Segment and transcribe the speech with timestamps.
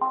[0.00, 0.08] God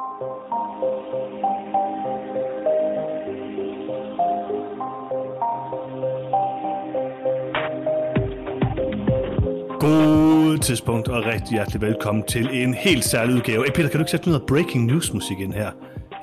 [10.61, 13.63] tidspunkt og rigtig hjertelig velkommen til en helt særlig udgave.
[13.65, 15.71] Hey Peter, kan du ikke sætte noget breaking news musik ind her?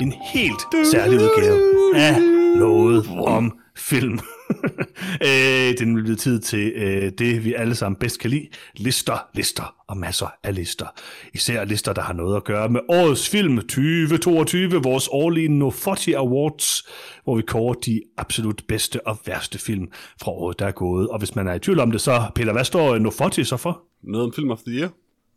[0.00, 0.60] En helt
[0.92, 1.60] særlig udgave
[1.96, 2.20] af
[2.58, 4.20] noget om film.
[5.26, 8.48] øh, det er blevet tid til øh, det, vi alle sammen bedst kan lide.
[8.76, 10.86] Lister, lister og masser af lister.
[11.34, 16.88] Især lister, der har noget at gøre med årets film 2022, vores årlige Nofoti Awards,
[17.24, 19.88] hvor vi kårer de absolut bedste og værste film
[20.20, 21.08] fra året, der er gået.
[21.08, 23.82] Og hvis man er i tvivl om det, så Peter, hvad står Nofoti så for?
[24.02, 24.88] Noget om Film of the Year,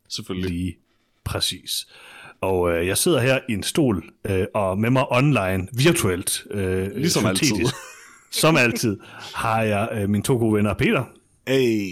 [0.10, 0.52] selvfølgelig.
[0.52, 0.78] Lige
[1.24, 1.88] præcis.
[2.42, 6.96] Og øh, jeg sidder her i en stol, øh, og med mig online, virtuelt, øh,
[6.96, 7.66] Ligesom altid.
[8.32, 9.00] som altid,
[9.36, 11.04] har jeg øh, mine to gode venner, Peter
[11.48, 11.90] Hey.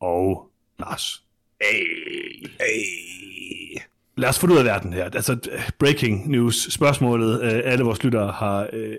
[0.00, 1.22] og Lars.
[1.60, 2.46] Hey.
[2.60, 3.80] Hey.
[4.16, 5.04] Lad os få det ud af verden her.
[5.04, 5.38] Altså,
[5.78, 8.96] breaking news, spørgsmålet, øh, alle vores lyttere har øh,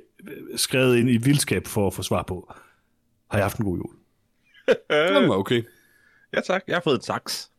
[0.55, 2.53] skrevet ind i vildskab for at få svar på.
[3.31, 3.95] Har jeg haft en god jul?
[4.89, 5.63] Var okay.
[6.33, 7.51] Ja tak, jeg har fået et saks.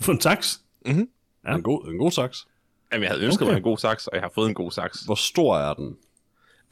[0.00, 0.58] Få en tax?
[0.86, 1.54] Ja.
[1.54, 2.46] En, god, en god saks.
[2.92, 3.50] Jamen, jeg havde ønsket okay.
[3.52, 5.00] mig en god saks, og jeg har fået en god saks.
[5.00, 5.96] Hvor stor er den?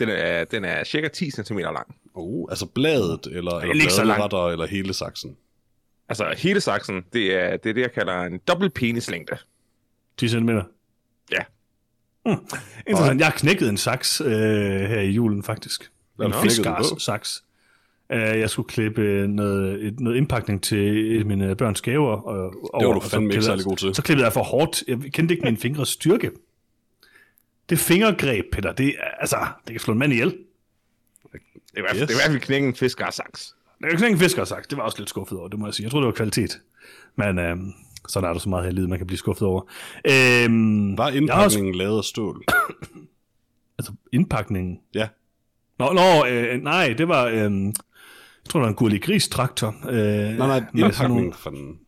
[0.00, 1.94] Den er, den er cirka 10 cm lang.
[2.14, 5.36] Oh, altså bladet, eller, eller bladeretter, eller hele saksen.
[6.08, 9.36] Altså, hele saksen, det er det, er det jeg kalder en dobbelt penislængde.
[10.18, 10.48] 10 cm?
[11.32, 11.38] Ja.
[12.86, 13.20] Interessant.
[13.20, 15.90] Jeg har knækket en saks øh, her i julen, faktisk.
[16.16, 17.42] Hvad En du fiskars saks.
[18.14, 22.16] Uh, jeg skulle klippe noget, et, noget indpakning til mine børns gaver.
[22.16, 23.94] Og, Det var du og så fandme ikke klippede særlig jeg- god til.
[23.94, 24.82] Så klippede jeg for hårdt.
[24.88, 26.30] Jeg kendte ikke min fingres styrke.
[27.70, 30.28] Det fingergreb, Peter, det, er- altså, det kan slå en mand ihjel.
[31.32, 31.38] Det
[31.74, 32.08] er i hvert fald, Yes.
[32.08, 33.54] det er i hvert fald knække en fiskars saks.
[33.78, 35.74] Det er jo ikke en fiskers Det var også lidt skuffet over, det må jeg
[35.74, 35.84] sige.
[35.84, 36.60] Jeg troede, det var kvalitet.
[37.16, 37.72] Men øhm,
[38.08, 39.62] sådan er der så meget her i livet, man kan blive skuffet over.
[40.10, 42.44] Øhm, Var har også, indpakningen lavet af stål?
[43.78, 44.78] altså indpakningen.
[44.94, 45.08] Ja.
[45.78, 47.24] Nå, nå øh, nej, det var...
[47.27, 49.74] Øh, jeg tror, det var en gurlig gris traktor.
[49.89, 51.78] Øh, Nej, nej, indpakningen for den.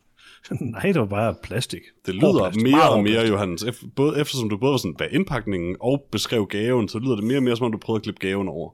[0.61, 1.81] nej, det var bare plastik.
[2.07, 2.63] Det lyder plastik.
[2.63, 3.27] mere og mere.
[3.27, 3.63] Johannes.
[3.63, 7.25] Ef- både, eftersom du både var sådan, hvad indpakningen og beskrev gaven, så lyder det
[7.25, 8.71] mere og mere, som om du prøvede at klippe gaven over.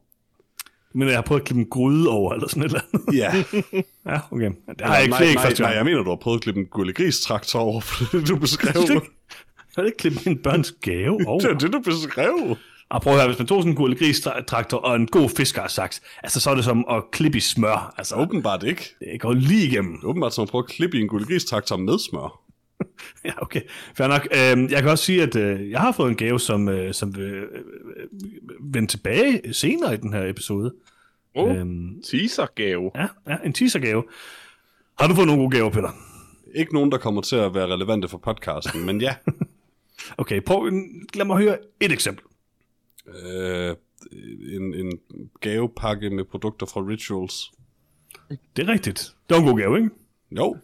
[0.94, 3.18] Men jeg har prøvet at klippe en gryde over, eller sådan et eller andet.
[3.18, 3.32] Ja.
[4.12, 4.50] ja, okay.
[4.68, 5.76] Det har jeg ikke, nej, ikke nej, første nej, gang.
[5.76, 8.36] jeg mener, du har prøvet at klippe en gurlig gris traktor over, for det du
[8.36, 8.82] beskrev.
[8.90, 9.00] Jeg
[9.76, 11.40] har ikke klippet min børns gave over.
[11.40, 12.56] det er det, du beskrev.
[12.90, 15.28] Og prøv at høre, hvis man tog sådan en gurlig gris traktor og en god
[15.28, 17.94] fiskersaks, altså så er det som at klippe i smør.
[17.98, 18.94] Altså, Åbenbart ikke.
[19.00, 19.98] det går lige igennem.
[20.04, 22.40] Åbenbart som at prøve at klippe i en gurlig gris traktor med smør.
[23.24, 23.60] Ja, okay.
[23.96, 24.28] Fair nok.
[24.36, 27.16] Øhm, jeg kan også sige, at øh, jeg har fået en gave, som, øh, som
[27.16, 27.44] vil øh,
[28.60, 30.74] vende tilbage senere i den her episode.
[31.34, 32.90] Oh, Øhm, teasergave.
[32.94, 34.04] ja, ja, en teasergave.
[35.00, 35.90] Har du fået nogle gode gaver, Peter?
[36.54, 39.14] Ikke nogen, der kommer til at være relevante for podcasten, men ja.
[40.18, 40.70] Okay, prøv,
[41.14, 42.24] lad mig høre et eksempel.
[43.24, 43.76] Øh,
[44.54, 44.98] en, en
[45.40, 47.50] gavepakke med produkter fra Rituals.
[48.56, 48.98] Det er rigtigt.
[49.28, 49.90] Det var en god gave, ikke?
[50.30, 50.56] Jo.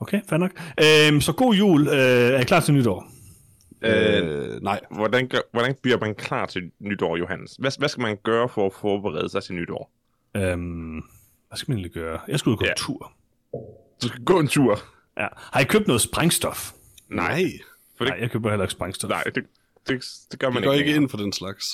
[0.00, 0.50] Okay, fair nok.
[1.10, 1.88] Øhm, så god jul.
[1.88, 3.10] Øh, er I klar til nytår?
[3.82, 4.80] Øh, nej.
[4.90, 7.56] Hvordan, gør, hvordan bliver man klar til nytår, Johannes?
[7.58, 9.90] Hvad, hvad skal man gøre for at forberede sig til nytår?
[10.36, 10.94] Øhm,
[11.48, 12.20] hvad skal man egentlig gøre?
[12.28, 12.70] Jeg skal ud og gå Ja.
[12.70, 12.74] ja.
[12.76, 13.12] tur.
[14.02, 14.78] Du skal gå en tur.
[15.18, 15.26] Ja.
[15.36, 16.72] Har I købt noget sprængstof?
[17.08, 17.44] Nej.
[17.98, 19.08] For det, Nej, jeg køber heller ikke sprængstof.
[19.10, 19.44] nej, det,
[19.88, 21.02] det, det gør man Jeg går ikke længere.
[21.02, 21.66] ind for den slags.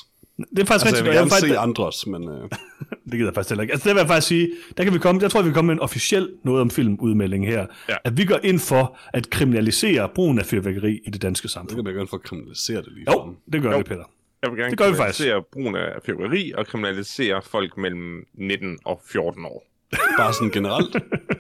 [0.51, 2.29] Det er faktisk Altså, jeg vil gerne faktisk, se andres, men...
[2.29, 2.49] Øh,
[3.05, 3.73] Det gider jeg faktisk heller ikke.
[3.73, 5.67] Altså, det vil jeg faktisk sige, der kan vi komme, jeg tror, vi kan komme
[5.67, 7.67] med en officiel noget om filmudmelding her.
[7.89, 7.97] Ja.
[8.05, 11.77] At vi går ind for at kriminalisere brugen af fyrværkeri i det danske det samfund.
[11.77, 13.79] kan man gerne for at kriminalisere det lige Jo, det gør Jo.
[13.79, 14.05] vi, Peter.
[14.43, 15.19] Jeg vil gerne Det gør vi faktisk.
[15.19, 19.67] kriminalisere brugen af fyrværkeri og kriminalisere folk mellem 19 og 14 år.
[20.19, 20.97] Bare sådan generelt.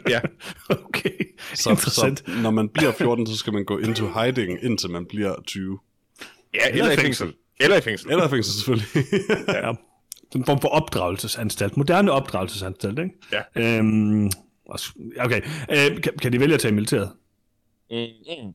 [0.08, 0.20] Ja,
[0.88, 1.10] Okay,
[1.54, 2.18] Så, interessant.
[2.26, 5.78] så når man bliver 14, så skal man gå into hiding, indtil man bliver 20.
[6.54, 7.34] ja eller, i fængsel.
[7.60, 8.10] Eller i fængsel.
[8.10, 8.88] Eller i fængsel selvfølgelig.
[9.48, 9.72] Ja.
[10.32, 11.76] Sådan en form for opdragelsesanstalt.
[11.76, 13.10] Moderne opdragelsesanstalt, ikke?
[13.32, 13.78] Ja.
[13.78, 14.30] Øhm,
[15.20, 17.12] okay, øh, kan, kan de vælge at tage militæret?
[17.90, 18.54] Mm-hmm.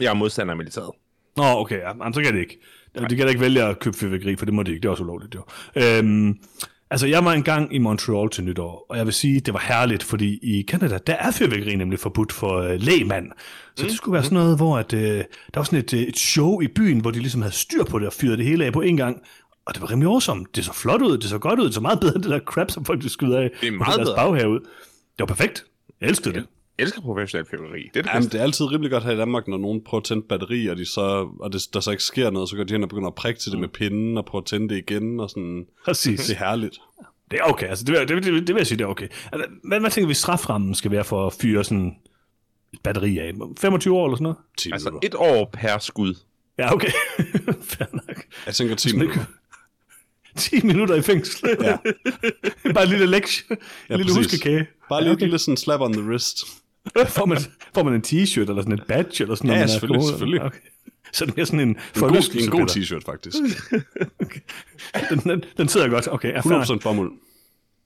[0.00, 0.90] Jeg er modstander af militæret.
[1.36, 1.88] Nå, okay, ja.
[1.88, 2.60] Jamen, så kan det ikke.
[2.94, 4.80] De kan da ikke vælge at købe fyrværkeri, for det må de ikke.
[4.80, 5.44] Det er også ulovligt, jo.
[5.76, 6.40] Øhm,
[6.90, 10.02] altså, jeg var engang i Montreal til nytår, og jeg vil sige, det var herligt,
[10.02, 13.30] fordi i Canada, der er fyrværkeri nemlig forbudt for øh, lægmand.
[13.76, 15.24] Så det skulle være sådan noget, hvor at, øh, der
[15.54, 18.06] var sådan et, øh, et show i byen, hvor de ligesom havde styr på det
[18.06, 19.20] og fyrede det hele af på en gang.
[19.66, 20.46] Og det var rimelig awesome.
[20.54, 22.40] Det så flot ud, det så godt ud, det så meget bedre end det der
[22.40, 23.50] crap, som folk de skyder af.
[23.60, 24.16] Det er meget deres bedre.
[24.16, 24.54] baghave.
[24.54, 25.64] Det var perfekt.
[26.00, 26.46] Jeg elskede det.
[26.78, 27.82] Jeg elsker professionel fyrværkeri.
[27.94, 30.00] Det er det Jamen, det er altid rimelig godt her i Danmark, når nogen prøver
[30.00, 32.56] at tænde et batteri, og, de så, og det, der så ikke sker noget, så
[32.56, 34.68] går de hen og begynder at prikke til det med pinden, og prøve at tænde
[34.68, 35.66] det igen, og sådan.
[35.84, 36.20] Præcis.
[36.26, 36.78] Det er herligt.
[37.30, 39.08] Det er okay, altså det vil, det, det, det vil jeg sige, det er okay.
[39.32, 41.96] Altså, hvad, hvad tænker vi, straframmen skal være for at fyre sådan
[42.72, 43.32] et batteri af?
[43.60, 44.36] 25 år eller sådan noget?
[44.58, 45.08] 10 Altså minutter.
[45.08, 46.14] et år per skud.
[46.58, 46.90] Ja, okay.
[47.70, 48.24] Fair nok.
[48.46, 49.20] Jeg tænker 10 Sådan minutter.
[49.24, 49.32] ikke-
[50.36, 51.48] 10 minutter i fængsel.
[51.62, 51.76] Ja.
[52.74, 53.44] Bare en lille lektie.
[53.50, 53.56] En
[53.90, 54.32] Ja, lille præcis.
[54.32, 54.66] huskekage.
[54.88, 56.38] Bare lige et lille sådan slap on the wrist.
[57.16, 57.38] Får man,
[57.74, 59.22] får man en t-shirt eller sådan et badge?
[59.22, 60.08] Eller sådan Ja, når man er selvfølgelig, ud?
[60.08, 60.42] selvfølgelig.
[60.42, 60.58] Okay.
[61.12, 63.36] Så det er sådan en En god, en god t-shirt, faktisk.
[65.10, 66.08] den, den, den sidder godt.
[66.12, 66.80] Okay, ja, fair nok.
[66.80, 67.12] 100% bomuld.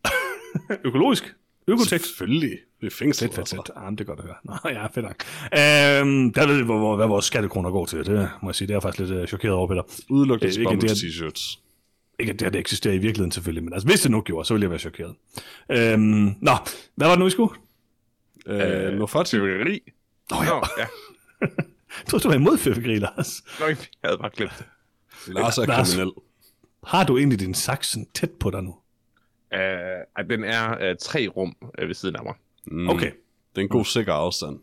[0.84, 1.34] Økologisk.
[1.68, 2.06] Økotekst.
[2.06, 2.58] Selvfølgelig.
[2.80, 3.28] Det er fængsel.
[3.28, 3.70] Fedt, fedt, fedt.
[3.76, 4.34] Ah, det er godt at høre.
[4.44, 5.24] Nå, ja, fedt nok.
[5.44, 8.06] Øhm, der ved vi, hvor, hvor, hvad vores skattekroner går til.
[8.06, 9.82] Det må jeg sige, det er jeg faktisk lidt uh, chokeret over, Peter.
[10.10, 11.58] Udelukkende er det, t-shirts.
[12.18, 14.46] Ikke at det, her, det eksisterer i virkeligheden selvfølgelig, men altså, hvis det nu gjorde,
[14.48, 15.14] så ville jeg være chokeret.
[15.70, 16.52] Øhm, nå,
[16.96, 17.54] hvad var det nu, vi skulle?
[18.46, 19.30] Øh, nu faktisk.
[19.30, 19.80] Tyveri.
[20.30, 20.54] Nå, Nå, ja.
[20.78, 20.86] ja.
[21.98, 23.42] Jeg troede, du var imod fyrværkeri, Lars.
[23.60, 24.66] Nå, jeg havde bare glemt det.
[25.34, 25.94] Lars er Lars.
[25.94, 26.12] kriminel.
[26.84, 28.74] Har du egentlig din saksen tæt på dig nu?
[29.52, 32.34] Ej, den er uh, tre rum uh, ved siden af mig.
[32.66, 32.88] Mm.
[32.88, 33.10] Okay.
[33.54, 34.58] Det er en god sikker afstand.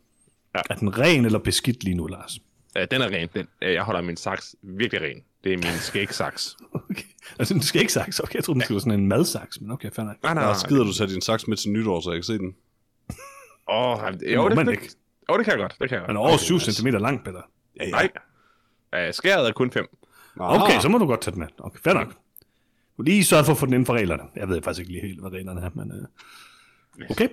[0.53, 2.39] Er den ren eller beskidt lige nu, Lars?
[2.79, 3.29] Uh, den er ren.
[3.33, 5.23] Den, uh, jeg holder min saks virkelig ren.
[5.43, 6.57] Det er min skægsaks.
[6.73, 7.03] Okay.
[7.39, 8.19] Altså, den skal ikke saks.
[8.19, 10.23] Okay, jeg troede, den skulle være sådan en madsaks, men okay, fair nok.
[10.23, 12.37] Nej, nej, Lars, gider du tage din saks med til nytår, så jeg kan se
[12.37, 12.55] den?
[13.69, 14.89] Åh, oh, må jo, det, man det, ikke.
[15.27, 15.75] oh, det kan jeg godt.
[15.81, 16.17] Det kan jeg godt.
[16.17, 17.41] er over 7 cm lang, Peter.
[17.79, 17.91] Ja, ja.
[17.91, 19.07] Nej.
[19.07, 19.87] Uh, skæret er kun fem.
[20.39, 21.47] Okay, så må du godt tage den med.
[21.59, 22.13] Okay, fair nok.
[22.97, 24.23] Du lige sørge for at få den inden for reglerne.
[24.35, 25.91] Jeg ved faktisk ikke lige helt, hvad reglerne er, men...
[25.91, 27.09] Uh...
[27.09, 27.27] Okay.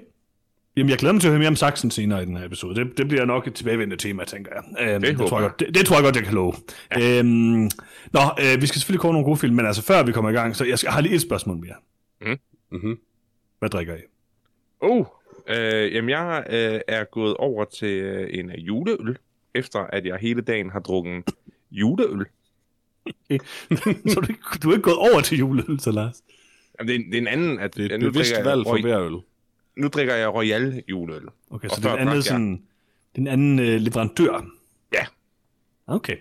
[0.76, 2.74] Jamen, jeg glæder mig til at høre mere om saksen senere i den her episode.
[2.74, 4.88] Det, det bliver nok et tilbagevendende tema, tænker jeg.
[4.88, 6.52] Øhm, det, det, tror jeg godt, det, det, tror jeg godt, jeg kan love.
[6.96, 7.18] Ja.
[7.18, 7.70] Øhm,
[8.12, 10.34] nå, øh, vi skal selvfølgelig komme nogle gode film, men altså før vi kommer i
[10.34, 11.74] gang, så jeg, skal, jeg har lige et spørgsmål mere.
[12.70, 12.98] Mm-hmm.
[13.58, 14.00] Hvad drikker I?
[14.80, 15.06] Oh,
[15.48, 19.18] øh, jamen jeg øh, er gået over til øh, en juleøl,
[19.54, 21.24] efter at jeg hele dagen har drukket
[21.70, 22.26] juleøl.
[24.06, 26.22] så du, ikke- du er ikke gået over til juleøl, så Lars?
[26.78, 27.58] Jamen, det, er, en- det er en anden...
[27.58, 29.16] At, Det er et nu bevidst drikker jeg valg for hver øl.
[29.76, 31.26] Nu drikker jeg Royal juleøl.
[31.50, 32.52] Okay, så det er en anden, jeg- sådan,
[33.16, 34.46] det er en anden øh, leverandør.
[34.92, 35.06] Ja.
[35.86, 36.16] Okay.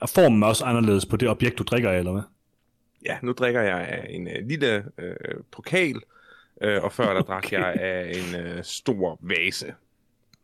[0.00, 2.22] Er formen også anderledes på det objekt, du drikker af, eller hvad?
[3.06, 5.14] Ja, nu drikker jeg en øh, lille øh,
[5.52, 6.00] pokal,
[6.60, 7.58] øh, og før der drak Okay.
[7.58, 9.74] jeg af en øh, stor vase.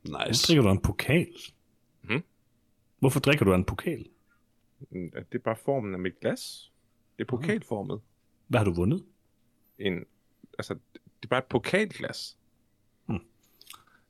[0.03, 0.47] Hvorfor Nice.
[0.47, 1.27] drikker du en pokal?
[2.03, 2.23] Mhm.
[2.99, 4.07] Hvorfor drikker du en pokal?
[4.91, 6.73] Mm, Det er bare formen af mit glas.
[7.19, 8.01] Det er pokalformet.
[8.47, 9.05] Hvad har du vundet?
[9.79, 10.05] En,
[10.59, 12.37] altså, det er bare et pokalglas.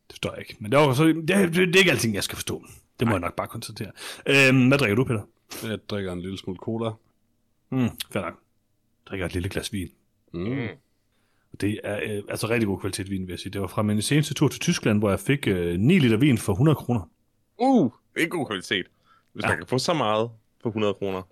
[0.09, 0.57] Det forstår jeg ikke.
[0.61, 2.65] Men det er, også, det, det, det er ikke alting, jeg skal forstå.
[3.01, 3.93] Det må jeg nok bare konstatere.
[4.27, 5.23] Øhm, hvad drikker du, Peter?
[5.63, 6.91] Jeg drikker en lille smule cola.
[7.71, 8.35] Mm, fair nok.
[8.35, 9.89] Jeg drikker et lille glas vin.
[10.33, 10.69] Mm.
[11.61, 13.53] Det er øh, altså rigtig god kvalitet vin, vil jeg sige.
[13.53, 16.39] Det var fra min seneste tur til Tyskland, hvor jeg fik øh, 9 liter vin
[16.39, 17.11] for 100 kroner.
[17.59, 18.87] Uh, det er god kvalitet.
[19.33, 19.49] Hvis Ja.
[19.49, 20.31] man kan få så meget
[20.63, 21.23] for 100 kroner.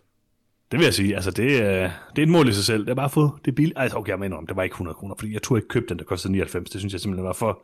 [0.71, 1.15] Det vil jeg sige.
[1.15, 2.85] Altså, det, er, det er et mål i sig selv.
[2.85, 3.79] Det er bare at få det billigt.
[3.79, 5.87] Altså, okay, jeg mener om, det var ikke 100 kroner, fordi jeg turde ikke købe
[5.89, 6.71] den, der kostede 99.
[6.71, 7.63] Det synes jeg simpelthen var for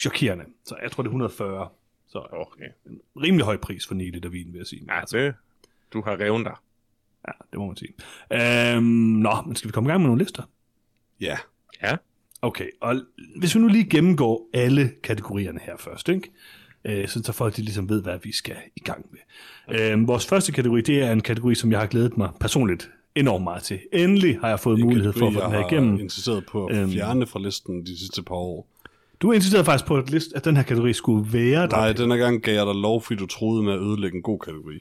[0.00, 0.44] chokerende.
[0.64, 1.68] Så jeg tror, det er 140.
[2.08, 2.64] Så Okay.
[2.86, 4.86] en rimelig høj pris for 9 liter vin, vil jeg sige.
[4.88, 5.34] Ja, det,
[5.92, 6.54] du har revet dig.
[7.28, 7.92] Ja, det må man sige.
[8.32, 10.42] Øhm, nå, men skal vi komme i gang med nogle lister?
[11.20, 11.36] Ja.
[11.82, 11.96] Ja.
[12.42, 12.96] Okay, og
[13.36, 16.30] hvis vi nu lige gennemgår alle kategorierne her først, ikke?
[16.84, 19.80] Øh, så folk de ligesom ved, hvad vi skal i gang med.
[19.80, 23.44] Øh, vores første kategori, det er en kategori, som jeg har glædet mig personligt enormt
[23.44, 23.78] meget til.
[23.92, 25.92] Endelig har jeg fået En mulighed for at få kategori, den her jeg igennem.
[25.96, 26.90] har insisteret på at Øhm.
[26.92, 28.68] fjerne fra listen de sidste par år.
[29.20, 31.76] Du insisterede faktisk på, at, list, at den her kategori skulle være der.
[31.76, 34.38] Nej, denne gang gav jeg dig lov, fordi du troede med at ødelægge en god
[34.38, 34.78] kategori.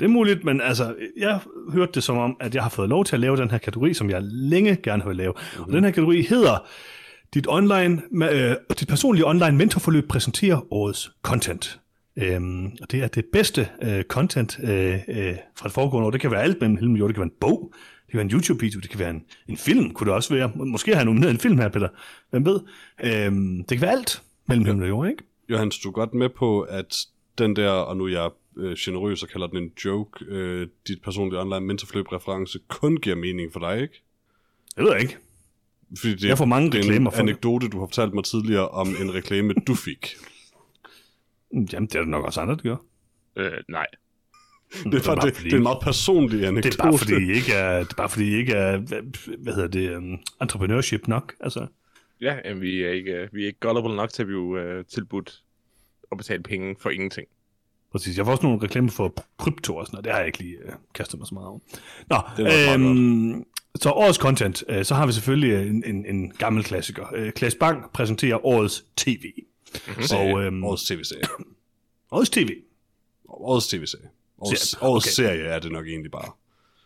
[0.00, 1.40] Det er muligt, men altså, jeg
[1.72, 3.94] hørte det som om, at jeg har fået lov til at lave den her kategori,
[3.94, 5.32] som jeg længe gerne vil lave.
[5.36, 5.64] Mm-hmm.
[5.64, 6.66] Og den her kategori hedder,
[7.34, 11.80] dit, online, øh, dit personlige online mentorforløb præsenterer årets content.
[12.16, 16.10] Øhm, og det er det bedste øh, content øh, øh, fra det foregående år.
[16.10, 17.08] Det kan være alt mellem himmel og jord.
[17.08, 17.72] Det kan være en bog,
[18.06, 20.52] det kan være en YouTube-video, det kan være en, en film, kunne det også være.
[20.54, 21.88] Må- Måske har jeg nomineret en film her, Peter.
[22.30, 22.60] Hvem ved?
[23.04, 25.22] Øhm, det kan være alt mellem himmel og jord, ikke?
[25.48, 26.96] Johannes, du er godt med på, at
[27.38, 31.02] den der, og nu er jeg øh, generøs og kalder den en joke, øh, dit
[31.02, 34.02] personlige online mentorforløb-reference kun giver mening for dig, ikke?
[34.76, 35.16] Det ved jeg ikke.
[35.98, 37.28] Fordi det, Jeg får mange det er reklamer en for det.
[37.30, 40.14] anekdote, du har fortalt mig tidligere om en reklame, du fik.
[41.52, 42.76] Jamen, det er der nok også andre, der gør.
[43.36, 43.86] Øh, nej.
[44.84, 46.70] Det er, bare, det, det er en meget personlig anekdote.
[46.70, 49.02] Det er bare fordi, I ikke er, det er, bare fordi I ikke er hvad,
[49.38, 51.34] hvad hedder det, um, entrepreneurship nok.
[51.40, 51.66] Altså,
[52.20, 54.84] Ja, jamen, vi er ikke, øh, vi er ikke gullible nok til at blive øh,
[54.84, 55.42] tilbudt
[56.12, 57.28] at betale penge for ingenting.
[57.92, 58.16] Præcis.
[58.16, 60.04] Jeg får også nogle reklamer for krypto og sådan noget.
[60.04, 61.58] Det har jeg ikke lige uh, kastet mig så meget over.
[62.10, 63.44] Nå, er øhm,
[63.80, 67.06] så årets content, uh, så har vi selvfølgelig en, en, en gammel klassiker.
[67.22, 69.22] Uh, Klaas Bang præsenterer årets tv.
[70.00, 70.34] Serie.
[70.34, 71.22] Og, øhm, Årets tv-serie.
[72.12, 72.48] Årets tv.
[73.28, 74.08] Årets tv-serie.
[74.38, 75.10] Årets, Okay.
[75.10, 76.30] serie er det nok egentlig bare.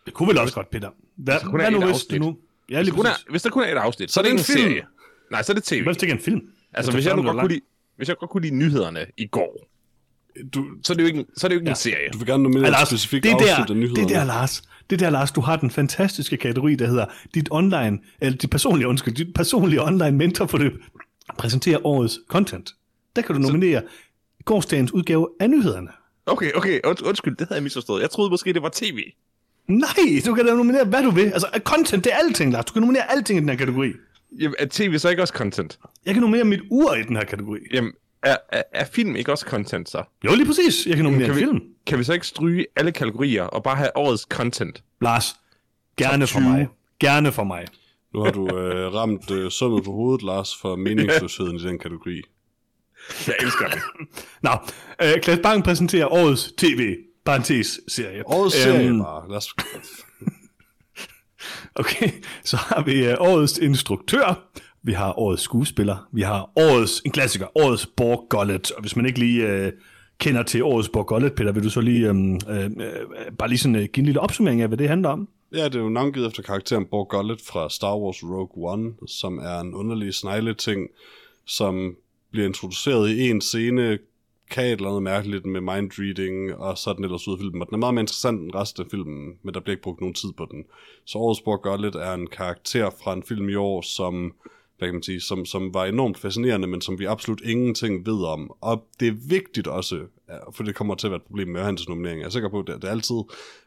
[0.05, 0.89] Det kunne vel også godt, Peter.
[1.15, 2.11] Hvad, er hvad nu et hvis afsnit.
[2.11, 2.37] det nu...
[2.69, 3.25] Ja, Hvis lige der, kun præcis.
[3.27, 4.59] er, hvis der kun er et afsnit, Så er det ikke en film.
[4.59, 4.83] serie.
[5.31, 5.75] Nej, så er det tv.
[5.75, 6.41] Hvad hvis det ikke er en film?
[6.73, 7.61] Altså, Hvis hvis jeg, nu godt er kunne lide,
[7.95, 9.67] hvis jeg godt kunne lide nyhederne i går,
[10.53, 11.71] du, så er det jo ikke så er det jo ikke ja.
[11.71, 12.09] en serie.
[12.13, 14.07] du vil gerne nominere Ja, et Lars, specifikt det afsnit der, af nyhederne.
[14.07, 14.61] det er der, Lars.
[14.89, 18.49] Det er der, Lars, du har den fantastiske kategori, der hedder dit online, eller dit
[18.49, 20.73] personlige, undskyld, dit personlige online mentorforløb
[21.37, 22.75] præsenterer årets content.
[23.15, 23.81] Der kan du nominere
[24.45, 25.89] gårdsdagens udgave af nyhederne.
[26.25, 28.01] Okay, okay, und, undskyld, det havde jeg misforstået.
[28.01, 28.99] Jeg troede måske, det var tv.
[29.67, 31.25] Nej, du kan da nominere, hvad du vil.
[31.25, 32.65] Altså, content, det er alting, Lars.
[32.65, 33.91] Du kan nominere alting i den her kategori.
[34.39, 35.79] Jamen, er tv så ikke også content?
[36.05, 37.59] Jeg kan nominere mit ur i den her kategori.
[37.73, 37.91] Jamen,
[38.23, 40.03] er, er, er film ikke også content så?
[40.25, 40.85] Jo, lige præcis.
[40.87, 41.59] Jeg kan nominere Kan vi, film.
[41.87, 44.83] kan vi så ikke stryge alle kategorier og bare have årets content?
[45.01, 45.35] Lars,
[45.97, 46.49] gerne for 20.
[46.49, 46.67] mig.
[46.99, 47.65] Gerne for mig.
[48.13, 52.21] Nu har du øh, ramt øh, sømmet på hovedet, Lars, for meningsløsheden i den kategori.
[53.27, 53.79] Jeg elsker det.
[54.43, 54.51] Nå,
[55.03, 56.95] øh, Klaas Bang præsenterer årets tv,
[57.25, 58.27] parentes, serie.
[58.27, 59.29] Årets serie Øhm, bare.
[59.29, 59.47] Lad os...
[61.75, 62.09] Okay,
[62.43, 64.49] så har vi øh, årets instruktør,
[64.87, 68.71] vi har årets skuespiller, vi har årets, en klassiker, årets Borg Gullet.
[68.71, 69.71] Og hvis man ikke lige øh,
[70.17, 72.15] kender til årets Borg Gullet, Peter, vil du så lige, øh,
[72.49, 72.71] øh,
[73.39, 75.29] bare lige sådan, øh, give en lille opsummering af, hvad det handler om?
[75.53, 79.37] Ja, det er jo navngivet efter karakteren Borg Gullet fra Star Wars Rogue One, som
[79.37, 80.87] er en underlig snegleting,
[81.45, 81.95] som
[82.31, 83.97] bliver introduceret i en scene,
[84.51, 87.61] kan et eller andet mærkeligt med mindreading, og så er den ellers ud af filmen.
[87.61, 90.01] Og den er meget mere interessant end resten af filmen, men der bliver ikke brugt
[90.01, 90.65] nogen tid på den.
[91.05, 94.33] Så årets Borg Gullet er en karakter fra en film i år, som
[94.77, 98.23] hvad kan man sige, som, som var enormt fascinerende, men som vi absolut ingenting ved
[98.25, 98.51] om.
[98.61, 100.05] Og det er vigtigt også,
[100.53, 102.19] for det kommer til at være et problem med hans nominering.
[102.19, 103.15] Jeg er sikker på, at det, det er altid,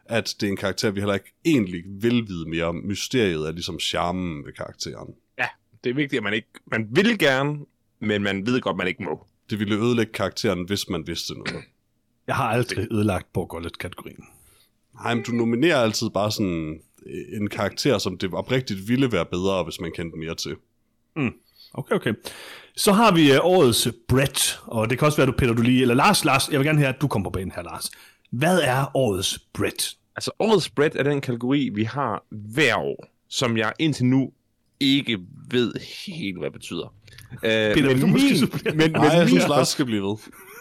[0.05, 2.75] at det er en karakter, vi heller ikke egentlig vil vide mere om.
[2.75, 5.15] Mysteriet er ligesom charmen ved karakteren.
[5.39, 5.47] Ja,
[5.85, 6.49] det er vigtigt, at man ikke...
[6.67, 7.59] Man vil gerne,
[8.01, 9.27] men man ved godt, man ikke må.
[9.51, 11.65] Det ville ødelægge karakteren, hvis man vidste noget.
[12.27, 14.25] Jeg har aldrig ødelagt Borg Gullet-kategorien.
[14.95, 16.81] Nej, men du nominerer altid bare sådan
[17.33, 20.57] en karakter, som det oprigtigt ville være bedre, hvis man kendte mere til.
[21.75, 22.15] Okay, okay.
[22.77, 25.81] Så har vi øh, årets Brett, og det kan også være, du Peter, du lige,
[25.83, 27.91] eller Lars, Lars, jeg vil gerne have, at du kommer på banen her, Lars.
[28.31, 29.97] Hvad er årets Brett?
[30.17, 34.33] Altså, årets spread er den kategori, vi har hver år, som jeg indtil nu
[34.81, 35.19] ikke
[35.51, 35.73] ved
[36.07, 36.95] helt, hvad det betyder.
[37.33, 38.75] Uh, Peter, du men, måske min, supplere?
[38.75, 40.17] men, Nej, jeg men min, synes, Lars skal blive ved.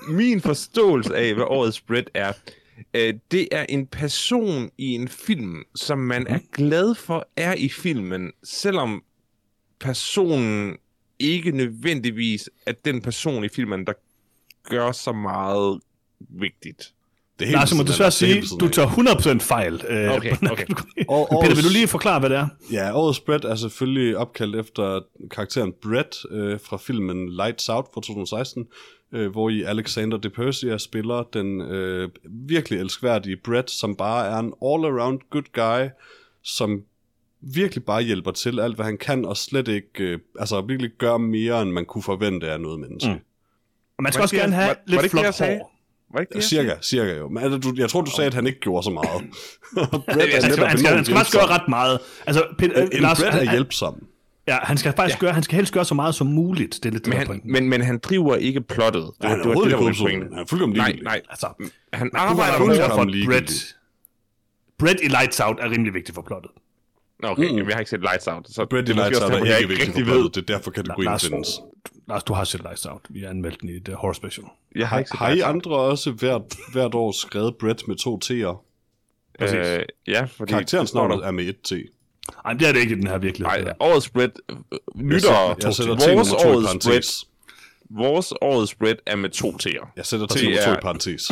[0.09, 2.33] min forståelse af, hvad årets spread er,
[2.77, 7.69] uh, det er en person i en film, som man er glad for er i
[7.69, 9.03] filmen, selvom
[9.79, 10.77] personen
[11.19, 13.93] ikke nødvendigvis er den person i filmen, der
[14.69, 15.79] gør så meget
[16.19, 16.93] vigtigt.
[17.39, 17.83] Det er Lars, jeg må.
[17.83, 18.88] Det er sige, du tager
[19.38, 19.81] 100% fejl.
[19.89, 20.65] Øh, Okay, okay.
[21.07, 22.48] Og Peter, vil du lige forklare, hvad det er?
[22.71, 25.00] Ja, årets Brett er selvfølgelig opkaldt efter
[25.31, 28.67] karakteren Brett øh, fra filmen Lights Out fra 2016,
[29.13, 34.38] øh, hvor i Alexander de Persia spiller den øh, virkelig elskværdige Brett, som bare er
[34.38, 35.89] en all-around good guy,
[36.43, 36.83] som
[37.41, 41.17] virkelig bare hjælper til alt, hvad han kan, og slet ikke, øh, altså virkelig gør
[41.17, 43.10] mere, end man kunne forvente af noget menneske.
[43.10, 43.19] Mm.
[43.98, 45.58] Og man skal Var også det gerne have var- var lidt ikke det, flot sagde?
[45.58, 45.75] hår.
[46.13, 47.29] Var det ikke det, jeg Cirka, cirka jo.
[47.29, 49.24] Men altså, du, jeg tror, du sagde, at han ikke gjorde så meget.
[49.74, 52.00] Brett Han skal, han, skal, han skal faktisk gøre ret meget.
[52.27, 54.03] Altså, Peter, En Lars, Brett er han, hjælpsom.
[54.48, 56.75] ja, han skal faktisk gøre, han skal helst gøre så meget som muligt.
[56.84, 59.03] Det er lidt Men han, men, men han driver ikke plottet.
[59.22, 60.10] Det, Han er det var det, der var.
[60.10, 61.03] Han er fuldkommen Nej, ligegyldig.
[61.03, 61.22] nej.
[61.29, 61.48] Altså,
[61.93, 63.31] Han arbejder var med for.
[63.31, 63.75] Brett.
[64.79, 66.51] Brett i Lights Out er rimelig vigtigt for plottet.
[67.19, 67.57] Nå, Okay, mm.
[67.57, 68.45] jeg har ikke set Lights Out.
[68.49, 70.29] Så Brett det Lights Out er derfor, jeg ikke rigtig ved.
[70.29, 71.59] Det er derfor kategorien Lars, findes.
[72.07, 73.01] Lars, du har set Lights Out.
[73.09, 74.45] Vi har anmeldt den i et uh, horror special.
[74.75, 78.19] Jeg har ikke set Har I andre også hvert, hvert år skrevet Brett med to
[78.25, 78.65] T'er?
[79.41, 80.51] Øh, ja, fordi...
[80.51, 81.71] Karakterens navn er med et T.
[82.43, 83.63] Nej, det er det ikke i den her virkelighed.
[83.63, 84.29] Nej, årets spread...
[84.95, 87.27] Lytter, Jeg sætter T'en vores med to i årets spread, parentes.
[87.89, 89.88] vores årets spread er med to T'er.
[89.95, 91.31] Jeg sætter Det T med to i parentes.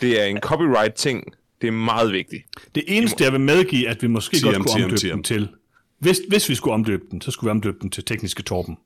[0.00, 1.34] Det er en copyright-ting.
[1.60, 2.42] Det er meget vigtigt.
[2.74, 5.08] Det eneste, jeg vil medgive, at vi måske TM, godt kunne TM, omdøbe TM.
[5.08, 5.48] den til.
[5.98, 8.76] Hvis, hvis vi skulle omdøbe den, så skulle vi omdøbe den til tekniske Torben.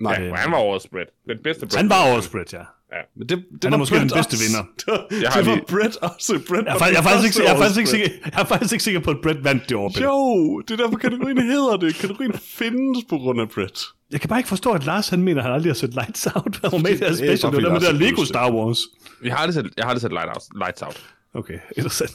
[0.00, 1.06] Nej, Ja, og han var årets spread.
[1.28, 1.76] Den bedste spread.
[1.76, 2.58] Han var årets Brett, ja.
[3.16, 4.44] men det, det Han er måske Brett den bedste også.
[4.44, 4.62] vinder.
[4.78, 6.32] Det var, Jeg har det var lige- Brett også.
[6.48, 8.72] Brett Jeg er, jeg, er faktisk ikke, jeg, er faktisk ikke sikker, jeg er faktisk
[8.72, 10.00] ikke sikker på, at Brett vandt det år.
[10.02, 11.94] Jo, det er derfor kategorien hedder det.
[11.94, 13.78] Kategorien findes på grund af Brett.
[14.12, 16.26] Jeg kan bare ikke forstå, at Lars han mener, at han aldrig har set Lights
[16.26, 16.58] Out.
[16.62, 17.52] Han var med det her Det er special.
[17.52, 18.78] Det var med Lars der Lego Star Wars.
[19.24, 20.12] Jeg har aldrig set, jeg har aldrig set
[20.62, 20.98] Lights Out.
[21.34, 22.10] Okay, interessant.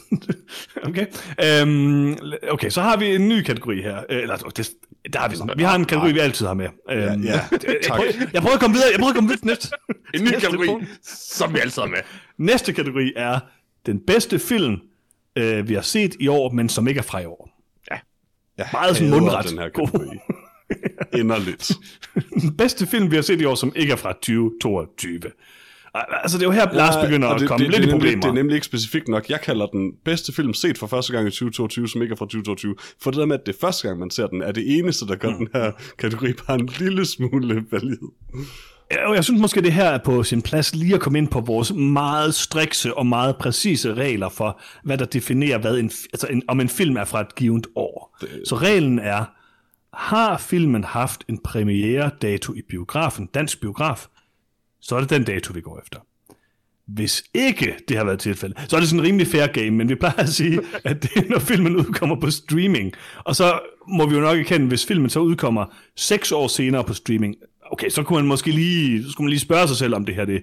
[0.82, 1.06] okay.
[1.44, 2.16] Øhm,
[2.50, 3.98] okay, så har vi en ny kategori her.
[4.10, 4.70] Øh, Eller, det,
[5.12, 5.58] der har vi sådan.
[5.58, 6.66] Vi har en kategori, vi altid har med.
[6.90, 7.96] Øhm, Ja, ja, jeg, tak.
[7.96, 8.88] prøver, jeg prøver at komme videre.
[8.92, 9.68] Jeg prøver at komme videre til næste.
[10.14, 10.86] En ny næste kategori, punkt.
[11.06, 11.98] som vi altid har med.
[12.38, 13.40] Næste kategori er
[13.86, 14.76] den bedste film,
[15.36, 17.50] øh, vi har set i år, men som ikke er fra i år.
[18.58, 19.48] Jeg Meget sådan mundret.
[19.50, 20.16] den her kategori.
[21.20, 21.72] Inderligt.
[22.40, 25.20] Den bedste film, vi har set i år, som ikke er fra 2022.
[25.94, 27.90] Altså, det er jo her, Lars begynder og at det, komme det, lidt det, i
[27.90, 28.20] er nemlig- problemer.
[28.20, 29.28] Det er nemlig ikke specifikt nok.
[29.28, 32.24] Jeg kalder den bedste film set for første gang i 2022, som ikke er fra
[32.24, 32.74] 2022.
[33.02, 35.06] For det der med, at det er første gang, man ser den, er det eneste,
[35.06, 35.36] der gør mm.
[35.36, 37.98] den her kategori bare en lille smule valid.
[38.90, 41.40] jeg, jeg synes måske, det her er på sin plads lige at komme ind på
[41.40, 46.42] vores meget strikse og meget præcise regler for, hvad der definerer, hvad en, altså en,
[46.48, 48.16] om en film er fra et givet år.
[48.20, 48.28] Det...
[48.48, 49.24] Så reglen er,
[49.96, 54.06] har filmen haft en premiere-dato i biografen, dansk biograf,
[54.80, 55.98] så er det den dato, vi går efter.
[56.86, 59.88] Hvis ikke det har været tilfældet, så er det sådan en rimelig fair game, men
[59.88, 62.92] vi plejer at sige, at det er, når filmen udkommer på streaming.
[63.24, 65.66] Og så må vi jo nok erkende, hvis filmen så udkommer
[65.96, 67.34] seks år senere på streaming,
[67.72, 70.14] okay, så kunne man måske lige, så skulle man lige spørge sig selv, om det
[70.14, 70.42] her det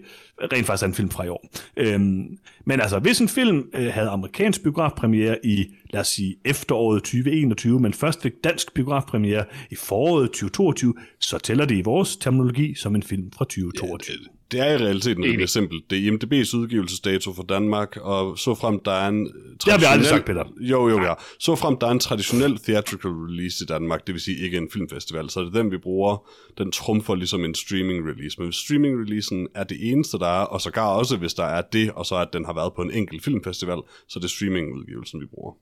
[0.54, 1.50] rent faktisk er en film fra i år.
[1.78, 7.04] Øhm, men altså, hvis en film øh, havde amerikansk biografpremiere i, lad os sige, efteråret
[7.04, 12.76] 2021, men først fik dansk biografpremiere i foråret 2022, så tæller det i vores terminologi
[12.76, 14.14] som en film fra 2022.
[14.14, 15.90] Ja, det er i realiteten rimelig simpelt.
[15.90, 19.60] Det er IMDb's udgivelsesdato for Danmark, og så frem der er en traditionel...
[19.66, 20.44] Det har vi aldrig sagt, Peter.
[20.60, 21.14] Jo, jo, ja.
[21.40, 24.70] Så frem der er en traditionel theatrical release i Danmark, det vil sige ikke en
[24.74, 26.28] filmfestival, så er det den, vi bruger.
[26.58, 28.42] Den trumfer ligesom en streaming release.
[28.42, 31.92] Men streaming releasen er det eneste, der er, og sågar også, hvis der er det,
[31.92, 35.22] og så at den har været på en enkelt filmfestival, så det er streaming udgivelsen,
[35.22, 35.54] vi bruger.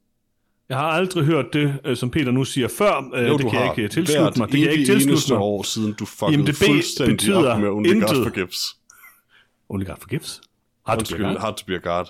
[0.69, 3.09] Jeg har aldrig hørt det, øh, som Peter nu siger før.
[3.13, 4.51] Øh, jo, det kan jeg ikke tilslutte mig.
[4.51, 5.41] Det kan jeg ikke tilslutte mig.
[5.41, 8.09] år siden, du fuckede IMDb fuldstændig betyder op med Only intet.
[8.09, 8.77] God Forgives.
[9.69, 10.41] Only God Forgives?
[10.85, 12.05] Hard to, be hard to be a God.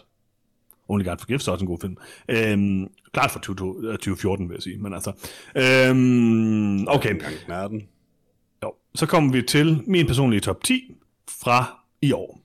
[0.90, 1.98] Only God Forgives er også en god film.
[2.30, 4.78] Øhm, klart fra 2014, vil jeg sige.
[4.78, 5.12] Men altså,
[5.58, 7.16] øhm, okay.
[8.64, 8.74] Jo.
[8.96, 10.96] Så kommer vi til min personlige top 10
[11.42, 12.43] fra i år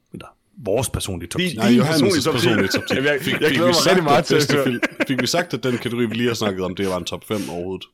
[0.65, 1.57] vores personlige top 10.
[1.57, 2.95] Nej, Johannes' personlige top 10.
[2.95, 5.79] jeg, fik, jeg fik, vi sagt, meget til bedste film, fik vi sagt, at den
[5.79, 7.87] kategori, vi lige har snakket om, det var en top 5 overhovedet?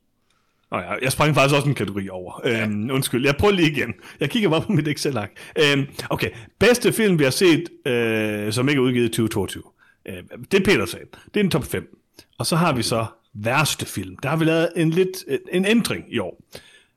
[0.71, 2.41] Nå ja, jeg sprang faktisk også en kategori over.
[2.45, 2.63] Ja.
[2.63, 3.95] Øhm, undskyld, jeg prøver lige igen.
[4.21, 5.31] Jeg kigger bare på mit Excel-ark.
[5.59, 9.63] Øhm, okay, bedste film, vi har set, øh, som ikke er udgivet i 2022.
[10.09, 10.15] Øh,
[10.53, 11.07] det er Peter sagde.
[11.35, 11.99] Det er en top 5.
[12.39, 14.17] Og så har vi så værste film.
[14.23, 16.43] Der har vi lavet en lidt en ændring i år.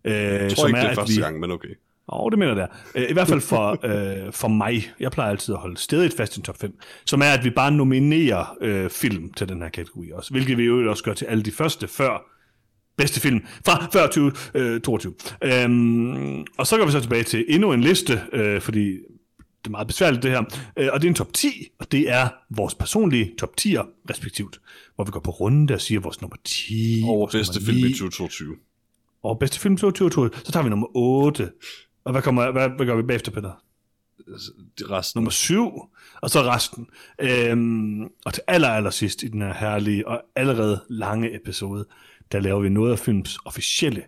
[0.05, 1.77] Øh, jeg tror som ikke, er, det er første vi, gang, men okay.
[2.09, 3.09] Åh, oh, det mener jeg der.
[3.09, 4.91] I hvert fald for, øh, for mig.
[4.99, 6.79] Jeg plejer altid at holde stedet fast i en top 5.
[7.05, 10.31] Som er, at vi bare nominerer øh, film til den her kategori også.
[10.31, 12.37] Hvilket vi jo også gør til alle de første før
[12.97, 15.13] bedste film fra før 2022.
[15.43, 18.85] Øh, øhm, og så går vi så tilbage til endnu en liste, øh, fordi
[19.67, 20.43] det er meget besværligt det her.
[20.77, 21.47] Øh, og det er en top 10,
[21.79, 24.59] og det er vores personlige top 10'er respektivt.
[24.95, 27.03] Hvor vi går på runde og siger vores nummer 10.
[27.05, 28.55] Over bedste film i 2022.
[29.23, 30.29] Og bedste film i 2022.
[30.43, 31.49] Så tager vi nummer 8.
[32.07, 33.63] Og hvad, kommer, hvad, hvad gør vi bagefter, Peter?
[34.81, 35.17] Resten.
[35.17, 35.71] Nummer syv,
[36.21, 36.87] og så resten.
[37.19, 41.85] Øhm, og til aller, aller sidst i den her herlige og allerede lange episode,
[42.31, 44.05] der laver vi noget af films officielle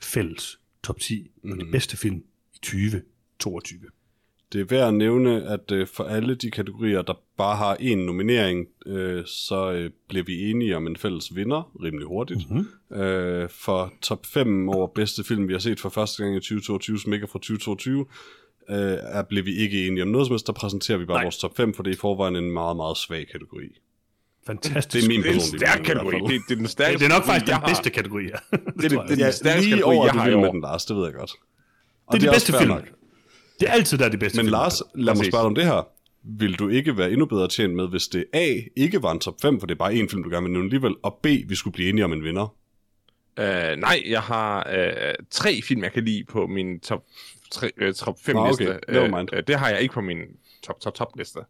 [0.00, 1.52] fælles top 10 mm.
[1.52, 2.16] og de bedste film
[2.54, 3.80] i 2022.
[4.56, 7.98] Det er værd at nævne, at øh, for alle de kategorier, der bare har en
[7.98, 12.50] nominering, øh, så øh, bliver vi enige om en fælles vinder rimelig hurtigt.
[12.50, 12.96] Mm-hmm.
[13.00, 16.98] Øh, for top 5 over bedste film, vi har set for første gang i 2022,
[16.98, 18.06] som ikke er fra 2022,
[18.70, 20.46] øh, er, bliver vi ikke enige om noget som helst.
[20.46, 21.24] Der præsenterer vi bare Nej.
[21.24, 23.68] vores top 5, for det er i forvejen en meget, meget svag kategori.
[24.46, 24.92] Fantastisk.
[24.92, 26.16] Det er min det er en stærk kategori.
[26.16, 28.56] Det, det, er den stærkeste det er nok faktisk den bedste kategori, ja.
[28.56, 30.40] det, det, det, det er den stærkeste kategori, jeg har i år.
[30.40, 31.32] med den, Lars, det ved jeg godt.
[32.06, 32.70] Og det er det, det bedste film.
[32.70, 32.96] Nok.
[33.60, 34.52] Det er altid der de bedste Men film.
[34.52, 35.88] Lars, lad mig spørge om det her.
[36.22, 39.34] Vil du ikke være endnu bedre tjent med, hvis det A ikke var en top
[39.42, 41.54] 5, for det er bare en film, du gerne vil nævne alligevel, og B, vi
[41.54, 42.54] skulle blive enige om en vinder?
[43.40, 47.04] Uh, nej, jeg har uh, tre film, jeg kan lide på min top,
[47.50, 48.50] tre, uh, top 5 ah, okay.
[48.50, 48.80] liste.
[49.02, 50.18] Uh, uh, det har jeg ikke på min
[50.62, 51.40] top, top, top liste.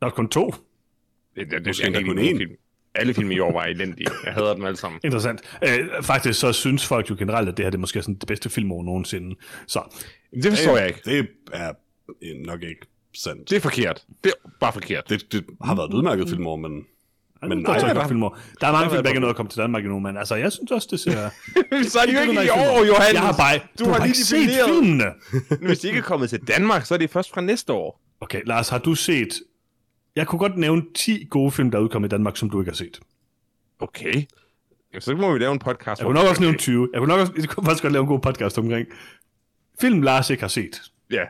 [0.00, 0.50] Der er kun to.
[1.36, 2.36] Det, det, det, Måske det, kun én.
[2.36, 2.52] Film.
[2.96, 4.10] Alle film i år var elendige.
[4.24, 5.00] Jeg hader dem alle sammen.
[5.04, 5.40] Interessant.
[5.62, 8.28] Uh, faktisk så synes folk jo generelt, at det her det er måske sådan det
[8.28, 9.36] bedste filmår nogensinde.
[9.66, 9.96] Så
[10.34, 11.00] det forstår det, jeg ikke.
[11.04, 11.72] Det er
[12.46, 13.50] nok ikke sandt.
[13.50, 14.04] Det er forkert.
[14.24, 15.08] Det er bare forkert.
[15.08, 16.84] Det, det har været et udmærket filmår, men...
[17.48, 18.38] Men nej, der, er filmer.
[18.60, 20.34] der er mange film, der ikke er noget at komme til Danmark endnu, men altså,
[20.34, 21.12] jeg synes også, det ser...
[21.92, 23.12] så er det jo ikke i år, Johannes!
[23.12, 25.04] Jeg har bare, du, du har, har lige set filmene!
[25.66, 28.00] Hvis de ikke er kommet til Danmark, så er det først fra næste år.
[28.20, 29.28] Okay, Lars, har du set...
[30.16, 32.70] Jeg kunne godt nævne 10 gode film, der er udkommet i Danmark, som du ikke
[32.70, 33.00] har set.
[33.80, 34.22] Okay.
[34.98, 36.00] Så må vi lave en podcast.
[36.00, 36.88] Jeg kunne nok også nævne 20.
[36.92, 38.86] Jeg kunne nok også, jeg kunne faktisk godt lave en god podcast omkring
[39.80, 40.82] film, Lars ikke har set.
[41.10, 41.22] Ja,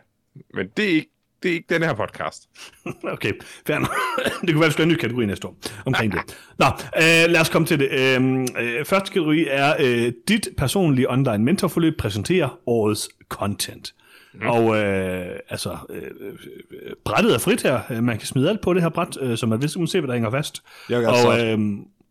[0.54, 1.10] men det er ikke,
[1.42, 2.48] det er ikke den her podcast.
[3.14, 3.32] okay,
[3.66, 3.78] fair
[4.40, 6.20] Det kunne være, vi skal have en ny kategori næste år omkring det.
[6.58, 7.88] Nå, øh, lad os komme til det.
[7.90, 13.94] Øh, øh, første kategori er, øh, dit personlige online mentorforløb præsenterer årets content.
[14.40, 14.46] Mm.
[14.46, 18.00] Og øh, altså, øh, øh, brættet er frit her.
[18.00, 20.14] Man kan smide alt på det her bræt, øh, så man vil se, hvad der
[20.14, 20.62] hænger fast.
[20.90, 21.58] Jeg vil og, øh,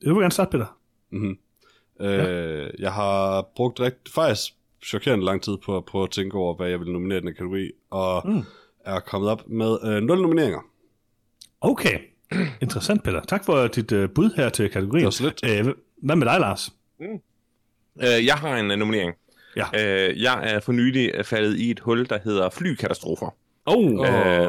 [0.01, 0.77] jeg vil gerne starte, Peter.
[1.11, 1.38] Mm-hmm.
[1.99, 2.67] Øh, ja.
[2.79, 4.53] Jeg har brugt rigtig, faktisk
[4.85, 7.71] chokerende lang tid på at prøve at tænke over, hvad jeg vil nominere den kategori,
[7.89, 8.43] og mm.
[8.85, 10.59] er kommet op med øh, 0 nomineringer.
[11.61, 11.99] Okay,
[12.61, 13.21] interessant Peter.
[13.21, 14.99] Tak for dit uh, bud her til kategorien.
[14.99, 15.39] Det var så lidt.
[15.43, 16.73] Æh, hvad med dig, Lars?
[16.99, 17.05] Mm.
[17.95, 19.13] Uh, jeg har en uh, nominering.
[19.57, 20.07] Ja.
[20.09, 23.35] Øh, jeg er for nylig faldet i et hul, der hedder flykatastrofer.
[23.67, 24.47] Oh, Øh, nej.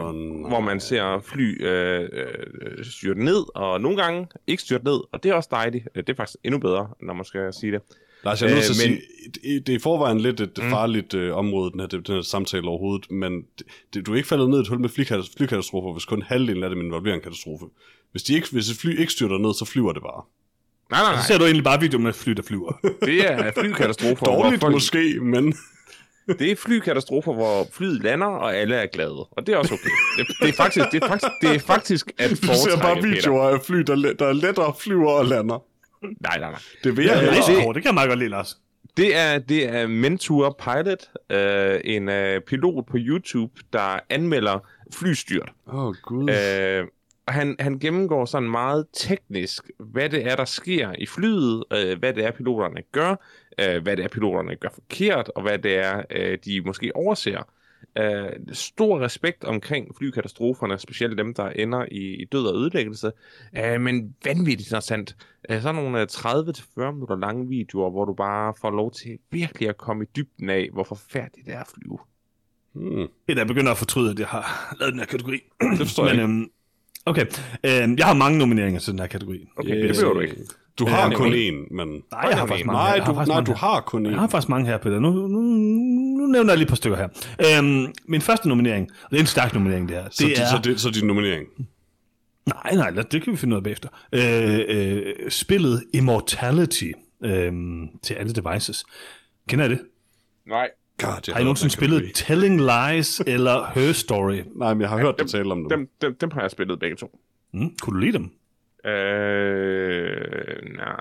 [0.49, 5.23] hvor man ser fly øh, øh, styrte ned, og nogle gange ikke styrte ned, og
[5.23, 5.89] det er også dejligt.
[5.95, 7.81] Øh, Det er faktisk endnu bedre, når man skal sige det.
[8.25, 9.01] Lars, jeg er nødt til at Øh, men-
[9.43, 12.69] sige, det- er i forvejen lidt et farligt øh, område, den her, den her samtale
[12.69, 13.33] overhovedet, men
[13.95, 16.63] det, du er ikke faldet ned i et hul med flykatas- flykatastrofer, hvis kun halvdelen
[16.63, 17.65] af dem involverer en katastrofe.
[18.11, 20.23] Hvis, de ikke, hvis et fly ikke styrter ned, så flyver det bare.
[20.91, 21.23] Nej, nej, så nej.
[21.27, 22.73] ser du egentlig bare video med fly, der flyver.
[23.05, 25.55] Det er flykatastrofer, Dårligt folk, måske, men
[26.39, 29.11] det er flykatastrofer, hvor flyet lander, og alle er glade.
[29.31, 29.91] Og det er også okay.
[30.19, 32.95] Det, det, er, faktisk, det, er, faktisk, det er faktisk at du ser foretrække, bare
[32.97, 33.09] Peter.
[33.09, 35.63] videoer af fly, der, der lettere flyver og lander.
[36.03, 36.61] Nej, nej, nej.
[36.85, 38.57] Det vil jeg Ja, det, det- det kan jeg meget godt lide, Lars.
[38.97, 40.99] Det er, det er Mentor Pilot,
[41.39, 44.59] øh, en øh, pilot på YouTube, der anmelder
[44.95, 45.53] flystyrt.
[45.73, 46.31] Åh, oh, gud.
[46.31, 46.85] Øh,
[47.29, 52.15] han, han gennemgår sådan meget teknisk, hvad det er, der sker i flyet, øh, hvad
[52.15, 53.15] det er, piloterne gør,
[53.61, 57.43] øh, hvad det er, piloterne gør forkert, og hvad det er, øh, de måske overser.
[57.99, 63.13] Øh, stor respekt omkring flykatastroferne, specielt dem, der ender i, i død og ødelæggelse.
[63.57, 65.17] Øh, men vanvittigt interessant.
[65.51, 69.69] Øh, sådan nogle øh, 30-40 minutter lange videoer, hvor du bare får lov til virkelig
[69.69, 71.99] at komme i dybden af, hvor forfærdeligt det er at flyve.
[72.73, 73.09] Hmm.
[73.27, 75.41] Det er, jeg begynder at fortryde, at jeg har lavet den her kategori.
[75.61, 76.33] Det forstår jeg Men, ikke.
[76.33, 76.51] øhm,
[77.07, 77.27] okay,
[77.65, 79.47] øhm, jeg har mange nomineringer til den her kategori.
[79.57, 80.37] Okay, det behøver du ikke.
[80.79, 81.89] Du har Øh, kun én, men...
[81.89, 84.11] Nej, jeg har faktisk mange Nej, du, faktisk nej, mange du har kun én.
[84.11, 85.01] Jeg har faktisk mange her, Peter.
[85.01, 85.41] Nu, nu,
[86.19, 87.59] nu nævner jeg lige et par stykker her.
[87.59, 90.05] Øhm, min første nominering, og det er en stærk nominering, det her.
[90.11, 91.47] Så, det det er, så, det, så din nominering.
[92.47, 93.89] Nej, nej, lad- det kan vi finde ud af bagefter.
[94.13, 96.91] Øh, øh, spillet Immortality
[97.25, 97.53] øh,
[98.03, 98.85] til alle devices.
[99.49, 99.81] Kender I det?
[100.47, 100.69] Nej.
[100.99, 102.13] God, jeg Har I nogensinde spillet kategori.
[102.15, 104.41] Telling Lies eller Her Story?
[104.55, 105.69] Nej, men jeg har hørt dig tale om dem.
[105.69, 107.19] Dem, dem, dem har jeg spillet begge to.
[107.53, 108.31] Mm, kunne du lide dem?
[108.93, 110.97] Øh, nej.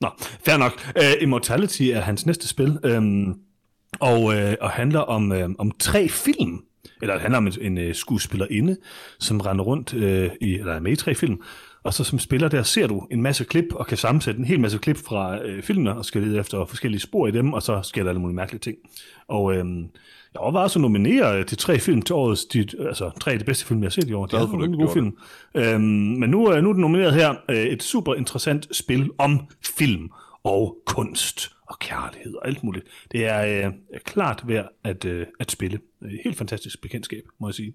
[0.00, 0.72] Nå, fair nok.
[0.96, 3.34] Uh, Immortality er hans næste spil, øhm,
[4.00, 6.64] og, uh, og handler om, uh, om tre film.
[7.02, 8.76] Eller det handler om en, en uh, skuespillerinde,
[9.18, 11.42] som render rundt uh, i, eller er med i tre film.
[11.82, 14.60] Og så som spiller der ser du en masse klip, og kan sammensætte en hel
[14.60, 17.82] masse klip fra uh, filmene, og skal lede efter forskellige spor i dem, og så
[17.82, 18.76] sker der alle mulige mærkelige ting.
[19.28, 19.80] Og øhm,
[20.34, 23.38] jeg overvejer også at nominere øh, de tre film til årets, de, altså tre af
[23.38, 24.26] de bedste film, jeg har set i år.
[24.26, 25.16] De Glad er gode gjorde film.
[25.74, 25.80] Øhm,
[26.20, 29.40] men nu, er- nu er det nomineret her øh, et super interessant spil om
[29.76, 30.10] film
[30.44, 32.86] og kunst og kærlighed og alt muligt.
[33.12, 33.72] Det er øh,
[34.04, 35.78] klart værd at, øh, at spille.
[36.02, 37.72] Øh, Helt fantastisk bekendtskab, må jeg sige.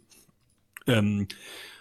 [0.88, 1.28] Øhm,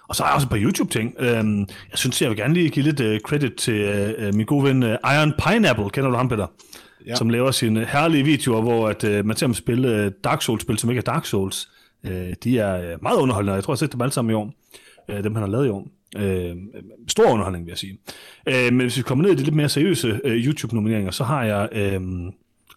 [0.08, 1.14] og så er jeg også et par YouTube-ting.
[1.18, 4.64] Øhm, jeg synes, jeg vil gerne lige give lidt øh, credit til øh, min gode
[4.64, 5.90] ven øh, Iron Pineapple.
[5.90, 6.46] Kender du ham, Peter?
[7.06, 7.14] Ja.
[7.14, 10.78] Som laver sine herlige videoer, hvor at, øh, man ser ham spille øh, Dark Souls-spil,
[10.78, 11.68] som ikke er Dark Souls.
[12.04, 14.34] Øh, de er øh, meget underholdende, jeg tror, jeg har set dem alle sammen i
[14.34, 14.52] år.
[15.10, 15.88] Øh, dem, han har lavet i år.
[16.16, 16.56] Øh,
[17.08, 17.98] stor underholdning, vil jeg sige.
[18.48, 21.44] Øh, men hvis vi kommer ned i de lidt mere seriøse øh, YouTube-nomineringer, så har
[21.44, 21.68] jeg...
[21.72, 22.00] Øh,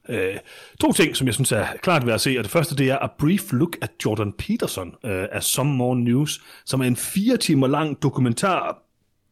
[0.09, 0.35] Øh,
[0.81, 2.97] to ting, som jeg synes er klart værd at se, og det første, det er
[2.97, 7.37] A Brief Look at Jordan Peterson øh, af Some More News, som er en fire
[7.37, 8.83] timer lang dokumentar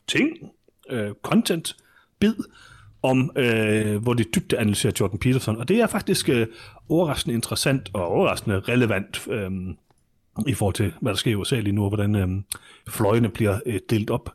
[0.07, 0.29] ting,
[0.89, 1.75] øh, content,
[2.19, 2.35] bid,
[3.03, 6.47] om, øh, hvor det dybde analyserer Jordan Peterson, og det er faktisk øh,
[6.89, 9.51] overraskende interessant og overraskende relevant øh,
[10.47, 12.27] i forhold til, hvad der sker i USA lige nu, og hvordan øh,
[12.89, 14.33] fløjene bliver øh, delt op.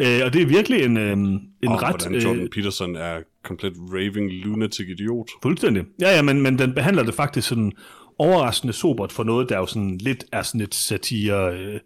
[0.00, 2.02] Øh, og det er virkelig en, øh, en Og ret...
[2.02, 5.28] hvordan Jordan Peterson er komplet raving lunatic idiot.
[5.42, 5.84] Fuldstændig.
[6.00, 7.72] Ja, ja, men, men den behandler det faktisk sådan
[8.18, 11.80] overraskende sobert for noget, der jo sådan lidt er sådan et satire, øh,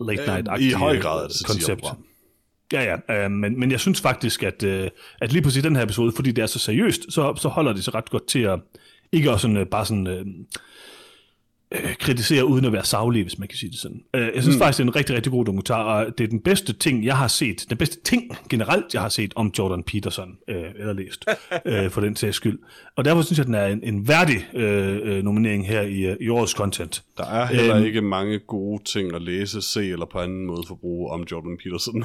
[0.00, 2.04] late night Øh, I høj grad er det satireprogram.
[2.72, 4.88] Ja, ja, øh, men, men jeg synes faktisk, at, øh,
[5.20, 7.84] at lige præcis den her episode, fordi det er så seriøst, så, så holder det
[7.84, 8.60] sig ret godt til at
[9.12, 10.24] ikke også sådan, øh, bare sådan øh,
[11.74, 14.02] øh, kritisere uden at være savlig, hvis man kan sige det sådan.
[14.14, 14.60] Øh, jeg synes mm.
[14.60, 17.16] faktisk, det er en rigtig, rigtig god dokumentar, og det er den bedste ting, jeg
[17.16, 21.24] har set, den bedste ting generelt, jeg har set om Jordan Peterson, øh, eller læst,
[21.66, 22.58] øh, for den sags skyld.
[22.96, 26.16] Og derfor synes jeg, den er en, en værdig øh, øh, nominering her i, øh,
[26.20, 27.02] i årets content.
[27.16, 27.86] Der er heller Øhm.
[27.86, 32.04] ikke mange gode ting at læse, se eller på anden måde forbruge om Jordan Peterson.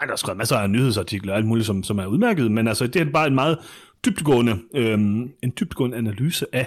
[0.00, 2.68] Ej, der er skrevet masser af nyhedsartikler og alt muligt, som, som er udmærket, men
[2.68, 3.58] altså, det er bare en meget
[4.04, 6.66] dybdegående, øhm, en dybdegående analyse af øh,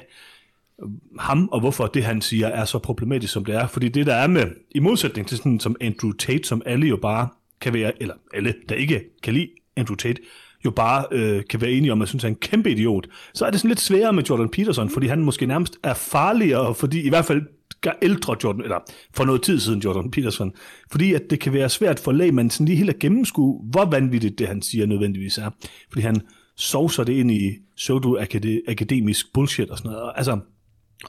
[1.20, 3.68] ham, og hvorfor det, han siger, er så problematisk, som det er.
[3.68, 6.98] Fordi det, der er med, i modsætning til sådan som Andrew Tate, som alle jo
[6.98, 7.28] bare
[7.62, 10.22] kan være, eller alle, der ikke kan lide Andrew Tate,
[10.66, 13.46] jo bare øh, kan være enige om, at synes, han er en kæmpe idiot, så
[13.46, 17.02] er det sådan lidt sværere med Jordan Peterson, fordi han måske nærmest er farligere, fordi
[17.02, 17.42] i hvert fald
[17.82, 18.80] gør ældre Jordan, eller
[19.14, 20.54] for noget tid siden Jordan Peterson,
[20.92, 24.40] fordi at det kan være svært for lægmanden sådan lige helt at gennemskue, hvor vanvittigt
[24.40, 25.50] det, han siger, nødvendigvis er.
[25.90, 26.22] Fordi han
[26.58, 30.14] sovser det ind i pseudo-akademisk bullshit og sådan noget.
[30.16, 30.40] Altså,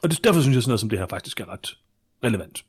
[0.03, 1.77] og det, derfor synes jeg, sådan noget som det her faktisk er ret
[2.23, 2.63] relevant.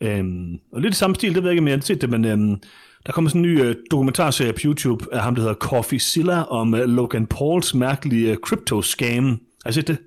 [0.00, 2.10] Øhm, og lidt i samme stil, det ved jeg ikke, om jeg har set det,
[2.10, 2.60] men øhm,
[3.06, 6.42] der kommer sådan en ny øh, dokumentarserie på YouTube af ham, der hedder Coffee Silla,
[6.42, 9.24] om øh, Logan Pauls mærkelige øh, crypto-scam.
[9.64, 9.98] Har I set det?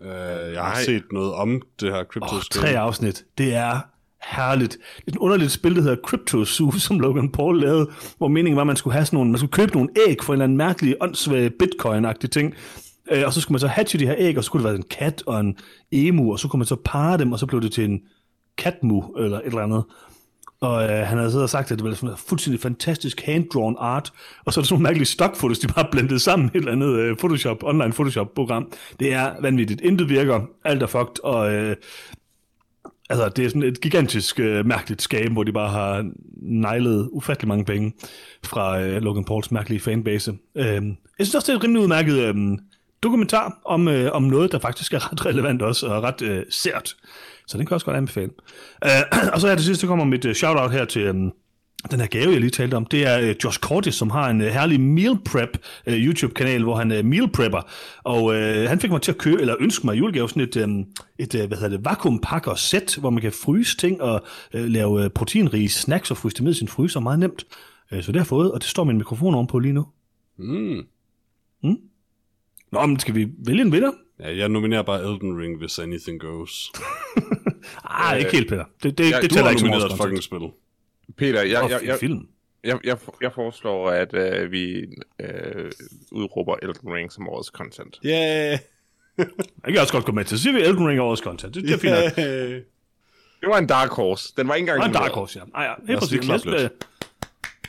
[0.00, 0.06] Uh,
[0.52, 0.84] jeg har Nej.
[0.84, 3.24] set noget om det her Crypto Oh, tre afsnit.
[3.38, 3.80] Det er
[4.22, 4.72] herligt.
[4.96, 8.56] Det er et underligt spil, der hedder Crypto Zoo, som Logan Paul lavede, hvor meningen
[8.56, 10.44] var, at man skulle, have sådan nogle, man skulle købe nogle æg for en eller
[10.44, 12.54] anden mærkelig, åndssvag bitcoin-agtig ting.
[13.12, 14.76] Øh, og så skulle man så hatche de her æg, og så kunne det være
[14.76, 15.56] en kat og en
[15.92, 18.00] emu, og så kunne man så parre dem, og så blev det til en
[18.58, 19.84] katmu, eller et eller andet.
[20.60, 24.12] Og øh, han havde siddet og sagt, at det var sådan fuldstændig fantastisk hand-drawn art,
[24.44, 26.60] og så er der sådan nogle mærkelige stockfotos, de bare blandet blendet sammen i et
[26.60, 28.72] eller andet øh, Photoshop, online Photoshop-program.
[29.00, 29.80] Det er vanvittigt.
[29.80, 31.76] Intet virker, alt er fucked, og øh,
[33.10, 36.10] altså, det er sådan et gigantisk øh, mærkeligt skab, hvor de bare har
[36.42, 37.92] nejlet ufattelig mange penge
[38.44, 40.32] fra øh, Logan Pauls mærkelige fanbase.
[40.56, 40.64] Øh,
[41.18, 42.58] jeg synes også, det er et rimelig udmærket øh,
[43.02, 46.96] dokumentar om, øh, om noget, der faktisk er ret relevant også, og ret øh, sært.
[47.46, 48.30] Så den kan jeg også godt anbefale.
[48.84, 48.90] Øh,
[49.32, 51.02] og så her til sidst, så kommer mit øh, shout-out her til...
[51.02, 51.14] Øh,
[51.90, 54.40] den her gave, jeg lige talte om, det er øh, Josh Cortis, som har en
[54.40, 57.60] øh, herlig meal prep øh, YouTube-kanal, hvor han øh, meal prepper.
[58.04, 60.56] Og øh, han fik mig til at købe, eller ønske mig i julegave, sådan et,
[60.56, 60.68] øh,
[61.18, 65.04] et øh, hvad hedder det, vakuumpakker sæt, hvor man kan fryse ting og øh, lave
[65.04, 67.44] øh, proteinrige snacks og fryse det med i sin fryser meget nemt.
[67.92, 69.86] Øh, så det har jeg fået, og det står min mikrofon ovenpå lige nu.
[71.62, 71.76] Mm.
[72.72, 73.92] Nå, men skal vi vælge en vinder?
[74.20, 76.72] Ja, jeg nominerer bare Elden Ring, hvis anything goes.
[77.84, 78.64] Ah, ikke helt, Peter.
[78.82, 80.40] Det, det, ja, det tæller ikke som et fucking spil.
[81.16, 82.28] Peter, jeg, jeg, jeg, film.
[82.64, 84.86] jeg, jeg, jeg foreslår, at øh, vi
[85.20, 85.70] øh,
[86.12, 87.98] udråber Elden Ring som årets content.
[88.06, 88.58] Yeah!
[89.18, 89.26] Jeg
[89.66, 90.38] kan også godt gå med til.
[90.38, 91.54] Så siger vi Elden Ring årets content.
[91.54, 92.50] Det, det er fint yeah.
[93.40, 94.32] Det var en dark horse.
[94.36, 95.08] Den var ikke engang Og en nomineret.
[95.10, 95.58] Dark Horse, ja.
[95.60, 96.10] Ej, ja, os helt præcis.
[96.12, 96.72] lige klappe Men jeg- lidt.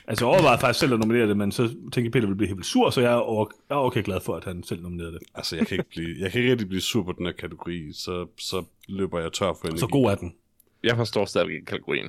[0.08, 2.48] Altså, jeg overvejede faktisk selv at nominere det, men så tænkte jeg, Peter ville blive
[2.48, 5.12] helt sur, så jeg er, over, jeg er okay glad for, at han selv nominerede
[5.12, 5.20] det.
[5.34, 7.92] Altså, jeg kan, ikke blive, jeg kan ikke rigtig blive sur på den her kategori,
[7.92, 9.80] så, så løber jeg tør for energi.
[9.80, 10.34] Så god er den.
[10.82, 12.08] Jeg forstår stadig ikke kategorien.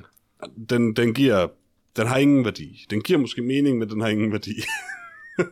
[0.70, 1.48] Den, den giver...
[1.96, 2.86] Den har ingen værdi.
[2.90, 4.54] Den giver måske mening, men den har ingen værdi.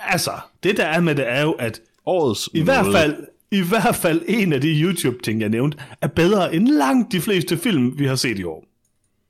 [0.00, 0.30] Altså,
[0.62, 4.22] det der er med det er jo, at Årets i hvert fald, i hvert fald
[4.28, 8.14] en af de YouTube-ting, jeg nævnte, er bedre end langt de fleste film, vi har
[8.14, 8.64] set i år.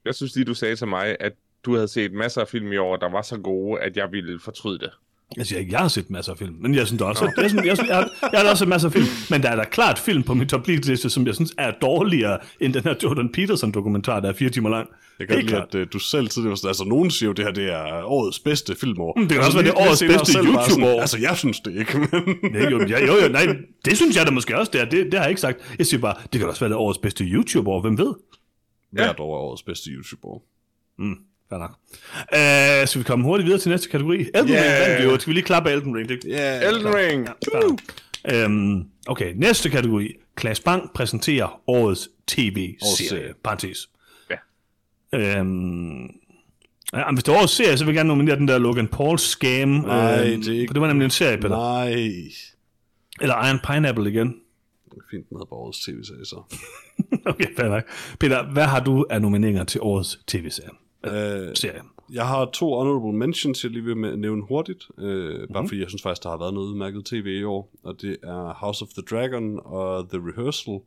[0.05, 1.33] Jeg synes lige, du sagde til mig, at
[1.65, 4.41] du havde set masser af film i år, der var så gode, at jeg ville
[4.41, 4.91] fortryde det.
[5.37, 7.51] Jeg siger ikke, jeg har set masser af film, men jeg synes også, at, jeg,
[7.51, 9.57] synes, jeg, synes, jeg, har, jeg har også set masser af film, men der er
[9.57, 12.95] da klart film på min top liste, som jeg synes er dårligere end den her
[13.03, 14.89] Jordan Peterson-dokumentar, der er fire timer lang.
[15.19, 15.73] Jeg kan klart.
[15.73, 18.03] lide, at uh, du selv tidligere var altså nogen siger jo, det her det er
[18.05, 19.13] årets bedste filmår.
[19.17, 21.01] Mm, det kan også Altså, være, det årets bedste YouTube-år.
[21.01, 22.53] Altså, jeg synes det ikke, men...
[22.53, 24.85] Nej, jo, ja, jo, jo, nej, det synes jeg da måske også, det er.
[24.85, 25.75] Det, det har jeg ikke sagt.
[25.79, 28.15] Jeg siger bare, det kan også være det årets bedste YouTube-år, hvem ved?
[28.91, 30.45] Hvert år er årets bedste YouTube-år.
[31.49, 31.71] Fair nok.
[32.33, 34.19] Uh, skal vi komme hurtigt videre til næste kategori?
[34.19, 34.89] Elden Ring Yeah.
[34.89, 35.19] vandt vi jo.
[35.19, 36.09] Skal vi lige klappe Elden Ring?
[36.09, 36.69] Det, Yeah.
[36.69, 37.29] Elden Ring!
[37.55, 37.81] nok.
[38.33, 40.15] Øhm, okay, næste kategori.
[40.37, 43.09] Klaas Bang præsenterer årets tv-serie.
[43.09, 43.35] serie.
[43.45, 43.89] Parentes.
[44.31, 44.37] Ja.
[45.19, 46.03] Øhm,
[46.93, 49.19] ja, hvis det er årets serie, så vil jeg gerne nominere den der Logan Paul
[49.19, 49.69] scam.
[49.69, 51.57] Nej, øhm, det er ikke- For det var nemlig en serie, Peter.
[51.57, 51.93] Nej.
[53.21, 54.35] Eller Iron Pineapple igen.
[55.11, 56.43] Fint med på årets tv-serie, så.
[57.33, 57.85] okay, fair nok.
[58.21, 60.71] Peter, hvad har du af nomineringer til årets tv-serie?
[61.07, 61.83] Øh, Serie.
[62.13, 64.89] jeg har to honorable mentions, jeg lige vil nævne hurtigt.
[64.99, 65.53] Øh, mm.
[65.53, 67.71] Bare fordi jeg synes faktisk, der har været noget udmærket tv i år.
[67.83, 70.81] Og det er House of the Dragon og The Rehearsal.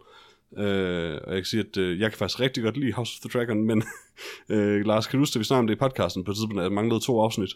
[0.57, 3.29] Øh, og jeg kan sige, at øh, jeg kan faktisk rigtig godt lide House of
[3.29, 3.83] the Dragon, men
[4.53, 6.59] øh, Lars, kan du huske, at vi snakkede om det i podcasten på et tidspunkt,
[6.59, 7.49] at jeg manglede to afsnit?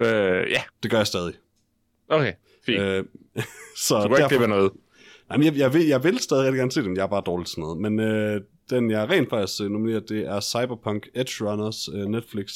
[0.00, 1.34] Øh, ja, Det gør jeg stadig.
[2.08, 2.32] okay.
[2.66, 2.80] Fint.
[2.80, 3.04] Øh,
[3.86, 4.72] så du kan ikke noget.
[5.32, 7.46] Jamen, jeg, jeg, vil, jeg vil stadig rigtig gerne se den, jeg er bare dårlig
[7.46, 7.78] til sådan noget.
[7.80, 12.52] Men øh, den, jeg rent faktisk øh, nominerer, det er Cyberpunk Edge Runners, øh, Netflix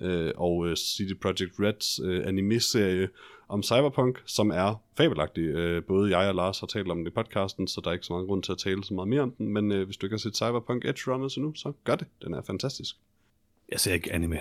[0.00, 3.08] øh, og øh, CD Projekt Reds øh, anime-serie
[3.48, 5.42] om Cyberpunk, som er fabelagtig.
[5.42, 8.06] Øh, både jeg og Lars har talt om det i podcasten, så der er ikke
[8.06, 9.48] så meget grund til at tale så meget mere om den.
[9.48, 12.06] Men øh, hvis du ikke har set Cyberpunk Edge Runners endnu, så gør det.
[12.24, 12.96] Den er fantastisk.
[13.70, 14.38] Jeg ser ikke anime.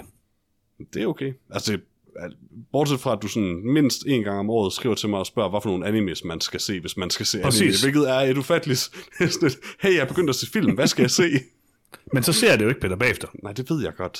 [0.93, 1.34] Det er okay.
[1.49, 1.80] Altså,
[2.71, 5.49] bortset fra, at du sådan mindst en gang om året skriver til mig og spørger,
[5.49, 7.62] hvad for nogle animes man skal se, hvis man skal se Præcis.
[7.62, 8.80] anime, hvilket er et ufatteligt
[9.34, 11.23] sådan hey, jeg er begyndt at se film, hvad skal jeg se?
[12.13, 13.28] Men så ser jeg det jo ikke, Peter, bagefter.
[13.43, 14.19] Nej, det ved jeg godt.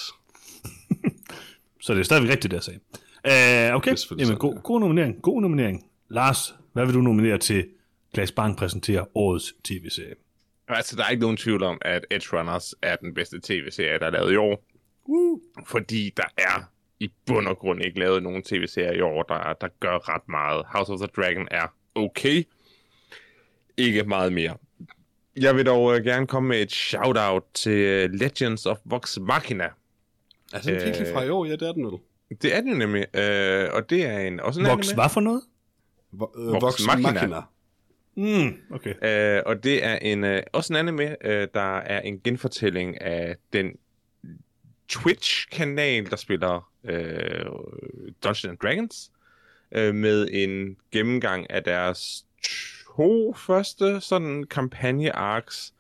[1.82, 2.80] Så det er stadigvæk rigtigt, det jeg sagde.
[3.28, 5.22] Uh, okay, Jamen, god, sandt, god nominering.
[5.22, 5.86] God nominering.
[6.10, 7.66] Lars, hvad vil du nominere til
[8.14, 10.16] Klaas Bang præsenterer årets tv-serie?
[10.68, 14.06] Altså, der er ikke nogen tvivl om, at Edge Runners er den bedste tv-serie, der
[14.06, 14.66] er lavet i år.
[15.06, 15.40] Uh.
[15.68, 16.73] Fordi der er
[17.04, 20.66] i bund og grund ikke lavet nogen tv-serier i år, der, der gør ret meget.
[20.68, 22.44] House of the Dragon er okay.
[23.78, 24.58] Ikke meget mere.
[25.36, 29.68] Jeg vil dog uh, gerne komme med et shout-out til uh, Legends of Vox Machina.
[30.54, 31.46] Er den virkelig fra i år?
[31.46, 32.00] Ja, det er den vel.
[32.42, 35.02] Det er det jo nemlig, uh, og det er en, også en Vox, anime.
[35.02, 35.42] hvad for noget?
[36.14, 37.12] Vo- øh, Vox Vox Machina.
[37.12, 37.42] Machina.
[38.16, 38.94] Mm, okay.
[39.40, 43.36] Uh, og det er en uh, også en anime, uh, der er en genfortælling af
[43.54, 43.72] den
[44.90, 47.46] Twitch-kanal, der spiller øh,
[48.24, 49.12] Dungeons and Dragons.
[49.72, 52.26] øh, med en gennemgang af deres
[52.98, 55.74] to første sådan kampagne-arcs.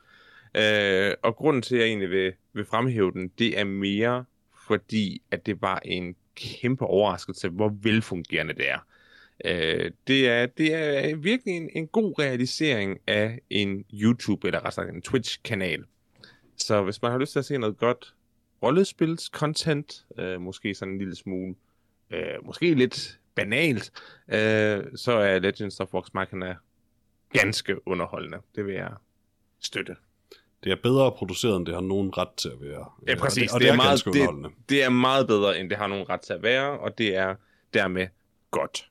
[0.57, 4.25] Øh, og grunden til, at jeg egentlig vil, vil fremhæve den, det er mere
[4.67, 8.79] fordi, at det var en kæmpe overraskelse, hvor velfungerende det er.
[9.45, 14.89] Øh, det, er det er virkelig en, en god realisering af en YouTube, eller rettere
[14.89, 15.83] en Twitch-kanal.
[16.57, 18.13] Så hvis man har lyst til at se noget godt
[18.63, 21.55] rollespils-content, øh, måske sådan en lille smule,
[22.09, 23.91] øh, måske lidt banalt,
[24.27, 26.55] øh, så er Legends of Vox Machina
[27.33, 28.37] ganske underholdende.
[28.55, 28.91] Det vil jeg
[29.59, 29.95] støtte.
[30.63, 32.91] Det er bedre produceret, end det har nogen ret til at være.
[33.07, 33.43] Ja, præcis.
[33.43, 35.87] Og det, og det, er, meget, ganske det, det er meget bedre, end det har
[35.87, 37.35] nogen ret til at være, og det er
[37.73, 38.07] dermed
[38.51, 38.89] godt.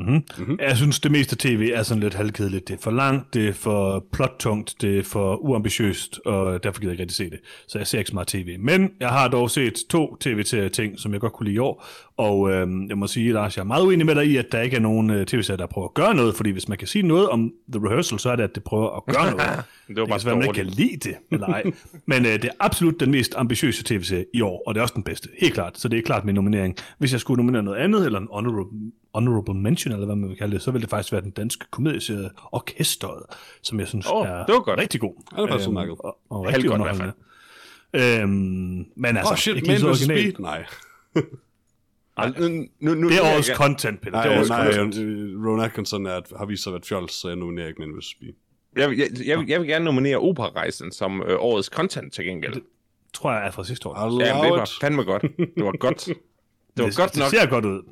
[0.00, 0.24] Mm-hmm.
[0.38, 0.58] Mm-hmm.
[0.60, 2.68] Jeg synes, det meste tv er sådan lidt halvkedeligt.
[2.68, 6.90] Det er for langt, det er for plottungt, det er for uambitiøst, og derfor gider
[6.90, 7.40] jeg ikke rigtig se det.
[7.68, 8.56] Så jeg ser ikke så meget tv.
[8.58, 11.86] Men jeg har dog set to tv-ting, som jeg godt kunne lide i år,
[12.16, 14.60] og øhm, jeg må sige, Lars, jeg er meget uenig med dig i, at der
[14.60, 17.02] ikke er nogen øh, tv-serier, der prøver at gøre noget, fordi hvis man kan sige
[17.02, 19.64] noget om The Rehearsal, så er det, at det prøver at gøre noget.
[19.88, 21.62] Det var det bare kan være, man ikke kan lide det, eller ej.
[22.06, 24.94] Men øh, det er absolut den mest ambitiøse tv-serie i år, og det er også
[24.94, 25.28] den bedste.
[25.40, 25.78] Helt klart.
[25.78, 26.76] Så det er klart min nominering.
[26.98, 28.64] Hvis jeg skulle nominere noget andet, eller en honorable,
[29.14, 31.66] honorable mention, eller hvad man vil kalde det, så ville det faktisk være den danske
[31.70, 33.22] komedieserie Orkestret,
[33.62, 34.80] som jeg synes Åh, er det var godt.
[34.80, 35.14] rigtig god.
[35.36, 35.96] Ja, det er faktisk udmærket.
[35.98, 36.92] og, og rigtig godt i hvert
[37.94, 38.22] underholdende.
[38.22, 39.82] Øhm, men altså, oh, shit, Man kan vs.
[39.84, 40.20] originalt.
[40.20, 40.32] Speed?
[40.38, 40.64] Nej.
[42.38, 42.48] Nu,
[42.80, 44.12] nu, nu, Det er årets jeg- content, Peter.
[44.12, 44.96] Nej, det er nej, content.
[44.98, 47.98] øh, Ron Atkinson er, har vist sig at være fjols, så jeg nominerer ikke Man
[47.98, 48.04] vs.
[48.10, 48.32] Speed.
[48.76, 52.62] Jeg, jeg, jeg, vil- jeg vil gerne nominere Operarejsen som øh, årets content til gengæld.
[53.14, 54.20] tror jeg er fra sidste år.
[54.20, 55.22] Ja, det var fandme godt.
[55.22, 56.06] Det var godt.
[56.76, 57.30] Det var det, godt det nok.
[57.30, 57.82] ser godt ud.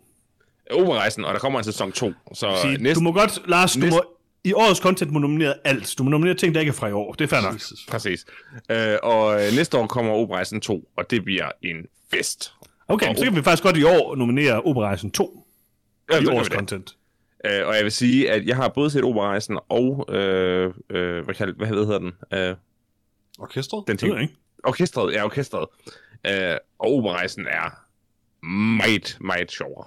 [0.71, 2.13] Operarejsen, og der kommer en sæson 2.
[2.35, 4.05] Så Sige, næste, Du må godt, Lars, du næste- må,
[4.45, 5.95] i årets content må du nominere alt.
[5.99, 7.13] Du må nominere ting, der ikke er fra i år.
[7.13, 7.55] Det er fair nok.
[7.55, 7.87] Jesus.
[7.89, 8.27] Præcis.
[8.71, 11.77] Øh, og øh, næste år kommer Operarejsen 2, og det bliver en
[12.11, 12.53] fest.
[12.89, 15.47] Okay, Og så kan vi faktisk godt i år nominere Operarejsen 2
[16.13, 16.57] Ja, i årets det.
[16.59, 16.97] content.
[17.45, 21.55] Øh, og jeg vil sige, at jeg har både set Operarejsen og, øh, øh, hvad,
[21.57, 22.13] hvad hedder den?
[22.35, 22.55] Øh,
[23.39, 23.85] Orkestret?
[23.87, 24.13] den Det ting.
[24.15, 24.35] jeg ikke.
[24.65, 25.67] Orkestret, ja, orkestret.
[26.27, 27.79] Øh, og Operarejsen er
[28.47, 29.87] meget, meget sjovere.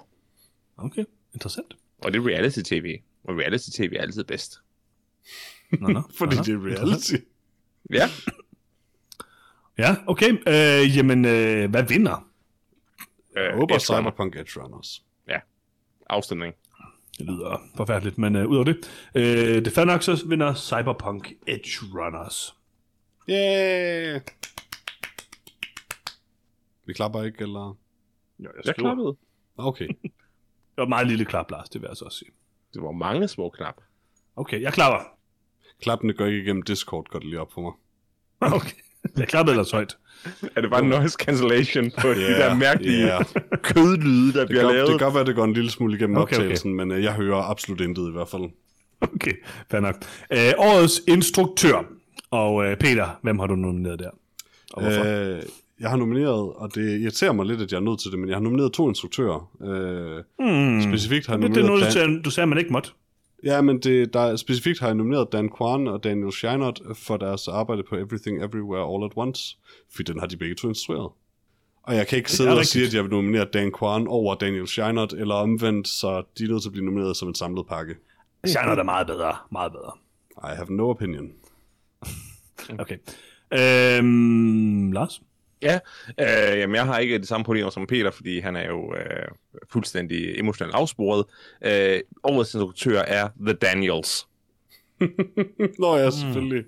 [0.76, 1.04] Okay,
[1.34, 1.76] interessant.
[1.98, 2.98] Og det er reality-tv.
[3.24, 4.60] Og reality-tv er altid bedst.
[5.80, 6.02] Nå, nå.
[6.18, 6.42] Fordi Aha.
[6.42, 7.14] det er reality.
[7.90, 8.08] Ja.
[9.78, 10.30] Ja, okay.
[10.32, 12.28] Øh, jamen, øh, hvad vinder?
[13.36, 13.78] Øh, Jeg håber.
[13.78, 15.04] Cyberpunk Edge Runners.
[16.10, 16.54] Afstemning.
[17.18, 18.76] Det lyder forfærdeligt, men øh, ud af det.
[19.14, 22.54] Øh, det er fair nok, så vinder Cyberpunk Edge Runners.
[23.30, 24.20] Yeah!
[26.84, 27.78] Vi klapper ikke, eller?
[28.40, 29.16] Ja, Jeg klappede.
[29.56, 29.88] Okay.
[30.72, 32.30] Det var et meget lille klap, Lars, det vil jeg så også sige.
[32.74, 33.74] Det var mange små knap.
[34.36, 34.98] Okay, jeg klapper.
[35.82, 37.72] Klappene går ikke igennem Discord, går det lige op for mig.
[38.56, 38.76] Okay.
[39.16, 39.96] Jeg klappede ellers højt.
[40.56, 43.24] Er det bare noise cancellation på yeah, de der mærkelige yeah.
[43.62, 44.88] kødlyde, der Det bliver godt, lavet?
[44.88, 46.44] det kan godt være, det går en lille smule igennem Okay, okay, okay.
[46.44, 48.42] optagelsen, men øh, jeg hører absolut intet i hvert fald.
[49.00, 49.32] Okay,
[49.70, 49.94] fair nok.
[50.32, 51.84] Øh, årets instruktør.
[52.30, 54.10] Og øh, Peter, hvem har du nomineret der?
[54.72, 55.04] Og hvorfor?
[55.04, 55.42] Øh,
[55.82, 58.28] jeg har nomineret, og det irriterer mig lidt, at jeg er nødt til det, men
[58.28, 59.50] jeg har nomineret to instruktører.
[59.62, 60.82] Øh, hmm.
[60.82, 62.90] specifikt har jeg det, det er nomineret noget, du Dan, du sagde, man ikke måtte.
[63.44, 67.16] ja, men det, der, er- specifikt har jeg nomineret Dan Kwan og Daniel Scheinert for
[67.16, 69.56] deres arbejde på Everything Everywhere All at Once,
[69.94, 71.10] fordi den har de begge to instrueret.
[71.82, 72.70] Og jeg kan ikke sidde og rigtigt.
[72.72, 76.48] sige, at jeg vil nominere Dan Kwan over Daniel Scheinert, eller omvendt, så de er
[76.48, 77.94] nødt til at blive nomineret som en samlet pakke.
[78.46, 79.34] Genre er meget bedre.
[79.52, 79.92] Meget bedre.
[80.52, 81.30] I have no opinion.
[82.78, 82.96] Okay.
[83.98, 85.22] Øhm, Lars?
[85.62, 85.78] Ja,
[86.20, 89.28] øh, jamen jeg har ikke de samme problemer som Peter, fordi han er jo øh,
[89.72, 91.24] fuldstændig emotionelt afsporet.
[91.64, 94.26] Øh, årets instruktør er The Daniels.
[95.78, 96.64] Nå ja, selvfølgelig.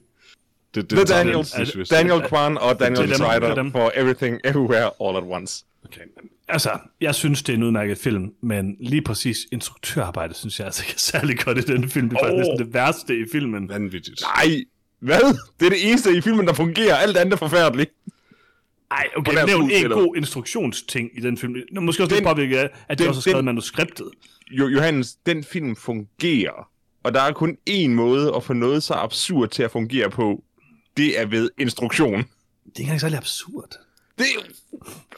[0.74, 3.72] Det, det The Daniels, vi- Daniel Kwan og Daniel det er dem.
[3.72, 5.64] for Everything Everywhere All at Once.
[5.84, 6.00] Okay.
[6.48, 10.82] Altså, jeg synes, det er en udmærket film, men lige præcis instruktørarbejdet, synes jeg altså
[10.82, 12.08] ikke er særlig godt i den film.
[12.08, 12.38] Det er faktisk Åh.
[12.38, 13.68] næsten det værste i filmen.
[13.68, 14.20] Vanvittigt.
[14.36, 14.64] Nej,
[15.00, 15.38] hvad?
[15.60, 16.94] Det er det eneste i filmen, der fungerer.
[16.96, 17.90] Alt andet er forfærdeligt.
[18.94, 19.96] Ej, okay, er nævn en skuespillet?
[19.98, 21.54] god instruktionsting i den film.
[21.72, 24.10] Nå, Måske også Den- lidt påvirket af, at de den- også har skrevet den- manuskriptet.
[24.50, 26.68] Jo, Johannes, den film fungerer.
[27.04, 30.42] Og der er kun én måde at få noget så absurd til at fungere på.
[30.96, 32.12] Det er ved instruktion.
[32.14, 32.26] Det er
[32.78, 33.70] ikke engang særlig absurd.
[34.18, 34.40] Det er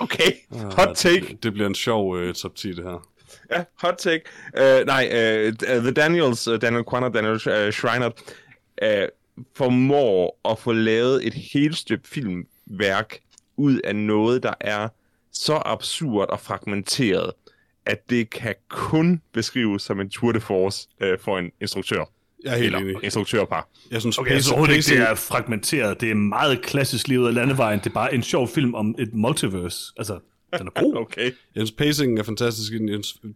[0.00, 1.20] Okay, hot take.
[1.26, 3.08] Det, det bliver en sjov uh, top 10, det her.
[3.52, 4.22] Ja, hot take.
[4.60, 5.04] Uh, nej,
[5.48, 5.52] uh,
[5.82, 8.10] The Daniels, uh, Daniel Kwan og Daniel uh, Schreiner,
[8.82, 9.08] uh,
[9.56, 13.18] formår at få lavet et helstøbt filmværk
[13.56, 14.88] ud af noget, der er
[15.32, 17.30] så absurd og fragmenteret,
[17.86, 22.04] at det kan kun beskrives som en tour de force uh, for en instruktør.
[22.44, 23.04] Jeg er helt Eller enig.
[23.04, 23.68] instruktørpar.
[23.90, 26.00] Jeg synes, Okay, jeg synes pacing- overhovedet ikke, det pacing- er fragmenteret.
[26.00, 27.78] Det er meget klassisk livet af landevejen.
[27.78, 29.92] Det er bare en sjov film om et multiverse.
[29.96, 30.18] Altså,
[30.58, 30.94] Den er god.
[31.04, 31.30] Okay.
[31.56, 32.72] Jens pacingen er fantastisk,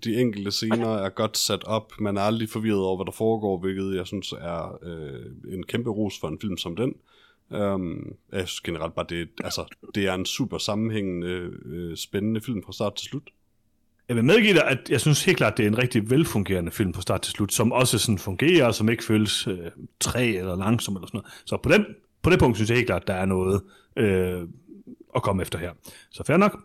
[0.04, 3.58] de enkelte scener er godt sat op, man er aldrig forvirret over, hvad der foregår,
[3.58, 6.92] hvilket jeg synes er øh, en kæmpe ros for en film som den.
[7.50, 12.62] Um, jeg synes generelt bare, det, altså, det er en super sammenhængende, øh, spændende film
[12.62, 13.30] fra start til slut.
[14.08, 16.94] Jeg vil medgive dig, at jeg synes helt klart, det er en rigtig velfungerende film
[16.94, 19.58] fra start til slut, som også sådan fungerer, som ikke føles øh,
[20.00, 21.42] træ eller langsom eller sådan noget.
[21.44, 21.86] Så på, den,
[22.22, 23.62] på det punkt synes jeg helt klart, der er noget
[23.96, 24.48] øh,
[25.16, 25.72] at komme efter her.
[26.10, 26.62] Så fair nok.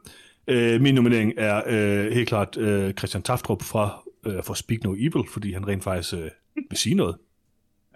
[0.48, 4.94] Øh, min nominering er øh, helt klart øh, Christian Taftrup fra øh, for Speak No
[4.94, 6.30] Evil, fordi han rent faktisk øh,
[6.70, 7.16] vil sige noget,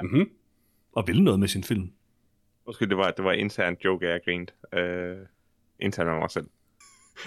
[0.01, 0.29] Mm-hmm.
[0.91, 1.91] og vil noget med sin film.
[2.70, 4.53] Måske det var, det var intern joke, jeg grinte.
[4.74, 5.17] Øh,
[5.80, 6.45] internt med mig selv.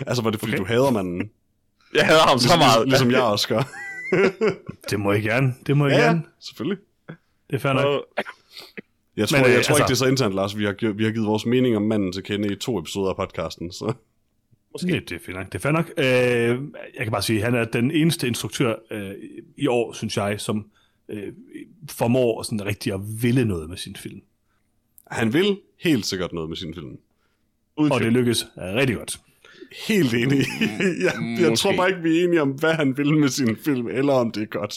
[0.07, 0.61] Altså, var det fordi, Okay.
[0.63, 1.31] du hader manden?
[1.95, 2.89] Jeg hader ham så Ligesom, meget.
[2.89, 3.63] ligesom jeg også gør.
[4.91, 5.55] Det må jeg gerne.
[5.67, 6.23] Det må jeg ja, gerne.
[6.41, 6.79] selvfølgelig.
[7.51, 7.85] Det er fair nok.
[7.85, 8.07] Og-
[9.17, 10.59] Jeg tror, Men, Men, øh, jeg tror altså- ikke, det er så internt, Lars.
[10.59, 13.17] Vi har, vi har givet vores mening om manden til kende i to episoder af
[13.17, 13.73] podcasten.
[13.73, 13.93] Så.
[14.73, 14.87] Måske.
[14.93, 15.47] Det, det er fint nok.
[15.47, 15.91] Det er fair nok.
[15.97, 16.05] Øh,
[16.97, 19.13] jeg kan bare sige, at han er den eneste instruktør øh,
[19.57, 20.71] i år, synes jeg, som
[21.09, 21.33] øh,
[21.91, 24.21] formår sådan rigtig at ville noget med sin film.
[25.13, 26.97] Han vil helt sikkert noget med sin film.
[27.77, 29.21] Uden Og det lykkes øh, rigtig godt.
[29.89, 30.39] Helt enig.
[31.05, 31.63] jeg, jeg Måske.
[31.63, 34.31] tror bare ikke, vi er enige om, hvad han vil med sin film, eller om
[34.31, 34.75] det er godt.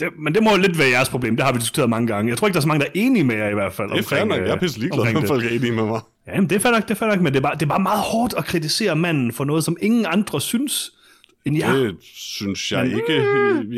[0.00, 1.36] Det, men det må jo lidt være jeres problem.
[1.36, 2.30] Det har vi diskuteret mange gange.
[2.30, 3.90] Jeg tror ikke, der er så mange, der er enige med jer i hvert fald.
[3.90, 4.40] Det er fair nok.
[4.40, 5.28] Jeg er pisse ligeglad, om det.
[5.28, 6.00] folk er enige med mig.
[6.26, 7.62] Ja, men det er fair nok, det er fair nok, men det er, bare, det
[7.62, 10.92] er bare meget hårdt at kritisere manden for noget, som ingen andre synes
[11.56, 11.72] jer.
[11.76, 13.22] Det synes jeg ikke.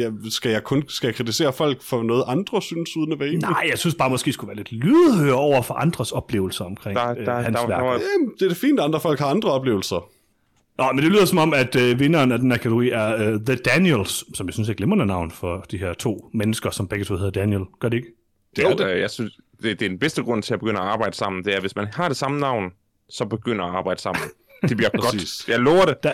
[0.04, 3.28] Jeg, skal, jeg kun, skal jeg kritisere folk for noget, andre synes, uden at være
[3.28, 3.40] enige?
[3.40, 7.10] Nej, jeg synes bare, måske skulle være lidt lydhør over for andres oplevelser omkring Der-
[7.10, 7.82] øh, der- hans der- der værk.
[7.82, 10.08] var- Jamen, det er det fint, at andre folk har andre oplevelser.
[10.78, 13.40] Nå, men det lyder som om, at øh, vinderen af den her kategori er øh,
[13.46, 16.88] The Daniels, som jeg synes er et glimrende navn for de her to mennesker, som
[16.88, 17.62] begge to hedder Daniel.
[17.80, 18.08] Gør det ikke?
[18.56, 18.86] Det er Jo, det.
[18.94, 21.44] øh, jeg synes, det, det er den bedste grund til at begynde at arbejde sammen,
[21.44, 22.64] det er, hvis man har det samme navn,
[23.10, 24.22] så begynder at arbejde sammen.
[24.68, 25.48] Det bliver godt.
[25.48, 26.02] Jeg lover det.
[26.02, 26.12] Der,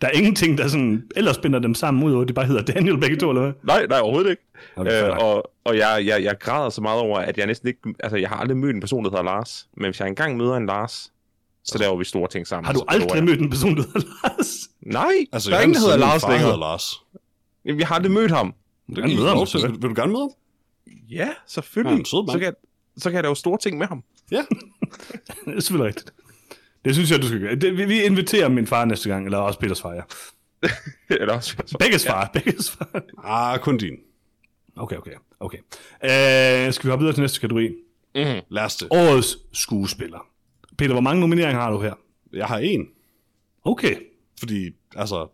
[0.00, 2.62] der er ingenting, der sådan, ellers binder dem sammen ud over, at de bare hedder
[2.62, 3.52] Daniel begge to, eller hvad?
[3.62, 4.42] Nej, nej, overhovedet ikke.
[4.76, 7.80] Okay, øh, og og jeg, jeg, jeg græder så meget over, at jeg næsten ikke...
[8.00, 9.68] Altså, jeg har aldrig mødt en person, der hedder Lars.
[9.76, 11.12] Men hvis jeg engang møder en Lars,
[11.64, 12.64] så laver vi store ting sammen.
[12.66, 13.24] Har du aldrig jeg.
[13.24, 14.68] mødt en person, der hedder Lars?
[14.80, 16.38] Nej, Altså, der er ingen, der hedder Lars længere.
[16.40, 16.84] hedder Lars.
[17.64, 18.54] Jamen, Jeg har aldrig mødt ham.
[18.96, 19.68] Det Han møder ham lov så til.
[19.68, 19.82] vel.
[19.82, 20.30] Vil, du gerne møde ham?
[21.10, 21.98] Ja, selvfølgelig.
[21.98, 22.52] Ja, så, kan jeg,
[22.96, 24.02] så kan jeg lave store ting med ham.
[24.30, 24.42] Ja.
[25.44, 26.12] Det er selvfølgelig rigtigt.
[26.84, 27.54] Det synes jeg, du skal gøre.
[27.54, 30.02] Det, vi, vi inviterer min far næste gang, eller også Peters far, ja.
[31.20, 33.02] Eller også, så, Begges far, begges far.
[33.24, 33.94] Ah, kun din.
[34.76, 35.58] Okay, okay, okay.
[36.04, 37.68] Øh, skal vi hoppe videre til næste kategori?
[38.14, 38.88] mm, Lad os det.
[38.90, 40.26] Årets skuespiller.
[40.78, 41.94] Peter, hvor mange nomineringer har du her?
[42.32, 42.88] Jeg har en.
[43.64, 43.96] Okay.
[44.38, 45.28] Fordi, altså,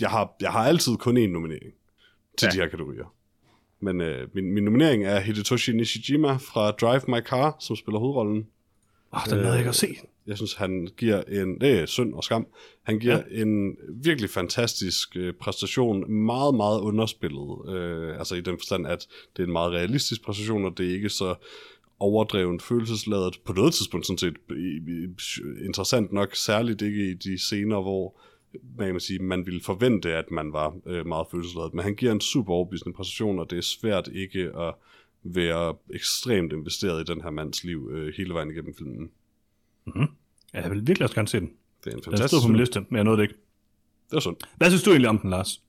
[0.00, 1.72] jeg har, jeg har altid kun én nominering
[2.38, 2.46] til Ja.
[2.46, 2.50] ja.
[2.52, 3.14] de her kategorier.
[3.80, 8.46] Men øh, min, min nominering er Hidetoshi Nishijima fra Drive My Car, som spiller hovedrollen.
[9.12, 9.96] Oh, den havde jeg ikke at se.
[10.26, 11.60] Jeg synes, han giver en...
[11.60, 12.46] Det er synd og skam.
[12.82, 13.42] Han giver ja.
[13.42, 16.12] en virkelig fantastisk øh, præstation.
[16.12, 17.74] Meget, meget underspillet.
[17.74, 19.06] Øh, altså i den forstand, at
[19.36, 21.34] det er en meget realistisk præstation, og det er ikke så
[21.98, 23.40] overdrevet følelsesladet.
[23.44, 24.36] På noget tidspunkt sådan set
[25.64, 28.20] interessant nok, særligt ikke i de scener, hvor
[28.78, 31.74] man kan sige, man ville forvente, at man var øh, meget følelsesladet.
[31.74, 34.74] Men han giver en super overbevisende præstation, og det er svært ikke at
[35.22, 39.10] være ekstremt investeret i den her mands liv øh, hele vejen igennem filmen.
[40.54, 41.50] Ja, jeg vil virkelig også gerne se den.
[41.84, 43.34] Det er en Den fantastisk stod på min liste, men jeg nåede det ikke.
[44.10, 44.44] Det er sundt.
[44.56, 45.62] Hvad synes du egentlig om den, Lars?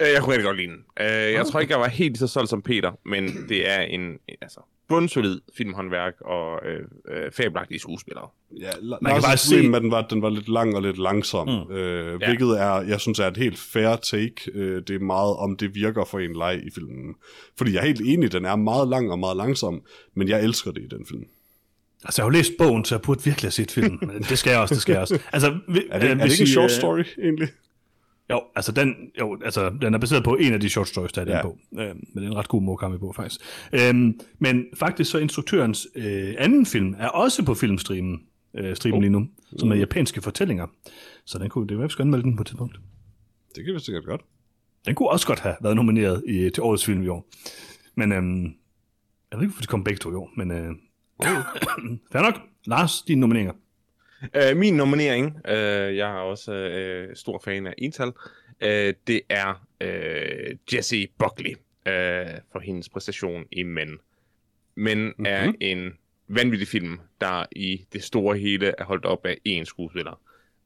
[0.00, 0.78] Øh, Jeg kunne rigtig godt lide den.
[1.00, 4.18] Øh, Jeg tror ikke, jeg var helt så solgt som Peter, men det er en
[4.42, 6.80] altså, bundsolid filmhåndværk og øh,
[7.10, 8.28] øh, fabelagtige skuespillere.
[8.60, 10.98] Ja, la- Man kan bare se- med den var, den var lidt lang og lidt
[10.98, 11.72] langsom, mm.
[11.74, 12.26] øh, Ja.
[12.26, 14.50] hvilket er, jeg synes er et helt fair take.
[14.54, 17.14] Øh, det er meget om det virker for en leg i filmen.
[17.58, 19.82] Fordi jeg er helt enig, den er meget lang og meget langsom,
[20.14, 21.24] men jeg elsker det i den film.
[22.04, 23.98] Altså, jeg har jo læst bogen, så jeg burde virkelig have set filmen.
[24.02, 25.18] Men det skal jeg også, det skal jeg også.
[25.32, 27.48] Altså, vi, Er det, øh, er det ikke en short øh, story, egentlig?
[28.30, 31.20] Jo, altså den, jo, altså den er baseret på en af de short stories, der
[31.20, 31.42] er i den Ja.
[31.42, 31.58] bog.
[31.78, 33.40] Øh, men det er en ret god Murakami bog, faktisk.
[33.72, 38.20] Øhm, men faktisk så instruktørens øh, anden film er også på filmstreamen
[38.58, 39.00] øh, streamen oh.
[39.02, 39.28] lige nu,
[39.58, 40.66] som er japanske fortællinger.
[41.24, 42.78] Så den kunne, det var skulle anmelde den på et tidspunkt.
[43.56, 44.20] Det kan vi sikkert godt.
[44.86, 47.28] Den kunne også godt have været nomineret i, til årets film i år.
[47.94, 50.72] Men øhm, jeg ved ikke, hvorfor de kom begge to i år, men øh,
[52.12, 52.34] fair nok.
[52.66, 53.52] Lars, dine nomineringer.
[54.34, 58.12] Øh, min nominering, øh, jeg er også øh, stor fan af Ental,
[58.60, 61.50] øh, det er øh, Jessie Buckley
[61.86, 63.98] øh, for hendes præstation i Men.
[64.74, 65.26] Men mm-hmm.
[65.26, 65.92] er en
[66.28, 70.20] vanvittig film, der i det store hele er holdt op af én skuespiller,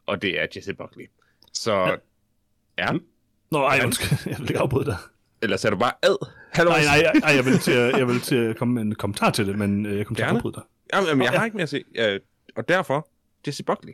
[0.07, 1.07] og det er Jessie Buckley.
[1.53, 1.95] Så, ja.
[2.79, 2.93] ja.
[3.51, 4.97] Nå, ej, undskyld, jeg vil ikke afbryde dig.
[5.43, 6.27] Eller er du bare ad.
[6.53, 6.71] Hallo.
[6.71, 9.47] Nej, nej, nej, jeg vil til, jeg vil til at komme med en kommentar til
[9.47, 10.63] det, men øh, jeg kommer til at dig.
[10.95, 11.83] Jamen, jamen, jeg har ikke mere at se.
[11.99, 12.21] Øh,
[12.57, 13.09] og derfor,
[13.47, 13.93] Jessie Buckley.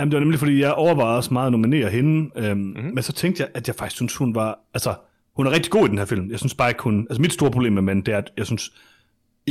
[0.00, 2.94] Jamen, det var nemlig, fordi jeg overvejede også meget at nominere hende, øhm, mm-hmm.
[2.94, 4.94] men så tænkte jeg, at jeg faktisk synes, hun var, altså,
[5.36, 6.30] hun er rigtig god i den her film.
[6.30, 8.46] Jeg synes bare ikke, hun, altså mit store problem med mænd, det er, at jeg
[8.46, 8.72] synes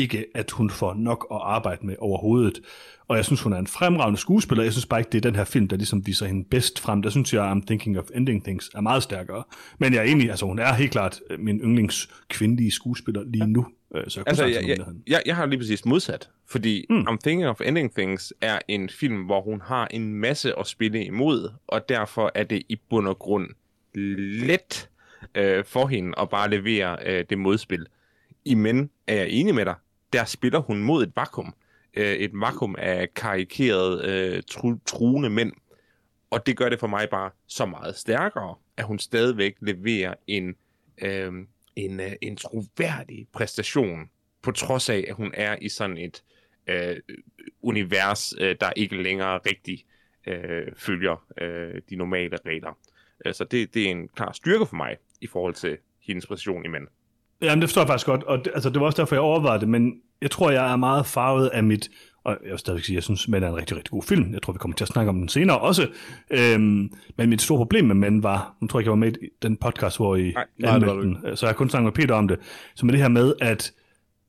[0.02, 2.60] ikke, at hun får nok at arbejde med overhovedet.
[3.08, 4.64] Og jeg synes, hun er en fremragende skuespiller.
[4.64, 7.02] Jeg synes bare ikke, det er den her film, der ligesom viser hende bedst frem.
[7.02, 9.44] Der synes jeg, I'm Thinking of Ending Things er meget stærkere.
[9.80, 13.48] Men jeg er enig, altså hun er helt klart øh, min yndlings kvindelige skuespiller lige
[13.48, 13.66] nu.
[13.96, 17.00] Øh, Så jeg kunne Altså, jeg, jeg, jeg, jeg har lige præcis modsat, fordi mm.
[17.00, 21.06] I'm Thinking of Ending Things er en film, hvor hun har en masse at spille
[21.06, 23.48] imod, og derfor er det i bund og grund
[23.94, 24.90] let
[25.36, 27.86] øh, for hende at bare levere øh, det modspil.
[28.46, 29.76] I Men er jeg enig med dig,
[30.14, 31.54] der spiller hun mod et vakuum.
[31.94, 35.52] Øh, et vakuum af karikerede, øh, tru, truende mænd.
[36.30, 40.56] Og det gør det for mig bare så meget stærkere, at hun stadigvæk leverer en,
[41.02, 41.34] øh,
[41.76, 44.10] en, øh, en troværdig præstation,
[44.42, 46.24] på trods af, at hun er i sådan et
[46.68, 46.98] øh,
[47.62, 49.86] univers, øh, der ikke længere rigtig
[50.28, 52.78] øh, følger øh, de normale regler.
[53.26, 56.66] Øh, så det, det er en klar styrke for mig i forhold til hendes præstation
[56.66, 56.88] i mænd.
[57.42, 59.60] Jamen, det forstår jeg faktisk godt, og det, altså, det var også derfor, jeg overvejede
[59.60, 61.90] det, men jeg tror, jeg er meget farvet af mit,
[62.24, 64.34] og jeg vil stadigvæk sige, jeg synes, Men er en rigtig, rigtig god film.
[64.34, 65.88] Jeg tror, vi kommer til at snakke om den senere også.
[66.32, 69.14] Øhm, men mit store problem med Men var, nu tror jeg ikke, jeg var med
[69.22, 70.46] i den podcast, hvor I Nej,
[70.80, 72.40] nej, den, så jeg kun snakket med Peter om det.
[72.76, 73.74] Så med det her med, at,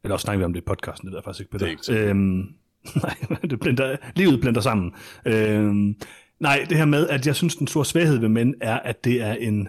[0.05, 1.67] eller også snakker vi om det i podcasten, det jeg faktisk ikke, Peter.
[1.67, 2.49] Det er ikke øhm,
[3.31, 4.93] nej, det blender, livet blender sammen.
[5.27, 5.97] Øhm,
[6.41, 9.23] nej, det her med, at jeg synes, den store svaghed ved Men er, at det
[9.23, 9.69] er en,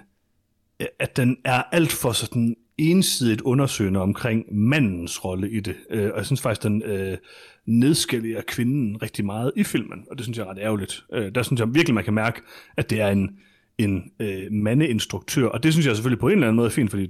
[0.99, 2.55] at den er alt for sådan
[2.89, 5.75] ensidigt undersøgende omkring mandens rolle i det.
[5.89, 7.17] Øh, og jeg synes faktisk, den øh,
[7.65, 11.03] nedskælder kvinden rigtig meget i filmen, og det synes jeg er ret ærgerligt.
[11.13, 12.41] Øh, der synes jeg virkelig, man kan mærke,
[12.77, 13.29] at det er en,
[13.77, 16.89] en øh, mandeinstruktør, og det synes jeg selvfølgelig på en eller anden måde er fint,
[16.89, 17.09] fordi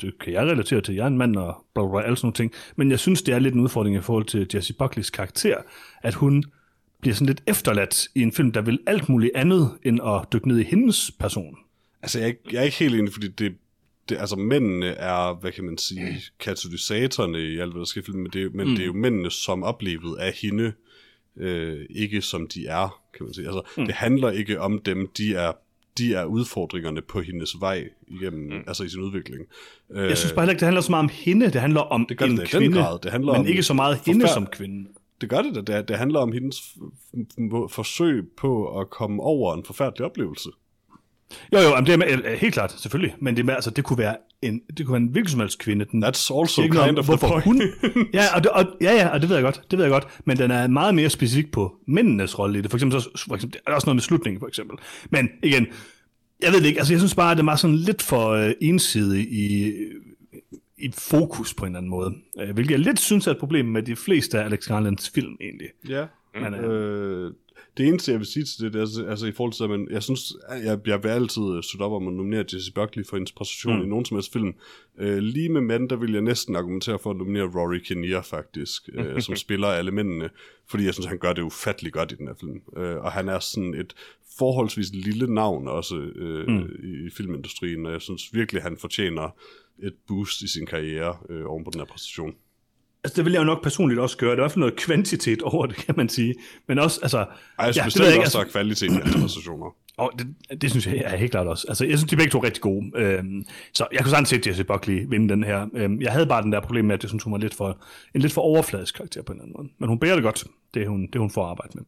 [0.00, 2.26] det kan jeg relatere til, jeg er en mand og bla bla, bla alle sådan
[2.26, 5.10] nogle ting, men jeg synes, det er lidt en udfordring i forhold til Jessie Buckleys
[5.10, 5.56] karakter,
[6.02, 6.44] at hun
[7.00, 10.48] bliver sådan lidt efterladt i en film, der vil alt muligt andet, end at dykke
[10.48, 11.56] ned i hendes person.
[12.02, 13.54] Altså, jeg er, ikke, jeg er ikke helt enig, fordi det,
[14.08, 18.30] det, altså mændene er, hvad kan man sige, katalysatorerne i alt, hvad der sker men,
[18.32, 18.74] det, men mm.
[18.74, 20.72] det er jo mændene, som oplevet af hende,
[21.36, 23.46] øh, ikke som de er, kan man sige.
[23.46, 23.86] Altså, mm.
[23.86, 25.52] det handler ikke om dem, de er
[25.98, 28.64] de er udfordringerne på hendes vej igennem, mm.
[28.66, 29.46] altså i sin udvikling.
[29.90, 32.18] Øh, Jeg synes bare ikke, det handler så meget om hende, det handler om Det
[32.18, 32.98] gør en det i den kvinde, grad.
[33.02, 34.88] Det handler men om ikke så meget hende forfærd- som kvinde.
[35.20, 35.76] det gør det da.
[35.78, 36.56] Det, det handler om hendes
[37.70, 40.48] forsøg på at komme over en forfærdelig oplevelse.
[41.52, 43.98] Jo, jo, jamen, det er øh, helt klart, selvfølgelig, men det, er altså, det kunne
[43.98, 45.84] være en, det kunne være en hvilken som helst kvinde.
[45.84, 47.44] Den, That's also ikke kind of the point.
[47.44, 47.62] hun,
[48.14, 50.06] ja, og det, og, ja, ja, og det ved jeg godt, det ved jeg godt,
[50.24, 52.70] men den er meget mere specifik på mændenes rolle i det.
[52.70, 54.78] For eksempel, så, for eksempel, der er også noget med slutningen, for eksempel.
[55.10, 55.66] Men igen,
[56.42, 58.52] jeg ved det ikke, altså jeg synes bare, at det var sådan lidt for øh,
[58.60, 59.72] ensidig i,
[60.78, 62.14] i fokus på en eller anden måde.
[62.40, 65.36] Øh, hvilket jeg lidt synes er et problem med de fleste af Alex Garlands film,
[65.40, 65.68] egentlig.
[65.88, 66.06] Ja.
[66.40, 67.32] Men, øh,
[67.76, 69.70] det eneste, jeg vil sige til det, det er, altså, altså i forhold til, at
[69.70, 73.16] man, jeg synes, jeg, jeg vil altid støtte op om at nominere Jesse Buckley for
[73.16, 73.82] hendes præstation mm.
[73.82, 74.54] i nogen som helst film.
[74.98, 78.88] Øh, lige med mænd, der vil jeg næsten argumentere for at nominere Rory Kinnear faktisk,
[78.92, 80.30] øh, som spiller alle mændene,
[80.66, 82.60] fordi jeg synes, han gør det ufattelig godt i den her film.
[82.76, 83.94] Øh, og han er sådan et
[84.38, 86.70] forholdsvis lille navn også øh, mm.
[86.82, 89.36] i, i filmindustrien, og jeg synes virkelig, han fortjener
[89.82, 92.34] et boost i sin karriere øh, oven på den her præstation.
[93.04, 94.30] Altså, det vil jeg jo nok personligt også gøre.
[94.30, 96.34] Der er i hvert fald noget kvantitet over det, kan man sige.
[96.68, 97.18] Men også, altså...
[97.18, 97.26] Ej,
[97.58, 99.74] jeg synes ja, det bestemt jeg ikke, også, der er kvalitet i hans præstationer.
[99.96, 101.66] Og det, det synes jeg er helt klart også.
[101.68, 102.90] Altså, jeg synes, de begge to er rigtig gode.
[102.96, 105.66] Øhm, så jeg kunne sagtens se Jesse Buckley vinde den her.
[105.74, 107.78] Øhm, jeg havde bare den der problem med, at jeg synes, hun var lidt for,
[108.14, 109.68] en lidt for overfladisk karakter på en eller anden måde.
[109.78, 110.44] Men hun bærer det godt.
[110.74, 111.84] Det hun, det hun får arbejde med.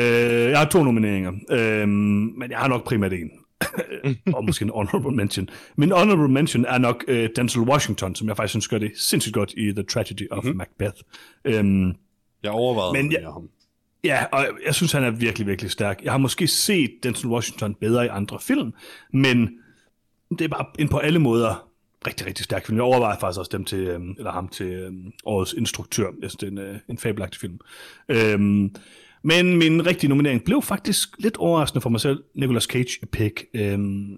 [0.00, 1.90] Øh, jeg har to nomineringer, øhm,
[2.38, 3.30] men jeg har nok primært en.
[4.36, 5.48] og måske en honorable mention.
[5.76, 9.34] Min honorable mention er nok øh, Denzel Washington, som jeg faktisk synes gør det sindssygt
[9.34, 10.56] godt i The Tragedy of mm-hmm.
[10.58, 10.96] Macbeth.
[11.44, 11.92] Øhm,
[12.42, 13.48] Jeg overvejede Men jeg- ham.
[14.04, 16.00] Ja, og jeg synes, han er virkelig, virkelig stærk.
[16.02, 18.72] Jeg har måske set Denzel Washington bedre i andre film,
[19.12, 19.50] men
[20.38, 21.68] det er bare en på alle måder
[22.06, 22.76] rigtig, rigtig stærk film.
[22.76, 26.06] Jeg overvejer faktisk også dem til, øhm, eller ham til øhm, årets instruktør.
[26.22, 27.58] Jeg synes, det er en, øh, en fabelagtig film.
[28.08, 28.74] Øhm,
[29.22, 32.24] men min rigtige nominering blev faktisk lidt overraskende for mig selv.
[32.34, 33.32] Nicolas Cage i Pig.
[33.54, 34.10] Øhm,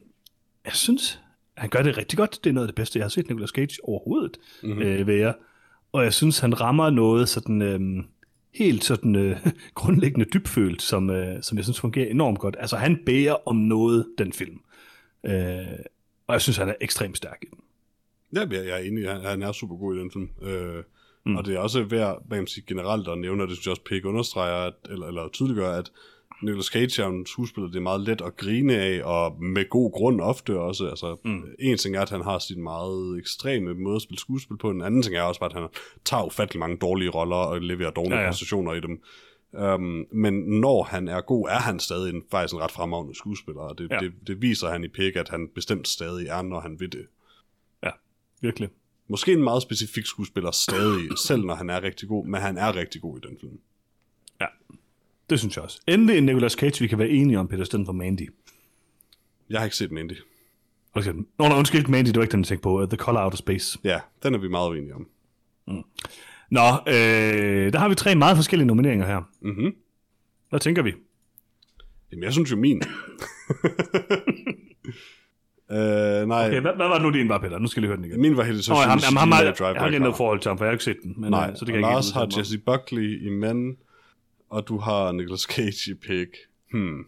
[0.64, 1.20] jeg synes,
[1.56, 2.44] han gør det rigtig godt.
[2.44, 4.82] Det er noget af det bedste, jeg har set Nicolas Cage overhovedet mm-hmm.
[4.82, 5.34] øh, være.
[5.92, 7.62] Og jeg synes, han rammer noget sådan...
[7.62, 8.04] Øhm,
[8.54, 12.56] helt sådan øh, grundlæggende dybfølt, som, øh, som jeg synes fungerer enormt godt.
[12.58, 14.60] Altså han bærer om noget, den film.
[15.26, 15.78] Øh,
[16.26, 17.58] og jeg synes, han er ekstremt stærk i den.
[18.34, 19.10] Ja, jeg jeg er enig.
[19.10, 20.28] Han, han er super god i den film.
[20.42, 20.82] Øh,
[21.26, 21.36] mm.
[21.36, 23.70] Og det er også værd, hvad man sige, generelt at nævne, og det synes jeg
[23.70, 25.92] også Pig understreger, at, eller, eller tydeliggør, at
[26.42, 29.92] Nicolas Cage er en skuespiller, det er meget let at grine af, og med god
[29.92, 30.88] grund ofte også.
[30.88, 31.42] Altså, mm.
[31.58, 34.82] En ting er, at han har sin meget ekstreme måde at spille skuespil på, en
[34.82, 35.68] anden ting er også bare, at han
[36.04, 39.02] tager ufattelig mange dårlige roller og leverer dårlige Ja, ja, præstationer i dem.
[39.52, 43.60] Um, men når han er god, er han stadig en, faktisk en ret fremragende skuespiller,
[43.62, 43.98] og det, ja.
[43.98, 47.06] det, det viser han i Pig, at han bestemt stadig er, når han vil det.
[47.82, 47.90] Ja,
[48.40, 48.68] virkelig.
[49.08, 52.76] Måske en meget specifik skuespiller stadig, selv når han er rigtig god, men han er
[52.76, 53.58] rigtig god i den film.
[54.40, 54.46] Ja,
[55.30, 55.80] det synes jeg også.
[55.86, 58.28] Endelig en Nicolas Cage, vi kan være enige om, Peter, stedet for Mandy.
[59.50, 60.12] Jeg har ikke set Mandy.
[60.92, 61.12] Okay.
[61.12, 62.82] Nå, nej, undskyld, Mandy, det var ikke den, jeg tænkte på.
[62.82, 63.78] Uh, The Color Out of Space.
[63.84, 65.06] Ja, den er vi meget enige om.
[66.50, 69.30] Nå, øh, der har vi tre meget forskellige nomineringer her.
[69.40, 69.74] Mhm.
[70.50, 70.92] Hvad tænker vi?
[72.12, 72.82] Jamen, jeg synes jo min.
[75.70, 75.76] øh,
[76.28, 77.58] nej, Okay, hvad, hvad var det nu din var, Peter?
[77.58, 78.20] Nu skal jeg lige høre den igen.
[78.20, 80.16] min var helt Nå, ham, ham, ham, har, jeg, Drive jeg har ikke My noget
[80.16, 81.14] forhold til ham, for jeg har ikke set den.
[81.16, 82.38] Men, Nej, øh, så det og kan jeg Lars ikke har.
[82.38, 83.76] Jesse Buckley i Men,
[84.50, 86.28] og du har Nicolas Cage i Pig.
[86.72, 87.04] Hmm.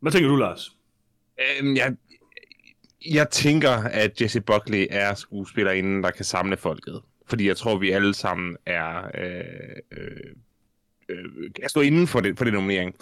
[0.00, 0.70] Hvad tænker du, Lars?
[1.60, 1.96] Øhm, jeg,
[3.10, 7.00] jeg tænker, at Jesse Buckley er skuespillerinden, der kan samle folket.
[7.26, 9.10] Fordi jeg tror, vi alle sammen er...
[9.14, 9.42] Øh,
[9.92, 10.08] øh,
[11.08, 12.94] øh, kan stå inden for det, for det nominering.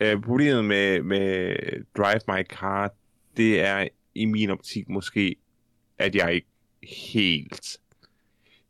[0.00, 1.56] Øh, problemet med, med
[1.96, 2.92] Drive My Car,
[3.36, 5.36] det er i min optik måske,
[5.98, 6.48] at jeg ikke
[6.82, 7.78] helt...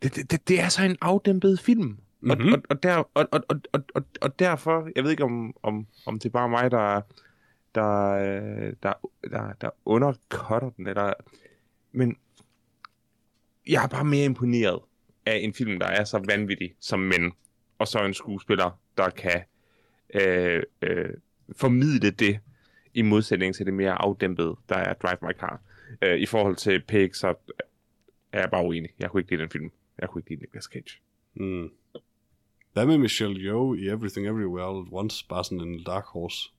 [0.02, 1.98] Det, det, det, det er så en afdæmpet film.
[2.20, 2.42] Mm-hmm.
[2.42, 2.52] Mhm.
[2.52, 5.86] Og, og, og, der, og, og, og, og, og, derfor, jeg ved ikke om, om,
[6.06, 7.00] om det er bare mig, der,
[7.74, 8.14] der,
[8.82, 8.92] der,
[9.30, 11.12] der, der undercutter den, eller,
[11.92, 12.16] men
[13.66, 14.80] jeg er bare mere imponeret
[15.26, 17.32] af en film, der er så vanvittig som mænd,
[17.78, 19.42] og så en skuespiller, der kan
[20.14, 21.14] øh, øh,
[21.56, 22.40] formidle det
[22.94, 25.60] i modsætning til det mere afdæmpede, der er Drive My Car.
[26.02, 27.34] Øh, I forhold til Pig, så
[28.32, 28.90] er jeg bare uenig.
[28.98, 29.72] Jeg kunne ikke lide den film.
[29.98, 31.00] Jeg kunne ikke lide Nicolas Cage.
[31.34, 31.70] Mm.
[32.72, 35.26] Hvad med Michelle Yeoh i Everything Everywhere All at Once?
[35.28, 36.50] Bare sådan en dark horse.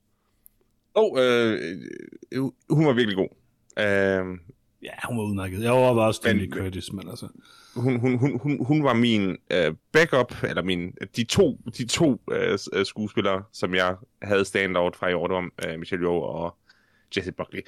[0.95, 1.59] Åh, oh, øh,
[2.69, 3.29] hun var virkelig god.
[3.79, 4.39] Øh,
[4.83, 5.61] Ja, hun var udmærket.
[5.63, 7.27] Jeg overvejede også Men- Curtis, men altså...
[7.75, 12.21] hun, hun, hun, hun, hun var min øh, backup, eller min, de to, de to
[12.31, 16.55] øh, øh, skuespillere, som jeg havde standout fra i år, var øh, Michelle Yeoh og
[17.17, 17.61] Jesse Buckley.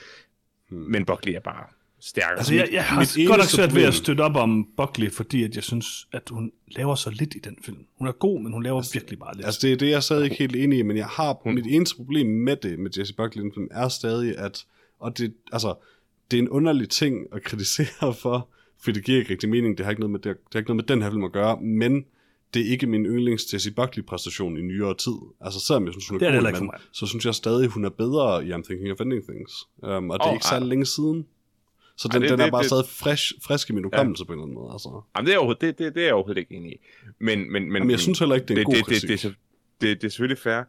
[0.69, 0.79] Hmm.
[0.79, 1.65] Men Buckley er bare
[1.99, 2.37] stærkere.
[2.37, 5.43] Altså, jeg, jeg har mit godt nok svært ved at støtte op om Buckley, fordi
[5.43, 7.85] at jeg synes, at hun laver så lidt i den film.
[7.97, 9.45] Hun er god, men hun laver virkelig bare lidt.
[9.45, 11.53] Altså, det er det, jeg stadig ikke helt enig i, men jeg har, hmm.
[11.53, 14.65] mit eneste problem med det, med Jesse Buckley den film, er stadig, at,
[14.99, 15.75] og det, altså,
[16.31, 18.49] det er en underlig ting at kritisere for,
[18.83, 20.69] for det giver ikke rigtig mening, det har ikke noget med, det, det har ikke
[20.69, 22.05] noget med den her film at gøre, men
[22.53, 25.13] det er ikke min yndlings Jesse Buckley-præstation i nyere tid.
[25.41, 27.85] Altså, selvom jeg synes, hun er, Det er god, men, så synes jeg stadig, hun
[27.85, 29.53] er bedre i I'm Thinking of Ending Things.
[29.83, 30.69] Um, og det er ikke særlig ej.
[30.69, 31.25] længe siden.
[31.97, 34.21] Så Ej, den, det- den er det- bare det- stadig frisk, frisk i min hukommelse
[34.23, 34.25] ja.
[34.27, 34.71] på en eller anden måde.
[34.73, 35.01] Altså.
[35.15, 36.75] Jamen, det, er overhovedet, det, det, det er jeg overhovedet ikke enig i.
[37.19, 39.01] Men, men, men, Jamen, jeg synes heller ikke, det er en det, god det, det,
[39.01, 39.29] det, kritik.
[39.31, 39.35] det,
[39.81, 40.61] det, det er selvfølgelig fair.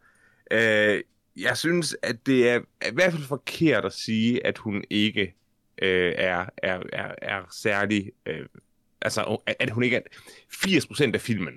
[0.55, 1.00] Uh,
[1.42, 2.59] jeg synes, at det er
[2.90, 5.34] i hvert fald forkert at sige, at hun ikke
[5.83, 8.12] uh, er, er, er, er særlig...
[8.31, 8.47] Uh,
[9.03, 10.01] altså, at hun ikke er...
[10.53, 11.55] 80% af filmen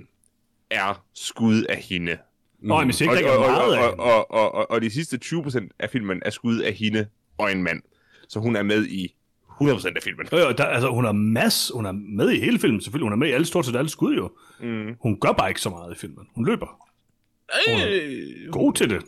[0.69, 2.17] er skud af hende.
[2.59, 5.89] Nå, men Og, ikke, er meget og, og, og, og, og de sidste 20% af
[5.89, 7.07] filmen er skud af hende
[7.37, 7.81] og en mand.
[8.29, 9.15] Så hun er med i
[9.61, 10.27] 100% af filmen.
[10.33, 13.05] Øh, der, altså, hun er mass, hun er med i hele filmen, selvfølgelig.
[13.05, 14.31] Hun er med i alle, stort set alle skud jo.
[14.59, 14.95] Mm.
[15.01, 16.27] Hun gør bare ikke så meget i filmen.
[16.35, 16.87] Hun løber.
[17.69, 19.03] Øh, God til det.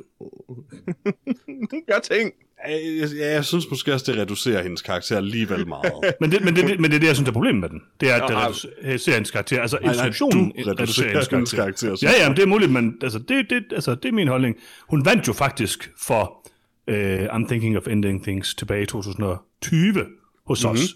[1.72, 2.34] hun gør ting.
[2.68, 5.94] Jeg, jeg, synes måske også, det reducerer hendes karakter alligevel meget.
[6.22, 7.82] Men det, men, det, det, men det er det, jeg synes er problemet med den.
[8.00, 9.62] Det er, at det reducerer hendes karakter.
[9.62, 12.98] Altså, nej, instruktionen du reducerer hendes karakter, synes Ja, ja, men det er muligt, men
[13.02, 14.56] altså, det, det, altså, det er min holdning.
[14.90, 16.50] Hun vandt jo faktisk for
[16.92, 16.96] uh,
[17.36, 20.06] I'm Thinking of Ending Things tilbage i 2020
[20.48, 20.80] hos mm-hmm.
[20.80, 20.96] os.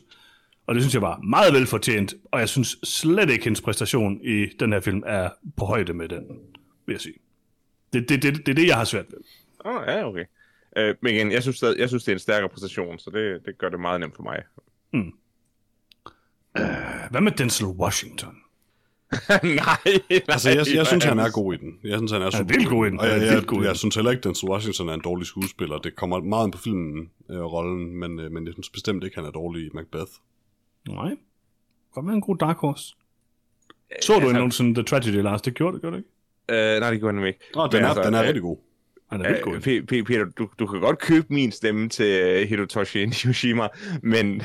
[0.68, 4.45] Og det synes jeg var meget velfortjent, og jeg synes slet ikke, hendes præstation i
[4.59, 6.24] den her film er på højde med den,
[6.86, 7.16] vil jeg sige.
[7.93, 9.20] Det, det, det, det er det, jeg har svært ved.
[9.66, 10.26] Åh, oh, ja, okay.
[10.78, 13.45] Øh, men igen, jeg synes, stadig, jeg synes, det er en stærkere præstation, så det,
[13.45, 14.43] det gør det meget nemt for mig.
[17.11, 18.36] Hvad med Denzel Washington?
[19.30, 19.78] nej, nej.
[20.28, 21.80] Altså, jeg, jeg synes, han er god i den.
[21.84, 22.99] Jeg synes, han er super vildt god i den.
[22.99, 23.67] Og jeg, er jeg, vildt god i jeg, den.
[23.69, 25.78] jeg synes heller ikke, at Denzel Washington er en dårlig skuespiller.
[25.78, 29.15] Det kommer meget ind på filmen, øh, rollen, men, øh, men jeg synes bestemt ikke,
[29.15, 30.11] han er dårlig i Macbeth.
[30.89, 31.15] Nej.
[31.93, 32.95] Godt være en god dark horse.
[34.01, 35.41] Så du altså- nogensinde The Tragedy, Lars?
[35.41, 36.03] Det gjorde det, gjorde det
[36.49, 36.76] ikke?
[36.76, 37.39] Øh, nej, det gør han ikke.
[37.55, 38.57] Nå, den, er, altså, den er øh, rigtig god.
[39.14, 39.53] Han er vildt god.
[39.55, 43.68] Øh, P- P- Peter, du, du kan godt købe min stemme til uh, Hirotoshi Nishima,
[44.01, 44.28] men...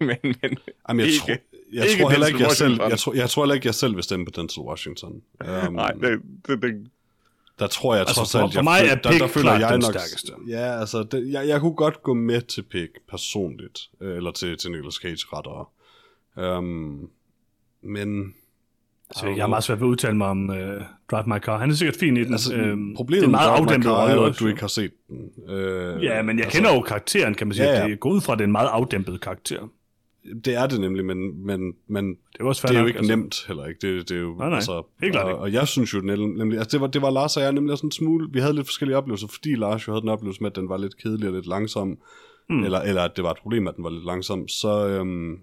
[0.00, 0.58] men, men
[0.88, 1.36] Jamen, jeg, ikke- tror,
[1.72, 3.94] jeg, ikke tror heller ikke, jeg, selv, jeg, tror, jeg tror heller ikke, jeg selv
[3.94, 5.22] vil stemme på Denzel Washington.
[5.66, 6.86] Um, nej, det, det, det,
[7.58, 9.44] Der tror jeg Altså, trods for- alt, for jeg mig er der, Pig der føler
[9.44, 10.32] klart jeg den nok, stærkeste.
[10.48, 14.58] Ja, altså, det, jeg, jeg kunne godt gå med til Pig personligt, øh, eller til,
[14.58, 15.64] til Nicolas Cage rettere.
[16.58, 17.10] Um,
[17.82, 18.34] men...
[19.16, 20.56] Så jeg har meget svært ved at udtale mig om uh,
[21.10, 21.58] Drive My Car.
[21.58, 22.32] Han er sikkert fin i den.
[22.32, 24.90] Altså, Øhm, problemet det er meget afdæmpet er rolle jo, at du ikke har set
[25.08, 25.50] den.
[25.54, 27.66] Øh, Ja, men jeg altså, kender jo karakteren, kan man sige.
[27.66, 27.84] Ja, Ja.
[27.84, 29.70] Det er gået ud fra, at det er en meget afdæmpet karakter.
[30.44, 32.98] Det er det nemlig, men, men, men Det er også det er jo nok, ikke
[32.98, 33.16] altså.
[33.16, 33.78] nemt heller ikke.
[33.96, 34.56] Det, det er jo, Nej, nej.
[34.56, 37.10] Altså, Helt klart og, og, jeg synes jo nem- nemlig, altså det var, det var
[37.10, 39.92] Lars og jeg nemlig sådan en smule, vi havde lidt forskellige oplevelser, fordi Lars jo
[39.92, 41.98] havde den oplevelse med, at den var lidt kedelig og lidt langsom,
[42.50, 42.64] mm.
[42.64, 45.36] eller, eller at det var et problem, at den var lidt langsom, så, øhm,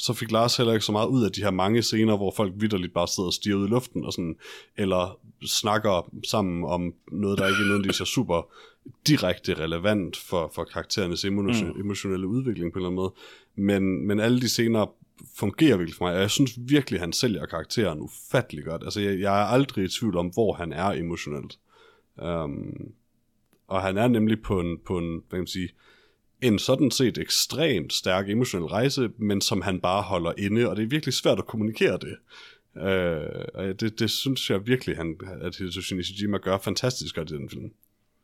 [0.00, 2.52] så fik Lars heller ikke så meget ud af de her mange scener, hvor folk
[2.56, 4.36] vidderligt bare sidder og stiger ud i luften, og sådan,
[4.76, 8.52] eller snakker sammen om noget, der ikke nødvendigvis er super
[9.06, 11.80] direkte relevant for, for karakterernes emotion, mm.
[11.80, 13.12] emotionelle udvikling på en eller anden måde.
[13.54, 14.86] Men, men alle de scener
[15.36, 18.82] fungerer virkelig for mig, og jeg synes virkelig, han sælger karakteren ufattelig godt.
[18.84, 21.58] Altså, jeg, jeg er aldrig i tvivl om, hvor han er emotionelt.
[22.22, 22.92] Um,
[23.68, 25.68] og han er nemlig på en, på en hvad kan man sige,
[26.42, 30.82] en sådan set ekstremt stærk emotionel rejse, men som han bare holder inde, og det
[30.82, 32.16] er virkelig svært at kommunikere det.
[32.82, 37.34] Øh, og det, det synes jeg virkelig, han, at Hitoshi Nishijima gør fantastisk godt i
[37.34, 37.70] den film.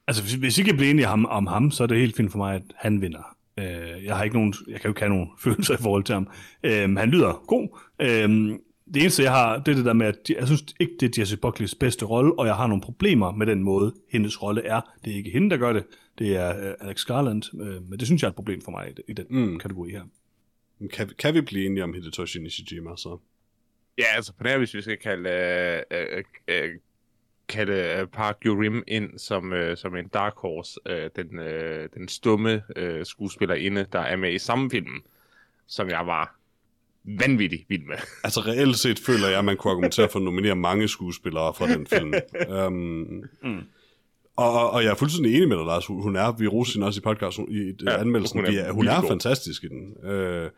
[0.06, 2.32] Altså, hvis, hvis I kan blive enige om, om ham, så er det helt fint
[2.32, 3.36] for mig, at han vinder.
[3.58, 6.12] Øh, jeg har ikke nogen, jeg kan jo ikke have nogen følelser i forhold til
[6.12, 6.28] ham.
[6.62, 7.78] Øh, han lyder god.
[8.02, 8.58] Øh,
[8.94, 11.22] det eneste, jeg har, det er det der med, at jeg synes ikke, det er
[11.22, 14.80] Jesse Buckleys bedste rolle, og jeg har nogle problemer med den måde, hendes rolle er.
[15.04, 15.84] Det er ikke hende, der gør det.
[16.18, 18.88] Det er øh, Alex Garland, øh, men det synes jeg er et problem for mig
[18.88, 19.58] i, i den mm.
[19.58, 20.02] kategori her.
[20.92, 23.18] Kan, kan vi blive enige om Hidetoshi Nishijima så?
[23.98, 26.70] Ja, altså på nær, hvis vi skal kalde, øh, øh, øh,
[27.48, 32.08] kalde øh, Park Yurim ind som, øh, som en dark horse, øh, den, øh, den
[32.08, 35.02] stumme øh, skuespillerinde, der er med i samme film,
[35.66, 36.35] som jeg var
[37.20, 37.96] vanvittig vild med.
[38.24, 41.66] Altså reelt set føler jeg, at man kunne argumentere for at nominere mange skuespillere fra
[41.72, 42.14] den film.
[42.66, 42.72] um,
[43.42, 43.58] mm.
[44.36, 45.86] og, og, jeg er fuldstændig enig med dig, Lars.
[45.86, 48.72] Hun er, vi roser hende også i podcast, hun, i ja, anmeldelsen, hun er er,
[48.72, 49.08] hun er god.
[49.08, 50.10] fantastisk i den.
[50.12, 50.50] Uh,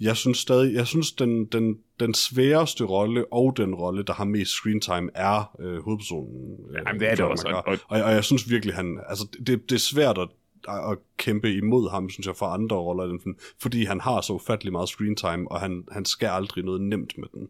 [0.00, 4.24] jeg synes stadig, jeg synes den, den, den sværeste rolle og den rolle, der har
[4.24, 6.56] mest screen time, er øh, hovedpersonen.
[6.70, 9.70] Øh, Jamen, det er det også, og- Og, og jeg synes virkelig, han, altså det,
[9.70, 10.28] det er svært at,
[10.68, 14.20] at kæmpe imod ham, synes jeg, for andre roller i den film, fordi han har
[14.20, 17.48] så ufattelig meget screen time, og han, han skal aldrig noget nemt med den.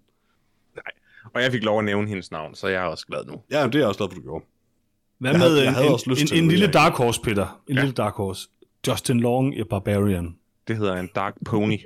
[1.35, 3.43] Og jeg fik lov at nævne hendes navn, så jeg er også glad nu.
[3.51, 4.45] Ja, det er jeg også glad for, du gjorde.
[5.19, 7.63] Hvad Jeg med havde- jeg en, havde en, en, en det, lille dark horse, Peter?
[7.69, 7.81] En Ja.
[7.81, 8.49] lille dark horse.
[8.89, 10.37] Justin Long i Barbarian.
[10.69, 11.79] Det hedder en dark pony.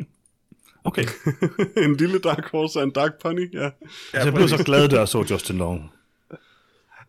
[0.84, 1.04] Okay.
[1.84, 3.64] en lille dark horse og en dark pony, ja.
[3.64, 5.90] altså, jeg blev så glad, da jeg så Justin Long.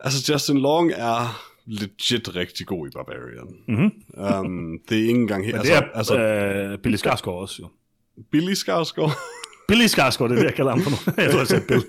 [0.00, 3.48] Altså, Justin Long er legit rigtig god i Barbarian.
[3.68, 3.90] Mm-hmm.
[4.46, 5.42] Um, det er ikke engang.
[5.46, 5.52] Mhm.
[5.52, 6.18] Men Altså, det er altså
[6.72, 7.68] øh, Billy Skarsgård også, jo.
[8.30, 9.10] Billy Skarsgård.
[9.68, 10.96] Billy Skarsgård, det er det, jeg kalder ham for nu.
[11.22, 11.82] jeg tror, jeg sagde Bill.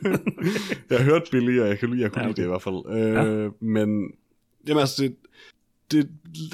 [0.90, 2.36] jeg har hørt Billy, og jeg kan lide, jeg kunne Ja, okay.
[2.36, 2.76] lide det i hvert fald.
[2.90, 3.50] Øh, ja.
[3.62, 4.12] Men,
[4.68, 5.16] jamen altså, det,
[5.92, 6.10] det,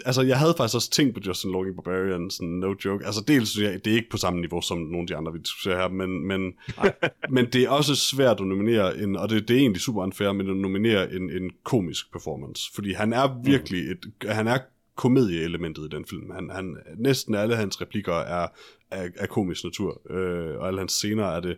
[0.05, 3.05] altså, jeg havde faktisk også tænkt på Justin Long i Barbarian, sådan no joke.
[3.05, 5.33] Altså, dels synes jeg, det er ikke på samme niveau som nogle af de andre,
[5.33, 6.53] vi diskuterer her, men, men,
[7.35, 10.31] men det er også svært at nominere en, og det, det er egentlig super unfair,
[10.31, 14.57] men at nominere en, en komisk performance, fordi han er virkelig et, han er
[14.95, 16.31] komedieelementet i den film.
[16.31, 18.47] Han, han, næsten alle hans replikker er
[18.91, 21.57] af, af komisk natur, øh, og alle hans scener er det.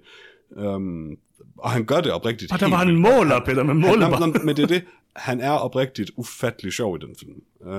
[0.49, 1.17] Um,
[1.57, 2.51] og han gør det oprigtigt.
[2.53, 3.01] Og der var han vildt.
[3.01, 4.09] måler, Peter, med Han, måler.
[4.19, 4.83] nå, nå, men det er det.
[5.15, 7.43] Han er oprigtigt ufattelig sjov i den film.
[7.59, 7.71] Uh,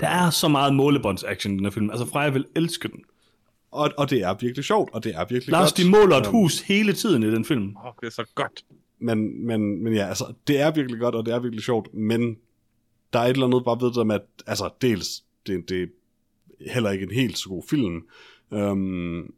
[0.00, 1.90] Der er så meget målebånds-action i den her film.
[1.90, 3.04] Altså, Freja vil elske den.
[3.70, 5.76] og, og det er virkelig sjovt, og det er virkelig Lars, godt.
[5.76, 7.76] de måler et hus hele tiden i den film.
[7.76, 8.64] Åh, oh, det er så godt.
[8.98, 12.36] Men, men, men ja, altså, det er virkelig godt, og det er virkelig sjovt, men
[13.12, 15.86] der er et eller andet bare ved det med, at altså, dels, det, det er
[16.72, 18.02] heller ikke en helt så god film,
[18.52, 19.32] øhm,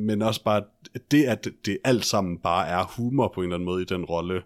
[0.00, 0.62] men også bare
[1.10, 4.04] det, at det alt sammen bare er humor på en eller anden måde i den
[4.04, 4.42] rolle,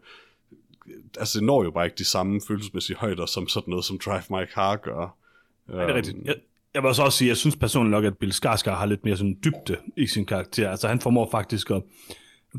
[1.18, 4.22] altså det når jo bare ikke de samme følelsesmæssige højder, som sådan noget som Drive
[4.30, 5.16] My Car gør.
[5.68, 6.16] Ja, det er rigtigt.
[6.24, 6.34] Jeg,
[6.74, 9.04] jeg vil også også sige, at jeg synes personligt nok, at Bill Skarsgård har lidt
[9.04, 10.70] mere sådan dybde i sin karakter.
[10.70, 11.82] Altså han formår faktisk at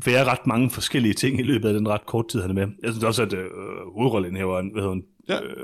[0.04, 2.68] være ret mange forskellige ting i løbet af den ret kort tid, han er med.
[2.82, 3.44] Jeg synes også, at øh,
[3.94, 5.42] hovedrollenhæveren, hvad hedder hun, Ja.
[5.42, 5.56] øh, det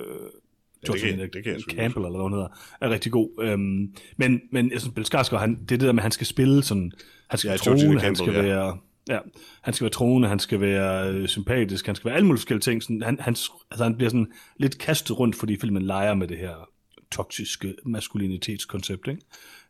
[0.87, 2.49] kan- Georgina det kan jeg Campbell, eller hvad hun hedder,
[2.81, 3.29] er rigtig god.
[3.41, 6.13] Øhm, men, men jeg synes, Bill Skarsgård, han, det er det der med, at han
[6.13, 6.93] skal spille sådan,
[7.29, 8.43] han skal Ja, ja, trone, han skal ja.
[8.43, 8.79] være,
[9.09, 9.19] ja,
[9.63, 12.63] han skal være troende, han skal være øh, sympatisk, han skal være alle mulige forskellige
[12.63, 12.83] ting.
[12.83, 13.37] Sådan, han, han,
[13.71, 16.69] altså, han bliver sådan lidt kastet rundt, fordi filmen leger med det her
[17.11, 19.09] toksiske maskulinitetskoncept.
[19.09, 19.23] Ikke?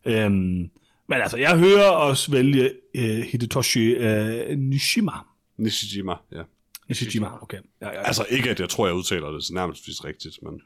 [0.05, 0.69] Øhm,
[1.07, 5.11] men altså, jeg hører os vælge uh, Hidetoshi uh, Nishima.
[5.57, 6.43] Nishijima, ja.
[6.87, 7.57] Nishijima, okay.
[7.81, 8.07] Ja, ja, ja.
[8.07, 10.61] Altså ikke, at jeg tror, jeg udtaler det nærmest vist rigtigt, men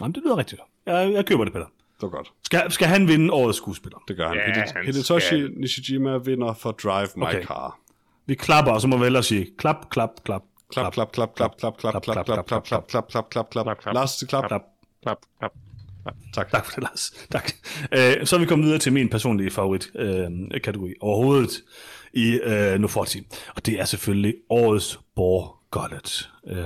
[0.00, 0.60] Jamen, det lyder rigtigt.
[0.86, 1.66] Jeg, jeg køber det, Peter.
[2.00, 2.32] Det var godt.
[2.44, 3.98] Skal, skal han vinde årets skuespiller?
[4.08, 4.36] Det gør han.
[4.36, 5.50] Ja, Hide- han Hidetoshi skal.
[5.56, 7.44] Nishijima vinder for Drive My Okay.
[7.44, 7.78] Car.
[8.26, 10.42] Vi klapper, og så må vi ellers sige klap, klap, klap.
[10.72, 13.78] Klap, klap, klap, klap, klap, klap, klap, klap, klap, klap, klap, klap, klap, klap.
[13.80, 13.94] klap.
[13.94, 14.44] Lars, klap.
[14.48, 14.62] klap.
[15.02, 15.52] Klap, klap.
[16.34, 16.50] Tak.
[16.50, 17.12] Tak for det, Lars.
[17.30, 17.52] Tak.
[17.92, 20.26] Øh, så er vi kommet videre til min personlige favorit øh,
[20.64, 21.50] kategori overhovedet
[22.12, 23.22] i øh, Noforti.
[23.56, 26.30] Og det er selvfølgelig årets Borgollet.
[26.46, 26.64] Øh,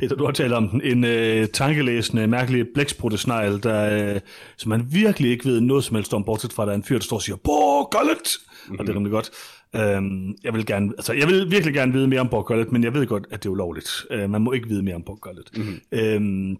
[0.00, 0.82] Peter, du har talt om den.
[0.82, 4.20] En øh, tankelæsende, mærkelig blækspruttesnegl, der, øh,
[4.56, 6.84] som man virkelig ikke ved noget som helst om, bortset fra, at der er en
[6.84, 8.38] fyr, der står og siger, Borg Gullet!
[8.66, 8.78] Mm-hmm.
[8.78, 9.30] Og det er rimelig godt.
[9.76, 12.84] Øhm, jeg vil gerne, altså, jeg vil virkelig gerne vide mere om Borg Gullet, men
[12.84, 14.06] jeg ved godt, at det er ulovligt.
[14.10, 15.50] Øh, man må ikke vide mere om Borg Gullet.
[15.56, 15.80] Mm-hmm.
[15.92, 16.56] Øhm,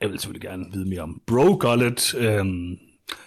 [0.00, 2.78] jeg vil selvfølgelig gerne vide mere om Bro Gullet, øhm,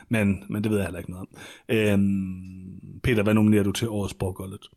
[0.10, 1.38] men, men det ved jeg heller ikke noget om.
[1.76, 4.68] Øhm, Peter, hvad nominerer du til årets Borg Gullet?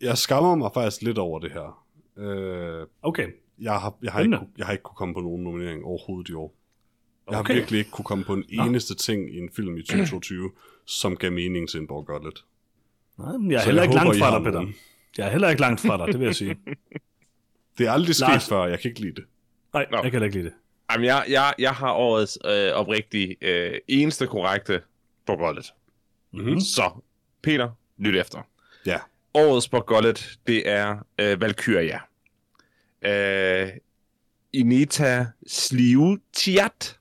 [0.00, 1.83] Jeg skammer mig faktisk lidt over det her.
[2.16, 3.28] Øh, Okay.
[3.60, 4.44] jeg, har, jeg, har Spændende.
[4.46, 6.54] ikke, jeg har ikke kunne komme på nogen nominering overhovedet i år.
[7.30, 7.54] Jeg Okay.
[7.54, 10.50] har virkelig ikke kunne komme på en eneste ting i en film i 2022,
[10.86, 12.44] som gav mening til en Borg Gotlet.
[13.18, 14.58] Nej, men jeg er Så heller jeg ikke håber, langt fra har dig, Peter.
[14.60, 14.74] nogen.
[15.18, 16.56] Jeg er heller ikke langt fra dig, det vil jeg sige.
[17.78, 18.48] Det er aldrig sket Lars.
[18.48, 19.24] før, jeg kan ikke lide det.
[19.72, 19.96] Nej, Nå.
[19.96, 20.54] jeg kan heller ikke lide det.
[20.92, 24.82] Jamen, jeg, jeg, jeg har årets øh, oprigtig øh, eneste korrekte
[25.26, 25.72] på Gullet.
[26.32, 26.60] Mm-hmm.
[26.60, 26.90] Så,
[27.42, 28.38] Peter, lyt efter.
[28.86, 28.98] Ja.
[29.34, 31.98] Årets på Gullet, det er øh, Valkyria.
[33.04, 33.68] Øh,
[34.52, 36.98] Ineta Sliutiat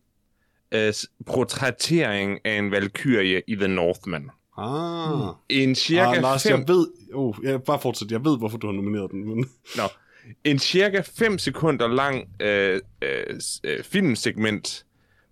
[0.71, 0.93] øh,
[1.25, 4.29] portrættering af en Valkyrie i The Northman.
[4.57, 5.35] Ah.
[5.49, 6.59] En cirka ah, Lars, fem...
[6.59, 6.87] jeg ved...
[7.13, 8.11] Oh, jeg, bare fortsæt.
[8.11, 9.27] Jeg ved, hvorfor du har nomineret den.
[9.27, 9.37] Men...
[9.77, 9.83] Nå.
[10.43, 14.85] En cirka 5 sekunder lang øh, øh, øh, filmsegment,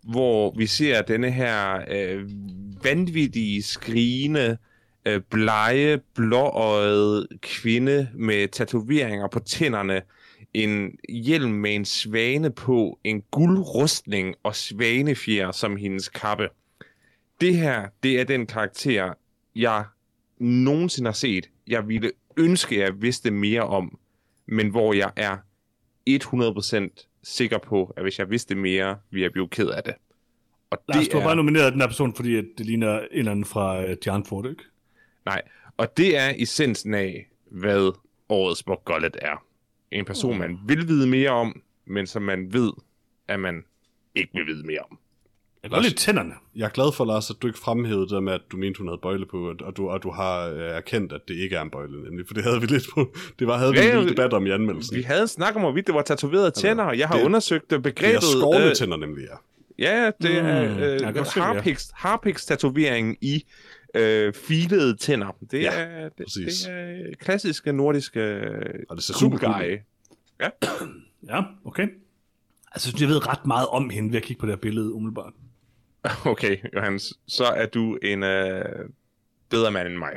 [0.04, 2.30] hvor vi ser denne her øh,
[2.84, 4.58] vanvittige, skrigende,
[5.06, 10.02] øh, blege, blåøjet kvinde med tatoveringer på tænderne,
[10.54, 16.50] en hjelm med en svane på, en guldrustning og svanefjer som hendes kappe.
[17.42, 19.14] Det her, det er den karakter,
[19.56, 19.86] jeg
[20.40, 21.50] nogensinde har set.
[21.68, 23.98] Jeg ville ønske, at jeg vidste mere om,
[24.46, 25.38] men hvor jeg er
[26.10, 29.94] 100% sikker på, at hvis jeg vidste mere, ville jeg blive ked af det.
[30.70, 33.08] Og Lars, det du har er, bare nomineret den her person, fordi det ligner en
[33.12, 34.64] eller anden fra uh, John Ford, ikke?
[35.26, 35.42] Nej,
[35.78, 37.92] og det er essensen af, hvad
[38.30, 39.44] årets Gullet er.
[39.92, 42.72] En person, man vil vide mere om, men som man ved,
[43.28, 43.64] at man
[44.16, 44.98] ikke vil vide mere om.
[45.64, 46.34] Jeg godt lide tænderne.
[46.56, 48.88] Jeg er glad for, Lars, at du ikke fremhævede det med, at du mente, hun
[48.88, 51.70] havde bøjle på, og- du, og du har øh, erkendt, at det ikke er en
[51.70, 52.28] bøjle, nemlig.
[52.28, 53.14] For det havde vi lidt på.
[53.40, 54.98] Det var, havde vi Ja, en lille debat om i anmeldelsen.
[54.98, 57.64] Vi havde en snak om, hvorvidt det var tatoverede tænder, og jeg har det- undersøgt
[57.70, 58.16] det Det begrebet.
[58.16, 59.36] er skovle øh, tænder, nemlig, ja.
[59.80, 63.44] Ja, det er Mm, kan øh, det, harpix, harpix-tatoveringen i
[63.96, 65.38] øh, filede tænder.
[65.52, 66.60] Det, Ja, er, det, præcis.
[66.62, 68.20] det er klassiske nordiske
[68.90, 69.78] Og det ser cool super ud.
[71.28, 71.88] Ja, okay.
[72.72, 75.34] Altså, jeg ved ret meget om hende ved at kigge på det her billede, umiddelbart.
[76.26, 78.66] Okay, Johannes, så er du en øh,
[79.50, 80.12] bedre mand end mig.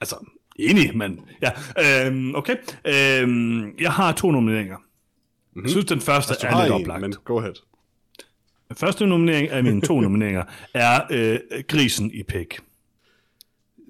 [0.00, 0.16] Altså,
[0.56, 1.20] enig, men...
[1.42, 1.50] Ja,
[2.06, 2.56] øhm, okay.
[2.86, 4.76] Øhm, jeg har to nomineringer.
[4.76, 5.62] Mm-hmm.
[5.62, 7.00] Jeg synes, den første Altså, er lidt en, oplagt.
[7.00, 7.54] men go ahead.
[8.68, 11.38] Den første nominering af mine to nomineringer er øh,
[11.68, 12.58] Grisen i Pæk.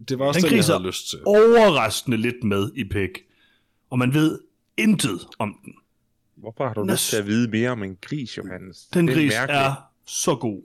[0.09, 1.19] Det var også Den den, jeg havde lyst til.
[1.27, 3.11] overraskende lidt med i Pæk.
[3.91, 4.39] Og man ved
[4.77, 5.73] intet om den.
[6.37, 8.79] Hvorfor har du Nå, lyst til at vide mere om en gris, Johannes?
[8.95, 9.61] Den Det gris mærkeligt.
[9.63, 9.75] er
[10.07, 10.63] så god.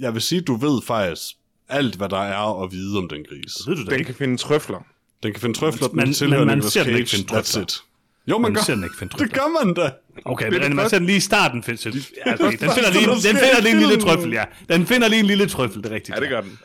[0.00, 1.34] Jeg vil sige, du ved faktisk
[1.68, 3.52] alt, hvad der er at vide om den gris.
[3.66, 4.04] Ved du det Den ikke?
[4.06, 4.86] kan finde trøfler.
[5.22, 6.98] Den kan finde trøfler, Men- den tilhører man Nicolas ser den Cage.
[6.98, 7.62] ikke finde That's trøfler.
[7.62, 7.74] it.
[8.26, 8.62] Jo, man, Man gør.
[8.62, 9.38] ser den ikke finde Det trøfler.
[9.38, 9.92] gør man da.
[10.24, 11.62] Okay, Det men det man ser den lige i starten.
[11.62, 11.78] Find,
[12.26, 14.44] ja, okay, den, finder lige, den finder lige en lille trøffel, ja.
[14.68, 16.16] Den finder lige en lille trøffel, det er rigtigt.
[16.16, 16.58] Ja, det gør den.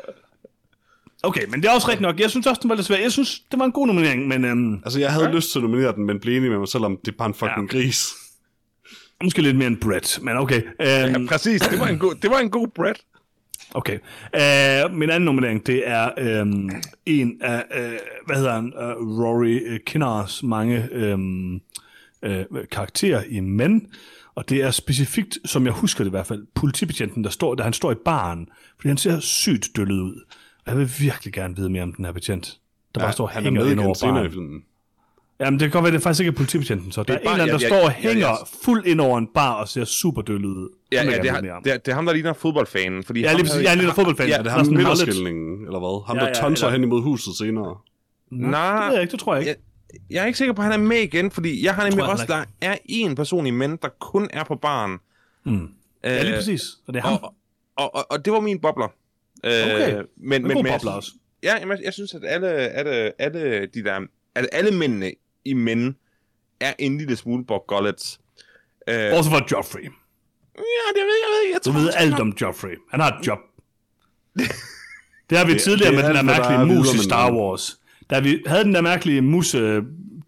[1.23, 2.19] Okay, men det er også rigtigt nok.
[2.19, 2.97] Jeg synes også, den var lidt svær.
[2.97, 5.31] Jeg synes, det var en god nominering, men øhm, Altså, jeg havde ja.
[5.35, 7.27] lyst til at nominere den, men blev enig med mig selv om, det er bare
[7.27, 7.77] en fucking Ja.
[7.77, 8.07] gris.
[9.23, 10.61] måske lidt mere en Brett, men okay.
[10.61, 11.61] Øhm, Ja, præcis.
[11.61, 12.95] Det var en god, det var en god bread.
[13.73, 13.99] Okay.
[14.33, 16.69] Uh, min anden nominering, det er um,
[17.05, 17.93] en af, uh,
[18.25, 21.53] hvad hedder han, uh, Rory Kinnars mange um,
[22.25, 22.31] uh,
[22.71, 23.87] karakterer i Men.
[24.35, 27.63] Og det er specifikt, som jeg husker det i hvert fald, politibetjenten, der står, der
[27.63, 30.23] han står i baren, fordi han ser sygt døllet ud.
[30.65, 32.59] Og jeg vil virkelig gerne vide mere om den her betjent,
[32.95, 34.63] der ja, bare står han er hænger med ind over senere i filmen.
[35.39, 37.03] Jamen, det kan godt være, det er faktisk ikke er politibetjenten, så.
[37.03, 38.35] Der er, er en bare- eller anden, der ja, står og hænger ja.
[38.65, 40.69] fuld ind over en bar og ser super døllet ud.
[40.91, 41.63] Ja, ja jeg det, er, om.
[41.63, 43.03] det, er, det er ham, der ligner fodboldfanen.
[43.03, 43.67] Fordi Ja, lige præcis.
[43.69, 44.27] han ligner fodboldfan.
[44.27, 46.05] Ja, Er det Der ham en midterskilningen, eller hvad?
[46.07, 47.77] Ham, Ja, der ja, tonser eller- hen imod huset senere.
[48.31, 49.61] Nej, Det ved jeg ikke, det tror jeg ikke.
[49.93, 52.01] jeg, jeg er ikke sikker på, at han er med igen, fordi jeg har nemlig
[52.03, 54.97] jeg også, der er en person i mænd, der kun er på baren.
[55.45, 55.67] Mm.
[56.03, 56.61] Ja, lige præcis.
[56.87, 57.19] Og det er ham.
[57.23, 57.33] Og,
[57.77, 58.87] og, og, og det var min bobler.
[59.45, 60.03] Øh, Okay.
[60.17, 61.13] Men, En god jeg synes-.
[61.43, 63.99] Ja, jamen, jeg synes, at alle, alle, alle de der...
[64.35, 65.11] At alle mændene
[65.45, 65.93] i mænd
[66.59, 68.19] er en lille smule Bob Gullets.
[68.89, 69.81] Øh, Også for Joffrey.
[69.83, 69.87] ja,
[70.95, 72.75] det ved jeg, ved, jeg Du tror, ved jeg alt om Joffrey.
[72.91, 73.39] Han har et job.
[75.29, 77.33] Det har vi tidligere det med den der mærkelige mus i Star.
[77.33, 77.79] Wars.
[78.09, 79.55] Da vi havde den der mærkelige mus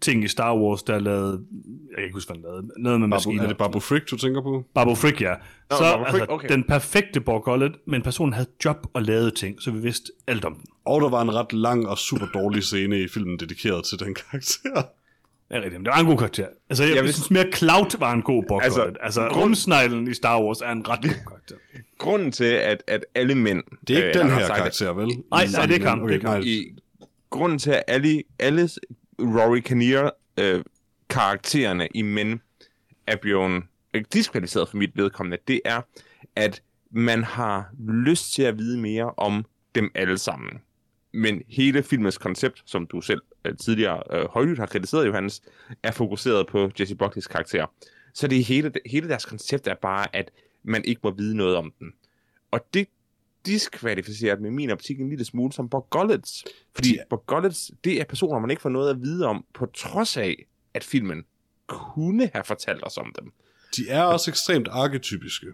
[0.02, 1.40] ting i Star Wars, der lavede...
[1.90, 2.66] Jeg kan ikke huske, hvad han lavede.
[2.82, 3.42] Noget med Babu, maskiner.
[3.42, 4.64] er det Babu Frick, du tænker på?
[4.74, 5.34] Babu Frick, ja.
[5.70, 6.48] Nå, Så Babu Frick, altså, okay.
[6.48, 10.54] den perfekte Borgollet, men personen havde job og lavede ting, så vi vidste alt om
[10.54, 10.64] den.
[10.84, 14.14] Og der var en ret lang og super dårlig scene i filmen dedikeret til den
[14.14, 14.82] karakter.
[15.48, 16.46] Det er rigtigt, men det var en god karakter.
[16.70, 20.14] Altså, jeg, jeg synes mere, Cloud var en god Bog Altså, altså, grund- rumsneglen i
[20.14, 21.54] Star Wars er en ret god karakter.
[21.98, 23.62] Grunden til, at, at alle mænd...
[23.88, 25.06] Det er ikke øh, den her karakter, vel?
[25.06, 26.38] Nej, nej, det er det er Okay, ikke ham.
[26.40, 26.46] nej.
[26.46, 26.64] I,
[27.30, 28.68] grunden til, at alle, alle
[29.18, 30.64] Rory Kinnear øh,
[31.08, 32.40] karaktererne i Men
[33.06, 33.62] er blevet
[34.12, 35.80] diskvalificeret for mit vedkommende, det er,
[36.36, 39.44] at man har lyst til at vide mere om
[39.74, 40.60] dem alle sammen.
[41.12, 45.42] Men hele filmens koncept, som du selv øh, tidligere øh, højlydt har kritiseret, Johannes,
[45.82, 47.66] er fokuseret på Jesse Buckleys karakter.
[48.14, 50.30] Så det hele, hele deres koncept er bare, at
[50.62, 51.92] man ikke må vide noget om den.
[52.50, 52.88] Og det
[53.46, 56.44] diskvalificeret med min optik en lille smule som Borgollets.
[56.74, 60.16] Fordi De- Borgollets, det er personer, man ikke får noget at vide om, på trods
[60.16, 61.24] af, at filmen
[61.66, 63.32] kunne have fortalt os om dem.
[63.76, 65.46] De er også ekstremt arketypiske.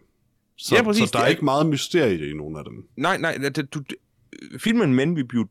[0.57, 1.03] Så, Ja, præcis.
[1.09, 2.89] så der er er- ikke meget mysterie i nogen af dem.
[2.97, 3.83] Nej, nej, det, du,
[4.59, 5.49] filmen Men vil blive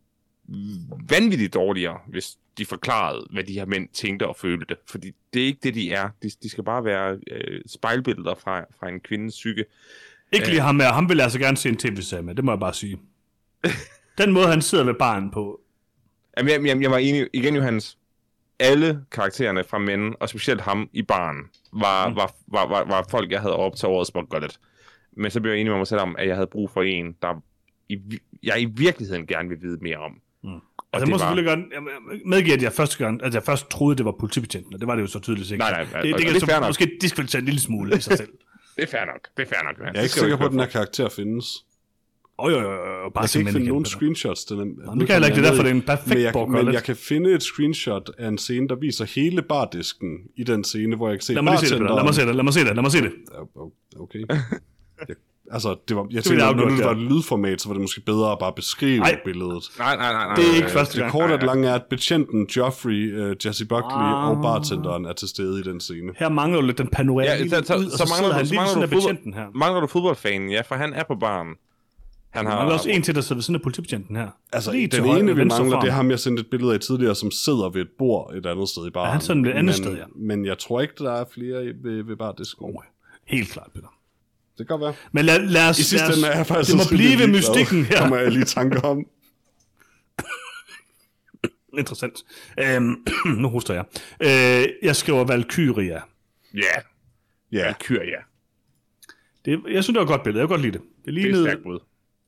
[1.09, 4.75] vanvittigt dårligere, hvis de forklarede, hvad de her mænd tænkte og følte.
[4.85, 6.09] Fordi det er ikke det, de er.
[6.23, 9.65] De, de skal bare være øh, spejlbilleder fra, fra en kvindes psyke.
[10.31, 10.93] Ikke lige ham her.
[10.93, 12.97] Ham vil jeg altså gerne se en tv-serie med, det må jeg bare sige.
[14.17, 15.59] Den måde, han sidder ved barn på.
[16.37, 17.97] Jamen, jeg, jeg, jeg var enig, igen Johannes,
[18.59, 21.35] alle karaktererne fra mænd, og specielt ham i barn,
[21.73, 22.15] var, mm.
[22.15, 24.59] var, var, var, var folk, jeg havde op til årets Borgollet.
[25.17, 27.15] Men så blev jeg enig med mig selv om, at jeg havde brug for en,
[27.21, 27.43] der
[27.89, 27.97] i,
[28.43, 30.11] jeg i virkeligheden gerne vil vide mere om.
[30.43, 30.49] Mm.
[30.49, 30.61] Og
[30.93, 33.69] Altså, det jeg må var- selvfølgelig godt medgive, at jeg første gang, at jeg først
[33.69, 35.59] troede, det var politibetjenten, og det var det jo så tydeligt ikke.
[35.59, 36.69] Nej, nej, det, det, det, det så nok.
[36.69, 38.29] måske diskvalificere en lille smule i sig selv.
[38.77, 39.77] Det er fair nok, det er fair nok.
[39.79, 39.95] Johannes.
[39.95, 41.45] Jeg er ikke sikker på, at den her karakter findes.
[42.39, 44.45] Åh, jo, jo, jo, bare Jeg kan ikke finde nogen screenshots.
[44.45, 46.21] Den er, Jamen, det kan jeg ikke, det er derfor, det er en perfekt men
[46.23, 46.65] jeg, Borgollet.
[46.65, 50.63] men jeg kan finde et screenshot af en scene, der viser hele bardisken i den
[50.63, 52.53] scene, hvor jeg kan se Lad mig se det, lad mig se det, lad mig
[52.53, 53.11] se det, lad mig se det.
[53.11, 53.99] det.
[53.99, 54.19] Okay.
[55.09, 55.15] Jeg,
[55.51, 58.31] altså, det var, jeg tænkte, afgjort, det var et lydformat, så var det måske bedre
[58.31, 59.19] at bare beskrive Nej.
[59.25, 59.63] billedet.
[59.79, 60.35] Nej, nej, nej, nej.
[60.35, 61.11] Det er ikke øh, første Det gang.
[61.11, 64.29] korte og det lange er, at betjenten Joffrey, uh, Jesse Buckley Ah.
[64.29, 66.13] og bartenderen er til stede i den scene.
[66.17, 68.55] Her mangler jo lidt den panorama Ja, så, så, ud, så, så, mangler du, så
[68.55, 69.45] mangler du, betjenten her.
[69.55, 71.47] mangler du fodboldfanen, ja, for han er på baren.
[72.29, 74.27] Han Der har mangler også en til, der sidder ved siden af politibetjenten her.
[74.53, 77.15] Altså, Lige den ene, vi mangler, det er ham, jeg sendte et billede af tidligere,
[77.15, 79.07] som sidder ved et bord et andet sted i baren.
[79.07, 80.03] Ja, han sidder et andet men, sted, ja.
[80.15, 82.65] Men jeg tror ikke, der er flere ved, ved bardisken.
[82.65, 82.83] Oh,
[83.25, 83.87] helt klart, Peter.
[84.57, 84.93] Det kan godt være.
[85.11, 85.79] Men lad, lad os...
[85.79, 87.97] I sidste ende er jeg faktisk det må blive ved mystikken her.
[87.99, 89.05] Kommer jeg lige tanke om.
[91.77, 92.23] Interessant.
[92.59, 93.05] Øhm,
[93.41, 93.85] nu hoster jeg.
[94.19, 96.01] Øh, jeg skriver Valkyria.
[96.53, 96.61] Ja,
[97.51, 98.17] Ja, Valkyria.
[99.45, 100.41] Det, jeg synes, det var et godt billede.
[100.41, 100.81] Jeg kan godt lide det.
[100.81, 101.79] Det Det er lignede stærkt bud.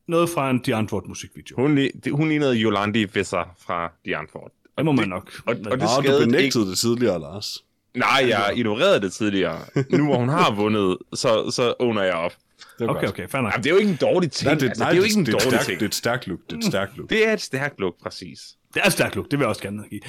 [0.07, 1.55] noget fra en Deantwort musikvideo.
[1.55, 4.51] Hun, det- hun lignede Yolandi Visser fra The Antwoord.
[4.77, 5.31] Det må man nok.
[5.37, 6.31] Og, og det Nå, du skadede ikke.
[6.31, 7.65] benægtede det tidligere, Lars.
[7.97, 9.59] Nej, jeg ignorerede det tidligere.
[9.91, 12.33] Nu hvor hun har vundet, så, så owner jeg op.
[12.79, 13.51] Det er Okay, okay, fair nok.
[13.51, 14.47] Jamen, det er jo ikke en dårlig ting.
[14.47, 15.79] Nej, det, altså, nej, det er jo ikke en dårlig stærkt, ting.
[15.79, 16.39] det er et stærkt look.
[16.49, 17.09] Det er et stærkt look.
[17.09, 18.39] Det er et stærkt look, præcis.
[18.73, 20.01] Det er et stærkt look, det vil jeg også gerne give.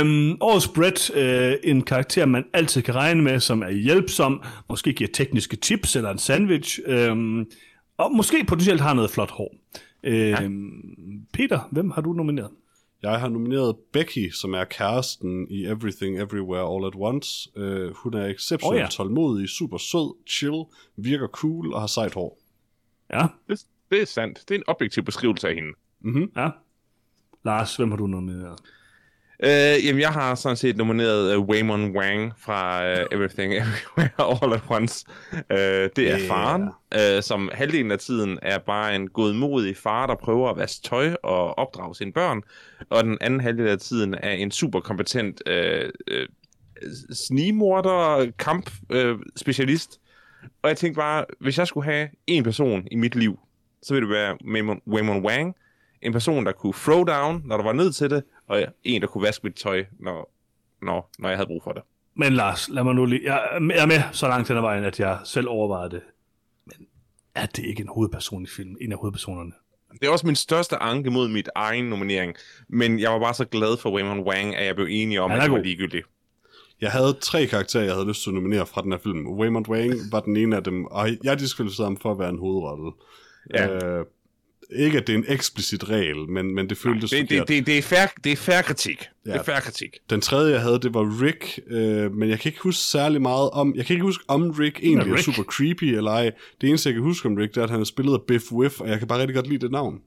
[0.00, 4.92] Øhm, årets Brett, øh, en karakter, man altid kan regne med, som er hjælpsom, måske
[4.92, 7.44] giver tekniske tips eller en sandwich, øhm,
[7.98, 9.54] og måske potentielt har noget flot hår.
[10.04, 10.70] Øhm,
[11.32, 12.50] Peter, hvem har du nomineret?
[13.02, 17.50] Jeg har nomineret Becky, som er kæresten i Everything Everywhere All at Once.
[17.56, 18.86] Uh, hun er exceptionelt Oh, ja.
[18.90, 20.64] tålmodig, super sød, chill,
[20.96, 22.38] virker cool og har sejt hår.
[23.12, 24.40] Ja, Det, det er sandt.
[24.48, 26.28] Det er en objektiv beskrivelse af hende.
[26.36, 26.50] ja.
[27.44, 28.58] Lars, hvem har du nomineret?
[29.44, 34.10] Øh, jamen, jeg har sådan set nomineret uh, Waymon Wang fra uh, Everything Everywhere
[34.42, 35.04] All at Once.
[35.32, 35.38] Uh,
[35.96, 36.28] det er Yeah.
[36.28, 36.62] faren,
[36.94, 41.14] uh, som halvdelen af tiden er bare en godmodig far, der prøver at vaske tøj
[41.22, 42.42] og opdrage sine børn.
[42.90, 46.26] Og den anden halvdel af tiden er en super kompetent uh, uh,
[47.12, 50.00] snigmorder, kamp uh, specialist.
[50.62, 53.38] Og jeg tænkte bare, hvis jeg skulle have en person i mit liv,
[53.82, 55.54] så ville det være Waymon, Waymon Wang.
[56.02, 59.06] En person, der kunne throw down, når der var nødt til det, og en, der
[59.08, 60.32] kunne vaske mit tøj, når,
[60.82, 61.82] når, når jeg havde brug for det.
[62.14, 63.20] Men Lars, lad mig nu lige...
[63.24, 66.00] Jeg er med- så langt hen ad vejen, at jeg selv overvejede det.
[66.66, 66.86] Men
[67.34, 68.76] er det ikke en hovedperson i filmen?
[68.80, 69.52] En af hovedpersonerne?
[70.00, 72.34] Det er også min største anke mod mit egen nominering,
[72.68, 75.40] men jeg var bare så glad for Waymon Wang, at jeg blev enig om, Han
[75.40, 76.06] at det var ligegyldigt.
[76.80, 79.26] Jeg havde tre karakterer, jeg havde lyst til at nominere fra den her film.
[79.26, 82.38] Waymond Wang var den ene af dem, og jeg diskvalificerede ham for at være en
[82.38, 82.92] hovedrolle.
[83.54, 83.68] Ja.
[83.68, 84.06] Øh,
[84.74, 87.48] ikke, at det er en eksplicit regel, men, men det føltes Det, forkert.
[87.48, 89.00] det, det, det, er fair, det er fair kritik.
[89.00, 89.30] Ja.
[89.30, 89.40] Det Ja.
[89.40, 89.96] er fair kritik.
[90.10, 93.50] Den tredje, jeg havde, det var Rick, øh, men jeg kan ikke huske særlig meget
[93.50, 93.74] om...
[93.76, 95.24] Jeg kan ikke huske, om Rick egentlig er, Rick?
[95.24, 96.30] super creepy eller ej.
[96.60, 98.52] Det eneste, jeg kan huske om Rick, det er, at han er spillet af Biff
[98.52, 100.00] Whiff, og jeg kan bare rigtig godt lide det navn.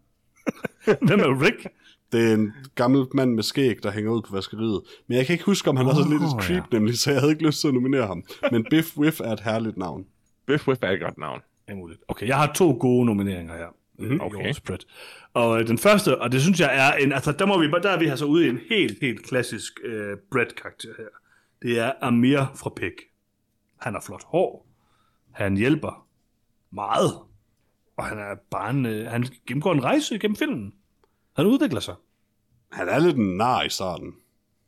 [1.07, 1.67] Hvem er Rick?
[2.11, 4.81] Det er en gammel mand med skæg, der hænger ud på vaskeriet.
[5.07, 6.77] Men jeg kan ikke huske, om han oh, også er lidt et creep, ja.
[6.77, 8.23] nemlig, så jeg havde ikke lyst til at nominere ham.
[8.51, 10.05] Men Biff Whiff er et herligt navn.
[10.47, 11.39] Biff Whiff er et godt navn.
[11.69, 11.99] Ja, muligt.
[12.07, 13.65] Okay, jeg har to gode nomineringer her.
[13.97, 14.21] Mm-hmm.
[14.21, 14.53] Okay.
[14.53, 14.79] Spread.
[15.33, 17.89] Og øh, den første, og det synes jeg er en, altså der, må vi, der
[17.89, 21.07] er vi altså ude i en helt, helt klassisk øh, Brett-karakter her.
[21.61, 22.93] det er Amir fra Pig.
[23.79, 24.67] Han har flot hår.
[25.31, 26.07] Han hjælper
[26.71, 27.11] meget.
[27.97, 30.73] Og han er bare en, øh, han gennemgår en rejse gennem filmen.
[31.35, 31.95] Han udvikler sig.
[32.71, 34.13] Han er lidt en nar i starten.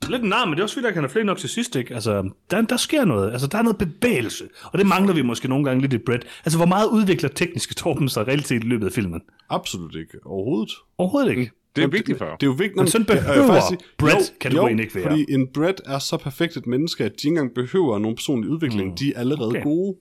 [0.09, 1.93] Lidt nar, men det er også fordi, at han er flere nok til sidst, ikke?
[1.93, 3.31] Altså, der, der sker noget.
[3.31, 4.43] Altså, der er noget bevægelse.
[4.63, 6.25] Og det mangler vi måske nogle gange lidt i Brett.
[6.45, 9.21] Altså, hvor meget udvikler tekniske Torben sig reelt set i løbet af filmen?
[9.49, 10.17] Absolut ikke.
[10.25, 10.71] Overhovedet.
[10.97, 11.51] Overhovedet ikke.
[11.75, 12.25] Det er vigtigt for.
[12.25, 12.75] Det er jo vigtigt.
[12.75, 15.03] Men sådan øh, behøver faktisk sige- Brett kategorien ikke være.
[15.03, 18.49] fordi en Brett er så perfekt et menneske, at de ikke engang behøver nogen personlig
[18.49, 18.89] udvikling.
[18.89, 18.95] Mm.
[18.97, 19.63] De er allerede Okay.
[19.63, 19.95] gode.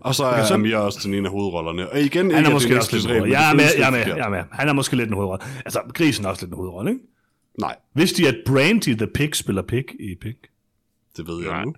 [0.00, 1.90] Og så er så- Amir også den ene af hovedrollerne.
[1.90, 3.34] Og igen, Han ikke, er det måske også lidt en hovedrolle.
[3.40, 4.42] Jeg er med, jeg er med, jeg er med.
[4.52, 5.44] Han er måske lidt en hovedrolle.
[5.64, 7.02] Altså, grisen er også lidt en hovedrolle, ikke?
[7.58, 10.36] Nej, Vidste de, at Brandy the Pig spiller Pig i Pig?
[11.16, 11.64] det ved jeg Nej.
[11.64, 11.70] nu.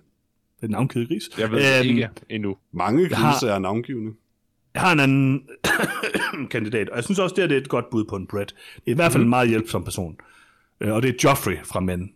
[0.55, 1.29] Det er en navngivet gris.
[1.37, 2.57] Jeg ved Øhm, ikke endnu.
[2.71, 4.13] Mange har- grise er navngivende.
[4.73, 5.47] Jeg har en anden
[6.51, 8.55] kandidat, og jeg synes også, det, her, det er et godt bud på en Brett.
[8.75, 10.17] Det er i hvert fald en meget hjælpsom person.
[10.81, 12.11] Øh, Og det er Joffrey fra Men.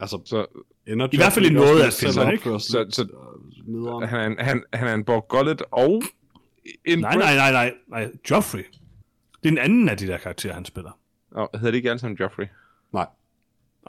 [0.00, 0.46] Altså, Så
[0.86, 2.44] ender I hvert fald i noget af filmen, ikke?
[2.44, 3.08] Så- så-
[3.66, 4.08] nederen?
[4.08, 6.02] han er han, han er en Borg Gullet og
[6.84, 8.10] en Nej, nej, nej, nej, nej.
[8.30, 8.62] Joffrey.
[9.42, 10.98] Det er en anden af de der karakterer, han spiller.
[11.32, 12.44] Nå, hedder det ikke alle sammen Joffrey?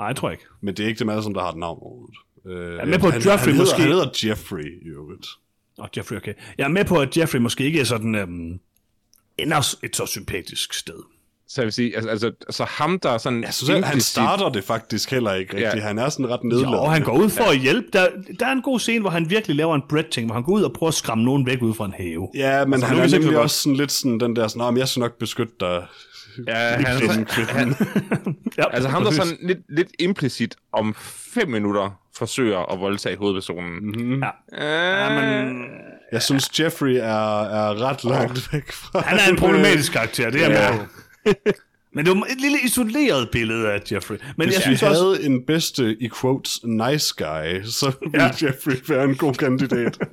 [0.01, 0.43] Nej, jeg tror ikke.
[0.61, 2.15] men det er ikke dem alle, som der har et navn overhovedet.
[2.45, 5.27] Øh, er med på, at han, Joffrey han hedder, måske- Han hedder Jeffrey, i øvrigt.
[5.77, 6.33] Og Jeffrey, okay.
[6.57, 8.15] Jeg er med på, at Jeffrey måske ikke er sådan...
[8.15, 8.59] Øhm,
[9.37, 11.03] ender et så sympatisk sted.
[11.47, 13.43] Så jeg vil sige, altså, altså så ham, der er sådan...
[13.43, 15.75] Jeg synes, at han implicit- starter det faktisk heller ikke rigtigt.
[15.75, 15.87] Ja.
[15.87, 16.79] Han er sådan ret Jo, nedladende.
[16.79, 17.87] og han går ud for at hjælpe.
[17.93, 18.07] Der,
[18.39, 20.63] der er en god scene, hvor han virkelig laver en Brett-ting, hvor han går ud
[20.63, 22.29] og prøver at skræmme nogen væk ud fra en have.
[22.35, 24.71] Ja, men Altså, han nu er nemlig også sådan lidt sådan den der sådan, "Nå,
[24.71, 25.85] men jeg skal nok beskytte dig.
[26.47, 27.75] Ja, han sådan, kvitten.
[28.57, 30.95] Ja, altså ham, der sådan lidt, lidt implicit om
[31.33, 33.85] fem minutter forsøger at voldtage hovedpersonen.
[33.85, 34.23] Mm-hmm.
[34.23, 34.29] Ja.
[35.05, 35.63] Ja, men,
[36.11, 38.99] Jeg synes, Jeffrey er, er ret langt væk fra...
[39.01, 40.71] han er en problematisk karakter, det er Ja.
[41.25, 41.33] med.
[41.95, 44.15] Men det var et lille isoleret billede af Jeffrey.
[44.37, 45.21] Men Hvis jeg synes havde også...
[45.21, 48.31] en bedste, i quotes, nice guy, så ville Ja.
[48.41, 49.97] Jeffrey være en god kandidat.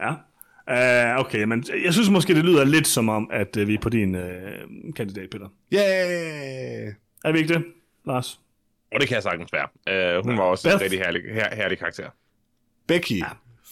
[0.00, 0.12] Ja.
[0.70, 3.78] Uh, okay, men jeg synes måske, det lyder lidt som om, at uh, vi er
[3.80, 4.22] på din uh,
[4.96, 5.48] kandidat, Peter.
[5.74, 6.94] Yeah!
[7.24, 7.64] Er vi ikke det,
[8.06, 8.40] Lars?
[8.94, 10.18] Og det kan jeg sagtens være.
[10.18, 10.82] Uh, hun var også en Beth.
[10.82, 12.08] rigtig herlig, her, herlig karakter.
[12.86, 13.22] Becky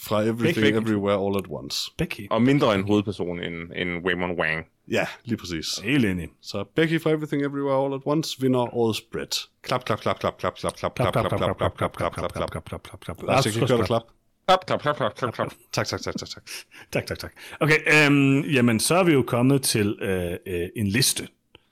[0.05, 0.77] fra Everything Becky.
[0.77, 1.91] Everywhere All at Once.
[1.97, 2.27] Becky.
[2.31, 4.65] Og mindre en hovedperson end, end Waymond Wang.
[4.91, 5.67] Ja, lige præcis.
[5.83, 6.29] Helt enig.
[6.41, 9.35] Så Becky fra Everything Everywhere All at Once vinder årets Brett.
[9.61, 12.51] Klap, klap, klap, klap, klap, klap, klap, klap, klap, klap, klap, klap, klap, klap, klap.
[12.51, 13.23] klap, klap, klap, klap.
[13.23, 13.87] Lars, jeg kan ikke høre dig klap.
[13.87, 14.20] Klap, klap, klap, klap, klap, klap.
[14.47, 16.43] Tak, tak, tak, tak, tak.
[16.91, 17.31] Tak, tak, tak.
[17.59, 21.27] Okay, øhm, jamen så er vi jo kommet til øh, øh, en liste.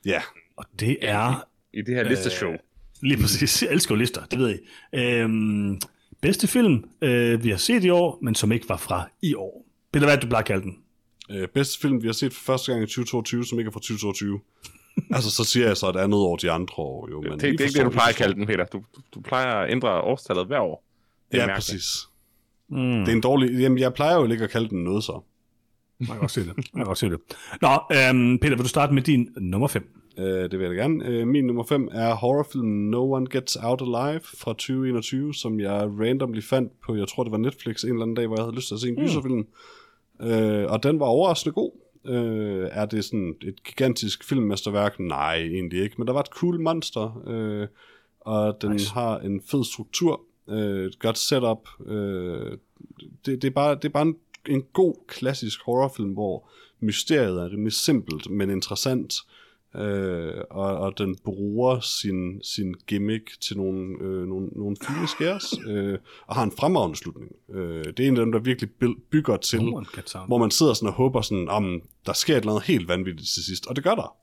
[0.05, 0.21] Ja,
[0.57, 2.51] Og det er I det her listeshow.
[3.01, 4.97] lige præcis, jeg elsker jo lister, det ved I.
[4.99, 5.79] Øhm,
[6.21, 9.65] bedste film, øh, vi har set i år, men som ikke var fra i år.
[9.93, 10.77] Peter, hvad er det, du plejer at kalde den?
[11.31, 13.79] øh, bedste film, vi har set for første gang i 2022, som ikke er fra
[13.79, 14.39] 2022.
[15.15, 17.21] altså, så siger jeg så et andet år de andre år, jo.
[17.21, 18.65] Men Det, det er ikke det, du plejer at kalde den, Peter.
[18.65, 20.83] Du, du, du plejer at ændre årstallet hver år.
[21.31, 21.65] Det er Ja, mærkeligt.
[21.71, 21.85] præcis.
[22.69, 22.77] Mm.
[22.77, 23.59] Det er en dårlig...
[23.59, 25.21] Jamen, jeg plejer jo ikke at kalde den noget så.
[25.99, 26.47] Jeg kan godt se det.
[26.57, 27.19] Jeg kan godt se det.
[27.61, 29.99] Nå, øhm, Peter, vil du starte med din nummer 5?
[30.17, 31.05] Øh, det vil jeg da gerne.
[31.05, 35.89] Øh, min nummer 5 er horrorfilmen No One Gets Out Alive fra 2021, som jeg
[35.99, 38.55] randomly fandt på, jeg tror det var Netflix en eller anden dag, hvor jeg havde
[38.55, 39.47] lyst til at se en gyserfilm.
[40.21, 41.71] Øh, og den var overraskende god.
[42.05, 44.99] Øh, er det sådan et gigantisk filmmesterværk?
[44.99, 45.95] Nej, egentlig ikke.
[45.97, 47.67] Men der var et cool monster, øh,
[48.19, 48.93] og den nice.
[48.93, 51.69] har en fed struktur, øh, et godt setup.
[51.85, 52.57] Øh,
[53.25, 54.15] det, det er bare, det er bare en,
[54.49, 59.13] en god, klassisk horrorfilm, hvor mysteriet er rimelig simpelt, men interessant.
[59.75, 65.53] Øh, og, og den bruger sin, sin gimmick til nogle, øh, nogle, nogle fine skærs,
[65.67, 65.97] øh,
[66.27, 67.31] og har en fremragende slutning.
[67.53, 69.83] Øh, det er en af dem, der virkelig by- bygger til, No
[70.27, 73.29] hvor man sidder sådan og håber sådan, om der sker et eller andet helt vanvittigt
[73.29, 74.15] til sidst, og det gør der.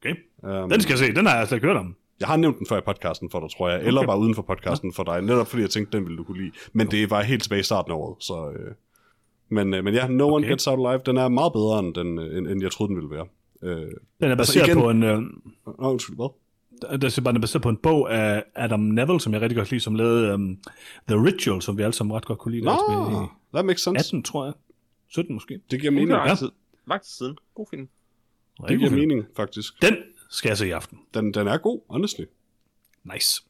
[0.00, 0.14] Okay.
[0.62, 1.96] Um, Den skal jeg se, den har jeg slet ikke hørt om.
[2.22, 4.06] Jeg har nævnt den før i podcasten for dig, tror jeg, eller Okay.
[4.06, 6.52] bare uden for podcasten for dig, netop fordi jeg tænkte, den ville du kunne lide.
[6.72, 8.50] Men det var helt tilbage i starten af året, så...
[8.50, 8.74] Øh,
[9.48, 10.48] men, øh, men ja, No One Okay.
[10.50, 12.96] Gets Out Alive, den er meget bedre, end, den, øh, end, end jeg troede, den
[12.96, 13.26] ville være.
[13.62, 15.02] Øh, Den er Altså baseret igen- på en...
[15.02, 15.18] Øh,
[15.78, 16.28] Nå, undskyld, hvad?
[17.00, 19.80] der er bare baseret på en bog af Adam Neville, som jeg rigtig godt lide,
[19.80, 20.58] som lavede um,
[21.08, 22.64] The Ritual, som vi alle sammen ret godt kunne lide.
[22.64, 23.98] Nå, i that makes sense.
[23.98, 24.52] 18, tror jeg.
[25.08, 25.54] 17 måske.
[25.70, 26.10] Det giver Det mening.
[26.10, 26.26] Ja.
[26.26, 26.50] lang tid.
[26.88, 27.36] Lang tid siden.
[27.54, 27.88] God film.
[28.68, 29.82] Det giver mening, faktisk.
[29.82, 29.96] Den
[30.32, 30.98] skal jeg se i aften.
[31.14, 32.24] Den, den er god, honestly.
[33.14, 33.42] Nice.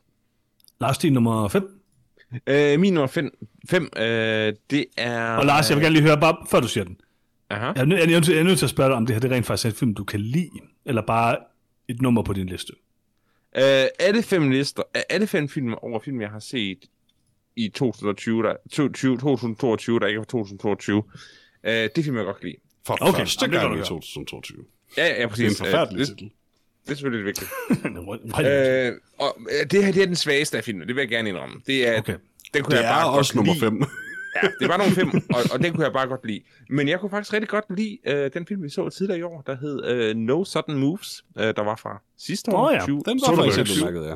[0.80, 1.78] Lars, din nummer 5.
[2.46, 5.36] Øh, min nummer 5, fem, øh, det er...
[5.36, 6.96] Og Lars, jeg vil gerne lige høre, bare før du siger den.
[7.50, 7.66] Aha.
[7.66, 9.06] Jeg er, nø- jeg, er nødt til, jeg er nødt til at spørge dig, om
[9.06, 10.50] det her det rent faktisk er en film, du kan lide,
[10.84, 11.36] eller bare
[11.88, 12.72] et nummer på din liste.
[13.56, 13.62] Øh,
[14.00, 16.78] er det fem lister, er det fem film over film, jeg har set
[17.56, 21.02] i 2020, der, 2020, 2022, der ikke er fra 2022?
[21.64, 22.56] Øh, det film, jeg godt kan lide.
[22.86, 23.84] For Okay, første gang du i gøre.
[23.86, 24.64] 2022.
[24.96, 25.60] Ja, ja, Det er præcis.
[25.60, 26.30] en forfærdelig Øh, titel.
[26.86, 27.50] Det, er selvfølgelig lidt vigtigt.
[28.46, 31.28] øh, og øh, det her, det er den svageste af filmen, det vil jeg gerne
[31.28, 31.60] indrømme.
[31.66, 32.16] Det er, Okay.
[32.54, 33.64] Den kunne Det jeg er bare også godt nummer lide.
[33.64, 33.84] 5.
[34.42, 36.40] Ja, det var nummer 5, og, og den kunne jeg bare godt lide.
[36.70, 39.42] Men jeg kunne faktisk rigtig godt lide øh, den film, vi så tidligere i år,
[39.46, 42.68] der hed øh, No Sudden Moves, øh, der var fra sidste år.
[42.68, 44.14] Åh ja, 20, Den var faktisk udmærket, ja.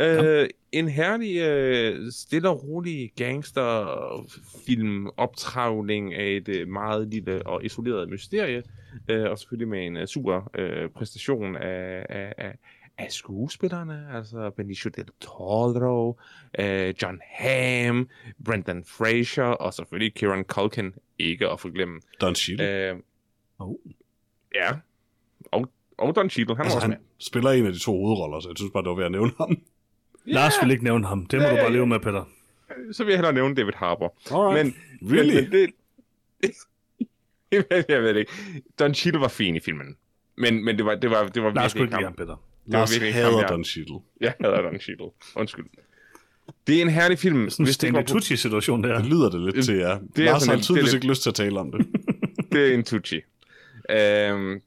[0.00, 7.64] Øh, en herlig, øh, stille og rolig gangsterfilm, optravling af et øh, meget lille og
[7.64, 8.62] isoleret mysterie,
[9.08, 12.58] øh, og selvfølgelig med en øh, super øh, præstation af, af, af,
[12.98, 16.20] af skuespillerne, altså Benicio del Toro,
[16.58, 18.08] øh, John Hamm,
[18.44, 22.00] Brendan Fraser, og selvfølgelig Kieran Culkin, ikke at forglemme.
[22.20, 22.88] Don Cheadle.
[22.90, 22.96] Øh,
[23.58, 23.74] Oh.
[24.54, 24.70] ja,
[25.44, 27.06] og, og Don Cheadle, han Altså, også han med.
[27.18, 29.30] spiller en af de to hovedroller, så jeg synes bare, det var ved at nævne
[29.38, 29.62] ham.
[30.24, 31.26] Lars vil ikke nævne ham.
[31.26, 31.70] Det må Ja, du bare ja.
[31.72, 32.24] leve med, Peter.
[32.92, 34.14] Så vil jeg hellere nævne David Harbour.
[34.30, 34.64] Alright.
[35.00, 35.34] Men, Really?
[35.34, 35.70] Men, men det...
[37.88, 38.32] jeg ved det ikke.
[38.78, 39.96] Don Cheadle var fin i filmen.
[40.36, 42.02] Men, men det var, det var, det var Lars virkelig kunne ikke ham.
[42.04, 42.26] ham, Peter.
[42.66, 43.98] var Lars ham, hader jeg- Don Cheadle.
[44.20, 45.10] Jeg hader Don Cheadle.
[45.36, 45.64] Undskyld.
[46.66, 47.50] Det er en herlig film.
[47.50, 48.96] Sådan en Hvis det, var på, Tucci-situation der.
[48.98, 49.98] Det lyder det lidt til, ja.
[50.16, 51.86] det er Lars har en- tydeligvis det er ikke lyst til at tale om det.
[52.52, 53.20] det er en Tucci.
[53.90, 54.60] Øhm,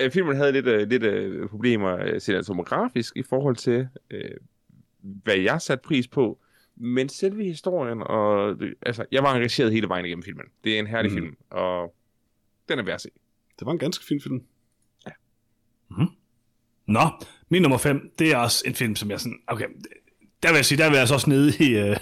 [0.00, 4.30] øh, filmen havde lidt, øh, lidt øh, problemer øh, cinematografisk i forhold til, øh,
[5.04, 6.40] hvad jeg satte pris på.
[6.76, 10.44] Men selve historien, og altså, jeg var engageret hele vejen igennem filmen.
[10.64, 11.20] Det er en herlig Mhm.
[11.20, 11.94] film, og
[12.68, 13.08] den er værd at se.
[13.58, 14.42] Det var en ganske fin film.
[16.86, 17.00] Nå,
[17.48, 19.38] min nummer 5, det er også en film, som jeg sådan...
[19.46, 19.66] Okay,
[20.44, 21.70] der vil jeg sige, der vil jeg altså også nede i...
[21.76, 21.84] Øh,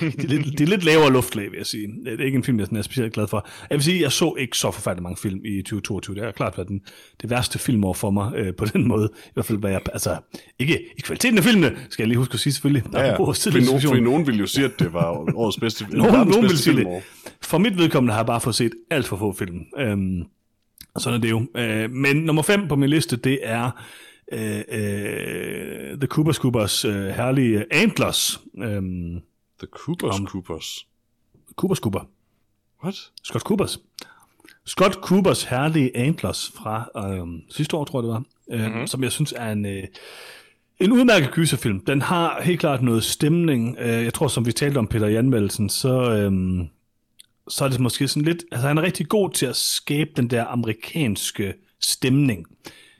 [0.00, 1.88] det, er lidt, det er lidt lavere luftlag, vil jeg sige.
[2.04, 3.48] Det er ikke en film, jeg sådan er specielt glad for.
[3.70, 6.16] Jeg vil sige, jeg så ikke så forfærdeligt mange film i 2022.
[6.16, 6.80] Det har klart været den,
[7.22, 9.10] det værste filmår for mig øh, på den måde.
[9.26, 9.80] I hvert fald, hvad jeg...
[9.92, 10.16] Altså,
[10.58, 12.82] ikke i kvaliteten af filmene, skal jeg lige huske at sige selvfølgelig.
[12.92, 13.16] Ja, ja.
[13.24, 15.98] Fordi, nogen, fordi nogen ville jo sige, at det var årets bedste film.
[16.02, 16.78] Nogen, nogen bedste sige det.
[16.78, 17.02] filmår.
[17.40, 19.60] For mit vedkommende har jeg bare fået set alt for få film.
[19.78, 20.24] Øhm,
[20.98, 21.46] sådan er det jo.
[21.56, 23.70] Øh, men nummer 5 på min liste, det er
[24.32, 28.40] øh, øh, The Cooper Scoopers øh, herlige Antlers.
[28.58, 29.20] Øhm,
[29.58, 30.86] The Coopers Om- Coopers.
[31.56, 32.00] Cooper Scooper.
[32.84, 32.94] What?
[33.24, 33.78] Scott Coopers.
[34.66, 38.24] Scott Coopers herlige Antlers fra øhm, sidste år, tror jeg det var.
[38.52, 38.86] Øh, mm-hmm.
[38.86, 39.66] Som jeg synes er en...
[39.66, 39.82] Øh,
[40.80, 41.80] en udmærket gyserfilm.
[41.84, 43.76] Den har helt klart noget stemning.
[43.78, 46.68] Øh, Jeg tror, som vi talte om Peter i anmeldelsen, så, øhm,
[47.48, 48.44] så er det måske sådan lidt...
[48.52, 52.46] Altså, han er rigtig god til at skabe den der amerikanske stemning.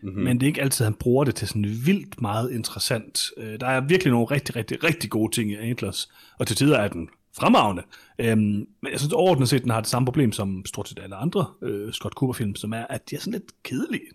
[0.03, 0.23] Mm-hmm.
[0.23, 3.21] Men det er ikke altid, han bruger det til sådan vildt meget interessant.
[3.37, 6.09] Øh, Der er virkelig nogle rigtig, rigtig, rigtig gode ting i Antlers,
[6.39, 7.83] og til tider er den fremragende.
[8.19, 11.17] Øhm, men jeg synes overordnet set, den har det samme problem som stort set alle
[11.17, 14.07] andre øh, Scott Cooper-film, som er, at de er sådan lidt kedelige.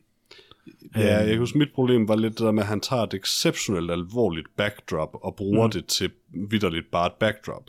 [0.95, 3.14] Ja, jeg kan huske, mit problem var lidt det der med, at han tager et
[3.14, 5.72] exceptionelt alvorligt backdrop og bruger mm.
[5.72, 6.11] det til
[6.49, 7.64] vidderligt bare et backdrop.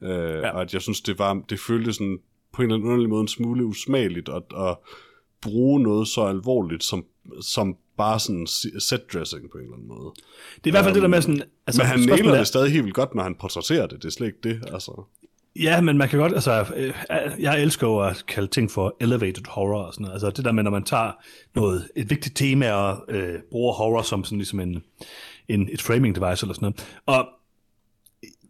[0.00, 0.50] Uh, ja.
[0.50, 2.18] Og at jeg synes, det var det føltes sådan
[2.52, 4.76] på en eller anden underlig måde en smule usmageligt at, at
[5.40, 7.04] bruge noget så alvorligt som,
[7.42, 8.46] som bare sådan
[8.78, 10.12] set dressing på en eller anden måde.
[10.56, 11.42] Det er i hvert fald um, det der med sådan...
[11.66, 14.02] Altså, Men han spørgsmålet nailer er- det stadig helt vildt godt, når han portrætterer det.
[14.02, 15.04] Det er slet ikke det, altså.
[15.60, 16.92] Ja, men man kan godt, altså, øh,
[17.38, 20.14] jeg elsker jo at kalde ting for elevated horror og sådan noget.
[20.14, 21.12] Altså det der med, når man tager
[21.54, 24.82] noget, et vigtigt tema og øh, bruger horror som sådan ligesom en,
[25.48, 26.96] en, et framing device eller sådan noget.
[27.06, 27.28] Og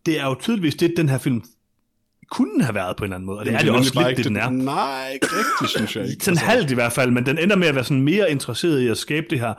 [0.07, 1.45] det er jo tydeligvis det, den her film
[2.31, 4.09] kunne have været på en eller anden måde, og det er det, nemlig også bare
[4.09, 4.51] lidt, det, den er.
[4.51, 6.25] Nej, ikke rigtigt, synes jeg ikke.
[6.25, 8.89] Sådan halvt i hvert fald, men den ender med at være sådan mere interesseret i
[8.89, 9.55] at skabe det her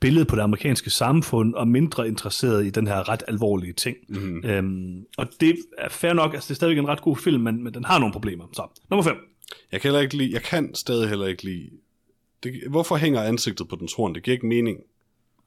[0.00, 3.96] billede på det amerikanske samfund, og mindre interesseret i den her ret alvorlige ting.
[4.08, 4.44] Mm-hmm.
[4.44, 7.64] Øhm, og det er fair nok, altså det er stadigvæk en ret god film, men,
[7.64, 8.44] men den har nogle problemer.
[8.52, 9.16] Så, nummer 5.
[9.72, 11.70] Jeg kan, heller ikke lide, jeg kan stadig heller ikke lide...
[12.42, 14.14] Det, hvorfor hænger ansigtet på dens horn?
[14.14, 14.78] Det giver ikke mening.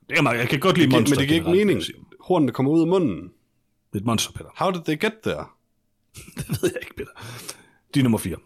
[0.10, 1.16] Det man, jeg kan godt lide Det monster.
[1.16, 1.82] men det giver ikke mening.
[2.20, 3.22] Hornene kommer ud af munden.
[3.22, 4.50] Det er et monster, Peter.
[4.56, 5.46] How did they get there?
[6.38, 7.12] Det ved jeg ikke, Peter.
[8.00, 8.38] Er nummer 4.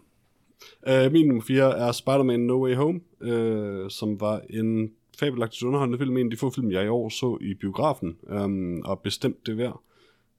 [1.06, 5.98] Uh, min nummer 4 er Spider-Man No Way Home, uh, som var en fabelagtigt underholdende
[5.98, 6.16] film.
[6.16, 9.56] En af de få film, jeg i år så i biografen, um, og bestemt det
[9.58, 9.82] værd.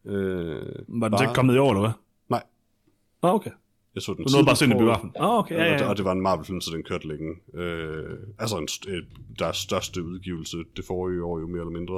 [0.03, 1.91] Uh, Var den så ikke kommet i år, eller hvad?
[2.29, 2.43] Nej,
[3.23, 3.51] Ah, okay.
[3.95, 5.11] jeg så den Du nåede bare se den i biografen.
[5.19, 5.89] Ah, okay, ja, Og, ja, det, ja.
[5.89, 7.35] og det var en Marvel-film, så den kørte længe.
[7.53, 9.03] Øh, altså en, øh,
[9.39, 11.97] deres største udgivelse det forrige år, jo mere eller mindre.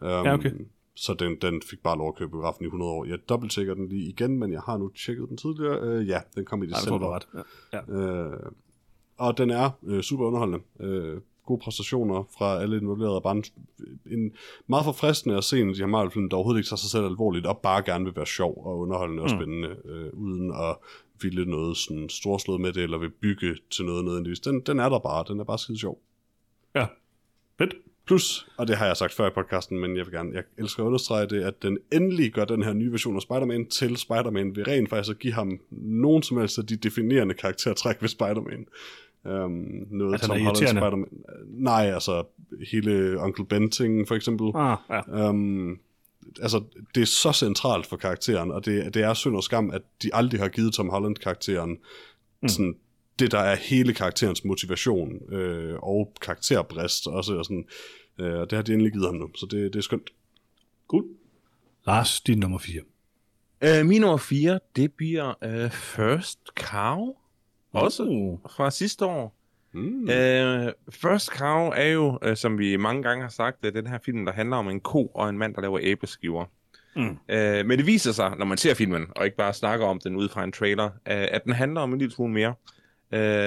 [0.00, 0.50] Um, Ja, okay.
[0.96, 3.04] Så den, den fik bare lov at køre biografen i 100 år.
[3.04, 5.80] Jeg dobbelttjekker den lige igen, men jeg har nu tjekket den tidligere.
[5.80, 7.06] Øh, ja, den kom i Nej, december.
[7.06, 7.26] har ret.
[7.72, 7.78] Ja.
[7.88, 7.98] Ja.
[7.98, 8.52] Øh,
[9.18, 10.64] og den er øh, super underholdende.
[10.80, 13.20] Øh, gode præstationer fra alle involverede.
[13.20, 13.42] Bare
[14.06, 14.32] en,
[14.66, 17.58] meget forfriskende at se en her Marvel-film, der overhovedet ikke tager sig selv alvorligt, og
[17.58, 20.76] bare gerne vil være sjov og underholdende og spændende, øh, uden at
[21.22, 24.40] ville noget sådan storslået med det, eller vil bygge til noget nødvendigvis.
[24.40, 25.24] Den, den er der bare.
[25.28, 26.00] Den er bare skide sjov.
[26.74, 26.86] ja.
[28.10, 30.82] Plus, og det har jeg sagt før i podcasten, men jeg vil gerne, jeg elsker
[30.82, 34.56] at understrege det, at den endelig gør den her nye version af Spider-Man til Spider-Man
[34.56, 38.66] ved rent faktisk at give ham nogen som helst af de definerende karaktertræk ved Spider-Man.
[39.24, 40.56] Um, noget er Tom Holland?
[40.56, 41.08] Spider-Man.
[41.46, 42.24] Nej, altså
[42.70, 43.72] hele Uncle Ben
[44.08, 44.50] for eksempel.
[44.54, 45.28] Ah, ja.
[45.28, 45.78] Um,
[46.42, 46.62] altså,
[46.94, 50.10] det er så centralt for karakteren, og det, det er synd og skam, at de
[50.12, 51.78] aldrig har givet Tom Holland-karakteren
[52.42, 52.48] mm.
[52.48, 52.74] sådan,
[53.18, 57.64] det, der er hele karakterens motivation øh, og karakterbrist også, og sådan,
[58.20, 60.10] øh, og det har de endelig givet ham nu, så det, det er skønt.
[60.88, 61.04] Cool.
[61.86, 62.82] Lars, din nummer 4.
[63.80, 67.14] Uh, min nummer 4, det bliver uh, First Cow.
[67.72, 68.38] Også Uh.
[68.56, 69.36] fra sidste år.
[69.72, 70.02] Mm.
[70.02, 73.98] Uh, First Cow er jo, uh, som vi mange gange har sagt, uh, den her
[74.04, 76.44] film, der handler om en ko og en mand, der laver æbleskiver.
[76.96, 77.08] Mm.
[77.08, 77.16] Uh,
[77.66, 80.28] men det viser sig, når man ser filmen, og ikke bare snakker om den ud
[80.28, 82.54] fra en trailer, uh, at den handler om en lille smule mere.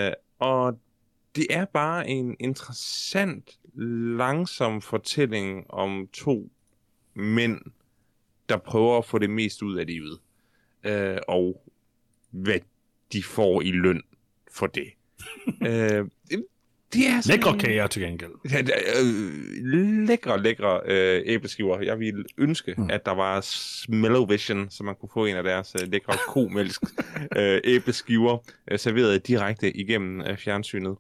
[0.10, 0.80] Uh, og
[1.36, 6.50] det er bare en interessant, langsom fortælling om to
[7.14, 7.62] mænd,
[8.50, 10.20] der prøver at få det mest ud af livet.
[10.86, 11.64] Uh, og
[12.30, 12.60] hvad
[13.14, 14.02] de får i løn
[14.52, 14.88] for det.
[15.48, 16.08] uh,
[16.94, 17.40] det, er sådan...
[17.40, 18.32] Lækre kager til gengæld.
[18.52, 21.82] Ja, det øh, lækre, lækre øh, æbleskiver.
[21.82, 22.90] Jeg ville ønske, mm.
[22.90, 26.82] at der var Smellovision, så man kunne få en af deres øh, lækre komælsk
[27.38, 28.38] øh, æbleskiver
[28.72, 30.98] øh, serveret direkte igennem øh, fjernsynet.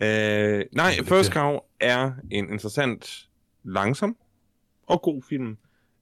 [0.00, 1.34] Øh, nej, det First det.
[1.34, 3.28] Cow er en interessant,
[3.64, 4.16] langsom
[4.86, 5.56] og god film.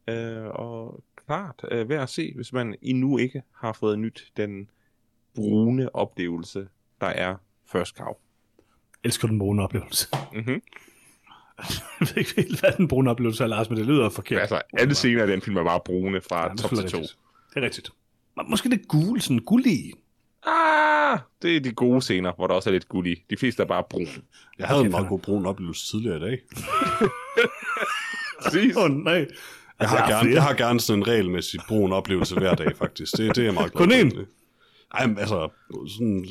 [0.09, 4.71] Øh, og klart øh, værd at se, hvis man endnu ikke har fået nyt den
[5.35, 6.69] brune oplevelse,
[7.01, 7.37] der er
[7.73, 8.12] First Cow.
[9.05, 10.09] elsker den brune oplevelse.
[10.33, 10.62] Mm-hmm.
[12.01, 14.41] Jeg ved ikke helt, hvad den brune oplevelse er, Lars, men det lyder forkert.
[14.41, 16.99] Altså, alle scener i den film er bare brune fra Ja, det top til to.
[16.99, 17.11] Det
[17.57, 17.91] er rigtigt.
[18.37, 19.93] Men Måske lidt gul, sådan gullig.
[20.47, 20.90] Ah,
[21.43, 23.24] det er de gode scener, hvor der også er lidt guld i.
[23.31, 24.07] De fleste er bare brune.
[24.59, 26.39] Jeg havde en meget god brun oplevelse tidligere i dag.
[28.43, 28.77] Præcis.
[28.77, 29.15] Åh, oh, nej.
[29.15, 29.27] Jeg
[29.78, 33.16] Altså, har, jeg gerne, jeg har gerne sådan en regelmæssig brun oplevelse hver dag, faktisk.
[33.16, 34.24] Det, det er jeg meget Kun én?
[34.95, 35.49] Ej, men altså,
[35.97, 36.27] sådan,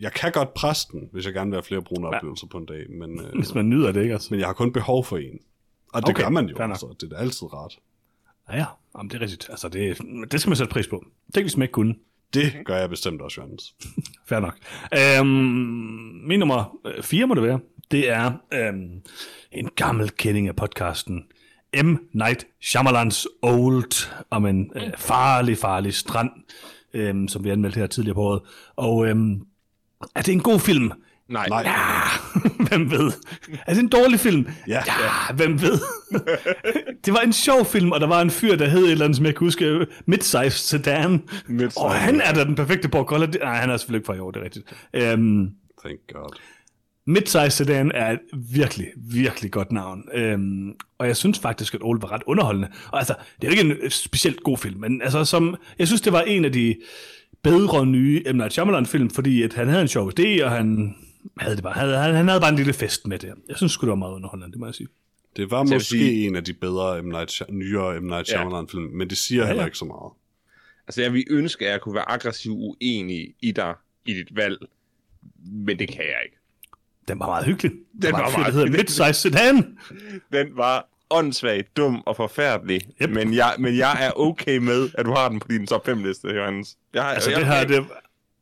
[0.00, 2.66] jeg kan godt presse den, hvis jeg gerne vil have flere brune oplevelser på en
[2.66, 4.12] dag, men, øh, Hvis man nyder det, ikke?
[4.12, 4.28] Altså.
[4.30, 5.38] men jeg har kun behov for en.
[5.92, 6.94] Og det Okay, gør man jo, altså.
[7.00, 7.78] Det er altid rart.
[8.50, 8.64] Ja, ja.
[8.98, 9.46] Jamen, det er rigtigt.
[9.50, 9.98] Altså, det,
[10.32, 11.04] det skal man sætte pris på.
[11.34, 11.94] Tænk, hvis man ikke kunne.
[12.34, 13.74] Det gør jeg bestemt også, Johannes.
[14.28, 14.56] Fair nok.
[14.98, 15.26] Øhm,
[16.26, 17.60] min nummer 4 må det være.
[17.90, 19.02] Det er øhm,
[19.52, 21.22] en gammel kending af podcasten.
[21.82, 21.96] M.
[22.12, 26.30] Night Shyamalans Old om en øh, farlig, farlig strand,
[26.94, 28.42] øhm, som vi anmeldte her tidligere på året.
[28.76, 29.40] Og øhm,
[30.14, 30.92] er det en god film?
[31.28, 31.48] Nej.
[31.48, 31.64] Nej,
[32.68, 33.12] hvem ved?
[33.66, 34.46] Er det en dårlig film?
[34.68, 34.82] Ja.
[34.86, 35.78] ja hvem ved?
[37.04, 39.16] det var en sjov film, og der var en fyr, der hed et eller andet,
[39.16, 41.22] som jeg kan huske, Midsize Sedan.
[41.48, 41.80] Midsize.
[41.80, 43.34] Og han er da den perfekte Paul Collard.
[43.40, 44.66] Nej, han er selvfølgelig ikke fra i år, det er rigtigt.
[44.94, 45.50] Øhm,
[45.84, 46.38] thank god.
[47.06, 48.18] Midsize Sedan er et
[48.52, 50.02] virkelig, virkelig godt navn.
[50.14, 52.68] Øhm, og jeg synes faktisk, at Ole var ret underholdende.
[52.92, 55.86] Og altså, det er jo ikke en øh, specielt god film, men altså, som, jeg
[55.86, 56.76] synes, det var en af de
[57.42, 58.36] bedre nye M.
[58.36, 60.94] Night Shyamalan-film, fordi at han havde en sjov idé, og han
[61.38, 63.32] havde, det bare, havde, han, han havde bare en lille fest med det.
[63.48, 64.88] Jeg synes det var meget underholdende, det må jeg sige.
[65.36, 67.06] Det var vil måske sige- en af de bedre M.
[67.08, 68.04] Night, nyere M.
[68.04, 68.36] Night Ja.
[68.36, 69.66] Shyamalan-film, men det siger Ja, heller ja.
[69.66, 70.12] ikke så meget.
[70.88, 73.74] Altså, jeg ville ønske, at jeg kunne være aggressiv uenig i dig
[74.06, 74.58] i dit valg.
[75.44, 76.36] Men det kan jeg ikke.
[77.08, 77.72] Den var meget hyggelig.
[77.72, 78.72] Den Der var en fyr, meget hyggelig.
[78.72, 79.78] Midsize Sedan.
[80.32, 82.80] Den var åndssvagt, dum og forfærdelig.
[83.02, 83.10] Yep.
[83.10, 86.04] Men, jeg, men jeg er okay med, at du har den på din top 5
[86.04, 86.76] liste, Johannes.
[86.94, 87.74] Jeg, Altså, jeg, det her, jeg, det,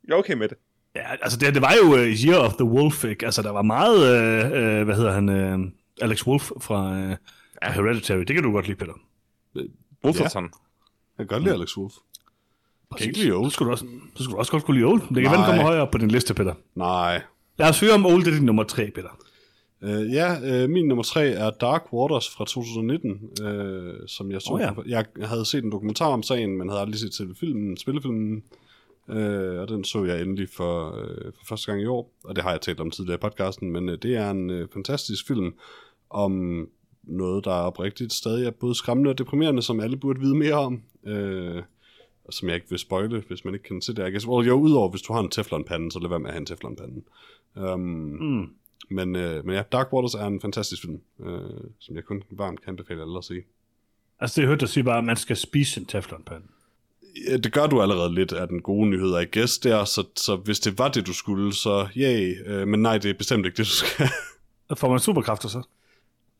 [0.07, 0.57] jeg er okay med det.
[0.95, 3.25] ja, altså det, det var jo uh, Year of the Wolf, ikke?
[3.25, 5.69] Altså, der var meget, uh, uh, hvad hedder han, uh,
[6.01, 7.15] Alex Wolf fra uh,
[7.61, 7.71] ja.
[7.71, 8.19] Hereditary.
[8.19, 8.93] Det kan du godt lide, Peter.
[10.05, 10.43] Wolferson.
[10.43, 10.51] Jeg
[11.17, 11.93] kan godt lide Alex Wolf.
[12.97, 13.49] kan ikke lide Old.
[13.49, 15.01] Så skulle du også, så skulle du også godt kunne lide Old.
[15.01, 15.45] Det kan Nej.
[15.45, 16.53] kommer højere op på din liste, Peter.
[16.75, 17.21] Nej.
[17.57, 19.09] Lad os høre om Old, det er din nummer tre, Peter.
[19.81, 24.53] Uh, ja, uh, min nummer tre er Dark Waters fra 2019, uh, som jeg så.
[24.53, 24.71] Åh, ja.
[24.87, 28.35] Jeg havde set en dokumentar om sagen, men havde aldrig set til filmen, spillefilmen.
[28.35, 28.62] Uh,
[29.07, 32.51] og den så jeg endelig for, uh, for første gang i år, og det har
[32.51, 35.53] jeg talt om tidligere i podcasten, men uh, det er en uh, fantastisk film
[36.09, 36.67] om
[37.03, 40.53] noget, der er oprigtigt stadig er både skræmmende og deprimerende, som alle burde vide mere
[40.53, 40.81] om.
[41.03, 41.63] Uh,
[42.25, 44.03] og som jeg ikke vil spoile, hvis man ikke kan se det.
[44.03, 46.33] Jeg kan, well, jo, udover hvis du har en teflonpande, så lad være med at
[46.33, 47.01] have en teflonpande.
[47.55, 48.49] Um, Mm.
[48.89, 51.39] men, øh, men ja, Dark Waters er en fantastisk film, øh,
[51.79, 53.33] som jeg kun varmt kan anbefale alle at se.
[54.19, 56.47] Altså, det jeg hørte dig sige bare, at man skal spise en teflonpande.
[57.27, 60.35] Ja, det gør du allerede lidt af den gode nyhed, I guess, der, så, så
[60.35, 62.47] hvis det var det, du skulle, så yay.
[62.47, 64.09] Øh, men nej, det er bestemt ikke det, du skal.
[64.77, 65.61] Får man superkræfter så?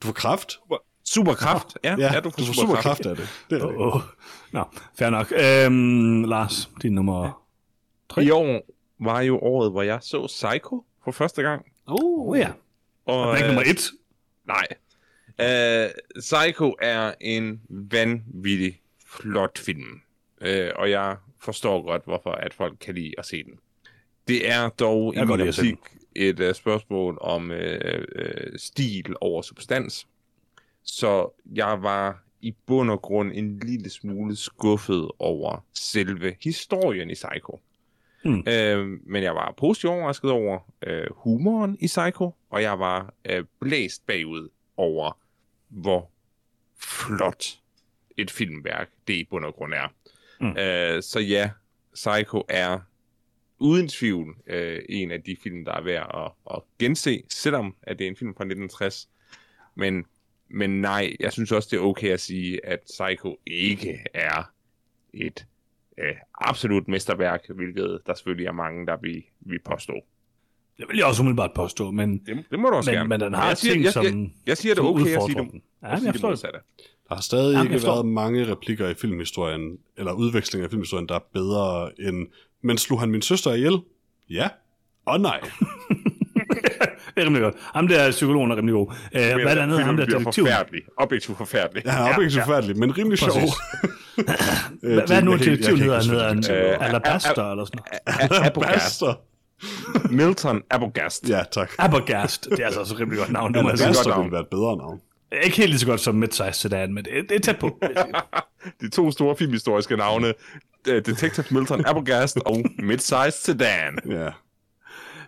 [0.01, 0.59] Du får kraft?
[1.05, 1.77] Superkraft.
[1.83, 3.29] Ja, Ja, ja du, du får super kraft af det.
[3.49, 3.75] det er det.
[3.77, 4.01] oh, oh.
[4.51, 4.63] Nå,
[4.99, 5.31] fair nok.
[5.31, 7.43] Øhm, Lars, din nummer...
[8.21, 11.65] I år var jo året, hvor jeg så Psycho for første gang.
[11.87, 12.51] Åh oh, ja.
[13.05, 13.91] Og, Og ikke øh, nummer et.
[14.47, 14.67] Nej.
[15.39, 20.01] Uh, Psycho er en vanvittig flot film.
[20.45, 23.59] Uh, og jeg forstår godt, hvorfor at folk kan lide at se den.
[24.27, 25.77] Det er dog Jeg i min optik
[26.15, 30.07] et uh, spørgsmål om uh, uh, stil over substans.
[30.83, 37.13] Så jeg var i bund og grund en lille smule skuffet over selve historien i
[37.13, 37.59] Psycho.
[38.23, 38.43] Hmm.
[38.47, 43.43] Øh, men jeg var positivt overrasket over øh, humoren i Psycho, og jeg var øh,
[43.59, 45.17] blæst bagud over,
[45.67, 46.09] hvor
[46.79, 47.45] flot
[48.17, 49.93] et filmværk det i bund og grund er.
[50.43, 50.57] Hmm.
[50.57, 51.49] Øh, så ja,
[51.93, 52.79] Psycho er
[53.59, 57.99] uden tvivl øh, en af de film, der er værd at, at gense, selvom at
[57.99, 59.09] det er en film fra 1960.
[59.75, 60.05] Men,
[60.49, 64.51] men nej, jeg synes også, det er okay at sige, at Psycho ikke er
[65.13, 65.45] et
[65.97, 69.93] øh, absolut mesterværk, hvilket der selvfølgelig er mange, der vil, vil påstå.
[70.77, 73.09] Det vil jeg også umiddelbart påstå, men, Det, det må du også men, gerne.
[73.09, 74.05] men den har jeg siger, ting, jeg, som...
[74.05, 75.61] jeg, jeg siger, det er okay at sige den.
[75.81, 76.61] Ja, jeg det forstår det.
[77.09, 77.93] Der har stadig Jamen, ikke forstår.
[77.93, 82.27] været mange replikker i filmhistorien, eller udvekslinger i filmhistorien, der er bedre end,
[82.63, 83.79] men slog han min søster ihjel?
[84.29, 84.49] Ja.
[85.05, 85.39] Og nej.
[87.15, 87.55] Det er rimelig godt.
[87.73, 88.87] Ham der psykologen er rimelig god.
[88.87, 89.83] Uh, hvad er det andet?
[89.83, 90.47] Ham der bliver detektiven.
[90.47, 90.81] forfærdelig.
[90.97, 91.85] Objektivt forfærdelig.
[91.85, 93.29] Ja, er objektivt forfærdelig, men rimelig sjov.
[93.29, 93.53] Præcis.
[94.83, 95.93] Øh, Hvad, hvad er nu detektiven hedder?
[96.27, 97.79] Han huske, hedder Øh, Alabaster eller sådan
[98.27, 98.41] noget.
[98.43, 98.73] A- Abogast.
[98.73, 99.13] Baster.
[100.11, 101.29] Milton Abogast.
[101.29, 101.71] Ja, tak.
[101.79, 102.47] Abergast.
[102.51, 103.53] Det er altså også et rimelig godt navn.
[103.53, 103.87] Det må jeg sige.
[103.87, 104.23] godt Baster navn.
[104.23, 104.99] ville være et bedre navn.
[105.43, 107.79] Ikke helt lige så godt som Midsize Sedan, men det, det er tæt på.
[108.81, 110.33] De to store filmhistoriske navne,
[110.89, 113.99] uh, Detective Milton Abogast og Midsize Sedan.
[114.09, 114.29] Ja,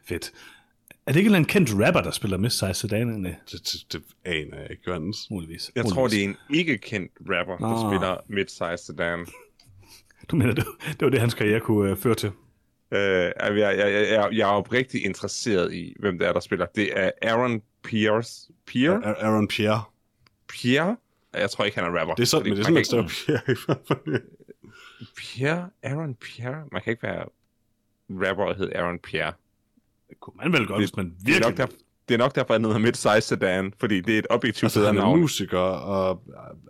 [0.07, 0.32] Fedt.
[1.07, 3.23] Er det ikke en kendt rapper, der spiller Midsize Sedan?
[3.23, 3.61] Det, det,
[3.94, 5.18] det aner jeg ikke, Johannes.
[5.32, 5.72] muligvis.
[5.76, 7.91] Jeg tror, det er en ikke-kendt rapper, der Ah.
[7.91, 9.27] spiller Midsize Sedan.
[10.32, 12.30] Du mener, det, det var det, hans karriere kunne uh, føre til.
[12.91, 16.65] Uh, jeg, jeg, jeg, jeg, jeg er oprigtig interesseret i, hvem det er, der spiller.
[16.76, 18.52] Det er Aaron Pierce.
[18.68, 19.18] Pierre?
[19.22, 19.82] Aaron Pierre.
[20.56, 20.98] Pierre?
[21.34, 22.14] Jeg tror ikke, han er rapper.
[22.15, 24.27] Det er så, Fordi men det er sådan, staver Pierre ikke-
[25.18, 25.69] Pierre?
[25.84, 26.64] Aaron Pierre?
[26.72, 27.26] Man kan ikke være
[28.10, 29.34] rapper og hedde Aaron Pierre.
[30.10, 31.49] Det kunne man vel godt, Det- hvis man Det er, virkelig...
[31.49, 31.73] nok derfor,
[32.07, 34.88] det er nok derfor, han hedder Midsize Sedan, fordi det er et objektivt Altså, bedre
[34.91, 35.19] han er navn.
[35.19, 36.23] musiker, og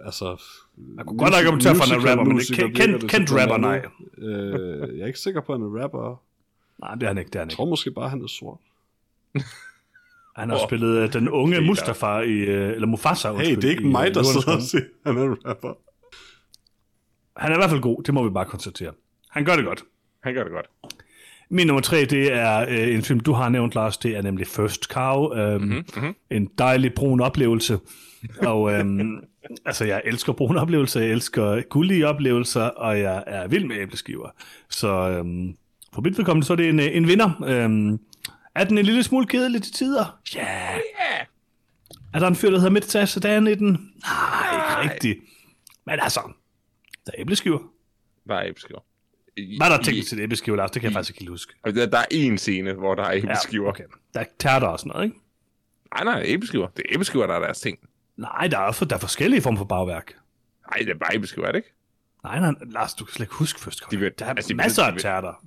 [0.05, 0.41] altså...
[0.77, 3.57] Man kunne godt argumentere for, at han er rapper, men det kendt- kendt- kendt rapper,
[3.57, 3.85] nej.
[4.17, 6.21] Øh, jeg er ikke sikker på, at han er rapper.
[6.81, 7.55] Nej, det er han ikke, det er han Jeg ikke.
[7.55, 8.59] tror måske bare, han er sort.
[10.35, 10.67] Han har Åh.
[10.67, 11.67] spillet uh, den unge Peter.
[11.67, 12.41] Mustafa i...
[12.43, 14.83] Uh, eller Mufasa, Hey, undskyld, det er ikke i, mig, øh, der sidder og siger,
[15.05, 15.73] han er rapper.
[17.39, 18.91] Han er i hvert fald god, det må vi bare konstatere.
[19.29, 19.83] Han gør det godt.
[20.23, 20.65] Han gør det godt.
[21.49, 23.97] Min nummer tre, det er øh, en film, du har nævnt, Lars.
[23.97, 25.33] Det er nemlig First Cow.
[25.33, 26.15] Øhm, Mhm, mm-hmm.
[26.29, 27.79] En dejlig brun oplevelse.
[28.39, 29.17] Og øhm,
[29.65, 34.29] altså, jeg elsker brune oplevelser, jeg elsker gullige oplevelser, og jeg er vild med æbleskiver.
[34.69, 35.55] Så øhm,
[35.93, 37.43] for mit vedkommende, så er det en, øh, en vinder.
[37.47, 37.99] Øhm,
[38.55, 40.19] er den en lille smule kedelig til tider?
[40.35, 40.41] Ja.
[40.41, 41.25] Yeah.
[42.13, 43.93] Er der en fyr, der hedder Midtage Sedan i den?
[44.03, 45.19] Nej, ikke rigtigt.
[45.85, 46.19] Men altså,
[47.05, 47.59] der er æbleskiver.
[48.27, 48.79] Der er æbleskiver.
[49.57, 50.71] Hvad er der tænkt til æbleskiver, Lars?
[50.71, 51.53] Det kan jeg faktisk ikke huske.
[51.65, 53.69] Der, der er en scene, hvor der er æbleskiver.
[53.69, 53.83] okay.
[54.13, 55.17] Der er tærter og sådan noget, ikke?
[55.95, 56.67] Nej, nej, æbleskiver.
[56.67, 57.77] Det er æbleskiver, der er deres ting.
[58.17, 60.13] Nej, der er, for, der er forskellige former for bagværk.
[60.71, 61.73] Nej, det er bare æbleskiver, er det ikke?
[62.23, 63.83] Nej, nej, Lars, du kan slet ikke huske først.
[63.91, 65.43] De vil- der er altså, altså, de vil- masser af tærter.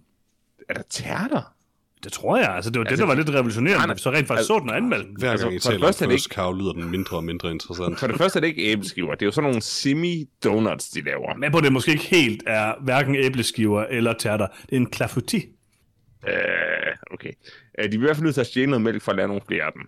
[0.69, 1.55] Er der tærter?
[2.05, 2.55] Det tror jeg.
[2.55, 4.31] Altså, det var altså, Altså, det, der var lidt revolutionerende, nej, vi så rent faktisk
[4.31, 5.16] altså- så den og anmeldte den.
[5.19, 6.91] Hver Altså, gang I for det taler om første er det First Cow, lyder den
[6.91, 7.99] mindre og mindre interessant.
[7.99, 9.11] For det første er det ikke æbleskiver.
[9.15, 11.37] Det er jo sådan nogle semi-donuts, de laver.
[11.37, 14.47] Men på det måske ikke helt er hverken æbleskiver eller tærter.
[14.47, 15.37] Det er en clafouti.
[16.29, 16.33] Øh,
[17.12, 17.33] okay.
[17.79, 19.29] Øh, de er i hvert fald nødt til at stjæle noget mælk for at lave
[19.29, 19.83] nogle flere af dem.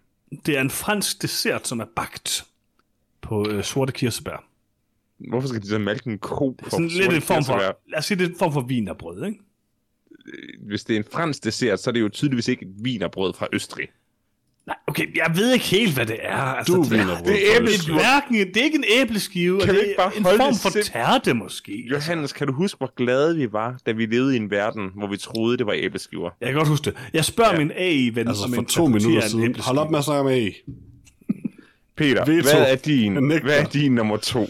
[0.47, 2.45] Det er en fransk dessert, som er bagt
[3.23, 4.45] på øh, sorte kirsebær.
[5.29, 6.57] Hvorfor skal de så malke en ko?
[6.63, 9.25] For Sådan lidt en form for, lad os sige, det er en form for vinerbrød,
[9.27, 9.39] ikke?
[10.69, 13.47] Hvis det er en fransk dessert, så er det jo tydeligvis ikke et vinerbrød fra
[13.53, 13.89] Østrig.
[14.67, 16.37] Nej, okay, jeg ved ikke helt, hvad det er.
[16.37, 19.75] Altså, Du det, det, er æble- det, er hverken, det er ikke en æbleskive, Kan
[19.75, 21.87] det ikke er bare en form det for sim- tærte måske.
[21.91, 25.07] Johannes, kan du huske, hvor glade vi var, da vi levede i en verden, hvor
[25.07, 26.31] vi troede, det var æbleskiver?
[26.41, 26.97] Jeg kan godt huske det.
[27.13, 27.59] Jeg spørger ja.
[27.59, 29.45] Min AI-ven, Altså om for en to minutter er en siden.
[29.45, 29.65] æbleskive.
[29.65, 30.51] Hold op med at snakke med A.
[31.97, 32.43] Peter, Veto.
[32.43, 34.47] hvad er din, hvad er din nummer to?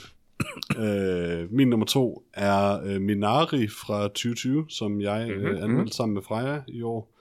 [0.78, 6.14] Øh, min nummer to er øh, Minari fra 2020, som jeg mm-hmm, øh, anmeldte sammen
[6.14, 7.16] med Freja i år.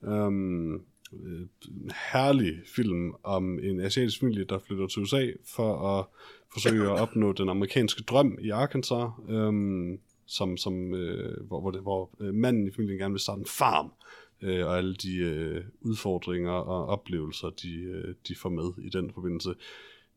[0.00, 1.46] Um, øh,
[2.12, 6.04] herlig film om en asiatisk familie, der flytter til USA for at
[6.52, 11.80] forsøge at opnå den amerikanske drøm i Arkansas, um, som, som, øh, hvor, hvor, det,
[11.80, 13.92] hvor øh, manden i familien gerne vil starte en farm,
[14.42, 19.10] øh, og alle de øh, udfordringer og oplevelser, de, øh, de får med i den
[19.14, 19.54] forbindelse.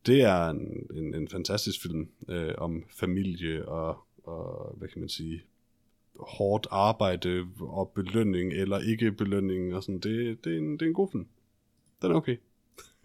[0.06, 5.08] Det er en, en, en fantastisk film øh, om familie og, og, hvad kan man
[5.08, 5.42] sige,
[6.20, 10.00] hårdt arbejde og belønning eller ikke belønning og sådan.
[10.00, 11.26] Det, det, er, en, det er en god film.
[12.02, 12.36] Den er okay.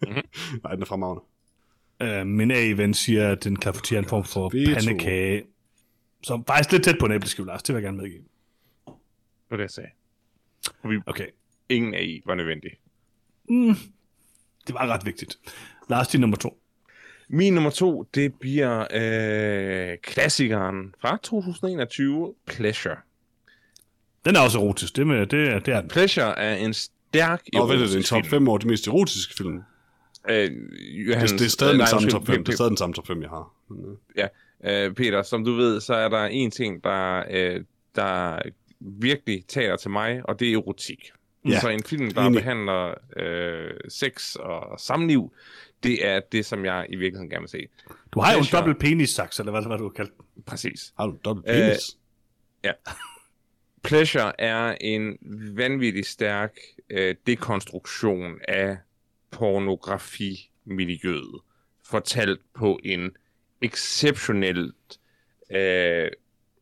[0.02, 0.12] Mhm.
[0.62, 1.22] Nej, den er fremragende.
[2.02, 4.74] Øh, min AI-ven siger, at den clafouti er en form for Veto.
[4.74, 5.42] pandekage.
[6.22, 7.62] Så faktisk lidt tæt på en æbleskive, Lars.
[7.62, 8.22] Det vil jeg gerne medgive.
[8.86, 9.90] Det var det, jeg sagde.
[10.82, 11.26] Og vi, Okay.
[11.68, 12.70] ingen af I var nødvendig.
[14.66, 15.38] Det var ret vigtigt.
[15.90, 16.60] Lars, din nummer to.
[17.28, 18.80] Min nummer to, det bliver
[19.92, 22.96] øh, klassikeren fra 2021, Pleasure.
[24.24, 24.96] Den er også erotisk.
[24.96, 25.88] Det, med, det, er- det er den.
[25.90, 28.30] Pleasure er en stærk Og ved du, det er en erotisk top film.
[28.30, 29.60] 5 over de mest erotiske film.
[30.28, 30.50] Øh, Det,
[31.08, 32.44] Johannes, det er stadig øh, den samme top 5.
[32.44, 33.52] Det er stadig den samme top 5, jeg har.
[33.70, 34.26] Men, Ja,
[34.86, 37.60] øh, Peter, som du ved, så er der en ting, der, øh,
[37.96, 38.38] der
[38.80, 41.10] virkelig taler til mig, og det er erotik.
[41.48, 42.38] Ja, så en film, der enig.
[42.40, 45.32] behandler øh, sex og samliv,
[45.84, 47.68] det er det, som jeg i virkeligheden gerne vil se.
[48.12, 50.24] Du har jo en dobbelt penis-saks, eller hvad, hvad du har kaldt den.
[50.46, 50.92] Præcis.
[50.98, 51.98] Har du dobbelt Øh, penis?
[52.64, 52.72] Ja.
[53.82, 55.18] Pleasure er en
[55.56, 56.56] vanvittig stærk
[56.90, 58.76] øh, dekonstruktion af
[59.30, 61.40] pornografimiljøet,
[61.84, 63.10] fortalt på en
[63.62, 64.98] exceptionelt
[65.50, 66.10] øh,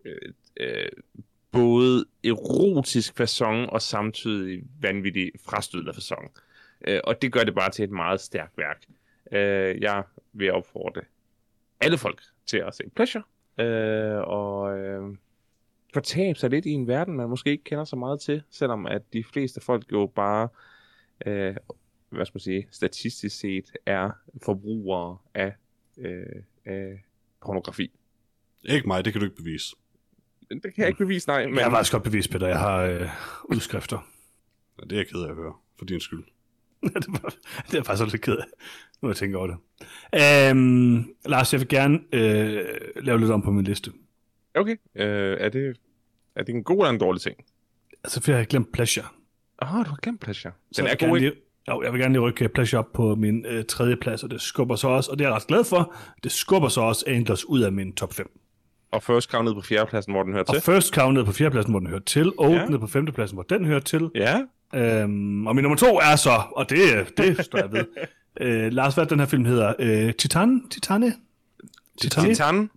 [0.05, 0.89] øh, øh,
[1.53, 6.31] både erotisk façon og samtidig vanvittig frastødende façon.
[6.87, 8.83] Øh, og det gør det bare til et meget stærkt værk.
[9.33, 10.03] Øh, jeg
[10.33, 11.03] vil opfordre
[11.81, 13.23] alle folk til at se Pleasure,
[13.59, 15.17] øh, og øh,
[15.95, 19.13] fortabe sig lidt i en verden, man måske ikke kender så meget til, selvom at
[19.13, 20.49] de fleste folk jo bare,
[21.27, 21.57] øh,
[22.11, 24.11] hvad skal man sige, statistisk set er
[24.43, 25.55] forbrugere af,
[25.99, 27.05] øh, af
[27.41, 27.91] pornografi.
[28.65, 29.77] Ikke mig, det kan du ikke bevise.
[30.51, 32.47] Det kan jeg ikke bevise, nej, men Jeg har faktisk godt bevist, Peter.
[32.47, 33.09] Jeg har øh,
[33.45, 34.09] udskrifter.
[34.79, 36.25] Ja, det er jeg ked af at høre, for din skyld.
[37.03, 37.35] det, var,
[37.71, 38.45] det er faktisk lidt ked af,
[39.03, 39.57] nu jeg tænker over det.
[40.51, 42.65] Øhm, Lars, jeg vil gerne øh,
[42.97, 43.93] lave lidt om på min liste.
[44.55, 45.77] okay, øh, er, det,
[46.37, 47.37] er det en god eller en dårlig ting?
[48.05, 49.07] Altså, for jeg har glemt Pleasure.
[49.63, 50.53] Åh, oh, du har glemt Pleasure.
[50.73, 51.37] Så Den er jeg vil god, ikke?
[51.69, 54.41] jo, jeg vil gerne lige rykke Pleasure op på min øh, tredje plads, og det
[54.41, 57.45] skubber så også, og det er jeg ret glad for, det skubber så også Anglers
[57.45, 58.42] ud af min top 5.
[58.93, 60.63] Og First Cow ned på fjerdepladsen, hvor den hører Og til.
[60.63, 62.77] First Cow ned på fjerdepladsen, hvor den hører til, og Ja.
[62.79, 64.11] på femtepladsen, hvor den hører til.
[64.15, 64.41] Ja,
[64.75, 66.79] Øhm, og min nummer to er så, og det,
[67.17, 67.85] det står jeg ved,
[68.41, 69.73] øh, Lars, hvad den her film hedder?
[69.79, 70.69] Øh, Titan?
[70.71, 71.15] Titane?
[72.01, 72.25] Titan?
[72.25, 72.71] Titan.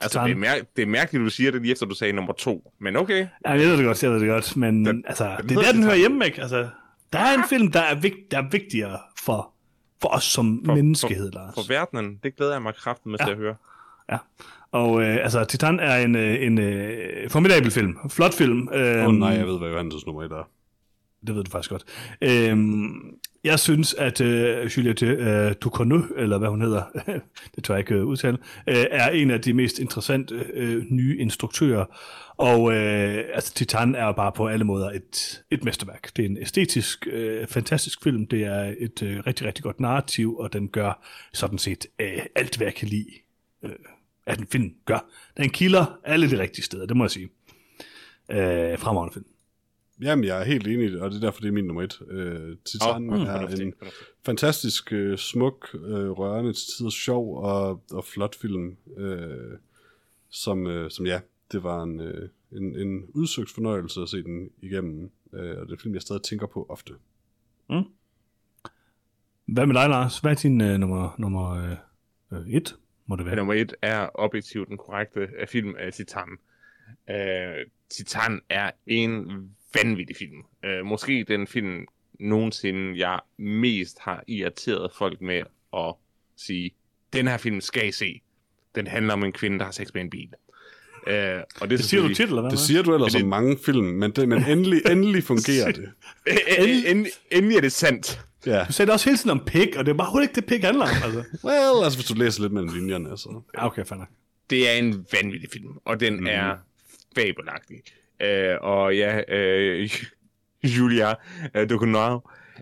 [0.00, 0.42] Altså, Titan.
[0.42, 2.72] det er, mær- det er mærkeligt, du siger det lige efter, du sagde nummer to.
[2.80, 3.26] Men okay.
[3.46, 5.62] Ja, jeg ved det godt, jeg ved det godt, men Den- altså, den det er
[5.62, 6.40] der, den hører hjemme, ikke?
[6.42, 6.68] Altså,
[7.12, 9.50] der er en film, der er, vigt, der er vigtigere for,
[10.02, 11.54] for os som For- menneskehed, Lars.
[11.54, 13.24] For verdenen, det glæder jeg mig kraften med Ja.
[13.26, 13.54] til at høre.
[14.12, 14.18] Ja.
[14.72, 17.96] Og øh, altså, Titan er en, øh, en øh, formidabel film.
[18.10, 18.68] Flot film.
[18.72, 20.48] Åh Øh, oh, nej, jeg ved, hvad Johannes nummer 1 er.
[21.26, 21.84] Det ved du faktisk godt.
[22.20, 26.82] Øhm, jeg synes, at øh, Juliette øh, Ducournau, eller hvad hun hedder,
[27.54, 31.16] det tør jeg ikke øh, udtale, øh, er en af de mest interessante øh, nye
[31.18, 31.84] instruktører.
[32.36, 36.16] Og øh, altså, Titan er bare på alle måder et, et mesterværk.
[36.16, 38.26] Det er en æstetisk, øh, fantastisk film.
[38.26, 42.56] Det er et øh, rigtig, rigtig godt narrativ, og den gør sådan set øh, alt,
[42.56, 43.10] hvad jeg kan lide,
[43.62, 43.70] øh,
[44.26, 45.10] at en film gør.
[45.36, 47.28] Den kilder alle de rigtige steder, det må jeg sige.
[48.30, 49.26] Øh, fremragende film.
[50.00, 51.82] Jamen, jeg er helt enig, i det, og det er derfor, det er min nummer
[51.82, 52.02] 1.
[52.08, 53.74] Øh, Titan oh, er fornuftigt, en
[54.24, 59.58] fantastisk, øh, smuk, øh, rørende, til tider sjov og, og flot film, øh,
[60.30, 61.20] som, øh, som ja,
[61.52, 65.68] det var en, øh, en, en udsøgt fornøjelse at se den igennem, øh, og det
[65.68, 66.92] er en film, jeg stadig tænker på ofte.
[69.46, 70.18] Hvad med dig, Lars?
[70.18, 71.76] Hvad er din øh, nummer, nummer øh,
[72.32, 73.36] øh, et, må det være?
[73.36, 76.28] Nummer et er objektivt den korrekte øh, film af Titan.
[77.10, 79.26] Øh, Titan er en
[79.74, 80.42] vanvittig film.
[80.64, 81.86] Øh, måske den film
[82.20, 85.42] nogensinde, jeg mest har irriteret folk med
[85.76, 85.94] at
[86.36, 86.70] sige,
[87.12, 88.20] den her film skal I se.
[88.74, 90.28] Den handler om en kvinde, der har sex med en bil.
[91.06, 92.50] Øh, og det, er Det siger du tit, eller hvad?
[92.50, 95.90] Det siger du ellers om mange film, men, det, men endelig, endelig fungerer det.
[96.58, 98.20] Endelig, endelig, endelig er det sandt.
[98.46, 100.46] Ja, Du sagde det også hele tiden om pik, og det er bare ikke det,
[100.46, 100.90] pik handler om.
[101.04, 101.24] Altså.
[101.48, 103.42] well, altså hvis du læser lidt mellem linjerne, altså.
[103.54, 104.08] Ja, okay, nok.
[104.50, 106.26] Det er en vanvittig film, og den mm.
[106.26, 106.56] er
[107.14, 107.82] fabelagtig.
[108.20, 109.90] Øh, og ja, øh,
[110.76, 111.14] Julia
[111.54, 112.20] øh, Ducournau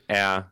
[0.08, 0.42] er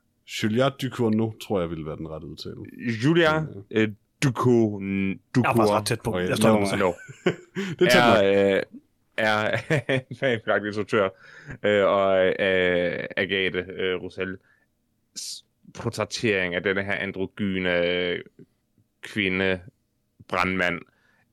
[0.43, 2.57] Juliette Ducournau, tror jeg, ville være den rette udtale.
[3.05, 3.89] Julia øh,
[4.25, 6.11] Ducou Jeg er faktisk ret tæt på.
[6.11, 6.93] Okay, Jeg står no, no,
[7.79, 8.63] Det er tæt er, øh,
[9.17, 9.57] er
[10.11, 11.09] en fabelagtig instruktør,
[11.63, 14.37] øh, og øh, Agathe øh, Roussel
[15.75, 18.21] portrættering af denne her androgyne øh,
[19.03, 19.61] kvinde,
[20.29, 20.81] brandmand,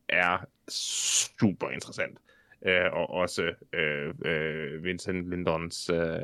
[0.10, 0.38] er
[0.70, 2.18] super interessant.
[2.66, 6.20] Øh, og også øh, øh, Vincent Lindons øh,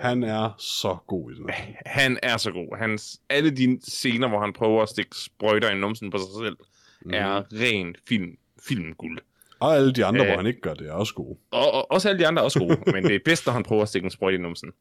[0.00, 1.50] Han er så god i den.
[1.86, 2.78] han er så god.
[2.78, 6.56] Hans, alle de scener, hvor han prøver at stikke sprøjter i numsen på sig selv,
[7.04, 7.10] mm.
[7.14, 8.36] er ren film,
[8.68, 9.18] filmguld.
[9.60, 10.26] Og alle de andre, Øh.
[10.26, 11.38] hvor han ikke gør det, er også gode.
[11.50, 13.62] Og, og også alle de andre er også gode, men det er bedst, når han
[13.62, 14.72] prøver at stikke en sprøjte i numsen.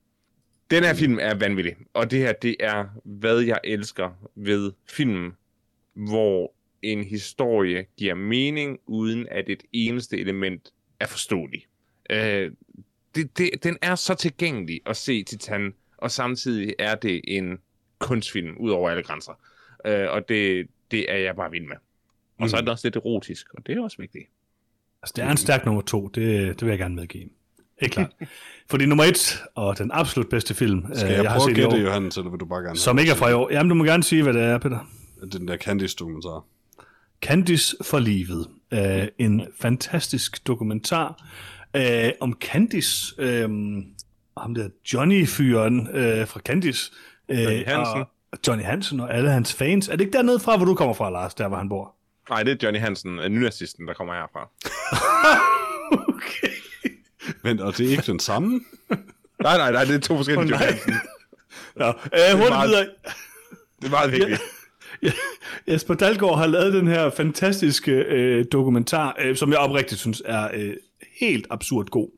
[0.71, 5.33] Den her film er vanvittig, og det her, det er, hvad jeg elsker ved film,
[5.93, 11.67] hvor en historie giver mening, uden at et eneste element er forståeligt.
[12.09, 12.51] Øh,
[13.15, 17.59] det, det, den er så tilgængelig at se Titan, og samtidig er det en
[17.99, 19.39] kunstfilm ud over alle grænser.
[19.85, 21.75] øh, og det, det er jeg bare vild med.
[22.37, 24.25] Og så er det også lidt erotisk, og det er også vigtigt.
[25.01, 27.29] Altså, det er en stærk nummer to, det, det vil jeg gerne medgive.
[27.81, 28.11] Helt klart.
[28.69, 31.55] Fordi nummer et, og den absolut bedste film, Skal øh, jeg, jeg har prøve at
[31.57, 33.51] set i gætte, Johannes, eller vil du bare gerne som ikke er fra i år.
[33.51, 34.77] Jamen, du må gerne sige, hvad det er, Peter.
[35.19, 36.43] have Den der Candice-dokumentar.
[37.21, 38.47] Candice for livet.
[38.73, 41.23] Øh, en fantastisk dokumentar
[41.75, 43.49] øh, om Candice, øh,
[44.37, 46.91] ham der Johnny-fyren øh, fra Candice.
[47.29, 48.03] Øh, Johnny Hansen.
[48.31, 49.87] Og Johnny Hansen og alle hans fans.
[49.87, 51.95] Er det ikke dernede fra, hvor du kommer fra, Lars, der hvor han bor?
[52.29, 54.49] Nej, det er Johnny Hansen, nynazisten, der kommer herfra.
[56.15, 56.64] okay.
[57.43, 58.61] Men, og det er ikke den samme?
[59.43, 60.65] Nej, nej, nej, det er to forskellige Johnny nej.
[60.65, 60.93] Hansen.
[61.79, 61.91] Nå, øh,
[62.33, 62.85] hurtigt meget- videre.
[63.81, 64.41] Det er meget vigtigt.
[65.03, 65.11] Ja,
[65.67, 70.49] Jesper Dalgaard har lavet den her fantastiske øh, dokumentar, øh, som jeg oprigtigt synes er
[70.53, 70.73] øh,
[71.19, 72.09] helt absurd god.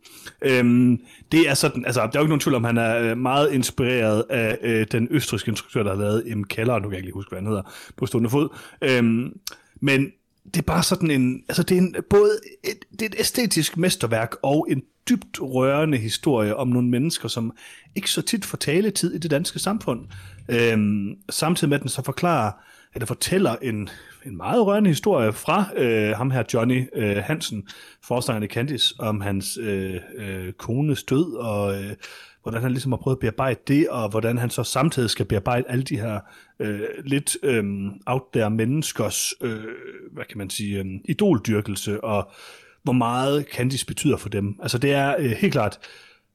[0.42, 1.00] Øhm,
[1.32, 3.52] det er sådan, altså, der er jo ikke nogen tvivl om, han er øh, meget
[3.54, 6.44] inspireret af øh, den østrigske instruktør, der har lavet M.
[6.44, 8.50] Keller, nu kan jeg ikke lige huske, hvad han hedder, på stående fod.
[8.82, 9.40] Øhm,
[9.82, 10.12] men
[10.46, 12.32] det er bare sådan en, altså det er en, både
[12.64, 17.54] et, det er et æstetisk mesterværk og en dybt rørende historie om nogle mennesker, som
[17.96, 20.06] ikke så tit får taletid i det danske samfund.
[20.50, 22.52] Øhm, samtidig med at den så forklarer,
[22.94, 23.90] eller fortæller en,
[24.26, 27.68] en meget rørende historie fra øh, ham her Johnny øh, Hansen,
[28.04, 31.96] forstanderen i Candice, om hans øh, øh, kones død, og øh,
[32.44, 35.66] hvordan han ligesom har prøvet at bearbejde det, og hvordan han så samtidig skal bearbejde
[35.70, 36.20] alle de her
[36.60, 37.64] øh, lidt øh,
[38.06, 39.64] out there menneskers, øh,
[40.12, 42.32] hvad kan man sige, øh, idoldyrkelse, og
[42.88, 44.59] hvor meget Candice betyder for dem.
[44.61, 45.80] Altså det er øh, helt klart,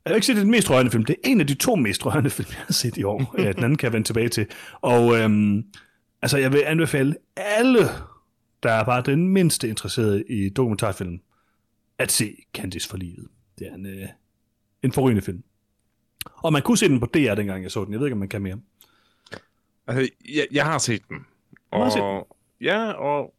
[0.04, 1.04] jeg vil ikke er den mest rørende film.
[1.04, 3.34] Det er en af de to mest rørende film, jeg har set i år.
[3.38, 4.46] Ja, den anden kan jeg vende tilbage til.
[4.80, 5.64] Og øhm,
[6.22, 7.78] altså, jeg vil anbefale alle,
[8.62, 11.20] der er bare den mindste interesseret i dokumentarfilm,
[11.98, 13.28] at se Candice for livet.
[13.58, 14.08] Det er en, øh,
[14.82, 15.42] en forrygende film.
[16.26, 17.92] Og man kunne se den på DR, dengang jeg så den.
[17.92, 18.58] Jeg ved ikke, om man kan mere.
[19.86, 21.18] Altså, jeg, jeg har set den.
[21.70, 23.34] Og, har set Ja, og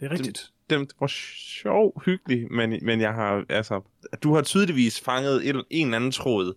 [0.00, 0.52] Det er rigtigt.
[0.70, 3.80] Den var sjov, hyggelig, men, men jeg har, altså,
[4.22, 6.54] du har tydeligvis fanget en, en eller anden tråd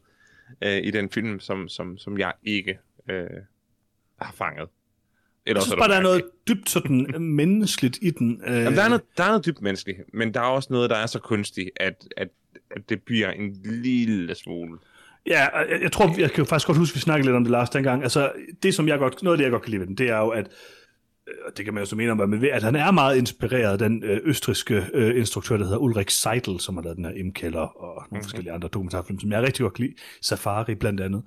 [0.63, 2.79] øh, i den film, som, som, som jeg ikke
[3.09, 3.27] øh,
[4.21, 4.69] har fanget.
[5.45, 8.41] Eller Jeg synes bare, der er noget dybt sådan menneskeligt i den.
[8.47, 10.89] Øh, Jamen, der, er noget, der er noget dybt menneskeligt, men der er også noget,
[10.89, 12.27] der er så kunstigt, at, at,
[12.71, 14.79] at det bliver en lille smule.
[15.25, 17.51] Ja, jeg, jeg tror, jeg kan faktisk godt huske, at vi snakkede lidt om det
[17.51, 18.03] last dengang.
[18.03, 18.31] Altså,
[18.63, 20.17] det som jeg godt, noget af det, jeg godt kan lide ved den, det er
[20.17, 20.47] jo, at
[21.45, 23.17] og det kan man jo så mene om, hvad man vil, at han er meget
[23.17, 27.05] inspireret af den øh, østriske øh, instruktør, der hedder Ulrik Seidel, som har lavet den
[27.05, 27.31] her M.
[27.31, 28.23] Keller og nogle mm-hmm.
[28.23, 29.95] forskellige andre dokumentarfilm, som jeg rigtig godt kan lide.
[30.21, 31.23] Safari blandt andet.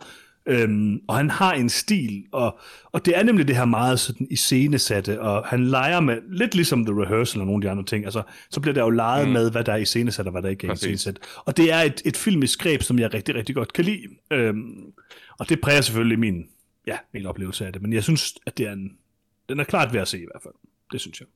[0.46, 2.58] Øhm, og han har en stil, og,
[2.92, 6.84] og det er nemlig det her meget sådan iscenesatte, og han leger med, lidt ligesom
[6.84, 9.32] The Rehearsal og nogle af de andre ting, altså, så bliver der jo leget mm.
[9.32, 11.18] med, hvad der er iscenesat, og hvad der ikke er iscenesat.
[11.44, 14.02] Og det er et, et filmisk greb, som jeg rigtig, rigtig godt kan lide.
[14.30, 14.92] Øhm,
[15.38, 16.44] og det præger selvfølgelig min,
[16.86, 18.90] ja, min oplevelse af det, men jeg synes, at det er en,
[19.48, 20.54] den er klart værd at se i hvert fald.
[20.92, 21.28] Det synes jeg.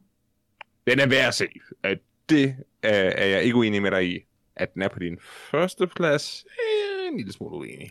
[0.87, 1.47] Den er værd at se.
[1.87, 1.97] Øh,
[2.29, 4.19] Det er, er jeg ikke uenig med dig i.
[4.57, 5.19] At den er på din
[5.51, 7.91] første plads, øh, en lille smule uenig.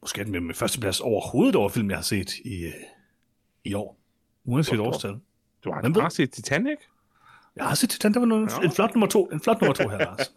[0.00, 2.72] Måske er den med min første plads overhovedet over film, jeg har set i, øh,
[3.64, 3.98] i år.
[4.44, 5.16] Uanset årstal.
[5.64, 5.94] Du har ved?
[5.94, 6.78] bare set Titanic?
[7.56, 9.26] Jeg har set Titan, det var noget, en flot nummer to.
[9.26, 10.32] En flot nummer to her, Lars.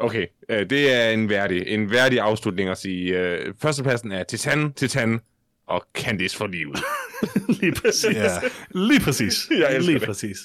[0.00, 3.18] Okay, øh, det er en værdig, en værdig afslutning at sige.
[3.18, 5.20] Øh, førstepladsen er Titan, Titan
[5.66, 6.78] og Candice for livet.
[7.60, 8.04] Lige præcis.
[8.14, 8.38] Ja.
[8.70, 9.48] Lige præcis.
[9.50, 10.06] Jeg elsker Lige det.
[10.06, 10.38] præcis.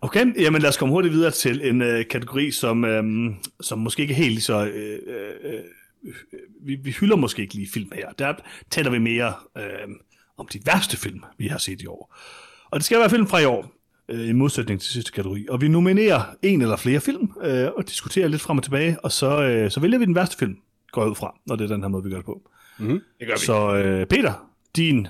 [0.00, 3.04] Okay, jamen lad os komme hurtigt videre til en øh, kategori, som, øh,
[3.60, 4.66] som måske ikke er helt så...
[4.66, 5.60] Øh, øh, øh,
[6.64, 8.12] vi, vi hylder måske ikke lige film her.
[8.18, 8.34] Der
[8.70, 9.64] taler vi mere øh,
[10.36, 12.16] om de værste film, vi har set i år.
[12.70, 13.72] Og det skal være film fra i år,
[14.08, 15.46] øh, i modsætning til sidste kategori.
[15.48, 19.12] Og vi nominerer en eller flere film, øh, og diskuterer lidt frem og tilbage, og
[19.12, 20.56] så, øh, så vælger vi den værste film,
[20.92, 22.50] går jeg ud fra, når det er den her måde, vi gør det på.
[23.20, 23.40] Det gør vi.
[23.40, 25.06] Så øh, Peter, din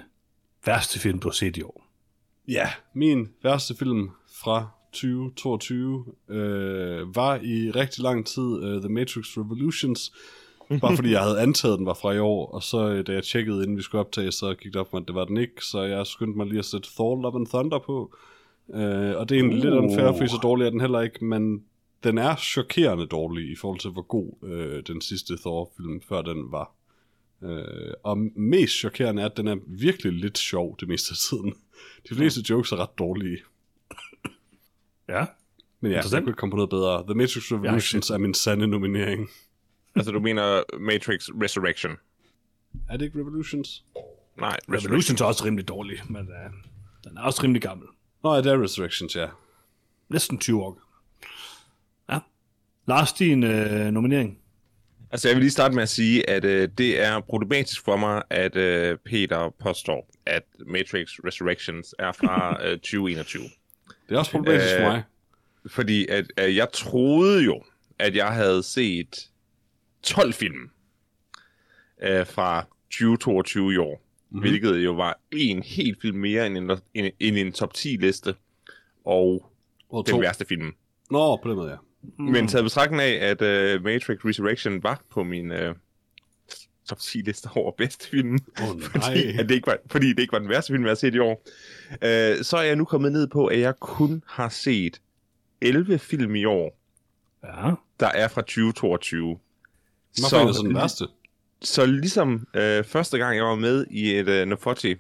[0.67, 1.87] værste film, du har set i år.
[2.49, 4.11] Ja, min værste film
[4.43, 10.13] fra 2022 øh, var i rigtig lang tid uh, The Matrix Revolutions,
[10.81, 13.25] bare fordi jeg havde antaget, den var fra i år, og så øh, da jeg
[13.25, 15.37] tjekkede, inden vi skulle optage, så gik det op for mig, at det var den
[15.37, 18.17] ikke, så jeg skyndte mig lige at sætte Thor Love and Thunder på,
[18.75, 19.65] øh, og det er egentlig uh.
[19.65, 21.65] lidt unfair, fordi så dårlig er den heller ikke, men
[22.05, 26.53] den er chokerende dårlig i forhold til, hvor god øh, den sidste Thor-film før den
[26.53, 26.75] var.
[27.43, 31.55] Øh, og mest chokerende er, at den er virkelig lidt sjov det meste af tiden.
[32.09, 33.39] De fleste jokes er ret dårlige.
[35.09, 35.27] Ja.
[35.81, 37.05] Men ja, jeg kunne komme på noget bedre.
[37.07, 39.29] The Matrix Revolutions er min sande nominering.
[39.95, 41.93] Altså, du mener Matrix Resurrection?
[42.89, 43.85] Er det ikke Revolutions?
[44.39, 44.91] Nej, Resurrection.
[44.91, 46.53] Revolution er også rimelig dårlig, men uh,
[47.05, 47.89] den er også rimelig gammel.
[48.23, 49.29] Nå, det er Resurrections, ja.
[50.09, 50.81] Næsten 20 år.
[52.11, 52.19] Ja.
[52.87, 54.39] Lars, din øh, nominering.
[55.13, 58.23] Altså, jeg vil lige starte med at sige, at øh, det er problematisk for mig,
[58.31, 63.43] at øh, Peter påstår, at Matrix Resurrections er fra øh, 2021.
[64.09, 65.03] Det er også problematisk for Øh, mig.
[65.67, 67.63] Fordi at, at jeg troede jo,
[67.99, 69.29] at jeg havde set
[70.03, 70.71] 12 film
[72.03, 74.03] øh, fra 2022 i år.
[74.31, 74.41] Mm-hmm.
[74.41, 78.35] Hvilket jo var en helt film mere end en, en, end en top 10 liste.
[79.05, 79.51] Og
[79.91, 80.19] Og den to.
[80.19, 80.75] værste film.
[81.11, 81.77] Nå, på den måde, ja.
[82.19, 82.25] Mm.
[82.25, 83.43] Men taget betragtning af, at
[83.77, 85.59] uh, Matrix Resurrection var på min uh,
[86.89, 88.99] top 10 liste over bedste film, oh, fordi,
[89.33, 89.35] nej.
[89.39, 91.19] at det ikke var, fordi det ikke var den værste film, jeg har set i
[91.19, 91.43] år,
[91.91, 95.01] uh, så er jeg nu kommet ned på, at jeg kun har set
[95.61, 96.79] 11 film i år,
[97.45, 97.71] Ja.
[98.01, 99.39] der er fra 2022.
[100.21, 101.05] Hvorfor er det så den værste?
[101.63, 104.95] så ligesom øh, første gang, jeg var med i et øh, Nofoti,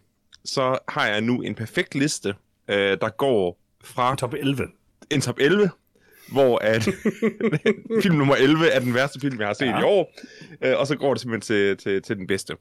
[0.44, 2.34] så har jeg nu en perfekt liste,
[2.68, 4.68] øh, der går fra Top 11.
[5.10, 5.70] en top 11,
[6.32, 6.88] hvor at
[8.02, 9.80] film nummer 11 er den værste film, jeg har set ja.
[9.80, 10.14] I år,
[10.62, 12.56] øh, og så går det simpelthen til, til, til den bedste.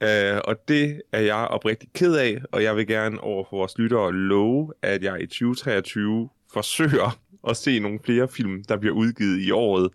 [0.00, 3.78] Øh, og det er jeg oprigtigt ked af, og jeg vil gerne over for vores
[3.78, 7.18] lyttere love, at jeg i 2023 forsøger
[7.48, 9.90] at se nogle flere film, der bliver udgivet i året,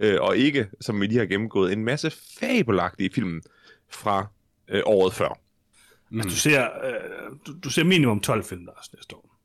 [0.00, 2.10] øh, og ikke, som vi lige har gennemgået, en masse
[2.40, 3.42] fabelagtige film
[3.90, 4.26] fra
[4.68, 5.38] øh, året før.
[6.10, 6.20] Mm.
[6.20, 6.92] Altså, du ser, øh,
[7.46, 9.37] du, du ser minimum 12 film, der næste år.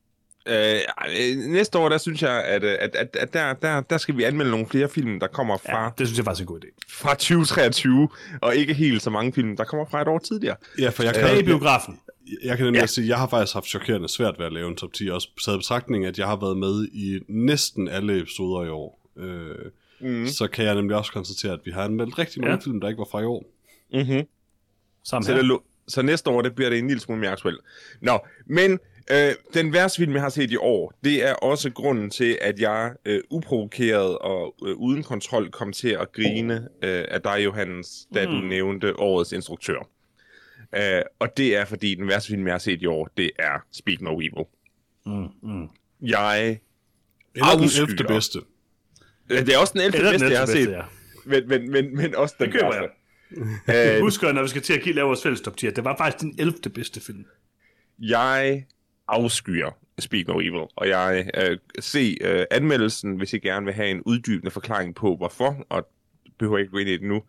[0.49, 0.75] Øh,
[1.09, 4.17] øh, næste år, der synes jeg, at, øh, at, at, at der, der, der skal
[4.17, 6.59] vi anmelde nogle flere film, der kommer fra, Ja, det synes jeg faktisk er en
[6.59, 6.79] god idé.
[6.89, 8.09] fra 2023,
[8.41, 10.55] og ikke helt så mange film, der kommer fra et år tidligere.
[10.79, 11.99] Ja, for jeg kan, Tilbage i jeg, biografen.
[12.43, 12.85] jeg kan nemlig Ja.
[12.85, 15.27] sige, at jeg har faktisk haft chokerende svært ved at lave en top 10, også
[15.45, 19.09] taget i betragtning, at jeg har været med i næsten alle episoder i år.
[19.17, 19.55] Øh,
[19.99, 20.27] Mm.
[20.27, 22.59] Så kan jeg nemlig også konstatere, at vi har anmeldt rigtig mange Ja.
[22.63, 23.45] film, der ikke var fra i år.
[23.93, 24.23] Mm-hmm.
[25.03, 25.41] Sammen Så, her.
[25.41, 25.57] det,
[25.87, 27.59] så næste år, det bliver det en lille smule mere aktuelt.
[28.01, 28.79] Nå, men
[29.11, 32.59] øh, den værste film, jeg har set i år, det er også grunden til, at
[32.59, 38.07] jeg øh, uprovokeret og øh, uden kontrol kom til at grine øh, af dig, Johannes,
[38.13, 39.89] da du nævnte årets instruktør.
[40.75, 43.65] Øh, og det er, fordi den værste film, jeg har set i år, det er
[43.71, 44.45] Speak No Evil.
[45.05, 45.67] Mm, mm.
[46.01, 46.59] Jeg...
[47.35, 47.84] Eller den Afskyer.
[47.85, 48.03] 11.
[48.07, 48.39] bedste.
[49.30, 49.97] Øh, Det er også den 11.
[49.97, 50.84] Eller den bedste, jeg har set, bedste,
[51.25, 52.89] men, men, men, men også den Det køber værste.
[53.77, 53.95] jeg.
[53.95, 55.97] Øh, Husk, når vi skal til at lave vores fælles top 10, at det var
[55.97, 56.53] faktisk den 11.
[56.75, 57.25] bedste film.
[57.99, 58.65] Jeg
[59.14, 63.90] afskyer Speak No Evil, og jeg øh, se øh, anmeldelsen, hvis I gerne vil have
[63.90, 65.88] en uddybende forklaring på, hvorfor, og
[66.40, 67.23] behøver ikke gå ind i det nu.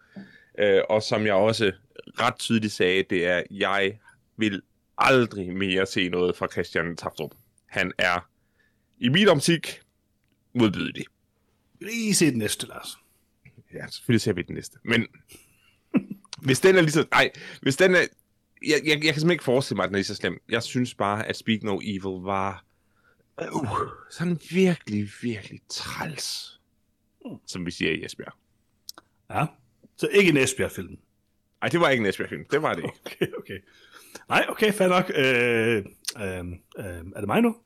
[0.58, 1.72] Øh, og som jeg også
[2.20, 3.98] ret tydeligt sagde, det er, jeg
[4.36, 4.62] vil
[4.98, 7.30] aldrig mere se noget fra Christian Taftrup.
[7.66, 8.28] Han er
[8.98, 9.80] i min optik
[10.54, 11.04] modbydelig.
[11.80, 12.96] Lige se den næste, Lars.
[13.74, 14.78] Ja, selvfølgelig ser vi den næste.
[14.82, 15.06] Men
[16.46, 17.06] hvis den er lige så...
[17.10, 17.30] Nej,
[17.62, 18.06] hvis den er...
[18.68, 20.40] Jeg, jeg, jeg kan simpelthen ikke forestille mig, at den er lige så slem.
[20.48, 22.64] Jeg synes bare, at Speak No Evil var...
[23.52, 23.78] Uh,
[24.10, 26.60] sådan virkelig, virkelig træls.
[27.46, 28.32] Som vi siger i Esbjerg.
[29.30, 29.46] Ja.
[29.96, 30.98] Så ikke en Esbjerg-film.
[31.60, 32.44] Nej, det var ikke en Esbjerg-film.
[32.50, 32.98] Det var det ikke.
[33.06, 33.58] Okay, okay.
[34.28, 35.12] Nej, okay, fair nok.
[35.14, 35.84] Øh,
[36.22, 36.38] øh,
[36.78, 37.56] øh, er det mig nu?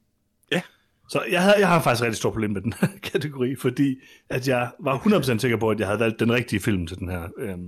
[0.53, 0.63] Ja.
[1.09, 4.49] Så jeg, havde, jeg har faktisk rigtig stort problem med den her kategori, fordi at
[4.49, 7.29] jeg var 100% sikker på, at jeg havde valgt den rigtige film til den her
[7.39, 7.59] øh,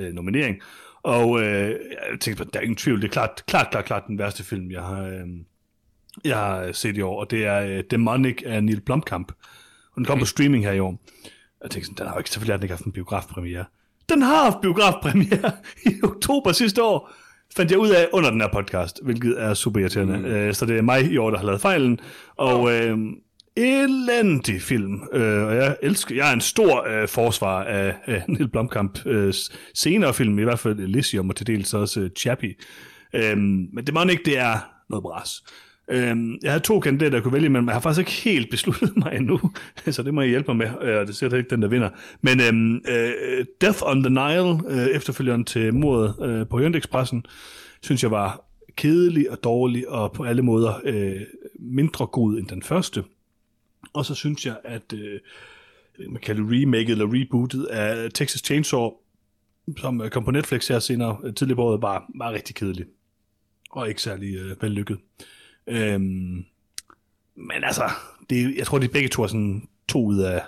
[0.00, 0.62] øh, nominering.
[1.04, 4.02] Og øh, jeg tænkte på, der er ingen tvivl, det er klart, klart, klart, klart
[4.06, 5.26] den værste film, jeg har, øh,
[6.24, 9.32] jeg har set i år, og det er øh, Demonic af Neil Blomkamp.
[9.90, 11.00] Og den kom på streaming her i år.
[11.62, 13.64] Jeg tænkte sådan, den har jo ikke, selvfølgelig har den ikke haft en biografpremiere.
[14.08, 15.52] Den har haft biografpremiere
[15.90, 17.10] i oktober sidste år,
[17.56, 20.18] fandt jeg ud af under den her podcast, hvilket er super irriterende.
[20.18, 20.24] Mm.
[20.24, 22.00] Øh, så det er mig i år, der har lavet fejlen.
[22.36, 22.98] Og øh,
[23.56, 25.02] elendig film.
[25.12, 29.34] Øh, og jeg elsker, jeg er en stor øh, forsvar af af Neil Blomkamp øh,
[29.74, 32.54] senere film, i hvert fald Elysium og til dels også øh, Chappie.
[33.14, 34.58] Øh, men det må ikke, det er
[34.90, 35.42] noget bras.
[35.90, 38.96] Øh, jeg har to kandidater, jeg kunne vælge, men jeg har faktisk ikke helt besluttet
[38.96, 39.40] mig endnu,
[39.90, 41.68] så det må jeg hjælpe mig med, øh, og det er sikkert ikke den, der
[41.68, 41.90] vinder.
[42.20, 47.24] Men øhm, øh, Death on the Nile, øh, efterfølgeren til mordet øh, på Hyundai-expressen,
[47.82, 48.44] synes jeg var
[48.76, 51.20] kedelig og dårlig, og på alle måder øh,
[51.58, 53.02] mindre god end den første.
[53.94, 55.20] Og så synes jeg, at øh,
[56.10, 58.90] man kalder det remaket eller rebootet af Texas Chainsaw,
[59.76, 62.86] som øh, kom på Netflix her senere øh, tidligere på året, var, var rigtig kedelig.
[63.70, 64.98] Og ikke særlig øh, vellykket.
[65.66, 66.44] Øhm,
[67.36, 67.90] men altså,
[68.30, 70.42] det, jeg tror, de begge to er sådan to ud af,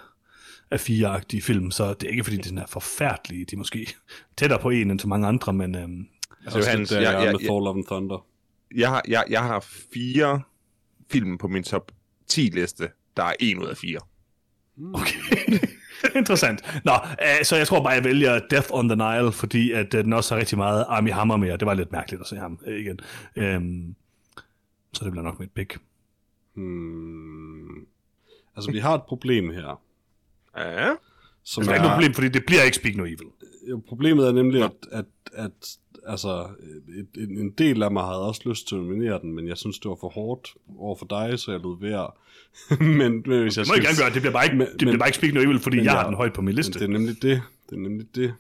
[0.71, 3.45] af fire-agtige film, så det er ikke, fordi den er forfærdelige.
[3.45, 3.95] De er måske
[4.37, 6.09] tættere på en end så mange andre, men øhm,
[6.47, 8.27] Altså, Johannes, jeg, jeg, jeg, med Thor Love and Thunder.
[8.75, 9.61] jeg, har, jeg, jeg har
[9.95, 10.43] fire
[11.11, 11.93] film på min top
[12.27, 14.01] 10 liste, der er en ud af fire.
[14.95, 15.19] okay.
[16.17, 16.83] Interessant.
[16.85, 20.05] Nå, øh, så jeg tror bare, jeg vælger Death on the Nile, fordi at øh,
[20.05, 22.37] den også har rigtig meget Army Hammer med, og det var lidt mærkeligt at se
[22.37, 23.01] ham øh, igen.
[23.37, 23.95] Øhm,
[24.93, 25.79] så det bliver nok mit pick.
[26.55, 27.87] Hmm.
[28.57, 29.81] Altså, vi har et problem her.
[30.57, 30.95] Ja.
[31.45, 33.83] Som Altså, der er ikke noget problem, fordi det bliver ikke Speak No Evil.
[33.89, 36.47] Problemet er nemlig, at, at, at altså,
[36.99, 39.57] et, en, en del af mig havde også lyst til at nominere den, men jeg
[39.57, 42.11] synes, det var for hårdt over for dig, så jeg lod være.
[42.99, 44.79] men, men hvis jeg Det må jeg gerne gøre, det bliver bare ikke, Men- det
[44.79, 46.73] bliver bare ikke Speak No Evil, fordi jeg jeg- har den højt på min liste.
[46.73, 47.43] det er nemlig det.
[47.71, 48.35] Det er nemlig det.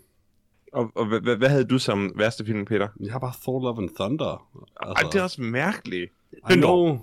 [0.73, 2.89] Og, og hvad, hvad, havde du som værste film, Peter?
[3.01, 4.47] Jeg har bare Thor Love and Thunder.
[4.83, 6.13] Altså, Ej, det er også mærkeligt.
[6.51, 6.99] I know.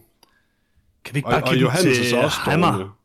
[1.06, 2.98] Kan vi ikke Og, bare og give den Johannes til også Hammer?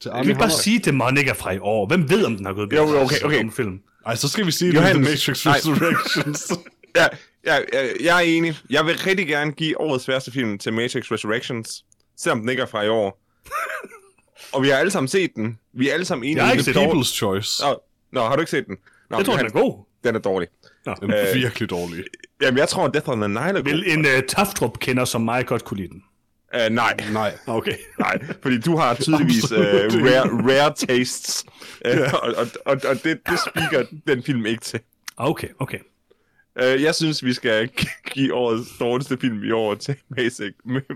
[0.00, 1.86] Til Kan vi ikke bare sige, at Demon ikke er fra i år?
[1.86, 3.00] Hvem ved, om den har gået Jo, bedre?
[3.02, 3.40] okay, okay.
[3.40, 3.80] Som film.
[4.06, 5.06] Ej, så skal vi sige, at Johannes.
[5.24, 5.46] The Matrix.
[5.46, 6.52] Resurrections.
[6.96, 7.06] Ja,
[7.46, 8.58] ja, ja, jeg er enig.
[8.70, 11.84] Jeg vil rigtig gerne give årets værste film til Matrix Resurrections,
[12.16, 13.22] selvom den ikke er fra i år.
[14.54, 15.58] og vi har alle sammen set den.
[15.74, 16.36] Vi er alle sammen enige.
[16.36, 16.90] Jeg har ikke set er den.
[16.90, 17.62] People's Choice.
[17.62, 17.78] Nå,
[18.12, 18.76] nå, har du ikke set den?
[19.10, 19.84] Nå, Jeg tror, den Johan, er god.
[20.04, 20.48] Den er dårlig.
[21.00, 22.04] Den er virkelig dårlig.
[22.42, 23.62] Jamen, jeg tror, Death on the Nile er god.
[23.62, 26.02] Vil en uh, Taftrup kender som mig godt kunne lide den?
[26.54, 27.38] Uh, nej, Nej.
[27.46, 27.76] Okay.
[27.98, 31.44] nej, fordi du har tydeligvis uh, rare, rare tastes.
[31.88, 34.80] Uh, og og, og, og det, det speaker den film ikke til.
[35.16, 35.78] Okay, okay.
[36.58, 37.68] Uh, jeg synes, vi skal
[38.14, 40.52] give årets dårligste film i år til Matrix,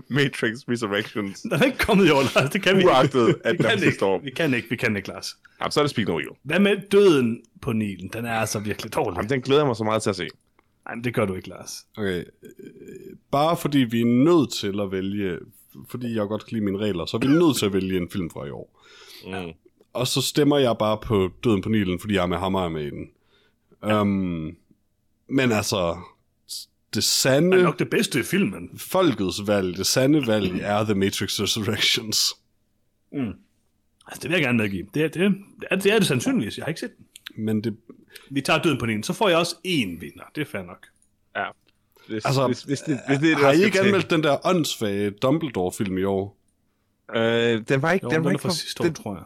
[0.09, 1.41] Matrix Resurrections.
[1.41, 2.49] Den er ikke kommet i år, Lars.
[2.49, 2.89] Det kan vi ikke.
[2.89, 4.05] Uagtet, at vi den er kan ikke.
[4.05, 4.19] år.
[4.23, 5.37] Vi kan ikke, vi kan ikke, Lars.
[5.61, 6.27] Jamen, så er det Speak No Evil.
[6.43, 8.09] Hvad med døden på Nilen?
[8.13, 9.15] Den er altså virkelig dårlig.
[9.17, 10.27] Jamen, den glæder mig så meget til at se.
[10.85, 11.85] Nej, det gør du ikke, Lars.
[11.97, 12.17] Okay.
[12.19, 12.23] øh,
[13.31, 15.37] Bare fordi vi er nødt til at vælge,
[15.89, 18.09] fordi jeg godt kan lide mine regler, så er vi nødt til at vælge en
[18.09, 18.81] film fra i år.
[19.27, 19.51] Mm.
[19.93, 22.83] Og så stemmer jeg bare på Døden på Nilen, fordi jeg er med hammer med
[22.85, 23.09] i den.
[23.93, 24.55] Um,
[25.31, 25.97] men altså,
[26.47, 28.77] det Det er sande, nok det bedste i filmen.
[28.77, 32.17] folkets valg, det sande valg er The Matrix Resurrections.
[34.07, 34.87] Altså, det vil jeg gerne medgive.
[34.93, 35.35] Det er det,
[35.71, 36.57] er, det, er det sandsynligvis.
[36.57, 37.05] Jeg har ikke set den.
[37.45, 37.77] Men det,
[38.29, 39.03] Vi tager døden på Nilen.
[39.03, 40.23] Så får jeg også én vinder.
[40.35, 40.87] Det er fair nok.
[41.35, 41.45] Ja.
[42.07, 44.47] Hvis, Altså, hvis, hvis, det, hvis det er har der I ikke anmeldt den der
[44.47, 46.37] åndssvage Dumbledore-film i år?
[47.15, 48.03] Øh, den var ikke...
[48.05, 49.23] Jo, den den, var er ikke for, sidste år, den, tror jeg.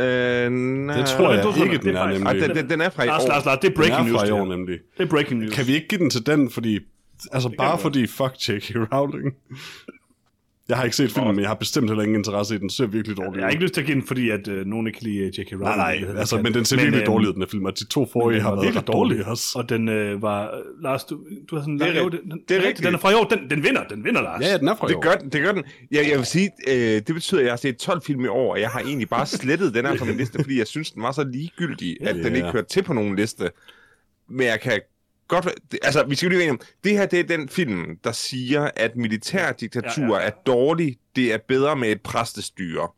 [0.00, 2.48] Øh, nej, Det tror jeg tror ikke, jeg, den er er Ej, nemlig.
[2.48, 3.28] den, den, den er fra i Lars, år.
[3.28, 4.20] Lars, Lars, det er Den breaking er news.
[4.20, 4.78] fra i år nemlig.
[4.98, 5.54] Det er breaking news.
[5.54, 6.78] Kan vi ikke give den til den, fordi...
[7.32, 8.70] Altså bare fordi, fuck J.K.
[8.92, 9.34] Rowling.
[10.68, 12.62] Jeg har ikke set filmen, men jeg har bestemt heller ingen interesse i den.
[12.62, 13.52] Den ser virkelig dårlig Jeg har ud.
[13.52, 15.52] ikke lyst til at give den, fordi at, øh, nogen ikke kan lide øh, J.K.
[15.52, 15.60] Rowling.
[15.76, 17.84] Nej, nej, altså, men den ser virkelig øhm, dårlig ud, den her film, og de
[17.86, 19.30] to forrige har Den været ret dårlige dårlig.
[19.30, 19.58] også.
[19.58, 20.50] Og den øh, var...
[20.82, 21.18] Lars, du,
[21.50, 21.78] du har sådan...
[21.78, 22.22] Det er jo, rigtigt.
[22.22, 22.86] den, Det er den, rigtigt.
[22.86, 23.24] Den er fra i år.
[23.24, 23.84] Den, den vinder.
[23.84, 24.42] Den vinder, Lars.
[24.42, 25.00] Ja, ja, den er fra i Det år.
[25.00, 25.64] gør den, det gør den.
[25.90, 26.74] Jeg, jeg vil sige, øh,
[27.06, 29.26] det betyder, at jeg har set 12 film i år, og jeg har egentlig bare
[29.26, 32.24] slettet den her fra min liste, fordi jeg synes, den var så ligegyldig, at den
[32.24, 32.34] Ja.
[32.34, 33.50] ikke hørte til på nogen liste.
[34.30, 34.80] Men jeg kan
[35.28, 35.48] godt...
[35.72, 38.70] det- Altså, vi skal jo lige være det her det er den film, der siger,
[38.76, 40.26] at militærdiktatur Ja, ja, ja.
[40.26, 42.88] er dårlig, det er bedre med et præstestyre.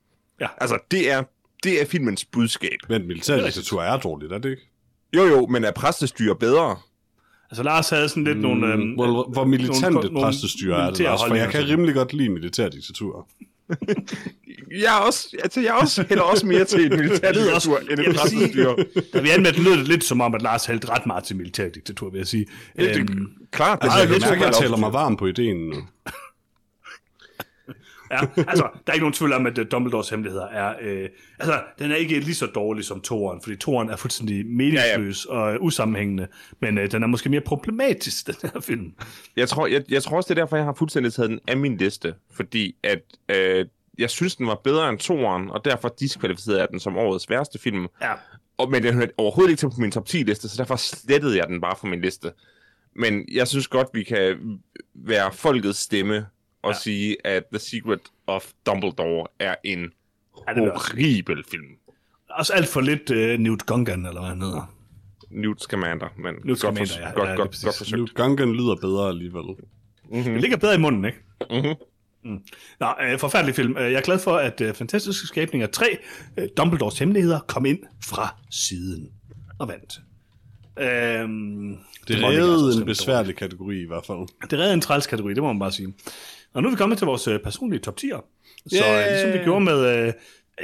[0.41, 0.47] Ja.
[0.59, 1.23] Altså, det er,
[1.65, 2.79] det er filmens budskab.
[2.89, 4.63] Men militærdiktatur er dårligt, er det ikke?
[5.17, 6.77] Jo jo, men er præstestyre bedre?
[7.51, 8.67] Altså, Lars havde sådan lidt nogle...
[8.73, 11.21] Øhm, Hvor, hvor, militant nogle- et nogle præstestyre er det, Lars?
[11.29, 13.29] For jeg kan rimelig godt lide militærdiktatur.
[14.83, 18.11] Jeg er også, altså, jeg også hælder også mere til Jeg også, militærdiktatur end jeg
[18.11, 18.77] et præstestyre.
[19.15, 22.11] da vi anmeldte, lød det lidt som om, at Lars hældte ret meget til militærdiktatur,
[22.11, 22.47] vil jeg sige.
[22.79, 25.77] Det- Øhm, Klart, Altså, jeg mærke, at jeg taler mig varm på ideen nu.
[28.11, 30.75] Ja, altså, der er ikke nogen tvivl om, at uh, Dumbledores hemmeligheder er...
[30.81, 31.09] Øh,
[31.39, 35.35] altså, den er ikke lige så dårlig som toren, fordi toren er fuldstændig meningsløs ja,
[35.35, 35.41] ja.
[35.41, 36.27] og usammenhængende,
[36.61, 38.93] men øh, den er måske mere problematisk, den her film.
[39.37, 41.57] Jeg tror, jeg, jeg tror også, det er derfor, jeg har fuldstændig taget den af
[41.57, 42.15] min liste.
[42.33, 43.67] Fordi at øh,
[43.99, 47.59] jeg synes, den var bedre end toeren, og derfor diskvalificerede jeg den som årets værste
[47.59, 47.87] film.
[48.03, 48.13] Ja,
[48.59, 51.47] Og, men den hørte overhovedet ikke til på min top 10-liste, så derfor slettede jeg
[51.49, 52.33] den bare fra min liste.
[52.97, 54.37] Men jeg synes godt, vi kan
[54.95, 56.27] være folkets stemme
[56.67, 56.79] og ja.
[56.79, 59.79] sige, at The Secret of Dumbledore er en
[60.49, 60.93] Ja, det det også.
[60.93, 61.65] horribel film.
[62.31, 64.73] også alt for lidt øh, Newt Gungan, eller hvad han hedder.
[65.31, 67.11] Newt Scamander, men Newt godt, Scamander, for, ja.
[67.13, 67.99] godt, Ja, godt, lige godt forsøgt.
[67.99, 69.45] Luke Gungan lyder bedre alligevel.
[70.13, 71.19] Det ligger bedre i munden, ikke?
[71.51, 71.75] Mhm.
[72.25, 72.41] Mm.
[72.81, 73.77] Nå, øh, forfærdelig film.
[73.77, 75.99] Øh, Jeg er glad for, at øh, Fantastiske Skabninger 3,
[76.39, 79.09] øh, Dumbledores Hemmeligheder, kom ind fra siden
[79.59, 80.01] og vandt.
[80.79, 81.77] Øhm,
[82.09, 84.19] Det altså reddede en besværlig kategori i hvert fald.
[84.51, 85.95] Det redder en træls kategori, det må man bare sige.
[86.57, 88.21] Og nu er vi kommet til vores øh, personlige top 10'er.
[88.67, 89.07] Så Yeah!
[89.07, 90.07] øh, ligesom vi gjorde med...
[90.07, 90.13] Øh,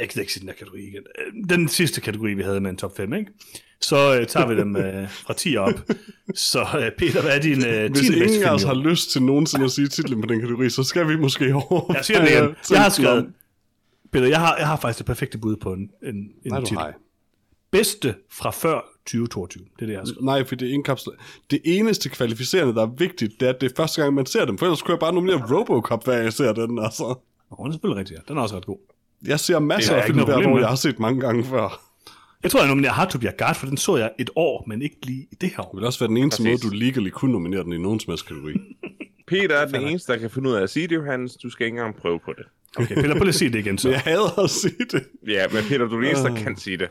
[0.01, 1.03] jeg kan ikke sige den her kategori igen.
[1.19, 3.33] Øh, Den sidste kategori, vi havde med en top 5, ikke?
[3.81, 5.75] Så øh, tager vi dem øh, fra 10 op.
[6.35, 7.79] Så øh, Peter, hvad er din øh, 10.
[7.89, 10.41] Hvis bedste ingen film af os har lyst til nogensinde at sige titlen på den
[10.41, 11.95] kategori, så skal vi måske over.
[11.95, 12.55] Jeg siger det igen.
[12.71, 13.33] Jeg har skrevet...
[14.13, 16.67] Peter, jeg har, jeg har faktisk det perfekte bud på en, en, en Nej, du
[16.67, 16.79] titel.
[16.79, 16.95] har.
[17.73, 19.65] Bedste fra før 2022.
[19.65, 20.25] Det er det, jeg har.
[20.25, 21.15] Nej, for det er indkapslet.
[21.51, 24.45] Det eneste kvalificerende, der er vigtigt, det er, at det er første gang, man ser
[24.45, 24.59] dem.
[24.59, 26.79] For ellers kunne jeg bare nominere Robocop, hver jeg ser den.
[26.79, 27.05] Altså.
[27.51, 28.21] Og hun er selvfølgelig rigtig, ja.
[28.29, 28.79] Den er også ret god.
[29.27, 30.59] Jeg ser masser Det er af film år, med.
[30.61, 31.83] jeg har set mange gange før.
[32.43, 35.23] Jeg tror, jeg nominerer Hartubia Gard, for den så jeg et år, men ikke lige
[35.33, 35.75] i det her Det år.
[35.77, 36.65] vil også være den eneste Præcis.
[36.65, 38.53] måde, du legally kunne nominere den i nogen som helst kategori.
[39.29, 41.37] Peter er den eneste, der kan finde ud af at sige det, Johannes.
[41.37, 42.45] Du skal ikke engang prøve på det.
[42.77, 43.89] Okay, Peter, prøv lige at sige det igen så.
[43.91, 45.03] Jeg hader at sige det.
[45.29, 46.89] Ja, men Peter, du er den eneste, der kan sige det.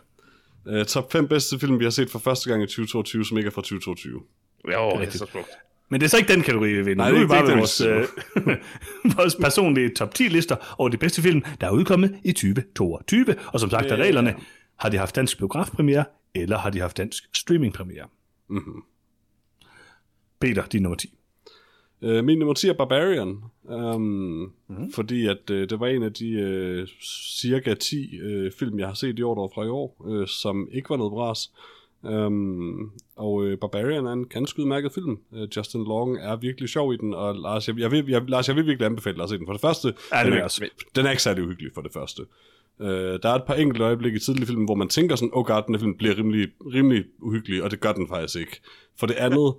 [0.66, 3.48] Uh, top 5 bedste film, vi har set for første gang i 2022, som ikke
[3.48, 4.22] er fra 2022.
[4.74, 5.50] Jo, det er så smukt.
[5.90, 6.96] Men det er så ikke den kategori, vi vinder.
[6.96, 8.08] Nej, nu det er er vi bare vores, øh,
[9.18, 13.36] vores personlige top 10 lister over de bedste film, der er udkommet i 2022.
[13.48, 14.04] Og som sagt, af Ja.
[14.04, 14.36] reglerne,
[14.80, 16.06] har de haft dansk biografpremiere,
[16.36, 18.08] eller har de haft dansk streamingpremiere.
[18.50, 18.82] Mm-hmm.
[20.42, 21.14] Peter, din nummer 10.
[22.02, 24.02] Uh, min nummer 10 er Barbarian, um,
[24.68, 24.92] mm.
[24.94, 26.88] fordi at uh, det var en af de uh,
[27.42, 30.68] cirka 10 uh, film, jeg har set i år var fra i år, uh, som
[30.72, 31.52] ikke var noget bras.
[32.04, 35.20] Um, og uh, Barbarian er en ganske udmærket film.
[35.32, 38.48] Uh, Justin Long er virkelig sjov i den, og Lars, jeg, jeg, vil, jeg, Lars,
[38.48, 39.46] jeg vil virkelig anbefale dig at se den.
[39.46, 40.66] For det første, Ja, den, er, også.
[40.96, 42.22] den er ikke særlig uhyggelig for det første.
[42.80, 45.46] Uh, der er et par enkelte øjeblikke i tidlig film, hvor man tænker sådan, oh
[45.46, 48.62] god, den her film bliver rimelig, rimelig uhyggelig, og det gør den faktisk ikke.
[49.00, 49.54] For det andet,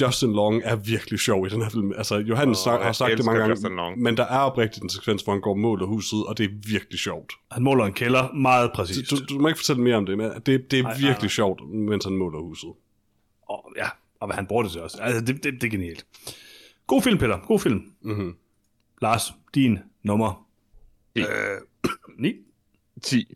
[0.00, 1.92] Justin Long er virkelig sjov i den her film.
[1.96, 4.02] Altså, Johannes oh, har sagt det mange Justin gange, Long.
[4.02, 6.54] men der er oprigtigt en sekvens, hvor han går mål af huset, og det er
[6.68, 7.32] virkelig sjovt.
[7.50, 9.10] Han måler en kælder meget præcist.
[9.10, 11.22] Du, du må ikke fortælle mere om det, men det, det er Nej, nej, virkelig
[11.22, 11.28] nej.
[11.28, 12.70] sjovt, mens han måler huset.
[13.48, 13.88] Og, ja,
[14.20, 14.98] og hvad han bruger det til også.
[15.00, 16.06] Altså, det, det, det er genialt.
[16.86, 17.38] God film, Peter.
[17.46, 17.92] God film.
[18.02, 18.36] Mm-hmm.
[19.02, 20.46] Lars, din nummer
[21.16, 21.22] Ti.
[21.22, 21.26] øh,
[22.18, 22.32] 9.
[23.02, 23.16] 10.
[23.16, 23.34] 10.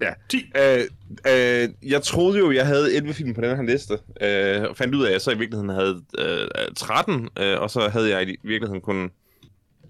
[0.00, 0.12] Ja.
[0.28, 0.50] 10.
[0.56, 0.80] Øh,
[1.28, 4.94] øh, jeg troede jo, jeg havde 11 film på den her liste, øh, og fandt
[4.94, 8.28] ud af, at jeg så i virkeligheden havde øh, 13, øh, og så havde jeg
[8.28, 9.10] i virkeligheden kun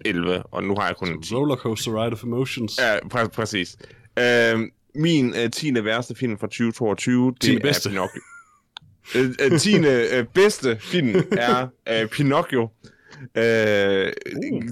[0.05, 1.35] 11, og nu har jeg kun 10.
[1.35, 2.79] Rollercoaster Ride of Emotions.
[2.81, 3.77] Ja, præ- præcis.
[4.19, 4.59] Øh,
[4.95, 5.83] min øh, 10.
[5.83, 7.55] værste film fra 2022, det 10.
[7.55, 7.89] er bedste.
[7.89, 8.21] Pinocchio.
[9.15, 9.75] Øh, øh, 10.
[9.87, 12.69] øh, bedste film er øh, Pinocchio.
[13.35, 14.11] Øh,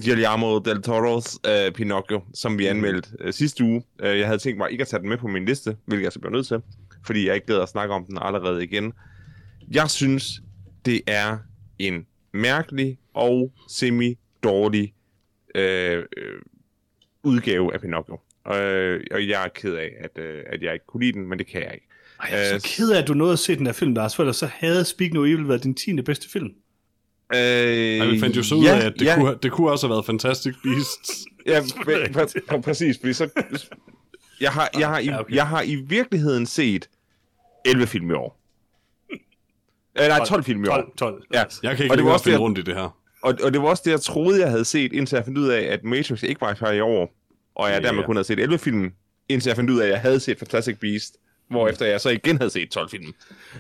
[0.05, 3.84] Guillermo del Toro's øh, Pinocchio, som vi anmeldte øh, sidste uge.
[4.01, 6.11] Øh, jeg havde tænkt mig ikke at tage den med på min liste, hvilket jeg
[6.11, 6.61] så bliver nødt til,
[7.05, 8.93] fordi jeg ikke gad at snakke om den allerede igen.
[9.72, 10.41] Jeg synes,
[10.85, 11.38] det er
[11.80, 14.93] en mærkelig og semi-dårlig
[15.55, 16.41] øh, øh,
[17.23, 18.19] udgave af Pinocchio.
[18.47, 21.39] Øh, og jeg er ked af, at, øh, at jeg ikke kunne lide den, men
[21.39, 21.88] det kan jeg ikke.
[22.19, 23.93] Ej, jeg er Øh, så ked af, at du nåede at se den her film,
[23.93, 26.01] Lars, for ellers så havde Speak No Evil været din 10.
[26.01, 26.53] bedste film.
[27.35, 29.71] Øh, Ej, vi fandt jo så ud ja, af, at det, ja, kunne, det kunne
[29.71, 31.25] også have været Fantastic Beasts.
[31.45, 33.29] Ja, præ- præ- præ- præcis, fordi så...
[34.41, 35.35] Jeg har, jeg, har i, Ja, okay.
[35.35, 36.89] jeg har i virkeligheden set
[37.65, 38.39] 11 film i år.
[40.01, 40.73] Øh, nej, 12 film i år.
[40.75, 40.91] 12.
[40.97, 41.23] 12.
[41.33, 41.43] Ja.
[41.63, 42.97] Jeg kan ikke Og det var også finde det- rundt i det her.
[43.23, 45.47] Og, og det var også det, jeg troede, jeg havde set, indtil jeg fandt ud
[45.47, 47.13] af, at Matrix ikke var her i år.
[47.55, 47.87] Og jeg Ja.
[47.87, 48.91] dermed kun havde set 11 film,
[49.29, 51.17] indtil jeg fandt ud af, at jeg havde set Fantastic Beast.
[51.51, 53.13] Hvorefter jeg så igen havde set 12 film.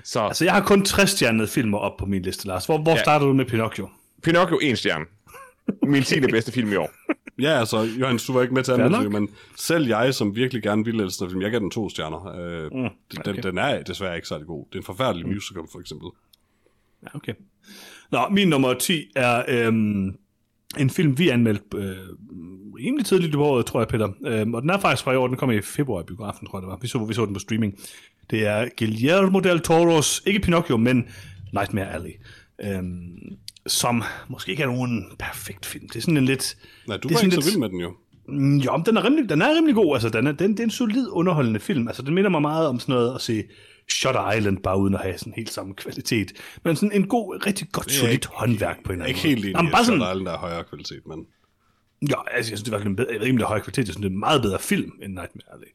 [0.03, 2.65] Så Altså, jeg har kun 60 stjernede filmer op på min liste, Lars.
[2.65, 3.01] Hvor, hvor Ja.
[3.01, 3.89] starter du med Pinocchio?
[4.23, 5.05] Pinocchio, en stjerne.
[5.83, 6.19] Min 10.
[6.19, 6.91] bedste film i år.
[7.41, 10.85] Ja, altså, Johannes, du var ikke med til anmeldelsen, men selv jeg, som virkelig gerne
[10.85, 12.25] ville elske den film, jeg gav den to stjerner.
[12.39, 13.33] Øh, mm, okay.
[13.33, 14.65] den, den er desværre ikke særlig god.
[14.69, 15.33] Det er en forfærdelig mm.
[15.33, 16.07] musical, for eksempel.
[17.03, 17.33] Ja, okay.
[18.11, 20.15] Nå, min nummer 10 er øhm,
[20.79, 21.95] en film, vi anmeldte øh,
[22.85, 24.09] rimelig tidligt i året, tror jeg, Peter.
[24.25, 26.57] Øhm, og den er faktisk fra i år, den kom i februar i biografen, tror
[26.59, 26.77] jeg det var.
[26.81, 27.73] Vi så, vi så den på streaming.
[28.29, 31.07] Det er Guillermo del Toro's, ikke Pinocchio, men
[31.53, 32.11] Nightmare Alley.
[32.63, 33.01] Øhm,
[33.67, 35.87] som måske ikke er nogen perfekt film.
[35.87, 36.57] Det er sådan en lidt...
[36.87, 37.93] Nej, du det var ikke så lidt- vild med den jo.
[38.27, 39.93] Mm, Jo, men den er rimelig, den er rimelig god.
[39.95, 41.87] Altså, den er, den, det er en solid underholdende film.
[41.87, 43.43] Altså, den minder mig meget om sådan noget at se
[43.91, 46.31] Shutter Island, bare uden at have sådan helt samme kvalitet.
[46.63, 49.45] Men sådan en god, rigtig godt, solidt håndværk på en eller er anden ikke helt
[49.45, 51.17] enig Jamen, bare sådan, Shutter Island er højere kvalitet, men...
[52.09, 53.77] Ja, altså, jeg synes, det var en bedre, rimelig høj kvalitet.
[53.77, 55.67] Jeg synes, det er en meget bedre film end Nightmare Alley.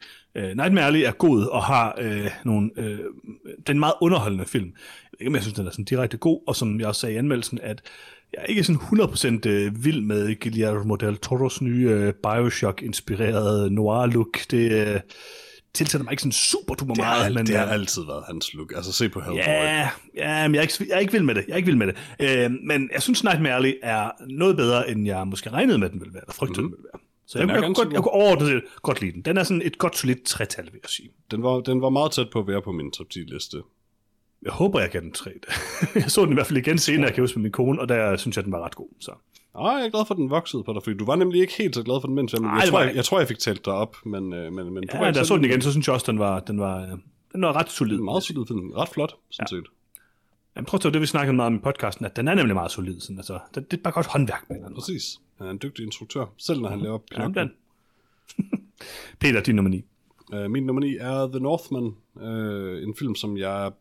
[0.51, 2.71] Uh, Nightmare Alley er god og har uh, nogle...
[2.77, 3.05] Øh, uh,
[3.45, 4.65] den er en meget underholdende film.
[4.65, 4.73] Jeg
[5.13, 7.15] ved ikke, om jeg synes, den er sådan direkte god, og som jeg også sagde
[7.15, 7.83] i anmeldelsen, at
[8.33, 14.39] jeg er ikke sådan 100% vild med Guillermo del Toro's nye uh, Bioshock-inspirerede noir-look.
[14.51, 15.01] Det uh,
[15.77, 17.23] tilsætter mig ikke sådan super duper Det, meget.
[17.23, 18.73] har, men, det har øh, altid været hans look.
[18.77, 19.39] Altså, se på Hellboy.
[19.39, 21.45] Ja, ja men jeg er, ikke, jeg er ikke vild med det.
[21.47, 21.97] Jeg er ikke vild med det.
[22.21, 26.01] Øh, men jeg synes, Nightmare Alley er noget bedre, end jeg måske regnede med, den
[26.01, 26.77] ville være, eller frygtede, mm-hmm.
[26.77, 27.01] den ville være.
[27.27, 29.23] Så jeg, Den jeg, jeg, kunne godt, jeg kunne overordnet godt lide den.
[29.23, 31.11] Den er sådan et godt solidt tretal, vil jeg sige.
[31.31, 33.63] Den var, den var meget tæt på at være på min top 10 liste.
[34.43, 35.31] Jeg håber, jeg kan den tre.
[35.95, 37.89] jeg så den i hvert fald igen senere, jeg kan huske med min kone, og
[37.89, 38.89] der synes jeg, den var ret god.
[39.01, 39.13] Så.
[39.59, 41.55] Ej, jeg er glad for, at den voksede på dig, fordi du var nemlig ikke
[41.59, 43.39] helt så glad for den, mens jeg, Ej, jeg, tror, jeg, jeg tror, jeg fik
[43.39, 45.45] talt dig op, men, øh, men, men du Ja, var ikke da jeg så den
[45.45, 46.89] igen, så synes jeg også, den var, den var, øh,
[47.33, 47.99] den var ret solid.
[47.99, 48.71] Meget solid film.
[48.71, 49.57] Ret flot, sådan ja.
[49.57, 49.67] set.
[50.57, 52.55] Jeg tror, det var det, vi snakkede meget om i podcasten, at den er nemlig
[52.55, 53.01] meget solid.
[53.01, 54.75] Sådan, altså, det, det er bare godt håndværk med den.
[54.75, 55.21] Præcis.
[55.39, 57.43] Han er en dygtig instruktør, selv når han laver Ja, Pinocchio.
[57.43, 57.53] den.
[59.21, 59.85] Peter, din nummer 9.
[60.35, 63.73] Uh, min nummer 9 er The Northman, uh, en film, som jeg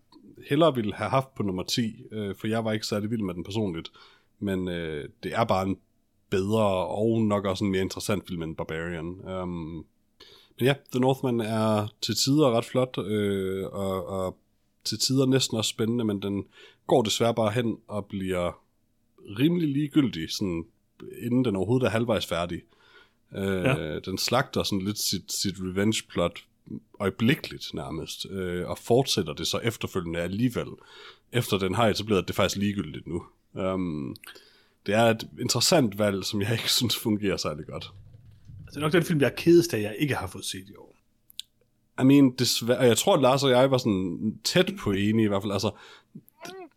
[0.49, 3.33] hellere ville have haft på nummer 10, uh, for jeg var ikke særlig vild med
[3.33, 3.91] den personligt.
[4.39, 5.77] Men uh, det er bare en
[6.29, 9.05] bedre og nok også en mere interessant film end Barbarian.
[9.41, 9.85] Um,
[10.59, 14.37] men ja, The Northman er til tider ret flot, uh, og, og
[14.83, 16.45] til tider næsten også spændende, men den
[16.87, 18.61] går desværre bare hen og bliver
[19.39, 20.65] rimelig ligegyldig, sådan,
[21.21, 22.61] inden den overhovedet er halvvejs færdig.
[23.35, 23.99] Øh, Ja.
[23.99, 26.39] Den slagter sådan lidt sit, sit revenge plot
[26.99, 30.67] øjeblikkeligt nærmest, øh, og fortsætter det så efterfølgende alligevel.
[31.31, 33.23] Efter den har etableret, at det er faktisk ligegyldigt nu.
[33.55, 34.15] Um,
[34.85, 37.91] det er et interessant valg, som jeg ikke synes fungerer særlig godt.
[38.65, 40.69] Altså, det er nok den film, jeg er kedest af, jeg ikke har fået set
[40.69, 40.95] i år.
[42.01, 45.27] I mean, desværre, jeg tror, at Lars og jeg var sådan tæt på enige i
[45.27, 45.53] hvert fald.
[45.53, 45.71] Altså,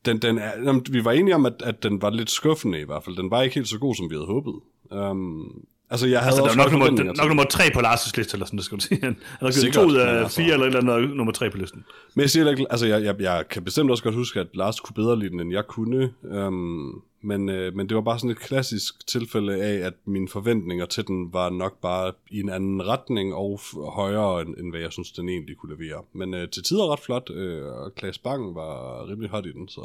[0.05, 2.85] den, den er, jamen, vi var enige om, at, at den var lidt skuffende i
[2.85, 3.17] hvert fald.
[3.17, 4.55] Den var ikke helt så god, som vi havde håbet.
[4.91, 8.35] Um, altså, jeg havde Altså, der er nok nummer, nok nummer tre på Lars' liste,
[8.35, 9.01] eller sådan, det skal du sige.
[9.05, 11.57] Han har givet to ud af altså- fire, eller et eller andet, nummer tre på
[11.57, 11.85] listen.
[12.15, 14.95] Men jeg siger altså jeg, jeg, jeg kan bestemt også godt huske, at Lars kunne
[14.95, 16.13] bedre lide den, end jeg kunne.
[16.23, 20.87] Um, men, øh, men det var bare sådan et klassisk tilfælde af, at mine forventninger
[20.87, 23.61] til den var nok bare i en anden retning og
[23.93, 26.03] højere, end, end hvad jeg synes, den egentlig kunne levere.
[26.13, 29.69] Men øh, til tider ret flot, øh, og Klaas Bang var rimelig hot i den,
[29.69, 29.81] så...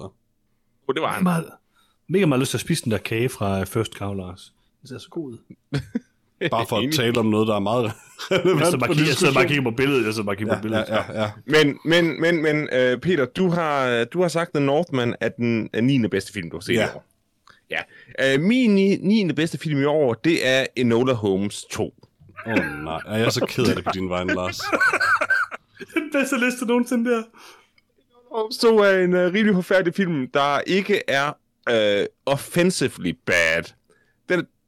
[0.87, 1.23] Oh, det var han.
[1.23, 1.45] meget,
[2.07, 4.53] mega meget lyst til at spise den der kage fra First Cow, Lars.
[4.83, 5.37] Den ser så god ud.
[6.51, 7.91] Bare for at tale om noget, der er meget Jeg
[8.39, 10.53] relevant sidder bare, på kigger, jeg sidder bare kigger på billedet, jeg sidder bare kigger
[10.53, 10.85] på Ja, billedet.
[10.89, 11.31] ja, ja, ja.
[11.45, 15.69] Men, men, men, men uh, Peter, du har, du har sagt, at Northman er den
[15.73, 16.07] er 9.
[16.07, 16.85] bedste film, du har set Ja.
[16.87, 17.05] i år.
[17.69, 18.35] Ja.
[18.35, 18.95] Uh, min 9.
[18.97, 19.33] 9.
[19.33, 21.83] bedste film i år, det er Enola Holmes 2.
[22.47, 24.59] Åh oh, nej, jeg er så ked af det på din vej, Lars.
[25.93, 27.23] Den bedste liste nogensinde der.
[28.35, 31.31] Holmes 2 er en uh, rimelig forfærdelig film, der ikke er
[31.71, 33.63] uh, offensively bad.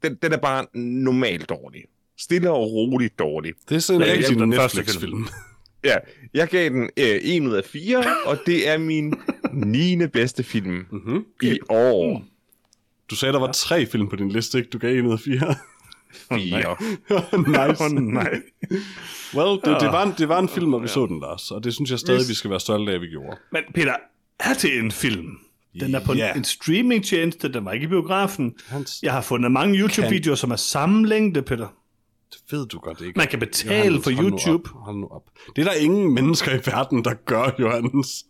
[0.10, 1.82] Den, den, er bare normalt dårlig.
[2.20, 3.54] Stille og roligt dårlig.
[3.70, 5.28] Det er sådan en Ja, rigtig den første Netflix-film.
[5.84, 5.96] Ja,
[6.34, 9.14] jeg gav den uh, 1 ud af 4, og det er min
[9.54, 10.08] 9.
[10.08, 11.26] bedste film Mm-hmm.
[11.44, 12.24] i år.
[13.10, 14.70] Du sagde, der var tre film på din liste, ikke?
[14.70, 15.56] Du gav en ud af fire.
[16.30, 16.38] 4.
[17.70, 17.84] nice.
[17.84, 18.42] Åh, nej.
[19.36, 21.52] Well, det, det, var en, det var en film, og vi så den, Lars.
[21.52, 23.38] Og det synes jeg stadig, vi skal være stolte af, at vi gjorde.
[23.52, 23.96] Men Peter,
[24.40, 25.38] er det en film?
[25.80, 26.32] Den er på Ja.
[26.32, 28.54] en, en streamingtjeneste, den var ikke i biografen.
[28.68, 31.68] Hans, Jeg har fundet mange YouTube-videoer, som er sammenlængde, Peter.
[32.34, 33.18] det ved du godt ikke.
[33.18, 34.70] Man kan betale Johannes, for hold nu YouTube.
[34.76, 35.24] Op, hold nu op.
[35.56, 38.26] Det er der ingen mennesker i verden, der gør, Johannes.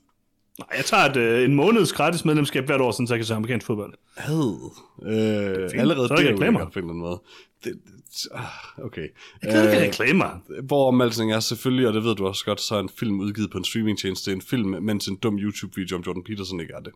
[0.59, 3.25] Nej, jeg tager et, øh, en måneds gratis medlemskab hvert år, sådan, så jeg kan
[3.25, 3.93] se amerikansk fodbold.
[4.17, 4.71] Had.
[5.03, 6.59] Øh, allerede Så er der det er ikke reklamer.
[6.59, 7.21] på en eller anden måde.
[7.63, 9.07] Det, det, ah, okay.
[9.43, 10.29] Jeg kan ikke Øh, reklamer.
[10.63, 13.51] hvor omvalgning er selvfølgelig, og det ved du også godt, så er en film udgivet
[13.51, 16.91] på en streamingtjeneste en film, mens en dum YouTube-video om Jordan Peterson ikke er det.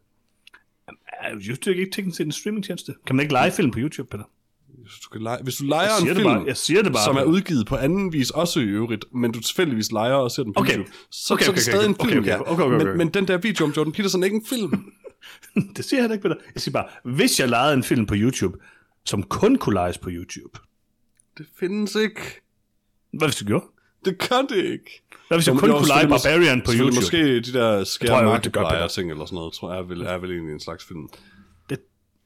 [1.22, 2.94] Er YouTube ikke teknisk set en streamingtjeneste?
[3.08, 4.24] Kan man ikke lege film på YouTube, Peter?
[4.84, 6.44] Hvis du, kan lege, hvis du leger en film, bare.
[6.48, 7.04] Jeg siger det bare.
[7.04, 10.44] som er udgivet på anden vis også i øvrigt, men du tilfældigvis leger og ser
[10.44, 10.78] den på Okay.
[10.78, 12.42] YouTube, så, Okay, så er okay, det stadig okay, en okay, film, okay, ja.
[12.42, 12.86] okay, okay, okay.
[12.86, 14.92] Men, men den der video om Jordan Peterson er ikke en film.
[15.76, 16.36] det siger jeg ikke, Peter.
[16.54, 18.58] Jeg siger bare, hvis jeg lejede en film på YouTube,
[19.06, 20.60] som kun kunne lejes på YouTube,
[21.38, 22.22] Det findes ikke.
[23.14, 23.66] hvad hvis du gjorde?
[24.06, 25.02] Det gør det ikke.
[25.28, 26.96] Hvad hvis jeg kun kunne lege Barbarian på YouTube?
[26.96, 28.88] Måske de der markiplier Peter.
[28.88, 31.10] ting eller sådan noget, tror jeg er vel, er vel egentlig en slags film.
[31.70, 31.80] Det,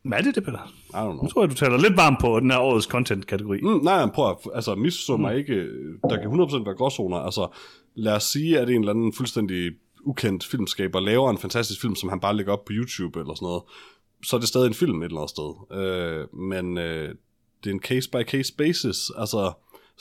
[0.04, 0.74] hvad er det, det, Peter?
[0.90, 1.24] I don't know.
[1.24, 3.62] Nu tror jeg, du taler lidt varmt på den her årets content-kategori.
[3.62, 5.68] Mm, nej, prøv at, altså misforstå mig ikke.
[6.10, 7.18] Der kan 100% være gråzoner.
[7.18, 7.48] Altså,
[7.96, 9.72] lad os sige, at en eller anden fuldstændig
[10.06, 13.46] ukendt filmskaber laver en fantastisk film, som han bare lægger op på YouTube eller sådan
[13.46, 13.64] noget,
[14.24, 15.78] så er det stadig en film et eller andet sted.
[15.80, 17.16] Øh, men øh,
[17.64, 19.12] det er en case-by-case basis.
[19.18, 19.52] Altså,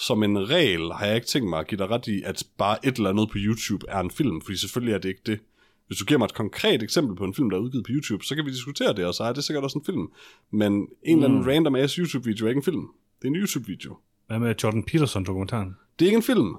[0.06, 2.86] som en regel har jeg ikke tænkt mig at give dig ret i, at bare
[2.86, 5.38] et eller andet på YouTube er en film, fordi selvfølgelig er det ikke det.
[5.86, 8.24] Hvis du giver mig et konkret eksempel på en film, der er udgivet på YouTube,
[8.24, 10.12] så kan vi diskutere det, og så er det sikkert også en film.
[10.50, 10.72] Men
[11.02, 12.86] en eller anden random ass YouTube-video er ikke en film.
[13.18, 13.96] Det er en YouTube-video.
[14.26, 15.76] Hvad med Jordan Peterson-dokumentaren?
[15.98, 16.56] Det er ikke en film.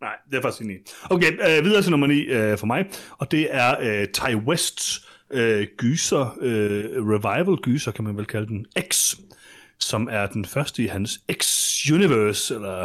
[0.00, 0.80] Nej, det er faktisk enig i.
[1.10, 5.08] Okay, øh, videre til nummer 9 øh, for mig, og det er øh, Ty Wests
[5.30, 9.14] øh, gyser, øh, revival gyser, kan man vel kalde den, X,
[9.82, 12.78] som er den første i hans X-universe, eller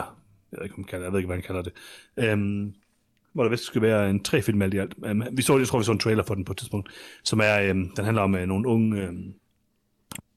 [0.51, 1.73] jeg ved ikke, kalder, jeg ved ikke, hvad han kalder det,
[2.17, 2.73] øhm,
[3.33, 4.93] hvor der vist skulle være en tre film alt i alt.
[5.05, 6.89] Øhm, vi så, jeg tror, vi så en trailer for den på et tidspunkt,
[7.23, 9.33] som er, øhm, den handler om øh, nogle unge øhm,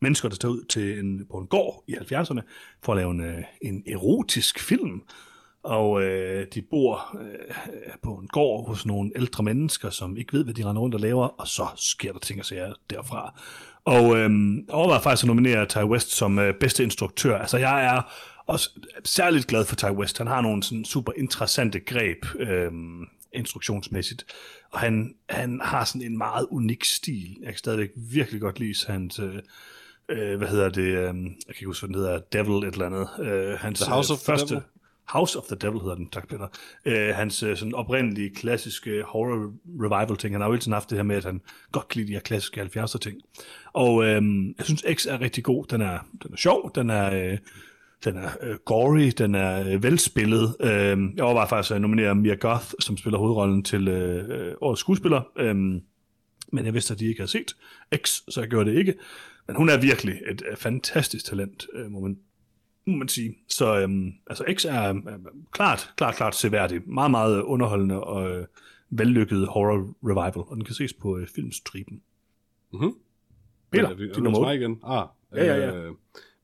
[0.01, 2.41] mennesker, der tager ud til en, på en gård i 70'erne
[2.83, 5.03] for at lave en, øh, en erotisk film.
[5.63, 10.45] Og øh, de bor øh, på en gård hos nogle ældre mennesker, som ikke ved,
[10.45, 13.41] hvad de render rundt og laver, og så sker der ting og sager derfra.
[13.85, 14.31] Og øh,
[14.69, 17.39] overvejer faktisk at nominere Ty West som øh, bedste instruktør.
[17.39, 18.03] Altså jeg er
[18.47, 18.71] også
[19.05, 20.19] særligt glad for Ty West.
[20.19, 22.73] Han har nogle sådan super interessante greb øh,
[23.33, 24.25] instruktionsmæssigt.
[24.73, 27.37] Og han, han har sådan en meget unik stil.
[27.41, 29.19] Jeg kan stadigvæk virkelig godt lide hans...
[29.19, 29.35] Øh,
[30.09, 30.83] øh, hvad hedder det?
[30.83, 32.19] Øh, jeg kan ikke huske, hvad den hedder.
[32.33, 33.09] Devil et eller andet.
[33.21, 34.65] Øh, hans The House øh, of the første, Devil?
[35.13, 36.47] House of the Devil hedder den, tak Peter.
[36.85, 40.35] Øh, hans øh, sådan oprindelige klassiske horror revival ting.
[40.35, 41.41] Han har jo hele tiden haft det her med, at han
[41.73, 43.21] godt kan lide de her klassiske 70'er ting.
[43.73, 44.23] Og øh,
[44.59, 45.65] jeg synes X er rigtig god.
[45.67, 47.39] Den er, den er sjov, den er, øh,
[48.05, 50.57] den er øh, gory, den er øh, velspillet.
[50.61, 54.81] Øh, jeg overvejer faktisk at nominere Mia Goth, som spiller hovedrollen til øh, øh årets
[54.81, 55.23] skuespiller.
[55.39, 55.55] Øh,
[56.53, 57.57] men jeg vidste, at de ikke havde set
[57.97, 58.95] X, så jeg gjorde det ikke.
[59.47, 62.17] Men hun er virkelig et øh, fantastisk talent, øh, må man
[62.91, 63.39] må man sige.
[63.49, 65.03] Så øhm, altså X er øh,
[65.53, 66.81] klart, klart, klart seværdig.
[66.87, 68.47] Meget, meget underholdende og øh,
[68.91, 72.03] vellykket horror revival, og den kan ses på øh, filmstriben.
[72.73, 72.95] Mhm.
[73.73, 74.47] Peter, Er er din nummer hos 8.
[74.47, 74.81] mig igen?
[74.85, 75.77] Ah, Ja, ja, ja.
[75.77, 75.93] Øh,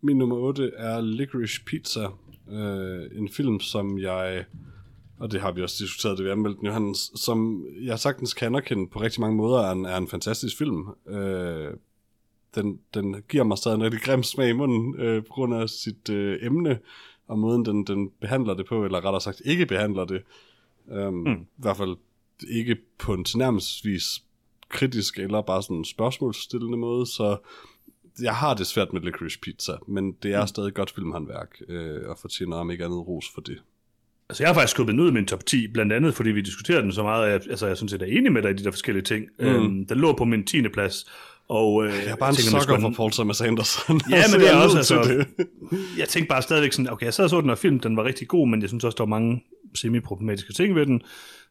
[0.00, 2.08] min nummer 8 er Licorice Pizza.
[2.50, 4.44] Øh, en film, som jeg...
[5.18, 8.34] Og det har vi også diskuteret, det vi anmeldte den jo, han, som jeg sagtens
[8.34, 10.84] kan anerkende på rigtig mange måder, er en, er en fantastisk film.
[11.08, 11.70] Øh,
[12.56, 15.68] den, den giver mig stadig en rigtig grim smag i munden, øh, på grund af
[15.68, 16.78] sit øh, emne,
[17.28, 20.22] og måden den, den behandler det på, eller rettere sagt ikke behandler det.
[20.86, 21.32] Um, mm.
[21.32, 21.96] I hvert fald
[22.48, 24.22] ikke på en tilnærmelsesvis
[24.68, 27.36] kritisk eller bare sådan en spørgsmålsstillende måde, så
[28.22, 30.46] jeg har det svært med Licorice Pizza, men det er mm.
[30.46, 33.58] stadig godt filmhåndværk, øh, og fortjener om ikke andet ros for det.
[34.28, 36.80] Altså, jeg har faktisk skubbet ud i min top 10, blandt andet fordi vi diskuterer
[36.80, 38.70] den så meget, at altså, jeg synes, jeg er enig med dig i de der
[38.70, 39.26] forskellige ting.
[39.38, 39.46] Mm.
[39.46, 40.68] Øhm, den lå på min 10.
[40.68, 41.06] plads,
[41.48, 44.00] og øh, Jeg er bare en skulle- for Paul Thomas Anderson.
[44.10, 45.26] Ja, Så men det er også, altså, det.
[46.00, 48.04] jeg tænkte bare stadigvæk sådan, okay, jeg sad og så den her film, den var
[48.04, 49.44] rigtig god, men jeg synes også, der var mange
[49.76, 51.02] semi-problematiske ting ved den.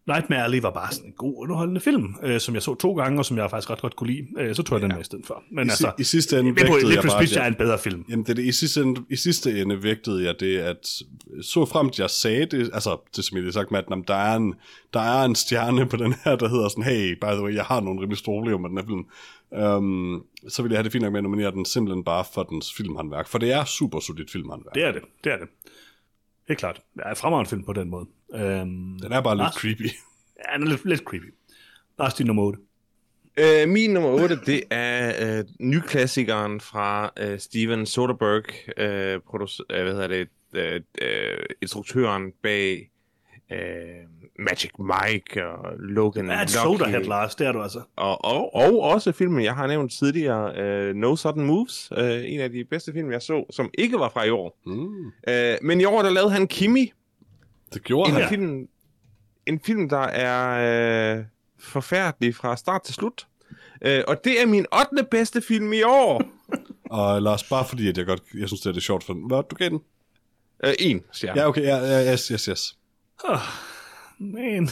[0.08, 3.20] Nightmare Alley var bare sådan en god underholdende film, øh, som jeg så to gange,
[3.20, 4.28] og som jeg faktisk ret godt kunne lide.
[4.38, 5.44] Øh, så tog jeg den med i stedet for.
[5.52, 8.06] Men I, altså, I sidste ende jeg vægtede jeg bare, at er en bedre film.
[8.10, 10.88] Jamen, det, det, i, sidste ende, i sidste ende vægtede jeg det, at
[11.42, 14.16] så fremt jeg sagde det, altså det som jeg lige sagt med, at jamen, der,
[14.16, 14.54] er en,
[14.94, 17.64] der er en stjerne på den her, der hedder sådan, hey, by the way, jeg
[17.64, 19.06] har nogle rimelig store problemer med den her film.
[19.52, 22.44] Um, så vil jeg have det fint nok med at nominere den simpelthen bare for
[22.44, 24.76] dens filmhåndværk, for det er super solidt filmhåndværk.
[24.76, 25.48] Det er det, det er det.
[26.48, 26.82] Helt klart.
[26.96, 28.06] Det er en fremragende film på den måde.
[28.36, 29.54] Øhm, Den er bare lidt Lars?
[29.54, 29.82] creepy.
[30.50, 31.34] Ja, den er lidt, lidt creepy.
[32.00, 32.60] Lars, din nummer 8.
[33.38, 39.84] Øh, min nummer 8, det er øh, nyklassikeren fra øh, Steven Soderbergh, øh, producer, øh,
[39.84, 42.90] hvad hedder det, øh, øh, instruktøren bag
[43.52, 43.58] øh,
[44.40, 47.82] Magic Mike og Logan Ja, et Lucky, soda hat, Lars, det er du altså.
[47.96, 52.40] og, og, og også filmen, jeg har nævnt tidligere, øh, No Sudden Moves, øh, en
[52.40, 54.60] af de bedste film, jeg så, som ikke var fra i år.
[54.66, 56.94] Mm, Øh, men i år, der lavede han Kimi,
[57.74, 58.30] det gjorde en han.
[58.30, 58.68] Film,
[59.46, 61.24] en film, der er øh,
[61.60, 63.28] forfærdelig fra start til slut.
[63.82, 65.08] Øh, og det er min 8.
[65.12, 66.24] bedste film i år.
[66.92, 69.28] Og Lars, bare fordi at jeg godt, jeg synes, det er det sjovt for den.
[69.28, 69.80] Hvad, du gav den?
[70.66, 71.38] øh, en, siger jeg.
[71.38, 72.78] Ja, okay, ja, ja, yes, yes, yes.
[73.24, 73.40] Oh,
[74.20, 74.66] man.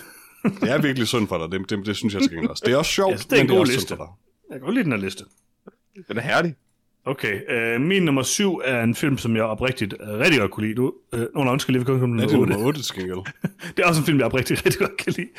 [0.44, 2.64] Det er virkelig synd for dig, det, det, det synes jeg skal også.
[2.66, 3.88] Det er også sjovt, Ja, det er en men det er god også liste.
[3.88, 4.14] synd for dig.
[4.50, 5.24] Jeg kan godt lide den her liste.
[6.08, 6.56] Den er herlig.
[7.06, 10.66] Okay, øh, min nummer 7 er en film, som jeg oprigtigt øh, rigtig godt kunne
[10.66, 10.76] lide.
[10.76, 12.54] Du, øh, nå, nej, undskyld, vi kan komme Er til det nummer 8.
[12.54, 13.18] nummer 8 til gengæld?
[13.78, 15.30] Det er også en film, jeg oprigtigt rigtig godt kan lide.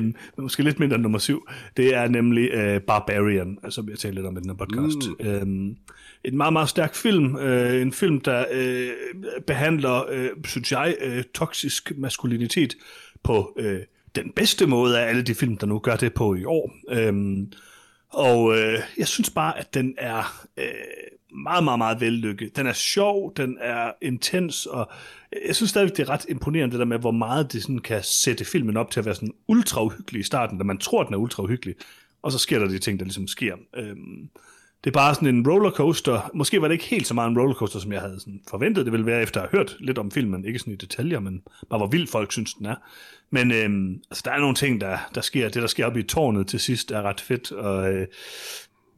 [0.00, 1.46] Men måske lidt mindre end nummer 7.
[1.76, 4.98] Det er nemlig øh, Barbarian, altså, som jeg talte lidt om i den her podcast.
[5.20, 5.26] Mm.
[5.26, 5.76] Øhm,
[6.24, 7.36] en meget, meget stærk film.
[7.36, 8.90] Øh, en film, der øh,
[9.46, 12.76] behandler, øh, synes jeg, øh, toksisk maskulinitet
[13.22, 13.80] på øh,
[14.14, 16.72] den bedste måde af alle de film, der nu gør det på i år.
[16.90, 17.52] Øhm,
[18.08, 20.64] og øh, jeg synes bare, at den er øh,
[21.42, 22.56] meget, meget, meget vellykket.
[22.56, 24.90] Den er sjov, den er intens, og
[25.32, 27.78] øh, jeg synes stadigvæk, det er ret imponerende, det der med, hvor meget det sådan
[27.78, 31.02] kan sætte filmen op til at være sådan ultra uhyggelig i starten, da man tror,
[31.02, 31.74] den er ultra uhyggelig,
[32.22, 33.56] og så sker der de ting, der ligesom sker.
[33.76, 34.28] Øhm,
[34.84, 36.30] det er bare sådan en rollercoaster.
[36.34, 38.92] Måske var det ikke helt så meget en rollercoaster, som jeg havde sådan forventet det
[38.92, 40.44] ville være, efter at have hørt lidt om filmen.
[40.44, 42.74] Ikke sådan i detaljer, men bare hvor vildt folk synes, den er.
[43.30, 45.48] Men øhm, altså, der er nogle ting, der, der sker.
[45.48, 47.52] Det, der sker oppe i tårnet til sidst, er ret fedt.
[47.52, 48.06] Og øh,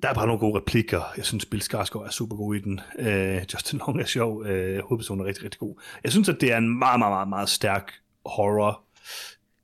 [0.02, 1.00] der er bare nogle gode replikker.
[1.16, 2.80] Jeg synes, Bill Skarsgård er super god i den.
[2.98, 4.46] Øh, Justin Long er sjov.
[4.46, 5.82] Øh, hovedpersonen er rigtig, rigtig god.
[6.04, 7.92] Jeg synes, at det er en meget, meget, meget, meget stærk
[8.26, 8.82] horror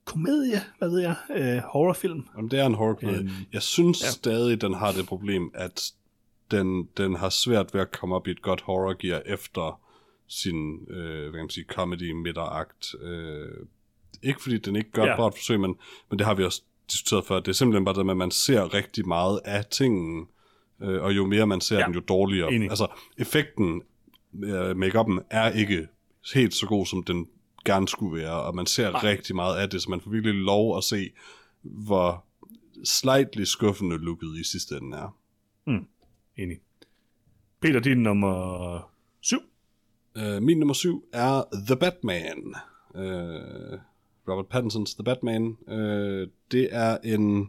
[0.05, 2.27] komedie, hvad ved jeg, øh, horrorfilm.
[2.36, 4.11] Jamen, det er en horror Øhm, Jeg synes ja.
[4.11, 5.93] stadig, den har det problem, at
[6.53, 9.81] den, den har svært ved at komme op i et godt horror gear efter
[10.29, 12.95] sin, øh, hvad kan man sige, comedy midterakt.
[13.03, 13.66] Øh,
[14.23, 15.77] ikke fordi den ikke gør bare et forsøg, men,
[16.11, 16.62] men det har vi også
[16.93, 17.41] diskuteret før.
[17.41, 20.27] Det er simpelthen bare det med, at man ser rigtig meget af tingen,
[20.83, 21.85] øh, og jo mere man ser Ja.
[21.87, 22.53] den, jo dårligere.
[22.53, 22.70] Enig.
[22.70, 22.87] Altså,
[23.19, 23.83] effekten,
[24.45, 25.89] øh, make-up'en er ikke
[26.35, 27.29] helt så god, som den
[27.65, 28.91] gerne skulle være, og man ser.
[28.91, 29.01] Nej.
[29.03, 31.11] rigtig meget af det, så man får virkelig lov at se,
[31.62, 32.24] hvor
[32.85, 35.16] slightly skuffende looket i sidste ende er.
[36.37, 36.61] Enig.
[37.61, 38.91] Peter, din nummer
[39.21, 39.39] syv.
[40.17, 42.55] Uh, min nummer syv er The Batman.
[42.95, 43.79] Uh,
[44.29, 45.57] Robert Pattinsons The Batman.
[45.69, 47.41] Uh, det er en...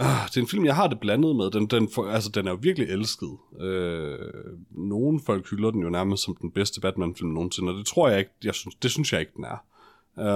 [0.00, 1.50] Uh, det er en film, jeg har det blandet med.
[1.50, 3.38] Den, den, for, altså, den er jo virkelig elsket.
[3.52, 4.18] Uh,
[4.70, 8.18] nogle folk hylder den jo nærmest som den bedste Batman-film nogensinde, og det tror jeg
[8.18, 9.64] ikke, jeg synes, det synes jeg ikke, den er.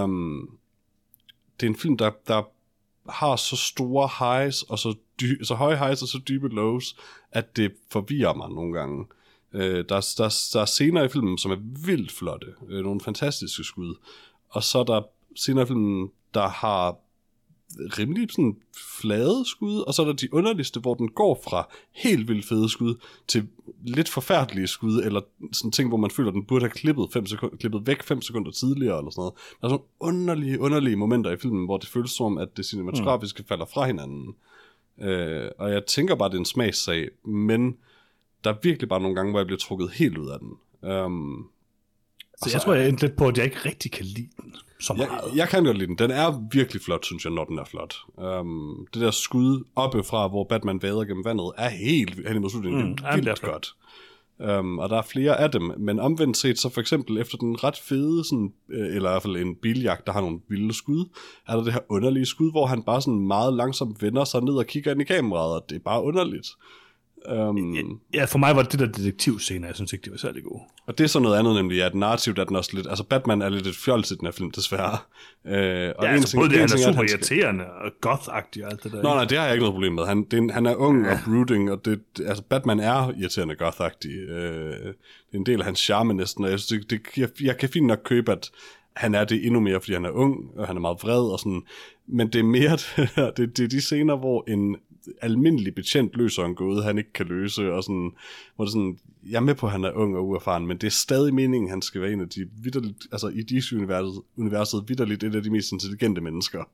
[0.02, 0.58] Um,
[1.60, 2.42] det er en film, der, der
[3.10, 6.96] har så store highs, og så, dy- så høje highs og så dybe lows,
[7.32, 9.06] at det forvirrer mig nogle gange.
[9.52, 11.56] Øh, der, er- der, er- der er scener i filmen, som er
[11.86, 12.46] vildt flotte.
[12.68, 13.94] Øh, nogle fantastiske skud.
[14.48, 15.02] Og så er der
[15.36, 16.96] scener i filmen, der har
[17.78, 18.56] rimelig sådan
[19.00, 22.68] flade skud, og så er der de underligste, hvor den går fra helt vildt fede
[22.68, 22.94] skud
[23.28, 23.48] til
[23.84, 25.20] lidt forfærdelige skud, eller
[25.52, 28.22] sådan ting, hvor man føler, at den burde have klippet, fem sekunder, klippet væk 5
[28.22, 29.34] sekunder tidligere, eller sådan noget.
[29.60, 33.42] Der er sådan underlige, underlige momenter i filmen, hvor det føles som, at det cinematografiske
[33.42, 33.46] mm.
[33.48, 34.34] falder fra hinanden.
[35.00, 37.76] Øh, og jeg tænker bare, at det er en smagssag, men
[38.44, 40.52] der er virkelig bare nogle gange, hvor jeg bliver trukket helt ud af den.
[40.90, 41.50] Um,
[42.42, 44.94] så jeg tror, jeg endte lidt på, at jeg ikke rigtig kan lide den så
[44.94, 45.08] meget.
[45.10, 45.98] Jeg, jeg kan godt lide den.
[45.98, 47.96] Den er virkelig flot, synes jeg, når den er flot.
[48.40, 52.50] Um, det der skud oppe fra, hvor Batman vader gennem vandet, er helt hen i
[52.50, 52.88] slutningen.
[52.88, 53.74] Mm, det er vildt godt.
[54.58, 57.64] Um, og der er flere af dem, men omvendt set, så for eksempel efter den
[57.64, 61.04] ret fede, sådan, øh, eller i hvert fald en biljagt, der har nogle vilde skud,
[61.48, 64.54] er der det her underlige skud, hvor han bare sådan meget langsomt vender sig ned
[64.54, 66.48] og kigger ind i kameraet, og det er bare underligt.
[67.28, 70.44] Um, ja, for mig var det det der detektivscene, jeg synes ikke, det var særlig
[70.44, 70.60] god.
[70.86, 72.86] Og det er så noget andet nemlig, at narrativt er den også lidt...
[72.86, 74.98] Altså, Batman er lidt et fjols i den her film, desværre.
[75.44, 78.92] Uh, og ja, altså, både det, han er super irriterende og goth-agtig og alt det
[78.92, 79.02] der.
[79.02, 80.06] Nå, nej, det har jeg ikke noget problem med.
[80.06, 81.12] Han, det er, han er ung ja.
[81.12, 84.32] og brooding, og det, altså, Batman er irriterende goth-agtig.
[84.32, 87.28] Uh, det er en del af hans charme næsten, og jeg, synes, det, det, jeg,
[87.42, 88.50] jeg kan fint nok købe, at
[88.96, 91.38] han er det endnu mere, fordi han er ung, og han er meget vred og
[91.38, 91.62] sådan.
[92.06, 92.76] Men det er mere
[93.36, 94.76] det, det er de scener, hvor en
[95.22, 98.12] almindelig betjent løser en gåde, han ikke kan løse, og sådan,
[98.56, 98.98] hvor det sådan,
[99.30, 101.70] jeg er med på, at han er ung og uerfaren, men det er stadig meningen,
[101.70, 105.50] han skal være en af de vidderligt, altså i DC-universet universet, vidderligt et af de
[105.50, 106.64] mest intelligente mennesker.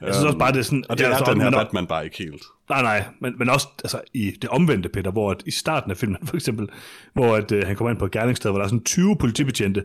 [0.00, 0.84] Jeg synes også bare, det er sådan...
[0.88, 2.42] Og det er, er den her Batman bare ikke helt.
[2.68, 5.96] Nej, nej, men, men også altså, i det omvendte, Peter, hvor at, i starten af
[5.96, 6.68] filmen for eksempel,
[7.12, 9.84] hvor at, uh, han kommer ind på et gerningssted, hvor der er sådan 20 politibetjente,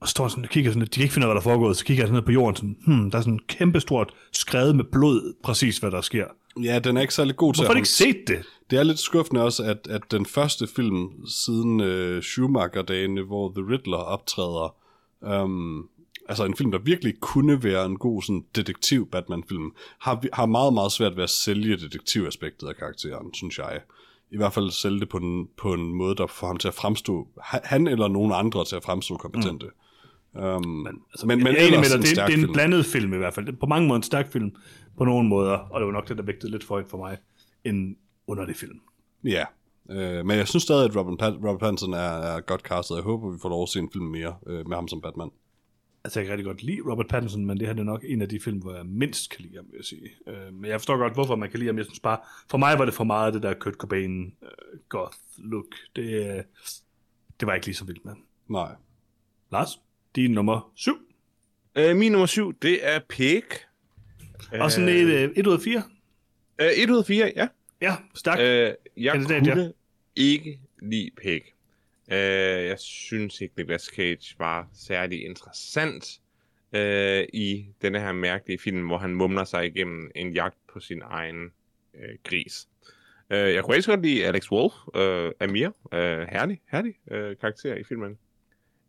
[0.00, 1.54] og står sådan og kigger sådan, de kan ikke finde ud af, hvad der er
[1.54, 4.14] foregået, så kigger jeg sådan ned på jorden, sådan, hmm, der er sådan en kæmpestort
[4.32, 6.24] skrevet med blod, præcis hvad der sker.
[6.62, 8.42] Ja, den er ikke særlig god til Hvorfor har ikke set det?
[8.70, 13.72] Det er lidt skuffende også, at, at den første film siden uh, Schumacher-dagene, hvor The
[13.72, 14.74] Riddler optræder,
[15.20, 15.88] um,
[16.28, 20.74] altså en film, der virkelig kunne være en god sådan, detektiv Batman-film, har, har meget,
[20.74, 23.80] meget svært ved at sælge detektivaspektet af karakteren, synes jeg.
[24.30, 26.74] I hvert fald sælge det på en, på en måde, der får ham til at
[26.74, 29.66] fremstå, han eller nogen andre til at fremstå kompetente.
[29.66, 29.72] Mm.
[30.34, 33.16] Um, men, altså, men, men ellers med dig, det, det er en blandet film i
[33.16, 33.56] hvert fald.
[33.56, 34.50] På mange måder en stærk film,
[34.96, 37.18] på nogle måder, og det var nok det, der vægtede lidt for højt for mig,
[37.64, 37.96] en
[38.26, 38.80] underlig film.
[39.24, 39.44] Ja,
[39.90, 42.96] øh, men jeg synes stadig, at Robert, Pat- Robert Pattinson er, er godt castet.
[42.96, 45.30] Jeg håber, vi får lov at se en film mere øh, med ham som Batman.
[46.04, 48.28] Altså, jeg kan rigtig godt lide Robert Pattinson, men det her er nok en af
[48.28, 50.08] de film, hvor jeg mindst kan lide ham, vil jeg sige.
[50.28, 51.76] Øh, men jeg forstår godt, hvorfor man kan lide ham.
[51.76, 52.18] Jeg synes bare,
[52.50, 55.66] for mig var det for meget det der Kurt Cobain uh, goth look.
[55.96, 56.42] Det, uh,
[57.40, 58.14] det var jeg ikke lige så vildt med.
[58.48, 58.74] Nej.
[59.52, 59.80] Lars,
[60.16, 60.98] din nummer syv.
[61.78, 63.42] Uh, min nummer syv, det er Pig
[64.52, 65.82] og sådan et, øh, et ud af fire?
[66.60, 67.48] Øh, et ud af fire, ja.
[67.80, 68.40] Ja, stærkt.
[68.40, 69.70] Øh, jeg kandidat, kunne ja.
[70.16, 71.40] ikke lide Peg.
[72.12, 76.20] Øh, jeg synes ikke, Nicolas Cage var særlig interessant
[76.72, 81.02] øh, i denne her mærkelige film, hvor han mumler sig igennem en jagt på sin
[81.04, 81.50] egen
[81.94, 82.68] øh, gris.
[83.30, 87.74] Øh, jeg kunne ikke godt lide Alex Wolf, øh, Amir, øh, herlig, herlig øh, karakter
[87.74, 88.18] i filmen.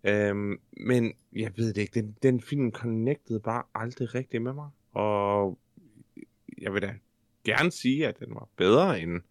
[0.04, 0.36] Øh,
[0.72, 4.70] men jeg ved det ikke, den, den film connectede bare aldrig rigtigt med mig.
[4.92, 5.60] Og
[6.62, 6.96] jeg vil da
[7.44, 9.22] gerne sige, at den var bedre end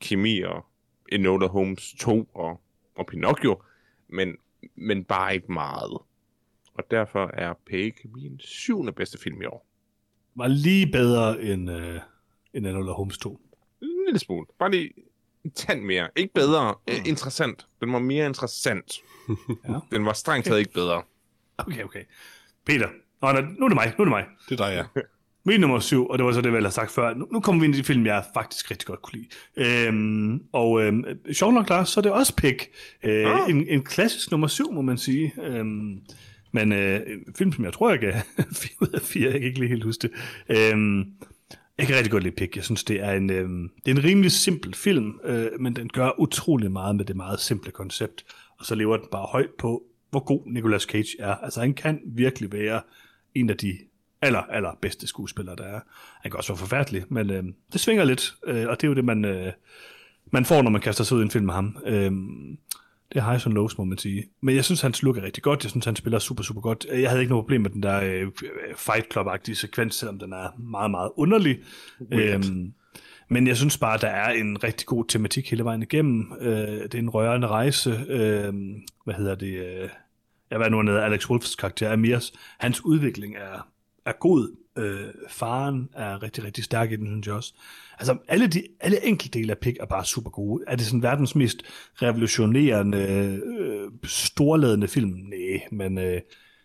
[0.00, 0.66] Kimi og
[1.12, 2.60] Enola Holmes 2 og,
[2.94, 3.62] og Pinocchio,
[4.08, 4.36] men,
[4.74, 5.98] men bare ikke meget.
[6.74, 9.66] Og derfor er Peg min syvende bedste film i år.
[10.34, 12.00] Var lige bedre end, øh,
[12.54, 13.40] end Enola Holmes 2.
[13.82, 14.46] En lille smule.
[14.58, 14.92] Bare lige
[15.50, 16.08] tand mere.
[16.16, 16.74] Ikke bedre.
[16.88, 16.94] Mm.
[17.04, 17.66] interessant.
[17.80, 18.92] Den var mere interessant.
[19.68, 19.74] ja.
[19.92, 21.02] Den var strengt taget ikke bedre.
[21.58, 22.02] Okay, okay.
[22.66, 22.88] Peter,
[23.32, 24.24] Nå, nu er det mig, nu er det mig.
[24.48, 25.00] Det er dig, ja.
[25.46, 27.14] Min nummer syv, og det var så det, jeg har sagt før.
[27.14, 29.86] Nu, nu kommer vi ind i de film, jeg faktisk rigtig godt kunne lide.
[29.86, 32.68] Øhm, og øhm, sjovt nok, Lars, så er det også Pick.
[33.02, 33.50] Øh, oh.
[33.50, 35.32] en, en klassisk nummer syv, må man sige.
[35.42, 35.98] Øhm,
[36.52, 38.12] men øh, en film, som jeg tror, jeg kan
[38.52, 40.72] 4 ud af 4, jeg kan ikke lige helt huske det.
[40.72, 41.04] Øhm,
[41.78, 42.56] jeg kan rigtig godt lide Pick.
[42.56, 43.48] Jeg synes, det er en, øh,
[43.84, 47.40] det er en rimelig simpel film, øh, men den gør utrolig meget med det meget
[47.40, 48.24] simple koncept.
[48.58, 51.34] Og så lever den bare højt på, hvor god Nicolas Cage er.
[51.34, 52.82] Altså, han kan virkelig være
[53.34, 53.78] en af de
[54.22, 55.80] aller, aller bedste skuespillere, der er.
[56.22, 58.94] Han kan også være forfærdelig, men øh, det svinger lidt, øh, og det er jo
[58.94, 59.52] det, man, øh,
[60.32, 61.76] man får, når man kaster sig ud i en film med ham.
[61.86, 62.12] Øh,
[63.14, 64.24] det er highs and lows, må man sige.
[64.40, 65.64] Men jeg synes, hans look er rigtig godt.
[65.64, 66.86] Jeg synes, han spiller super, super godt.
[66.92, 68.26] Jeg havde ikke noget problem med den der øh,
[68.76, 71.58] Fight Club-agtige sekvens, selvom den er meget, meget underlig.
[72.12, 72.72] Øhm,
[73.30, 76.32] men jeg synes bare, der er en rigtig god tematik hele vejen igennem.
[76.40, 77.90] Øh, det er en rørende rejse.
[78.08, 78.54] Øh,
[79.04, 79.82] hvad hedder det?
[79.82, 79.88] Øh,
[80.50, 82.32] jeg var nu nede Alex Wolfs karakter, Amirs.
[82.58, 83.68] Hans udvikling er
[84.06, 84.56] er god.
[84.78, 87.52] Øh, faren er rigtig, rigtig stærk i den, synes jeg også.
[87.98, 90.64] Altså, alle, de, alle enkelte dele af Pig er bare super gode.
[90.66, 91.62] Er det sådan verdens mest
[92.02, 93.38] revolutionerende, øh,
[94.04, 95.10] storladende film?
[95.10, 96.20] Nej, men øh,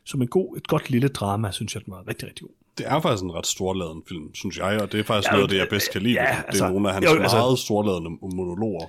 [0.06, 2.54] som en god, et godt lille drama, synes jeg, den var rigtig, rigtig god.
[2.78, 5.44] det er faktisk en ret storladen film, synes jeg, og det er faktisk Ja, noget
[5.44, 6.14] af det, jeg bedst kan lide.
[6.14, 6.38] ja, den.
[6.38, 8.86] det altså, er nogle af hans jo, altså- meget storladende monologer.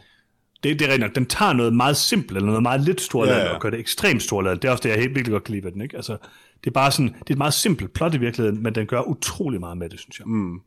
[0.63, 1.15] Det, det er rigtigt nok.
[1.15, 3.45] Den tager noget meget simpelt, eller noget meget lidt storladet, ja.
[3.45, 3.55] ja.
[3.55, 4.63] og gør det ekstremt storladet.
[4.63, 5.81] Det er også det, jeg helt virkelig godt kan lide ved den.
[5.81, 5.97] Ikke?
[5.97, 6.17] Altså,
[6.65, 9.03] det er bare sådan, det er et meget simpelt plot i virkeligheden, men den gør
[9.03, 10.28] utrolig meget med det, synes jeg.
[10.28, 10.61] Mm.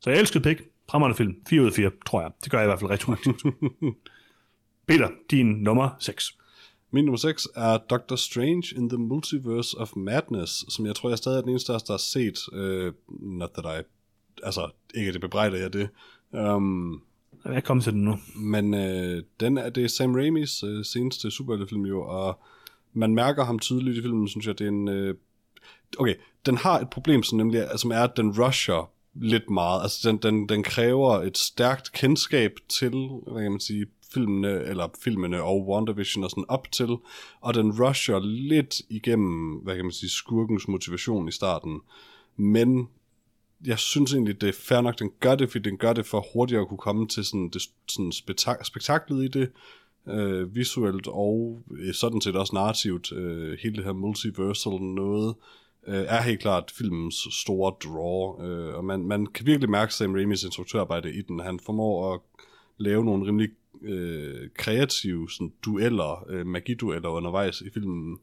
[0.00, 0.58] Så jeg elskede Pig.
[0.90, 1.34] Fremragende film.
[1.48, 2.30] 4 ud af 4, tror jeg.
[2.44, 3.42] Det gør jeg i hvert fald retroaktivt.
[4.88, 6.38] Peter, din nummer 6.
[6.90, 11.18] Min nummer 6 er Doctor Strange in the Multiverse of Madness, som jeg tror, jeg
[11.18, 12.38] stadig er den eneste der har set.
[12.52, 12.92] Uh,
[13.38, 13.84] not that I...
[14.42, 15.88] Altså, ikke det bebrejder jeg det.
[16.30, 17.02] Um,
[17.44, 18.16] Jeg er kommet til den nu.
[18.36, 22.40] men uh, den er, det er Sam Raimis uh, seneste superheltefilm jo, og
[22.94, 24.88] man mærker ham tydeligt i filmen, synes jeg, det er en...
[24.88, 25.14] Øh,
[25.98, 26.14] okay,
[26.46, 29.82] den har et problem, som, nemlig, som er, at den rusher lidt meget.
[29.82, 34.88] Altså, den, den, den kræver et stærkt kendskab til, hvad kan man sige, filmene, eller
[35.04, 36.96] filmene og WandaVision og sådan op til,
[37.40, 41.80] og den rusher lidt igennem, hvad kan man sige, skurkens motivation i starten.
[42.36, 42.88] Men
[43.64, 46.26] jeg synes egentlig, det er fair nok, den gør det, fordi den gør det for
[46.32, 49.50] hurtigt at kunne komme til sådan, det, sådan spektak- spektaklet i det,
[50.08, 55.34] øh, visuelt og øh, sådan set også narrativt, øh, hele det her multiversal noget,
[55.86, 60.14] øh, er helt klart filmens store draw, øh, og man, man kan virkelig mærke Sam
[60.14, 61.40] Raimis instruktørarbejde i den.
[61.40, 62.20] Han formår at
[62.78, 63.48] lave nogle rimelig
[63.82, 68.18] øh, kreative sådan, dueller, øh, magidueller undervejs i filmen,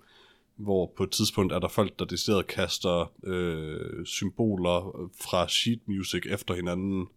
[0.56, 6.24] hvor på et tidspunkt er der folk, der decideret kaster øh, symboler fra sheet music
[6.30, 7.08] efter hinanden,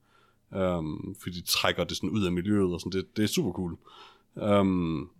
[0.54, 0.82] øh,
[1.22, 3.76] fordi de trækker det sådan ud af miljøet, og sådan, det, det er super cool.
[4.34, 5.10] Um,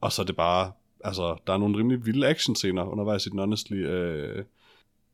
[0.00, 0.72] og så er det bare,
[1.04, 3.76] altså, der er nogle rimelig vilde actionscener undervejs i den, honestly.
[3.76, 4.44] Øh,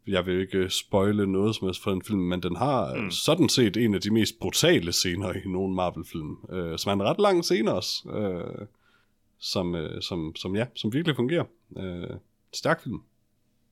[0.07, 3.11] jeg vil ikke spoile noget som helst for den film, men den har mm.
[3.11, 7.11] sådan set en af de mest brutale scener i nogen Marvel-film, øh, som er en
[7.11, 8.67] ret lang scene også, øh,
[9.39, 11.45] som, øh, som, som, ja, som virkelig fungerer.
[11.77, 12.17] Øh,
[12.53, 13.03] stærk film.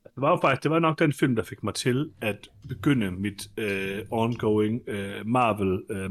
[0.05, 3.11] Det var jo faktisk, det var nok den film, der fik mig til at begynde
[3.11, 6.11] mit øh, ongoing øh, Marvel øh,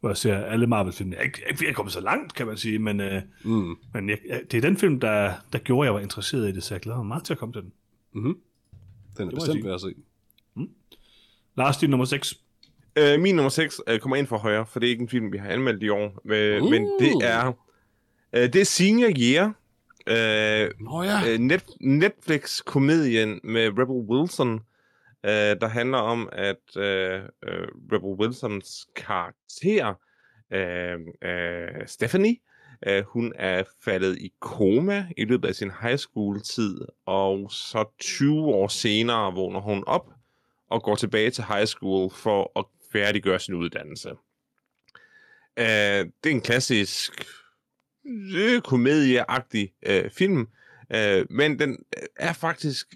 [0.00, 1.10] hvor jeg ser alle Marvel-film.
[1.12, 3.76] Jeg er ikke, jeg er kommet så langt, kan man sige, men, øh, Mm.
[3.94, 6.52] men jeg, jeg- det er den film, der, der gjorde, at jeg var interesseret i
[6.52, 7.72] det, så jeg glæder mig meget til at komme til den.
[8.14, 8.34] Mm-hmm.
[9.16, 9.94] Den er jeg bestemt værd at se.
[11.56, 12.34] Lars, din nummer 6.
[12.96, 15.32] Øh, min nummer 6 øh, kommer ind for højre, for det er ikke en film,
[15.32, 16.20] vi har anmeldt i år.
[16.30, 16.70] Øh, uh.
[16.70, 17.52] Men det er,
[18.32, 19.46] øh, det er Senior Year.
[20.06, 21.32] Øh, Nå ja.
[21.32, 24.60] øh, net, Netflix-komedien med Rebel Wilson,
[25.24, 29.94] øh, der handler om, at øh, øh, Rebel Wilsons karakter,
[30.52, 32.36] øh, øh, Stephanie,
[32.86, 38.44] øh, hun er faldet i koma i løbet af sin high school-tid, og så 20
[38.44, 40.10] år senere vågner hun op
[40.70, 44.10] og går tilbage til high school for at færdiggøre sin uddannelse.
[45.58, 47.26] Øh, det er en klassisk
[48.36, 50.48] øh, komedieagtig øh, film,
[50.94, 51.78] øh, men den
[52.16, 52.94] er faktisk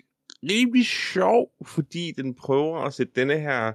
[0.51, 3.73] rimelig sjov, fordi den prøver at sætte denne her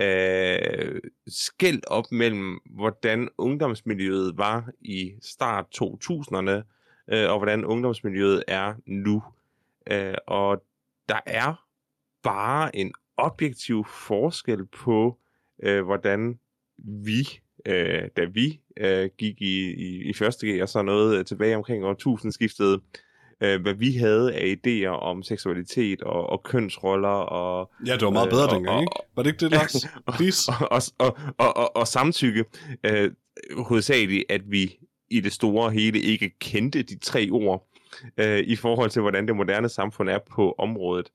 [0.00, 6.62] øh, skæld op mellem, hvordan ungdomsmiljøet var i start 2000'erne,
[7.14, 9.22] øh, og hvordan ungdomsmiljøet er nu.
[9.90, 10.62] Øh, og
[11.08, 11.66] der er
[12.22, 15.18] bare en objektiv forskel på,
[15.62, 16.38] øh, hvordan
[16.78, 21.56] vi, øh, da vi øh, gik i, i, i første G og så noget tilbage
[21.56, 22.80] omkring årtusindskiftet,
[23.40, 28.10] øh, hvad vi havde af idéer om seksualitet og, og kønsroller og, Ja, det var
[28.10, 28.92] meget øh, bedre og- dengang, og- ikke?
[29.16, 29.74] Var det ikke det, Lars?
[30.06, 30.14] Og,
[30.70, 32.44] og, og, og, og, og samtykke.
[32.84, 33.10] Øh,
[33.56, 34.78] hovedsageligt, at vi
[35.10, 37.66] i det store hele ikke kendte de tre ord
[38.18, 41.06] øh, i forhold til, hvordan det moderne samfund er på området.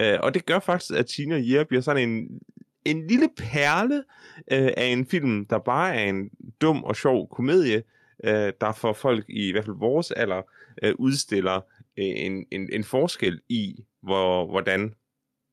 [0.00, 2.40] Øh, og det gør faktisk, at Tina Year bliver sådan en,
[2.84, 3.94] en lille perle
[4.52, 6.30] øh, af en film, der bare er en
[6.60, 7.82] dum og sjov komedie,
[8.24, 10.42] øh, der for folk i i hvert fald vores alder
[10.82, 11.56] øh, udstiller
[11.96, 14.94] øh, en, en, en forskel i, hvor, hvordan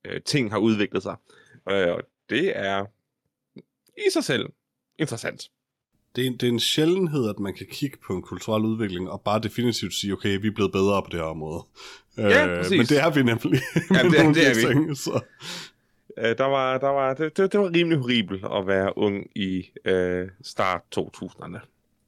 [0.05, 1.15] øh, ting har udviklet sig.
[1.71, 2.85] Øh, og det er
[3.97, 4.49] i sig selv
[4.99, 5.49] interessant.
[6.15, 9.09] Det er, en, det er en sjældenhed, at man kan kigge på en kulturel udvikling
[9.09, 11.63] og bare definitivt sige, okay, vi er blevet bedre på det her område.
[12.17, 12.77] Ja, øh, præcis.
[12.77, 13.59] men det er vi nemlig.
[13.91, 14.73] Ja, det er- det er vi.
[14.73, 15.21] Ting, så.
[16.17, 19.69] Øh, der var, der var, det, det, det var rimelig horribelt at være ung i
[19.85, 21.59] øh, start 2000'erne.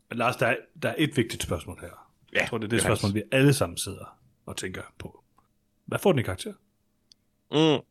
[0.10, 2.09] Men Lars, der er, der er et vigtigt spørgsmål her.
[2.34, 4.81] Ja, Jeg tror, det er det det er spørgsmål, vi alle sammen sidder og tænker
[4.97, 5.23] på.
[5.85, 6.53] Hvad får den i karakter?
[7.51, 7.81] Mm.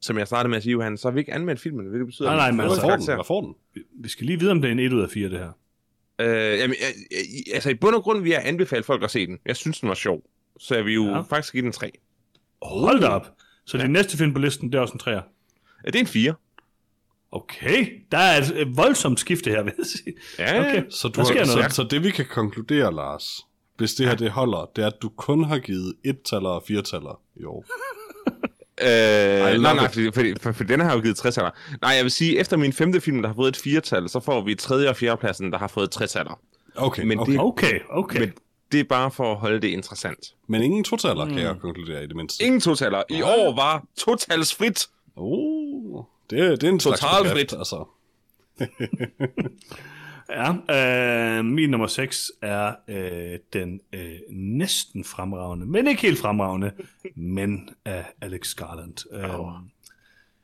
[0.00, 2.28] Som jeg startede med at sige, Johan, så har vi ikke anmeldt filmen, hvilket betyder,
[2.28, 3.04] Nej, nej, at vi men Hvad får den?
[3.14, 3.54] Hvad får den?
[3.74, 5.52] Vi- Vi skal lige vide, om det er en 1 ud af 4, det her.
[6.18, 9.38] Øh, jamen, jeg, altså i bund og grund vil jeg anbefale folk at se den.
[9.46, 10.22] Jeg synes, den var sjov.
[10.58, 11.10] Så jeg vil jo Ja.
[11.16, 11.20] ja.
[11.20, 11.90] faktisk give den 3.
[12.62, 13.34] Hold da op.
[13.64, 13.82] Så ja.
[13.82, 15.22] det næste film på listen, det er også en 3'er.
[15.86, 16.34] Det er en 4.
[17.32, 20.14] Okay, der er et- voldsomt skifte her, vil jeg sige.
[20.38, 20.82] Ja, Okay.
[20.90, 21.72] Så, du har, så, noget.
[21.72, 23.46] så det vi kan konkludere, Lars,
[23.76, 27.20] hvis det her det holder, det er, at du kun har givet et-taller og fire-taller
[27.36, 27.64] i år.
[28.80, 29.92] nej, love nej, it.
[29.92, 31.50] fordi, fordi, for, for den har jo givet 60 Nej,
[31.82, 34.54] jeg vil sige, efter min femte film, der har fået et firetal, så får vi
[34.54, 36.16] tredje og fjerde pladsen, der har fået 60
[36.76, 37.32] Okay, Men okay.
[37.32, 37.40] det-.
[37.40, 38.20] Okay, okay.
[38.20, 38.32] Men
[38.72, 40.18] det er bare for at holde det interessant.
[40.48, 41.38] men ingen totaler, kan Hmm.
[41.42, 42.44] jeg konkludere i det mindste.
[42.44, 43.02] Ingen totaler.
[43.10, 44.86] I år var totalsfrit.
[45.16, 47.32] Oh, det, det er en slags Totalfrit.
[47.32, 47.84] bedrift, altså.
[50.30, 56.72] Ja, øh, min nummer 6 er øh, den øh, næsten fremragende, men ikke helt fremragende,
[57.16, 59.14] men af Alex Garland.
[59.14, 59.30] Øh,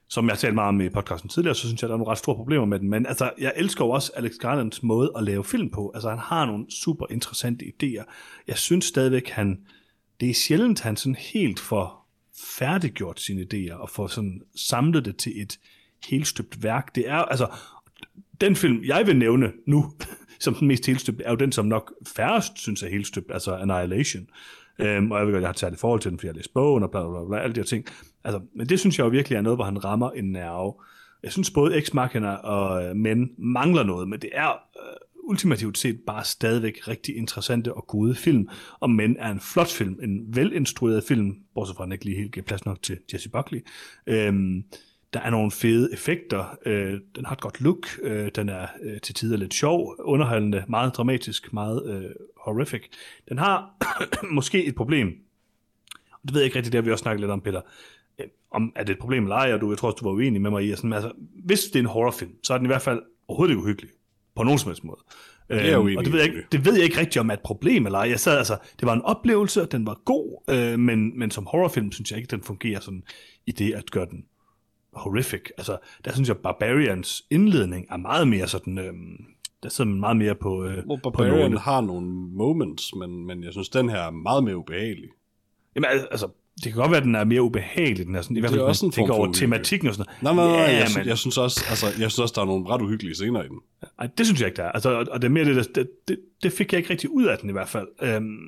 [0.09, 2.11] Som jeg har talt meget om i podcasten tidligere, så synes jeg, der er nogle
[2.11, 2.91] ret store problemer med den.
[2.91, 5.91] Men altså, jeg elsker jo også Alex Garlands måde at lave film på.
[5.95, 8.05] Altså, han har nogle super interessante idéer.
[8.47, 9.59] Jeg synes stadigvæk, han...
[10.21, 12.09] Det er sjældent, han sådan helt får
[12.59, 15.59] færdiggjort sine idéer og får sådan samlet det til et
[16.07, 16.95] helstøbt værk.
[16.95, 17.47] Det er altså
[18.41, 19.93] den film, jeg vil nævne nu,
[20.41, 24.27] som den mest helstøbte, er jo den, som nok færrest synes er helstøbt, altså Annihilation.
[24.79, 26.53] Øhm, og jeg ved godt, jeg har taget et forhold til den, fordi jeg læste
[26.55, 27.87] bogen og bla bla bla, bla alle de her ting.
[28.25, 30.75] Altså, men det synes jeg jo virkelig er noget, hvor han rammer en nerve.
[31.23, 34.97] Jeg synes både x Machina og øh, Men mangler noget, men det er øh,
[35.29, 38.49] ultimativt set bare stadigvæk rigtig interessante og gode film.
[38.81, 42.17] Og Men er en flot film, en velinstrueret film, bortset fra at den ikke lige
[42.17, 43.61] helt giver plads nok til Jesse Buckley.
[44.07, 44.63] Øhm,
[45.13, 49.01] der er nogle fede effekter, øh, den har et godt look, øh, den er øh,
[49.01, 52.83] til tider lidt sjov, underholdende, meget dramatisk, meget øh, horrific.
[53.29, 53.71] Den har
[54.31, 55.09] måske et problem,
[56.13, 57.61] og det ved jeg ikke rigtigt, det har vi også snakket lidt om, Peter,
[58.19, 60.15] øh, om er det et problem eller ej, og du, jeg tror også, du var
[60.15, 61.13] uenig med mig i, sådan, altså,
[61.45, 63.91] hvis det er en horrorfilm, så er den i hvert fald overhovedet ikke uhyggelig,
[64.37, 65.01] på nogen som helst måde.
[65.49, 67.35] er jeg Øhm, og det ved, jeg ikke, det ved jeg ikke rigtigt om er
[67.35, 68.09] et problem eller ej.
[68.09, 71.47] Jeg sad, altså, det var en oplevelse, og den var god, øh, men, men som
[71.47, 73.03] horrorfilm synes jeg ikke, den fungerer sådan
[73.47, 74.25] i det at gøre den
[74.99, 75.43] horrific.
[75.59, 78.93] Altså, der synes jeg, Barbarians indledning er meget mere sådan, øh,
[79.63, 81.59] der sidder man meget mere på, øh, på Barbarian nåle.
[81.59, 85.09] har nogle moments, men, men jeg synes, den her er meget mere ubehagelig.
[85.75, 86.29] Jamen, al- altså,
[86.65, 88.55] det kan godt være, at den er mere ubehagelig, den er sådan, i hvert er
[88.55, 91.19] fald, også en tænker over tematikken og sådan Nej, nej, nej, Ja, jeg, synes, jeg,
[91.19, 93.59] synes også, altså, jeg synes også, der er nogle ret uhyggelige scener i den.
[93.99, 94.73] Ej, det synes jeg ikke, der er.
[94.73, 97.11] Altså, og, og det er mere det, der- det, det, det fik jeg ikke rigtig
[97.11, 97.87] ud af den i hvert fald.
[98.03, 98.39] Øhm,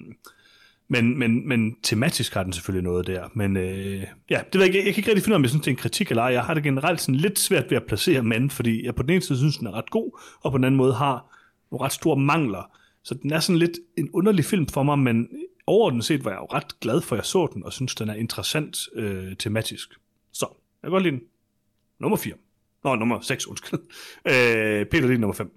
[0.93, 3.29] men, men, men tematisk har den selvfølgelig noget der.
[3.35, 4.79] Men øh, ja, det ved jeg, ikke.
[4.79, 6.23] jeg kan ikke rigtig finde ud af, om jeg synes, det er en kritik eller
[6.23, 6.33] ej.
[6.33, 9.11] Jeg har det generelt sådan lidt svært ved at placere mænd, fordi jeg på den
[9.11, 11.37] ene side synes, den er ret god, og på den anden måde har
[11.71, 12.77] nogle ret store mangler.
[13.05, 15.29] Så den er sådan lidt en underlig film for mig, men
[15.67, 18.09] overordnet set var jeg jo ret glad for, at jeg så den, og synes, den
[18.09, 19.91] er interessant øh, tematisk.
[20.33, 20.47] Så,
[20.83, 21.23] jeg kan godt lide den.
[22.01, 22.35] Nummer 4.
[22.85, 23.81] Nå, nummer 6, undskyld.
[24.27, 25.53] Øh, Peter, det er nummer 5.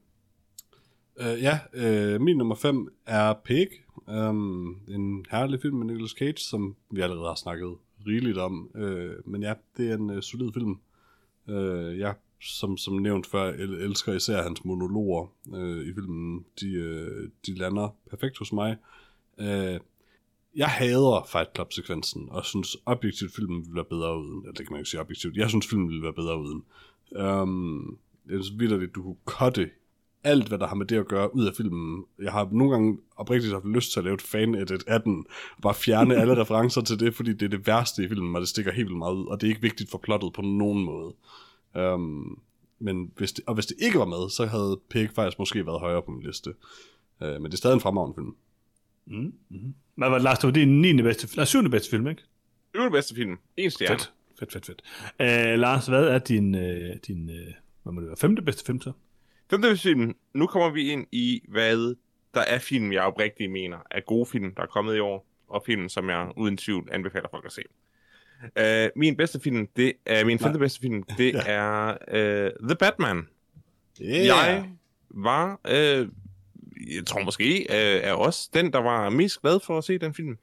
[1.20, 3.68] Uh, øh, ja, uh, min nummer 5 er Pig.
[4.08, 7.76] Um, en herlig film med Nicolas Cage, som vi allerede har snakket
[8.08, 8.70] rigeligt om.
[8.76, 10.78] Uh, men ja, det er en uh, solid film.
[11.50, 16.46] Øh, uh, jeg, som, som nævnt før, el- elsker især hans monologer uh, i filmen.
[16.62, 18.78] De, uh, de lander perfekt hos mig.
[19.38, 19.80] Uh,
[20.56, 24.40] jeg hader Fight Club-sekvensen, og synes objektivt filmen ville være bedre uden.
[24.40, 25.38] Eller det kan man jo ikke sige objektivt.
[25.38, 26.64] Jeg synes filmen ville være bedre uden.
[27.16, 27.98] Um,
[28.30, 29.70] jeg synes vildt, at du kunne cutte
[30.24, 32.06] alt, hvad der har med det at gøre, ud af filmen.
[32.22, 35.26] Jeg har nogle gange oprigtigt haft lyst til at lave et fan-edit af den,
[35.56, 38.42] og bare fjerne alle referencer til det, fordi det er det værste i filmen, og
[38.42, 40.84] det stikker helt vildt meget ud, og det er ikke vigtigt for plottet på nogen
[40.84, 41.14] måde.
[41.94, 42.42] Um,
[42.80, 45.80] men hvis det, og hvis det ikke var med, så havde Pig faktisk måske været
[45.80, 46.54] højere på min liste.
[47.22, 48.36] Uh, men det er stadig en fremragende film.
[49.06, 49.74] Mm, mm.
[49.96, 50.40] Hvad var det, Lars?
[50.40, 51.02] Det var din 9.
[51.02, 51.70] bedste, nej, 7.
[51.70, 52.22] bedste film, ikke?
[52.72, 53.38] Det var det bedste film.
[53.58, 54.00] En stjerne.
[54.00, 54.82] Fedt, fedt, fedt, fedt.
[55.20, 56.62] Uh, Lars, hvad er din, uh,
[57.08, 58.92] din uh, hvad må det være, femte bedste film så?
[59.54, 60.16] Femte bedste film.
[60.34, 61.96] Nu kommer vi ind i, hvad
[62.34, 65.64] der er film, jeg oprigtigt mener er gode film, der er kommet i år, og
[65.66, 67.62] film, som jeg uden tvivl anbefaler folk at se.
[68.60, 73.28] Uh, min bedste film, det er min femte bedste film, det er uh, The Batman.
[74.02, 74.26] Yeah.
[74.26, 74.70] Jeg
[75.10, 76.08] var, øh,
[76.96, 80.14] jeg tror måske, øh, er også den, der var mest glad for at se den
[80.14, 80.38] film.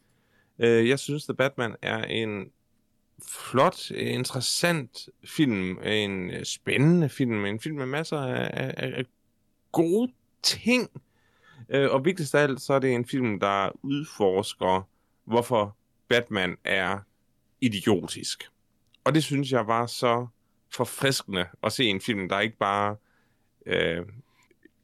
[0.58, 2.46] Øh, jeg synes, The Batman er en
[3.28, 9.04] flot, interessant film, en øh, spændende film, en film med masser af, af, af
[9.72, 10.90] gode ting.
[11.68, 14.88] Øh, og vigtigst af alt, så er det en film, der udforsker,
[15.24, 15.76] hvorfor
[16.08, 16.98] Batman er
[17.60, 18.44] idiotisk.
[19.04, 20.26] Og det synes jeg var så
[20.74, 22.96] forfriskende at se en film, der ikke bare
[23.66, 24.02] øh,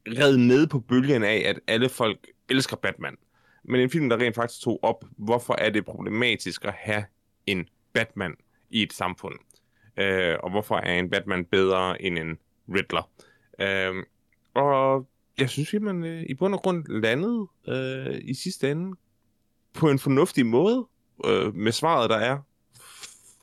[0.07, 3.15] red ned på bølgen af, at alle folk elsker Batman.
[3.63, 7.03] Men en film, der rent faktisk tog op, hvorfor er det problematisk at have
[7.45, 8.35] en Batman
[8.69, 9.35] i et samfund.
[9.97, 12.37] Øh, og hvorfor er en Batman bedre end en
[12.75, 13.09] Riddler.
[13.61, 14.03] Øh,
[14.53, 15.07] og
[15.39, 18.97] jeg synes, at man øh, i bund og grund landede øh, i sidste ende
[19.73, 20.87] på en fornuftig måde
[21.25, 22.37] øh, med svaret, der er,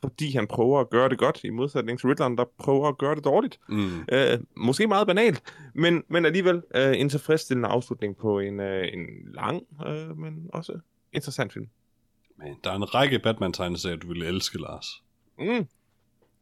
[0.01, 3.15] fordi han prøver at gøre det godt, i modsætning til Riddleren, der prøver at gøre
[3.15, 3.59] det dårligt.
[3.69, 3.99] Mm.
[4.11, 9.05] Øh, måske meget banalt, men, men alligevel øh, en tilfredsstillende afslutning på en, øh, en
[9.33, 10.79] lang, øh, men også
[11.13, 11.67] interessant film.
[12.37, 15.03] Men der er en række Batman-tegneserier, du ville elske, Lars.
[15.39, 15.67] Mm.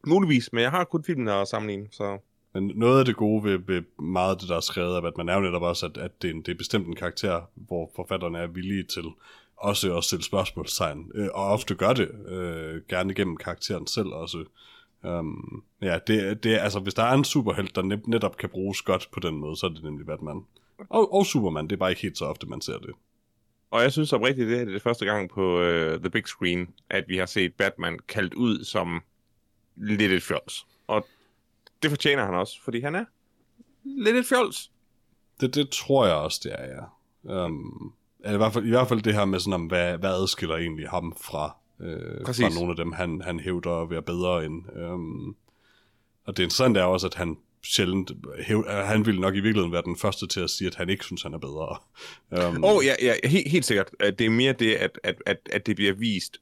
[0.08, 2.18] Muligvis, men jeg har kun filmen at sammenligne, så...
[2.54, 5.18] Men noget af det gode ved, ved meget af det, der er skrevet, er, at
[5.18, 7.42] man er jo netop også, at, at det, er en, det er bestemt en karakter,
[7.56, 9.04] hvor forfatterne er villige til
[9.58, 14.46] også at stille spørgsmålstegn, øh, og ofte gør det, øh, gerne gennem karakteren selv også.
[15.04, 18.82] Um, ja, det, det altså, hvis der er en superhelt, der net, netop kan bruges
[18.82, 20.46] godt på den måde, så er det nemlig Batman.
[20.90, 22.90] Og, og Superman, det er bare ikke helt så ofte, man ser det.
[23.74, 27.04] Og jeg synes oprigtigt, det er det første gang på uh, The Big Screen, at
[27.08, 29.02] vi har set Batman kaldt ud som
[29.76, 30.66] lidt et fjols.
[30.88, 31.08] Og
[31.84, 33.06] det fortjener han også, fordi han er
[33.84, 34.72] lidt et fjols.
[35.42, 37.46] Det, det tror jeg også, det er, ja.
[37.46, 37.94] Um,
[38.26, 40.90] i, hvert fald, I hvert fald det her med sådan, om, hvad, hvad adskiller egentlig
[40.90, 44.78] ham fra, øh, fra nogle af dem, han, han hævder at være bedre end.
[44.78, 45.36] Um,
[46.26, 48.12] og det interessante er også, at han sjældent,
[48.68, 51.22] han ville nok i virkeligheden være den første til at sige, at han ikke synes,
[51.24, 51.78] han er bedre.
[52.48, 53.90] Um, oh, ja, ja helt, helt sikkert.
[54.00, 56.38] Det er mere det, at, at, at, at det bliver vist,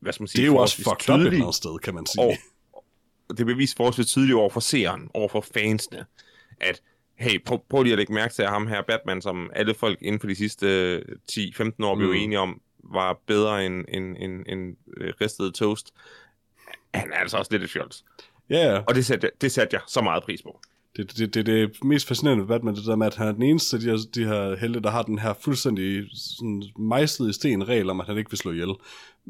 [0.00, 2.06] hvad skal man sige, Det er jo også fucked up et eller sted, kan man
[2.06, 2.22] sige.
[2.22, 2.34] Og,
[3.36, 6.04] det bliver vist forholdsvis tydeligt over for seeren, over for fansene,
[6.60, 6.82] at
[7.14, 10.20] hey, prøv, prøv lige at lægge mærke til ham her, Batman, som alle folk inden
[10.20, 10.98] for de sidste
[11.32, 12.14] 10-15 år blev mm.
[12.14, 15.94] enige om, var bedre end, end, end, end øh, ristet toast.
[16.94, 18.04] Han er altså også lidt et fjols.
[18.50, 18.84] Ja, yeah.
[18.88, 20.60] Og det satte, det satte jeg så meget pris på.
[20.96, 23.42] Det, det, det, det mest fascinerende ved Batman, det der med, at han er den
[23.42, 27.32] eneste af de her, de her helte, der har den her fuldstændig sådan, mejslet i
[27.32, 28.74] sten regel om, at han ikke vil slå ihjel.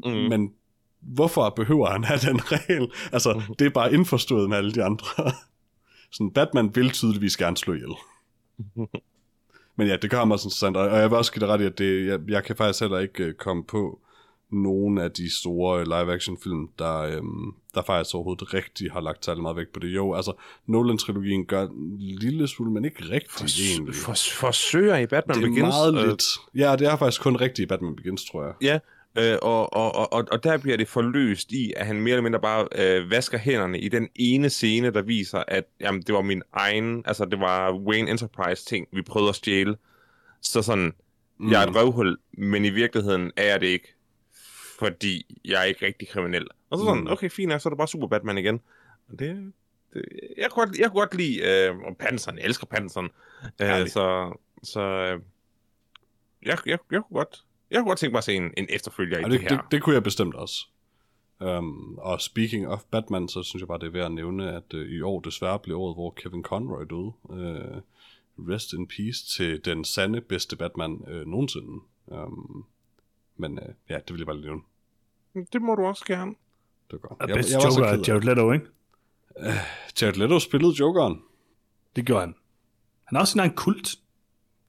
[0.05, 0.11] Mm.
[0.11, 0.53] Men
[1.01, 2.91] hvorfor behøver han have den regel?
[3.11, 3.55] Altså, mm.
[3.55, 5.31] det er bare indforstået med alle de andre.
[6.11, 7.93] sådan, Batman vil tydeligvis gerne slå ihjel.
[9.77, 11.65] Men ja, det gør mig også interessant, og jeg vil også give dig ret i,
[11.65, 13.99] at det, jeg, jeg kan faktisk heller ikke uh, komme på
[14.51, 19.41] nogen af de store live-action film, der, øhm, der faktisk overhovedet rigtig har lagt særlig
[19.41, 19.87] meget vægt på det.
[19.87, 20.33] Jo, altså,
[20.67, 23.95] Nolan-trilogien gør en lille smule, men ikke rigtig Fors- egentlig.
[23.95, 25.61] For, forsøger i Batman det er Begins.
[25.61, 26.23] meget øh, lidt.
[26.55, 28.53] Ja, det er faktisk kun rigtigt i Batman Begins, tror jeg.
[28.61, 28.79] Ja,
[29.17, 32.39] Øh, og, og, og, og der bliver det forløst i, at han mere eller mindre
[32.39, 36.41] bare øh, vasker hænderne i den ene scene, der viser, at jamen, det var min
[36.53, 39.75] egen, altså det var Wayne Enterprise ting, vi prøvede at stjæle.
[40.41, 40.93] Så sådan,
[41.39, 41.51] mm.
[41.51, 43.95] jeg er et røvhul, men i virkeligheden er jeg det ikke,
[44.81, 46.47] fordi jeg er ikke rigtig kriminel.
[46.69, 47.11] Og så sådan, mm.
[47.11, 48.61] okay, fint, så er det bare Super Batman igen.
[49.09, 49.53] Og det,
[49.93, 50.03] det,
[50.37, 53.09] jeg, kunne godt, jeg kunne godt lide øh, Panseren, jeg elsker Panseren.
[53.61, 54.33] Øh, så
[54.63, 55.21] så øh,
[56.45, 59.19] jeg, jeg, jeg kunne godt jeg kunne godt tænke mig at se en, en efterfølger
[59.19, 59.49] i det, det her.
[59.49, 60.67] Det, det kunne jeg bestemt også.
[61.39, 64.73] Um, og speaking of Batman, så synes jeg bare, det er værd at nævne, at
[64.73, 67.11] uh, i år desværre blev året, hvor Kevin Conroy døde.
[67.23, 67.81] Uh,
[68.49, 71.81] rest in peace til den sande bedste Batman uh, nogensinde.
[72.05, 72.65] Um,
[73.37, 74.61] men uh, ja, det vil jeg bare lige nævne.
[75.53, 76.31] Det må du også gerne.
[76.91, 77.29] Det er godt.
[77.29, 78.65] Jeg, bedste jeg Joker er Jared Leto, ikke?
[79.39, 79.45] Uh,
[80.01, 81.21] Jared Leto spillede Jokeren.
[81.95, 82.35] Det gjorde han.
[83.05, 83.95] Han har også sin egen kult.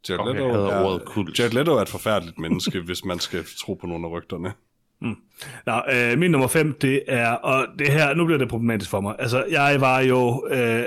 [0.09, 4.07] Jared Leto, er, Jared Leto er et forfærdeligt menneske, hvis man skal tro på nogle
[4.07, 4.53] af rygterne.
[5.01, 5.17] Mm.
[5.67, 9.01] Nå, øh, min nummer 5, det er, og det her, nu bliver det problematisk for
[9.01, 9.17] mig.
[9.19, 10.85] Altså, jeg var jo øh,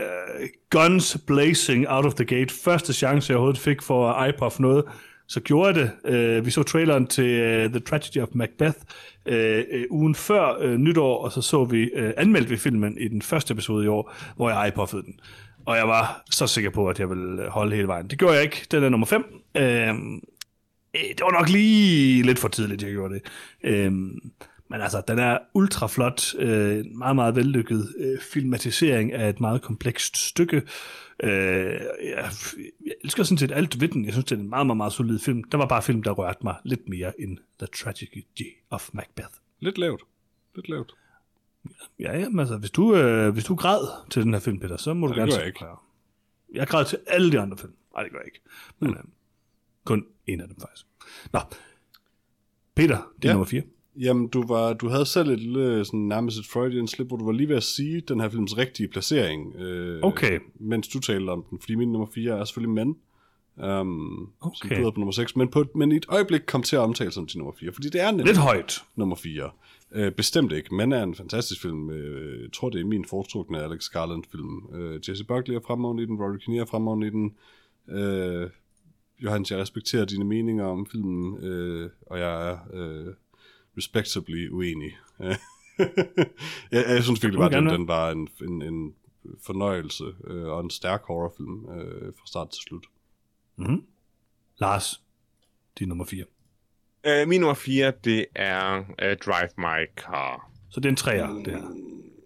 [0.69, 2.53] guns blazing out of the gate.
[2.63, 4.83] Første chance, jeg overhovedet fik for at iPod noget,
[5.27, 6.13] så gjorde jeg det.
[6.13, 8.77] Øh, vi så traileren til øh, The Tragedy of Macbeth
[9.25, 13.07] øh, øh, ugen før øh, nytår, og så så vi, øh, anmeldte vi filmen i
[13.07, 15.19] den første episode i år, hvor jeg iPod'ede den.
[15.65, 18.07] Og jeg var så sikker på, at jeg ville holde hele vejen.
[18.07, 18.65] Det gjorde jeg ikke.
[18.71, 19.23] Den er nummer 5.
[19.57, 20.15] Øhm,
[20.95, 23.21] øh, det var nok lige lidt for tidligt, jeg gjorde det.
[23.63, 24.19] Øhm,
[24.69, 29.61] men altså, den er ultra flot, øh, meget, meget vellykket øh, filmatisering af et meget
[29.61, 30.61] komplekst stykke.
[31.24, 31.30] Øh,
[32.03, 32.32] jeg,
[32.85, 34.06] jeg elsker sådan set alt ved den.
[34.06, 35.44] Jeg synes, det er en meget, meget, meget solid film.
[35.44, 38.26] Der var bare film, der rørte mig lidt mere end The Tragedy
[38.69, 39.30] of Macbeth.
[39.60, 40.02] Lidt lavt.
[40.56, 40.95] Lidt lavt.
[42.00, 44.77] Ja, ja, men altså, hvis du, øh, hvis du græd til den her film, Peter,
[44.77, 45.66] så må ja, du gerne sige ikke.
[46.53, 47.74] Jeg græd til alle de andre film.
[47.94, 48.42] Nej, det gør jeg ikke.
[48.80, 48.98] Men mm.
[48.98, 49.03] øh,
[49.84, 50.85] kun en af dem faktisk.
[51.34, 51.40] Nå,
[52.76, 53.34] Peter, din ja.
[53.34, 53.61] nummer 4.
[53.99, 57.25] Jamen, du, var, du havde selv et lille, sådan, nærmest et Freudian slip, hvor du
[57.25, 60.40] var lige ved at sige den her films rigtige placering, øh, okay.
[60.59, 62.95] mens du talte om den, fordi min nummer 4 er selvfølgelig mænd,
[63.69, 64.75] um, okay.
[64.75, 67.11] som du på nummer 6, men, på, men i et øjeblik kom til at omtale
[67.11, 68.83] som til nummer 4, fordi det er nemlig Lidt højt.
[68.95, 69.49] nummer 4.
[69.91, 70.75] Øh, bestemt ikke.
[70.75, 71.90] Men er en fantastisk film.
[71.90, 74.75] Øh, jeg tror, det er min foretrukne Alex Garland-film.
[74.75, 77.35] Øh, Jesse Buckley er fremragende i den, Rory Kinnear er fremragende i den.
[77.90, 78.49] Øh,
[79.24, 83.14] Johannes, jeg respekterer dine meninger om filmen, øh, og jeg er øh,
[83.77, 84.97] respectably uenig.
[86.71, 88.95] jeg, jeg synes virkelig bare, at den, den var en, en, en
[89.45, 92.85] fornøjelse øh, og en stærk horrorfilm øh, fra start til slut.
[93.55, 93.83] Mm-hmm.
[94.57, 95.01] Lars,
[95.79, 96.25] din nummer 4.
[97.07, 100.51] Uh, min nummer 4, det er uh, Drive My Car.
[100.69, 101.63] Så det er en træer, det her?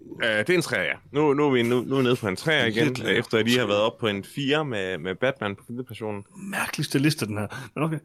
[0.09, 0.95] Uh, det er en træer, ja.
[1.11, 3.45] Nu, nu, er vi nu, nu er nede på en træer igen, Lidt efter at
[3.45, 6.23] lige har været op på en 4 med, med Batman på filmpersonen.
[6.35, 7.47] Mærkeligste liste, den her.
[7.75, 7.99] Men okay.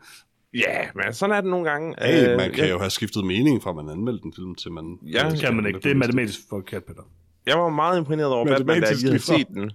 [0.55, 1.95] Ja, men sådan er det nogle gange.
[2.03, 4.73] Hey, Øh, man kan jeg, jo have skiftet mening fra, man anmeldte en film, til
[4.73, 4.99] man...
[5.03, 5.81] Ja, Det kan man ikke.
[5.81, 7.03] Det er matematisk forkert, Peter.
[7.47, 9.73] jeg var meget imponeret over Batman, da jeg lige havde set den.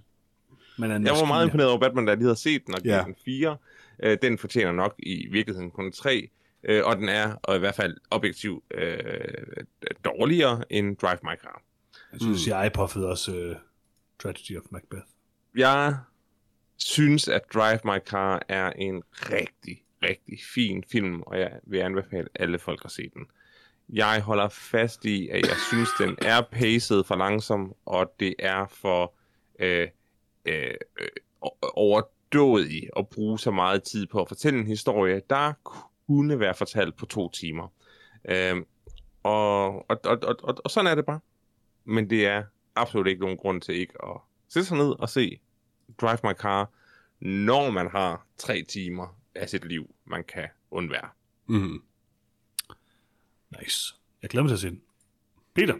[0.78, 2.80] Men en Jeg var meget imponeret over Batman, da jeg lige havde set den, og
[2.84, 3.02] Ja.
[3.06, 3.56] den 4.
[4.02, 6.28] Øh, den fortjener nok i virkeligheden kun 3.
[6.64, 8.98] Øh, og den er, og i hvert fald objektivt, øh,
[10.04, 11.62] dårligere end Drive My Car.
[12.12, 13.56] Jeg synes, jeg iPuffede også uh,
[14.22, 15.02] Tragedy of Macbeth.
[15.56, 15.96] Jeg
[16.76, 22.28] synes, at Drive My Car er en rigtig, rigtig fin film, og jeg vil anbefale
[22.34, 23.26] alle folk at se den.
[23.88, 28.66] Jeg holder fast i, at jeg synes, den er paced for langsom, og det er
[28.66, 29.14] for
[29.58, 29.88] øh,
[30.44, 31.08] øh, øh,
[31.62, 35.52] overdådig at bruge så meget tid på at fortælle en historie, der
[36.04, 37.72] kunne være fortalt på to timer.
[38.28, 38.56] Øh,
[39.22, 41.20] og, og, og, og, og, og sådan er det bare.
[41.84, 42.42] Men det er
[42.76, 45.40] absolut ikke nogen grund til ikke at sætte sig ned og se
[46.00, 46.70] Drive My Car,
[47.20, 51.08] når man har tre timer af sit liv, man kan undvære.
[51.46, 51.82] Mm.
[53.60, 53.94] Nice.
[54.22, 54.82] Jeg glemmer til at se den.
[55.54, 55.74] Peter,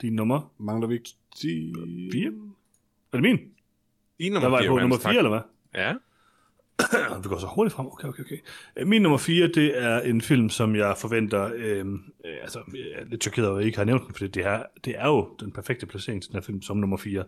[0.00, 1.74] din nummer Mangler vi ikke 10...
[2.12, 2.26] 4?
[3.12, 3.38] Er det min?
[4.18, 5.40] I Der var jeg på nummer 4, eller hvad?
[5.74, 5.94] Ja.
[7.22, 7.86] Vi går så hurtigt frem.
[7.86, 8.38] Okay, okay, okay.
[8.86, 11.50] Min nummer 4, det er en film, som jeg forventer...
[11.54, 11.86] Øh,
[12.24, 14.46] øh, altså, jeg er lidt chokeret over, at jeg ikke har nævnt den, for det
[14.46, 17.24] er, det er jo den perfekte placering til den her film som nummer 4.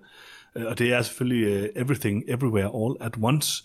[0.56, 3.64] Øh, og det er selvfølgelig uh, Everything, Everywhere, All at Once,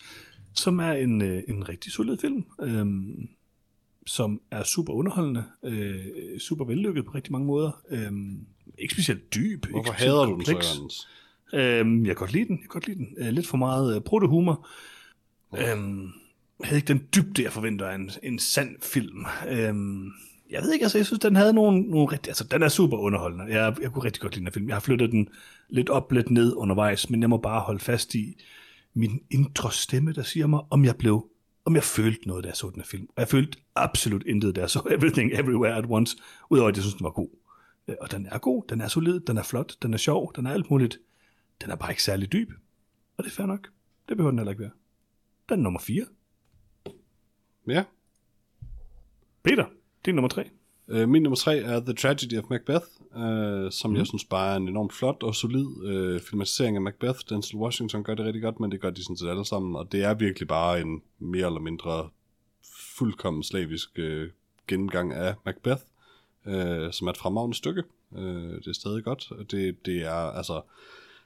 [0.54, 2.86] som er en, uh, en rigtig solid film, øh,
[4.06, 7.82] som er super underholdende, øh, super vellykket på rigtig mange måder.
[7.90, 8.12] Øh,
[8.78, 9.66] ikke specielt dyb.
[9.66, 10.52] Hvorfor ikke specielt hader du den så.
[10.52, 11.08] Jørgens?
[11.54, 12.56] Øhm, jeg kan godt lide den.
[12.56, 13.08] Jeg kan godt lide den.
[13.18, 14.68] Øh, lidt for meget øh, protehumor.
[15.58, 16.12] Øhm,
[16.60, 19.26] jeg havde ikke den dybde, jeg forventer af en, en sand film.
[19.50, 20.12] Øhm,
[20.50, 22.30] jeg ved ikke, altså jeg synes, den havde nogle, nogle rigtig...
[22.30, 23.46] Altså, den er super underholdende.
[23.46, 24.68] Jeg, jeg kunne rigtig godt lide den her film.
[24.68, 25.30] Jeg har flyttet den
[25.70, 28.38] lidt op, lidt ned undervejs, men jeg må bare holde fast i
[29.00, 31.30] min indre stemme, der siger mig, om jeg blev
[31.66, 33.08] om jeg følte noget, da jeg så den her film.
[33.16, 36.18] Og jeg følte absolut intet, da jeg så Everything Everywhere at Once,
[36.50, 37.30] udover at jeg synes, den var god.
[37.88, 40.46] Øh, Og den er god, den er solid, den er flot, den er sjov, den
[40.46, 41.00] er alt muligt.
[41.62, 42.50] Den er bare ikke særlig dyb.
[43.18, 43.70] Og det er fair nok.
[44.10, 44.72] Det behøver den heller ikke være.
[45.50, 46.06] Den er nummer 4.
[47.68, 47.84] Ja.
[49.44, 49.66] Peter,
[50.06, 50.50] din nummer 3.
[50.94, 52.86] Uh, min nummer tre er The Tragedy of Macbeth,
[53.16, 53.98] uh, som mm.
[53.98, 57.20] jeg synes bare er en enormt flot og solid uh, filmatisering af Macbeth.
[57.30, 59.92] Denzel Washington gør det rigtig godt, men det gør de sådan set alle sammen, og
[59.92, 62.10] det er virkelig bare en mere eller mindre
[62.98, 64.24] fuldkommen slavisk uh,
[64.68, 65.82] gennemgang af Macbeth,
[66.46, 67.84] uh, som er et fremragende stykke.
[68.12, 70.62] Uh, det er stadig godt, det, det er altså,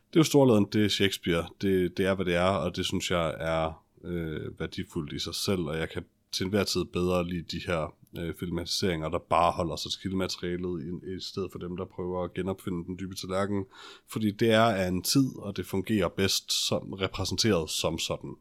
[0.10, 2.86] det er jo storladen, det er Shakespeare, det, det er hvad det er, og det
[2.86, 7.28] synes jeg er øh, værdifuldt i sig selv, og jeg kan til enhver tid bedre
[7.28, 11.60] lide de her øh, filmatiseringer, der bare holder sig til kildematerialet, i, i stedet for
[11.60, 13.66] dem, der prøver at genopfinde den dybe tallerken.
[14.10, 18.36] Fordi det er af en tid, og det fungerer bedst som repræsenteret som sådan.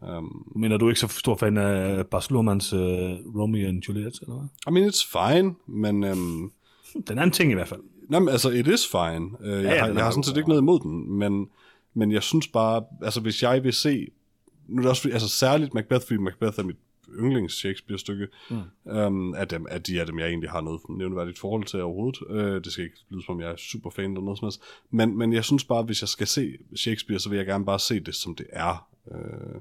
[0.00, 4.34] Um, Mener du ikke så stor fan af Bas Luhrmanns uh, Romeo and Juliet, eller
[4.34, 4.48] hvad?
[4.68, 6.04] I mean, it's fine, men...
[6.04, 6.52] Um,
[7.08, 7.80] Den er en ting i hvert fald.
[8.08, 9.30] Nej, men altså, it is fine.
[9.40, 11.48] Uh, jeg, ja, har, jeg er har sådan set ikke noget imod den, men,
[11.94, 14.08] men jeg synes bare, altså hvis jeg vil se,
[14.68, 16.76] nu er det også, altså særligt Macbeth, fordi Macbeth er mit
[17.08, 18.56] yndlings Shakespeare-stykke, mm.
[18.84, 22.22] um, af, dem, af de af dem, jeg egentlig har noget nævneværdigt forhold til overhovedet.
[22.22, 24.62] Uh, det skal ikke lyde som, om jeg er super fan eller noget som helst.
[24.90, 27.78] Men, men jeg synes bare, hvis jeg skal se Shakespeare, så vil jeg gerne bare
[27.78, 28.88] se det, som det er.
[29.04, 29.60] Uh,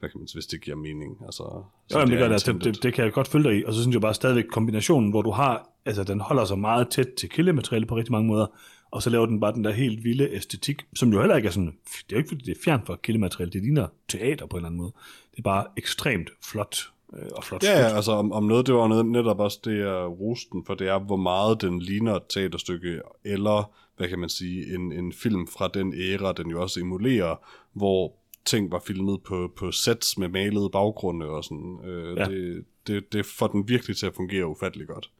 [0.00, 1.18] hvad kan man hvis det giver mening.
[1.26, 3.50] Altså, Jo, jamen, det, er gør det, altså, det, det, det, kan jeg godt følge
[3.50, 3.64] dig i.
[3.64, 6.88] Og så synes jeg bare stadigvæk kombinationen, hvor du har, altså den holder sig meget
[6.90, 8.46] tæt til kildemateriale på rigtig mange måder,
[8.90, 11.52] og så laver den bare den der helt vilde æstetik, som jo heller ikke er
[11.52, 14.56] sådan, det er jo ikke fordi det er fjernt fra kildemateriale, det ligner teater på
[14.56, 14.92] en eller anden måde.
[15.30, 16.76] Det er bare ekstremt flot
[17.16, 19.78] øh, og flot Ja, ja, altså om, om noget, det var noget, netop også det,
[19.78, 24.18] jeg roste den for, det er, hvor meget den ligner et teaterstykke, eller, hvad kan
[24.18, 27.36] man sige, en, en film fra den æra, den jo også emulerer,
[27.72, 28.12] hvor
[28.44, 31.78] ting var filmet på, på sets med malede baggrunde og sådan.
[31.84, 32.24] Øh, Ja.
[32.24, 35.10] det, det, det får den virkelig til at fungere ufattelig godt.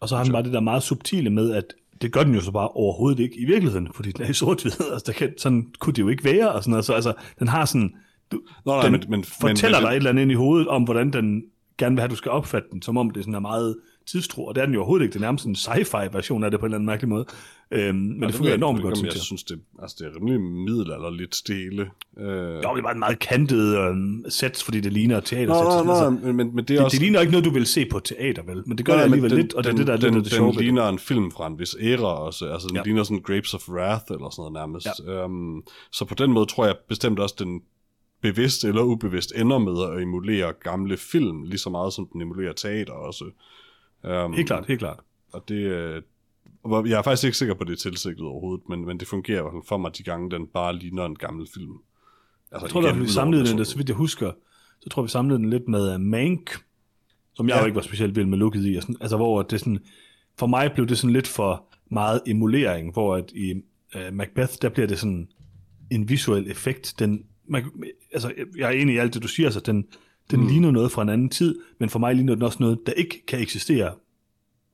[0.00, 2.40] Og så har den bare det der meget subtile med, at det gør den jo
[2.40, 4.72] så bare overhovedet ikke i virkeligheden, fordi den er i sort-hvid.
[4.92, 6.52] Altså, der kan, sådan kunne det jo ikke være.
[6.52, 6.84] Og sådan noget.
[6.84, 7.94] Så altså, den har sådan...
[8.32, 10.68] Du, Nå, nej, den men- men- fortæller men- dig et eller andet ind i hovedet
[10.68, 11.42] om, hvordan den
[11.78, 14.44] gerne vil have, at du skal opfatte den, som om det sådan er meget tidstro,
[14.46, 15.12] og det er den jo overhovedet ikke.
[15.12, 17.24] Det er nærmest en sci-fi version af det på en eller anden mærkelig måde.
[17.70, 19.14] Øhm, men det fungerer enormt godt, synes jeg.
[19.14, 19.22] jeg.
[19.22, 21.82] synes, det, altså, det er rimelig middelalderligt stille.
[22.18, 25.46] Øh, Jo, det er bare en meget kantet øhm, sæt, fordi det ligner teater.
[25.78, 26.94] Nå, nå, altså, men, men, men det er det, også...
[26.94, 28.62] det, ligner ikke noget, du vil se på teater, vel?
[28.66, 29.96] Men det gør Nej, det alligevel den, lidt, og det er den, det, der er
[29.96, 30.62] den, lidt den, det det.
[30.62, 32.46] ligner en film fra en vis æra også.
[32.52, 32.80] Altså, den Ja.
[32.80, 32.84] ja.
[32.84, 34.86] ligner sådan Grapes of Wrath eller sådan noget nærmest.
[35.06, 35.24] Ja.
[35.24, 37.60] Um, så på den måde tror jeg bestemt også, den
[38.22, 42.52] bevidst eller ubevidst ender med at emulere gamle film, lige så meget som den emulerer
[42.52, 43.24] teater også.
[44.04, 45.00] Um, Helt klart, helt klart.
[45.32, 46.02] Og det, øh,
[46.64, 49.38] jeg er faktisk ikke sikker på, at det er tilsigtet overhovedet, men, men det fungerer
[49.38, 51.72] i hvert fald for mig de gange, den bare ligner en gammel film.
[52.52, 54.32] Altså, Jeg tror, at vi udover samlede den, der, så vidt jeg husker,
[54.80, 56.50] så tror vi samlede den lidt med uh, Mank,
[57.34, 57.60] som jeg Ja.
[57.60, 58.76] jo ikke var specielt vild med looket i.
[58.76, 59.78] Og sådan, altså, hvor det sådan,
[60.38, 63.54] for mig blev det sådan lidt for meget emulering, hvor at i
[63.96, 65.28] uh, Macbeth, der bliver det sådan
[65.90, 66.94] en visuel effekt.
[66.98, 67.64] Den, man,
[68.12, 69.86] altså, jeg er enig i alt det, du siger, så den,
[70.30, 70.46] den mm.
[70.46, 73.26] ligner noget fra en anden tid, men for mig ligner den også noget, der ikke
[73.26, 73.92] kan eksistere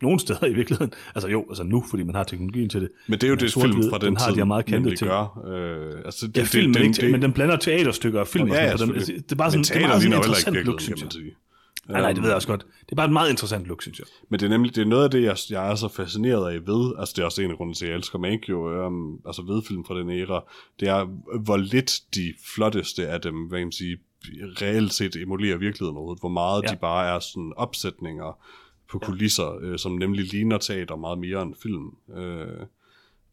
[0.02, 0.92] nogen steder i virkeligheden.
[1.14, 2.88] Altså jo, altså nu, fordi man har teknologien til det.
[3.06, 4.98] Men det er jo Men det film fra den, den har tid, de meget nemlig
[4.98, 5.10] ting.
[5.10, 5.42] gør.
[5.46, 8.28] Øh, altså, det, Ja, det, film, det, men, det, ikke, men den blander teaterstykker og
[8.28, 8.48] film.
[8.48, 9.02] Ja, og ja, sådan noget.
[9.02, 9.24] selvfølgelig.
[9.24, 11.10] det er bare sådan, det er meget sådan en interessant look, synes jeg.
[11.88, 12.66] Nej, nej, det ved jeg også godt.
[12.80, 14.06] Det er bare et meget interessant look, synes jeg.
[14.30, 16.66] Men det er nemlig det er noget af det, jeg, jeg er så fascineret af
[16.66, 19.20] ved, altså det er også en af grunden til, at jeg elsker Mank jo, um,
[19.26, 20.44] altså ved film fra den æra,
[20.80, 21.04] det er,
[21.44, 23.96] hvor lidt de flotteste af dem, hvad kan man sige,
[24.62, 26.68] reelt set emulerer virkeligheden overhovedet, hvor meget Ja.
[26.72, 28.38] de bare er sådan opsætninger
[28.90, 31.90] på kulisser, øh, som nemlig ligner teater meget mere end film.
[32.16, 32.66] Øh,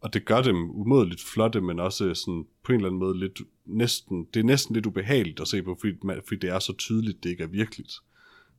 [0.01, 3.41] og det gør dem umådeligt flotte, men også sådan på en eller anden måde lidt
[3.65, 6.73] næsten, det er næsten lidt ubehageligt at se på, fordi, man- fordi det er så
[6.73, 7.93] tydeligt, det ikke er virkeligt.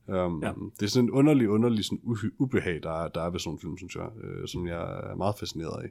[0.07, 0.51] Um, Ja.
[0.79, 3.53] Det er sådan en underlig, underlig sådan uhy- ubehag, der er, der er ved sådan
[3.55, 5.89] en film, synes jeg, øh, som jeg er meget fascineret af.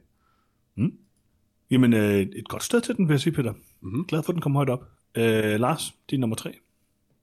[1.71, 3.53] Jamen, øh, et godt sted til den, vil jeg sige, Peter.
[3.81, 4.05] Mhm.
[4.05, 4.89] Glad for, at den kom højt op.
[5.17, 6.53] Øh, Lars, din nummer tre.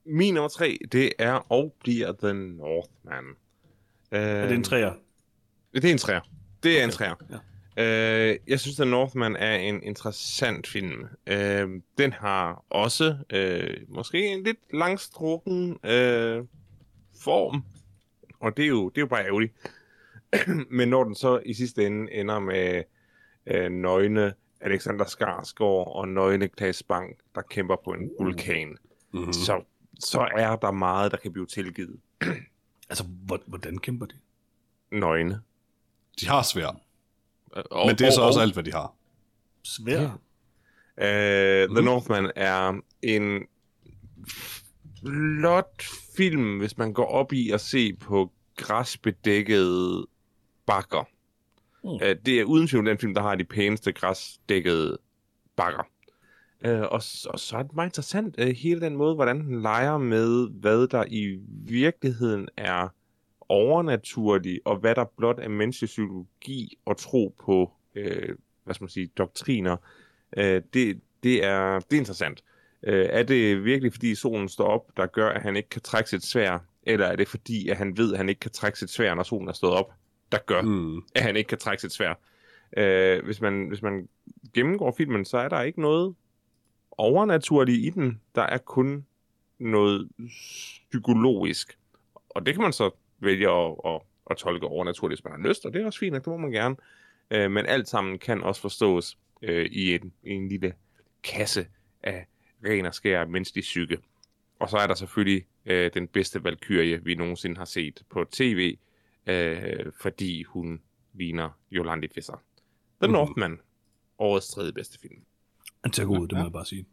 [0.07, 3.25] Min nummer tre, det er og bliver The Northman.
[4.13, 4.93] Øh, Er det en træer?
[5.75, 6.21] Det er en træer.
[6.63, 7.15] Det er en træer.
[7.31, 7.37] ja.
[7.79, 11.05] Øh, jeg synes, The Northman er en interessant film.
[11.27, 16.45] Øh, den har også øh, måske en lidt langstrukken øh,
[17.21, 17.65] form,
[18.41, 19.53] og det er jo, det er jo bare ærgerligt.
[20.79, 22.83] Men når den så i sidste ende ender med
[23.47, 24.33] øh, nøgne
[24.65, 28.77] Alexander Skarsgård og nøgne Klaas Bang, der kæmper på en vulkan,
[29.13, 29.33] Mm-hmm.
[29.33, 29.65] så,
[30.01, 32.01] så er der meget, der kan blive tilgivet.
[32.89, 34.15] Altså, hvor- hvordan kæmper de?
[34.93, 35.41] Nøgne.
[36.21, 36.81] De har svær,
[37.51, 38.95] Og, men det er så og- også og- alt, hvad de har.
[39.63, 40.01] Svær.
[40.99, 41.65] Ja.
[41.65, 41.85] Uh, The Mhm.
[41.85, 43.43] Northman er en
[45.41, 45.83] flot
[46.17, 50.07] film, hvis man går op i at se på græsbedækkede
[50.67, 51.05] bakker.
[51.85, 51.91] Mm.
[51.91, 54.99] Uh, det er uden tvivl den film, der har de pæneste græsdækkede
[55.57, 55.89] bakker.
[56.69, 59.63] Uh, og, så, og så er det meget interessant, uh, hele den måde, hvordan den
[59.63, 62.89] leger med, hvad der i virkeligheden er
[63.49, 68.89] overnaturligt, og hvad der blot er menneskelig psykologi og tro på, øh, hvad skal man
[68.91, 69.77] sige, doktriner.
[70.37, 72.45] Øh, det, det, er, det er interessant.
[72.83, 76.11] Øh, er det virkelig, fordi solen står op, der gør, at han ikke kan trække
[76.11, 78.91] sit svær, eller er det fordi, at han ved, at han ikke kan trække sit
[78.91, 79.93] svær, når solen er stået op,
[80.35, 80.97] der gør, Mm.
[81.15, 82.15] at han ikke kan trække sit svær?
[82.77, 84.09] Øh, hvis, man, hvis man
[84.55, 86.15] gennemgår filmen, så er der ikke noget
[86.91, 88.21] overnaturligt i den.
[88.35, 89.07] Der er kun
[89.59, 90.09] noget
[90.91, 91.79] psykologisk.
[92.31, 95.67] Og det kan man så vælge at, at, at tolke overnaturligt, hvis man har lyst,
[95.67, 96.77] og det er også fint, det må man gerne.
[97.31, 100.75] Øh, men alt sammen kan også forstås øh, i, en, i en lille
[101.23, 101.67] kasse
[102.03, 102.27] af
[102.65, 103.99] ren og skær menneskelig psyke.
[104.59, 108.77] Og så er der selvfølgelig øh, den bedste valkyrie, vi nogensinde har set på tv,
[109.27, 110.81] øh, fordi hun
[111.15, 112.43] ligner Yolandi Fisser.
[113.03, 113.13] The Mhm.
[113.13, 113.59] Northman,
[114.19, 115.15] årets tredje bedste film.
[115.93, 116.87] Tager god ud, det må jeg bare sige.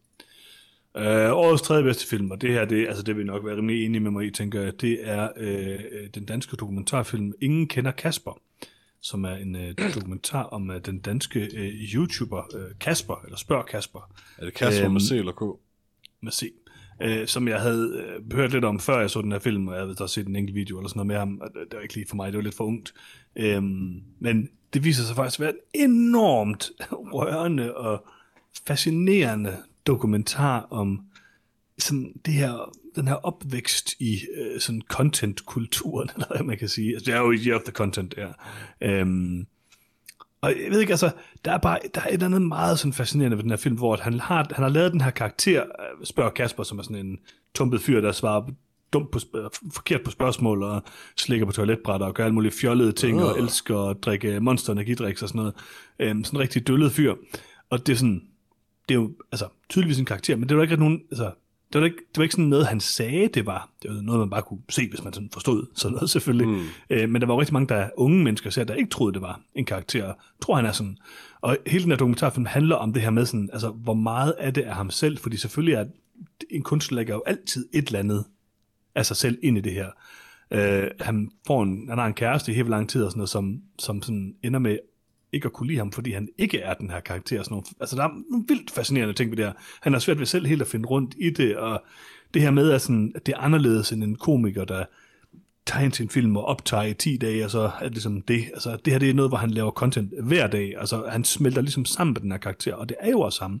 [0.96, 3.84] Øh, årets tredje bedste film, og det her, det, altså det vil nok være rimelig
[3.84, 5.80] enige med mig i, tænker jeg, det er øh,
[6.14, 8.40] den danske dokumentarfilm Ingen kender Kasper,
[9.00, 13.66] som er en øh, dokumentar om øh, den danske øh, YouTuber øh, Kasper, eller Spørg
[13.66, 15.60] Kasper, Er det Kasper Øhm, med C eller K?
[16.20, 16.52] med C,
[17.02, 19.74] øh, som jeg havde øh, hørt lidt om, før jeg så den her film, og
[19.74, 21.82] jeg havde set en enkelt video eller sådan noget med ham, og det, det var
[21.82, 22.94] ikke lige for mig, det var lidt for ungt.
[23.36, 26.70] Øhm, men det viser sig faktisk at være en enormt
[27.14, 28.06] rørende og
[28.66, 29.56] fascinerende
[29.86, 31.00] dokumentar om
[31.78, 36.94] sådan det her, den her opvækst i øh, sådan content-kulturen, eller hvad man kan sige.
[36.94, 38.28] Altså, det er jo i of the content, ja.
[38.80, 39.46] Øhm,
[40.42, 41.10] og jeg ved ikke, altså,
[41.44, 43.76] der er bare der er et eller andet meget sådan fascinerende ved den her film,
[43.76, 47.06] hvor han har, han har lavet den her karakter, øh, spørger Kasper, som er sådan
[47.06, 47.18] en
[47.54, 48.42] tumpet fyr, der svarer
[48.92, 50.82] dumt på, sp- forkert på spørgsmål, og
[51.16, 55.22] slikker på toiletbrætter, og gør alle mulige fjollede ting, og elsker at drikke monster energidriks
[55.22, 55.54] og sådan noget.
[55.98, 57.14] Øhm, sådan en rigtig døllet fyr.
[57.70, 58.22] Og det er sådan,
[58.88, 61.30] det er jo altså, tydeligvis en karakter, men det var ikke rigtig nogen, altså,
[61.72, 63.70] det var, ikke, det var ikke sådan noget, han sagde, det var.
[63.82, 66.48] Det var noget, man bare kunne se, hvis man sådan forstod sådan noget, selvfølgelig.
[66.48, 66.64] Mm.
[66.90, 69.22] Øh, men der var jo rigtig mange der unge mennesker, ser, der ikke troede, det
[69.22, 70.04] var en karakter.
[70.04, 70.96] Jeg tror, han er sådan.
[71.40, 74.50] Og hele den her dokumentarfilm handler om det her med sådan, altså, hvor meget er
[74.50, 75.84] det af ham selv, fordi selvfølgelig er
[76.50, 78.24] en kunstner lægger jo altid et eller andet
[78.94, 79.86] af sig selv ind i det her.
[80.50, 83.30] Øh, han, får en, han har en kæreste i helt lang tid, og sådan noget,
[83.30, 84.78] som, som sådan ender med
[85.32, 87.42] ikke at kunne lide ham, fordi han ikke er den her karakter.
[87.42, 89.52] Sådan nogle, altså, der er nogle vildt fascinerende ting ved det her.
[89.80, 91.82] Han har svært ved selv helt at finde rundt i det, og
[92.34, 94.84] det her med, at, sådan, at det er anderledes end en komiker, der
[95.66, 98.22] tager ind til en film og optager i 10 dage, og så er det ligesom
[98.22, 98.44] det.
[98.52, 100.74] Altså, det her det er noget, hvor han laver content hver dag.
[100.78, 103.60] Altså, han smelter ligesom sammen med den her karakter, og det er jo også ham.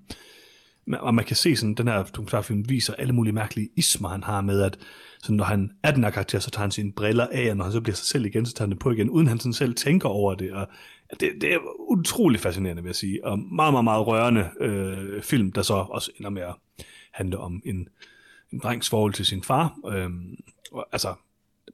[0.92, 4.40] Og man kan se sådan, den her dokumentarfilm viser alle mulige mærkelige ismer, han har
[4.40, 4.78] med, at
[5.22, 7.64] sådan, når han er den her karakter, så tager han sine briller af, og når
[7.64, 9.52] han så bliver sig selv igen, så tager han det på igen, uden han sådan
[9.52, 10.52] selv tænker over det.
[10.52, 10.68] Og
[11.20, 13.24] det, det er utrolig fascinerende, vil jeg sige.
[13.24, 16.54] Og meget, meget, meget rørende øh, film, der så også ender med at
[17.12, 17.88] handle om en,
[18.52, 19.78] en drengs forhold til sin far.
[19.88, 20.36] Øhm,
[20.72, 21.14] og, altså,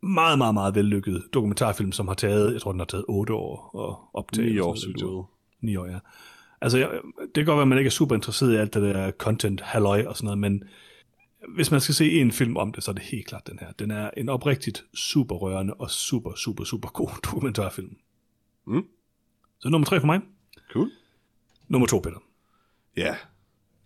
[0.02, 3.80] meget, meget, meget vellykket dokumentarfilm, som har taget, jeg tror, den har taget otte år
[3.88, 4.44] at optage.
[4.44, 5.24] Ni eller år, sådan synes jeg.
[5.60, 5.98] Ni år, ja.
[6.60, 8.82] Altså, jeg, det kan godt være, at man ikke er super interesseret i alt det
[8.82, 10.62] der content, halløj og sådan noget, men
[11.54, 13.72] hvis man skal se en film om det, så er det helt klart den her.
[13.72, 17.96] Den er en oprigtigt super rørende og super, super, super god dokumentarfilm.
[18.66, 18.84] Mm.
[19.60, 20.20] Så nummer tre for mig.
[20.72, 20.90] Cool.
[21.68, 22.18] Nummer to, Peter.
[22.96, 23.16] Ja.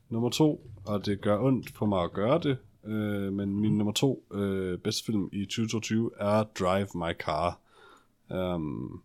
[0.08, 3.92] Nummer to, og det gør ondt på mig at gøre det, øh, men min nummer
[3.92, 7.58] to øh, bedste film i 2022 er Drive My Car.
[8.30, 9.02] Um,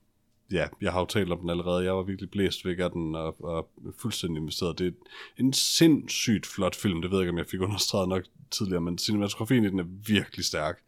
[0.52, 1.84] ja, jeg har jo talt om den allerede.
[1.84, 4.80] Jeg var virkelig blæst væk af den og, og fuldstændig investeret.
[4.80, 4.92] Det er
[5.38, 7.02] en sindssygt flot film.
[7.02, 9.88] Det ved jeg ikke, om jeg fik understreget nok tidligere, men cinematografien i den er
[10.08, 10.82] virkelig stærk.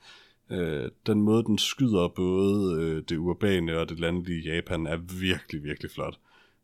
[0.49, 5.63] Øh, den måde, den skyder både øh, det urbane og det landlige Japan, er virkelig,
[5.63, 6.19] virkelig flot.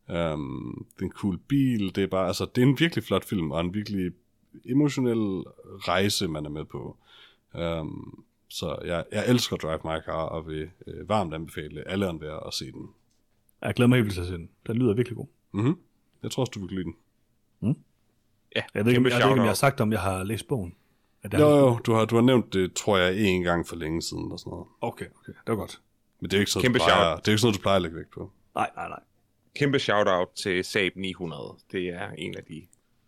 [0.09, 3.25] Um, det er en cool bil, det er bare, altså, det er en virkelig flot
[3.25, 4.11] film, og en virkelig
[4.65, 5.43] emotionel
[5.79, 6.97] rejse, man er med på.
[7.53, 12.47] Um, så jeg, jeg elsker Drive My Car, og vil øh, varmt anbefale alle andre
[12.47, 12.89] at se den.
[13.61, 14.49] Jeg glæder mig helt vildt til at se den.
[14.67, 15.27] Den lyder virkelig god.
[15.51, 15.77] Mm-hmm.
[16.23, 16.95] Jeg tror også, du vil lide den.
[18.55, 20.23] Ja, Jeg ved ikke, om, jeg, ved ikke, om jeg har sagt, om jeg har
[20.23, 20.75] læst bogen.
[21.25, 23.75] Er det Jo, jo, du har, du har nævnt det, tror jeg, en gang for
[23.75, 24.65] længe siden, og sådan noget.
[24.81, 25.33] Okay, okay.
[25.33, 25.79] Det var godt.
[26.21, 27.25] Men det er jo ikke sådan, Kæmpe du plejer, shout.
[27.25, 28.31] det er jo ikke sådan noget, du plejer at lægge vægt på.
[28.55, 28.99] Nej, nej, nej.
[29.55, 31.41] Kæmpe shout-out til Saab 900.
[31.71, 32.61] Det er en af de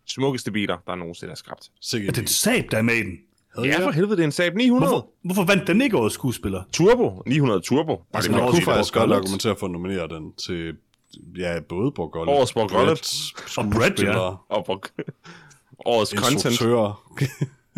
[0.06, 1.70] smukkeste biler, der nogensinde er skabt.
[1.80, 3.18] Sikkert Er det en Saab, der er med i den?
[3.64, 4.90] Ja, for helvede, det er en Saab 900.
[4.90, 6.62] Hvorfor, hvorfor vandt den ikke årets skuespiller?
[6.72, 7.22] Turbo.
[7.26, 8.04] 900 Turbo.
[8.14, 10.76] Altså, det Man kunne faktisk Borg godt argumentere for at nominere den til,
[11.38, 12.86] ja, både Borg Gullet, Årets Borg Gullet.
[12.86, 14.34] Brett, Og Brett, ja.
[14.48, 14.82] Og på
[15.92, 16.58] årets content.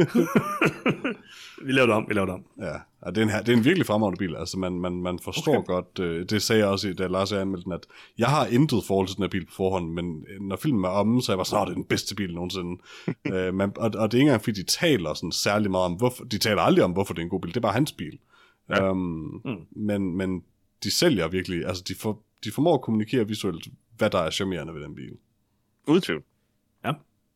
[1.67, 2.45] Vi laver det om, vi laver det om.
[2.59, 4.37] Ja, og det er, en, det er en virkelig fremragende bil.
[4.37, 5.67] Altså, man, man, man forstår okay.
[5.67, 7.87] godt, øh, det sagde jeg også, da Lars jeg anmeldte den, at
[8.19, 10.89] jeg har intet forhold til den her bil på forhånd, men øh, når filmen er
[10.89, 12.83] omme, så er jeg bare sådan, "Nå, det er den bedste bil nogensinde.
[13.35, 15.93] øh, man, og, og det er ikke engang, fordi de taler sådan særlig meget om,
[15.93, 17.93] hvorfor, de taler aldrig om, hvorfor det er en god bil, det er bare hans
[17.93, 18.19] bil.
[18.69, 18.91] Ja.
[18.91, 19.57] Um, mm.
[19.77, 20.43] men, men
[20.85, 24.75] de sælger virkelig, altså de, for, de formår at kommunikere visuelt, hvad der er charmerende
[24.75, 25.13] ved den bil.
[25.87, 26.23] Uden tvivl.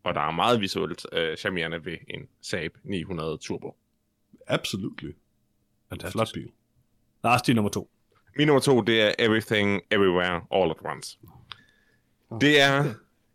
[0.04, 3.76] Og der er meget visuelt øh, charmerende ved en Saab 900 Turbo.
[4.46, 5.10] Absolutely.
[5.88, 6.12] Fantastisk.
[6.12, 6.48] Flot bil.
[7.24, 7.90] Lars, din nummer to.
[8.36, 11.18] Min nummer to, det er Everything, Everywhere, All at Once.
[12.40, 12.94] Det er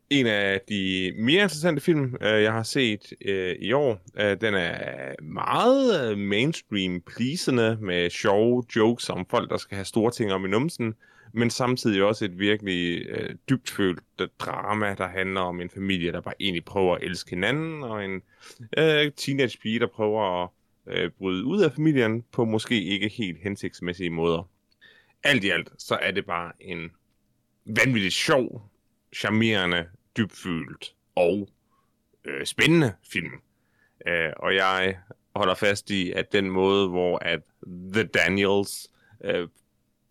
[0.09, 4.01] en af de mere interessante film, øh, jeg har set øh, i år.
[4.19, 9.85] Øh, Den er meget øh, mainstream pleasende med sjove jokes om folk, der skal have
[9.85, 10.95] store ting om i numsen,
[11.33, 16.21] men samtidig også et virkelig øh, dybtfølt øh, drama, der handler om en familie, der
[16.21, 18.21] bare egentlig prøver at elske hinanden, og en
[18.77, 20.49] øh, teenage pige, der prøver at
[20.87, 24.49] øh, bryde ud af familien på måske ikke helt hensigtsmæssige måder.
[25.23, 26.91] Alt i alt, så er det bare en
[27.65, 28.69] vanvittigt sjov,
[29.15, 29.85] charmerende,
[30.17, 31.49] dybfølt og
[32.25, 33.33] øh, spændende film.
[34.07, 34.97] Øh, og jeg
[35.35, 37.41] holder fast i, at den måde, hvor at
[37.93, 38.91] The Daniels
[39.23, 39.47] øh,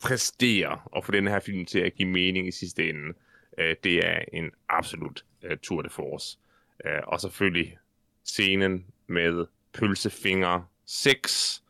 [0.03, 3.15] præsterer og få den her film til at give mening i sidste ende,
[3.59, 6.39] øh, det er en absolut øh, tour de force.
[6.87, 7.79] Øh, og selvfølgelig
[8.25, 11.63] scenen med pølsefinger 6,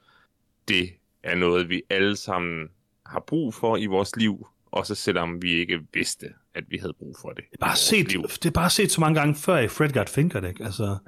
[0.69, 0.91] det
[1.23, 2.69] er noget, vi alle sammen
[3.07, 7.17] har brug for i vores liv, også selvom vi ikke vidste, at vi havde brug
[7.21, 7.45] for det.
[7.51, 8.09] Det er bare set,
[8.43, 10.65] det er bare set så mange gange før i Fred Got Fingered, ikke?
[10.65, 10.99] Altså,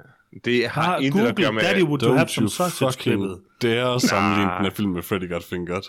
[0.45, 1.61] Det har har intet at gøre Google med...
[1.63, 5.43] Daddy Would Don't Have Some you fucking dare sammenligne den her film med Freddy Got
[5.43, 5.83] Fingered.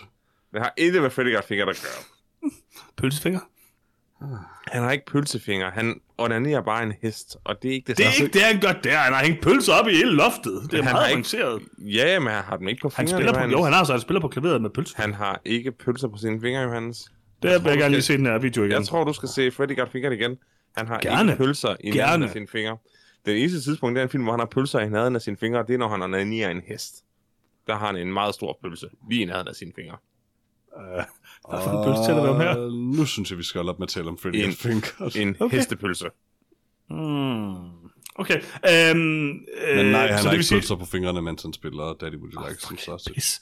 [0.53, 2.51] Det har intet med Fingered at gøre.
[2.97, 3.39] Pølsefinger?
[4.71, 5.71] Han har ikke pølsefinger.
[5.71, 8.25] Han onanerer bare en hest, og det er ikke det, Det er samme.
[8.25, 8.97] ikke det, han gør der.
[8.97, 10.61] Han har hængt pølser op i hele loftet.
[10.71, 11.61] Det er Han har meget ikke- avanceret.
[11.77, 13.53] Ja, men han har dem ikke på Han fingrene, spiller på, Johannes.
[13.57, 14.95] jo, han har så han spiller på klaveret med pølser.
[15.01, 17.05] Han har ikke pølser på sine fingre, Johannes.
[17.43, 18.71] Det vil jeg gerne lige se den her video igen.
[18.71, 20.37] Jeg tror, du skal se Freddy Got Fingered igen.
[20.77, 21.31] Han har Gerne.
[21.31, 21.97] ikke pølser i Gerne.
[21.97, 22.77] nærheden af sine fingre.
[23.25, 25.37] Den eneste tidspunkt, det er en film, hvor han har pølser i nærheden af sine
[25.37, 26.95] fingre, det er, når han onanerer en hest.
[27.67, 29.97] Der har han en meget stor pølse, lige i nærheden af sine fingre.
[31.49, 32.55] Hvad for en pølse tæller vi om her?
[32.55, 34.53] Og Nu synes jeg, vi skal holde op med at tale om Freddy En- Got
[34.57, 35.15] Fingered.
[35.15, 35.45] En Okay.
[35.45, 35.57] okay.
[35.57, 36.05] hestepølse.
[36.89, 37.53] Mm.
[38.15, 38.41] Okay.
[38.69, 39.39] Øhm, Men
[39.77, 42.15] øh, nej, han så har det ikke sige- pølser på fingrene, mens han spiller Daddy
[42.15, 43.13] Would You Like Some Sausage.
[43.13, 43.41] Pis.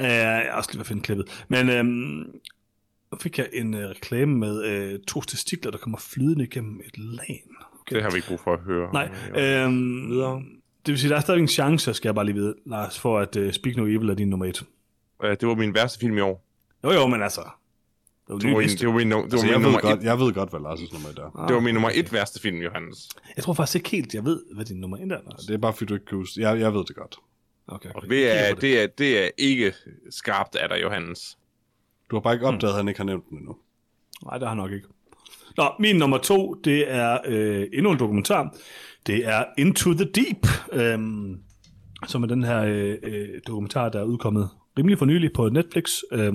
[0.00, 1.44] Uh, jeg har også lige været finde klippet.
[1.48, 1.86] Men øhm,
[3.12, 6.98] nu fik jeg en uh, reklame med øh, to testikler, der kommer flydende igennem et
[6.98, 7.56] lagen.
[7.80, 7.94] Okay.
[7.96, 8.92] Det har vi ikke brug for at høre.
[8.92, 10.42] Nej, øhm, Videre.
[10.86, 13.18] det vil sige, der er stadig en chance, skal jeg bare lige vide, Lars, for
[13.18, 14.64] at uh, Speak No Evil er din nummer et.
[15.24, 16.46] Øh, Det var min værste film i år.
[16.84, 17.40] Jo jo, men altså,
[18.28, 20.04] var Det var, min, det var min, det var Altså, min jeg, ved godt, et,
[20.04, 21.46] jeg ved godt, hvad Lars' nummer et er.
[21.46, 23.08] det var min nummer et værste film, Johannes.
[23.36, 25.06] Jeg tror faktisk ikke helt, jeg ved, hvad din nummer 1 er.
[25.06, 25.44] Lars.
[25.46, 27.16] Det er bare, fordi du ikke kan huske jeg, jeg ved det godt.
[27.66, 29.72] Okay, Og det er, det, er, det er ikke
[30.10, 31.38] skarpt af dig, Johannes.
[32.10, 33.56] Du har bare ikke opdaget, at han ikke har nævnt den endnu.
[34.24, 34.86] Nej, det har han nok ikke.
[35.56, 38.56] Nå, min nummer to, det er øh, endnu en dokumentar.
[39.06, 41.38] Det er Into the Deep, øhm,
[42.06, 46.00] som er den her øh, øh, dokumentar, der er udkommet rimelig for nylig på Netflix,
[46.12, 46.32] øh,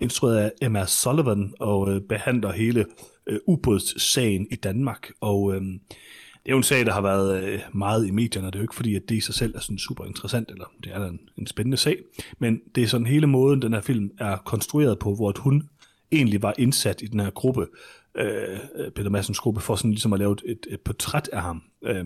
[0.00, 2.86] instrueret af Emma Sullivan, og øh, behandler hele
[3.26, 5.10] øh, ubådssagen i Danmark.
[5.20, 8.52] Og øh, det er jo en sag, der har været øh, meget i medierne, og
[8.52, 10.64] det er jo ikke fordi, at det i sig selv er sådan super interessant, eller
[10.84, 11.98] det er da en, en spændende sag,
[12.38, 15.68] men det er sådan hele måden, den her film er konstrueret på, hvor at hun
[16.12, 17.66] egentlig var indsat i den her gruppe,
[18.14, 18.58] øh,
[18.94, 21.62] Peter Madsens gruppe, for sådan ligesom at lave et, et portræt af ham.
[21.84, 22.04] Øh,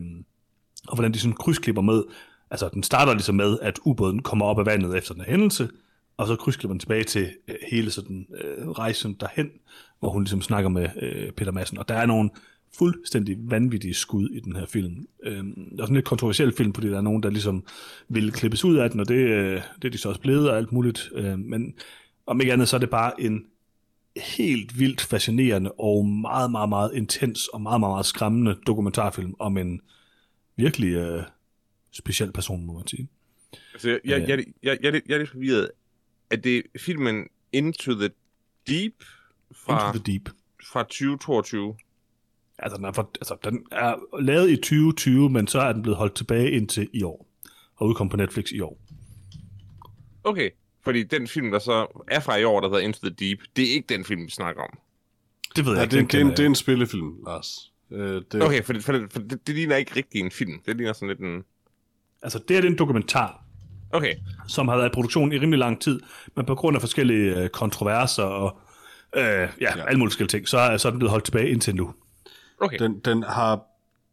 [0.88, 2.02] og hvordan de sådan krydsklipper med,
[2.50, 5.68] altså den starter ligesom med, at ubåden kommer op af vandet efter den hændelse,
[6.16, 9.50] og så krydsklipper man tilbage til øh, hele sådan øh, rejsen derhen,
[10.00, 11.78] hvor hun ligesom snakker med øh, Peter Madsen.
[11.78, 12.30] Og der er nogle
[12.78, 15.06] fuldstændig vanvittige skud i den her film.
[15.22, 17.64] Øh, det er sådan en lidt kontroversiel film, fordi der er nogen, der ligesom
[18.08, 20.56] vil klippes ud af den, og det, øh, det er de så også blevet og
[20.56, 21.10] alt muligt.
[21.14, 21.74] Øh, men
[22.26, 23.44] om ikke andet, så er det bare en
[24.16, 29.58] helt vildt fascinerende og meget, meget, meget intens og meget, meget, meget skræmmende dokumentarfilm om
[29.58, 29.80] en
[30.56, 31.22] virkelig øh,
[31.98, 33.08] speciel person, må man sige.
[33.72, 35.70] Altså, jeg, jeg, jeg, jeg, jeg, jeg er lidt forvirret.
[36.30, 38.10] Er det filmen Into the
[38.68, 39.04] Deep
[39.52, 40.28] fra, Into the Deep.
[40.72, 41.76] fra 2022?
[42.58, 45.96] Altså den, er for, altså, den er lavet i 2020, men så er den blevet
[45.98, 47.26] holdt tilbage indtil i år.
[47.76, 48.80] Og udkom på Netflix i år.
[50.24, 50.50] Okay,
[50.84, 53.68] fordi den film, der så er fra i år, der hedder Into the Deep, det
[53.68, 54.78] er ikke den film, vi snakker om.
[55.56, 55.90] Det ved jeg Ja, ikke.
[55.90, 57.72] det, er, den det, er en, kender det er jeg en spillefilm, Lars.
[57.90, 60.60] Øh, det, Okay, for, det, for, det, for det, det ligner ikke rigtig en film.
[60.66, 61.44] Det ligner sådan lidt en...
[62.22, 63.44] Altså det er en dokumentar,
[63.92, 64.14] Okay,
[64.48, 66.00] som har været i produktion i rimelig lang tid,
[66.36, 68.58] men på grund af forskellige øh, kontroverser og
[69.16, 69.68] øh, ja, ja.
[69.86, 71.94] alle mulige forskellige ting, så er, så er den blevet holdt tilbage indtil nu.
[72.60, 72.78] okay.
[72.78, 73.60] den, den har...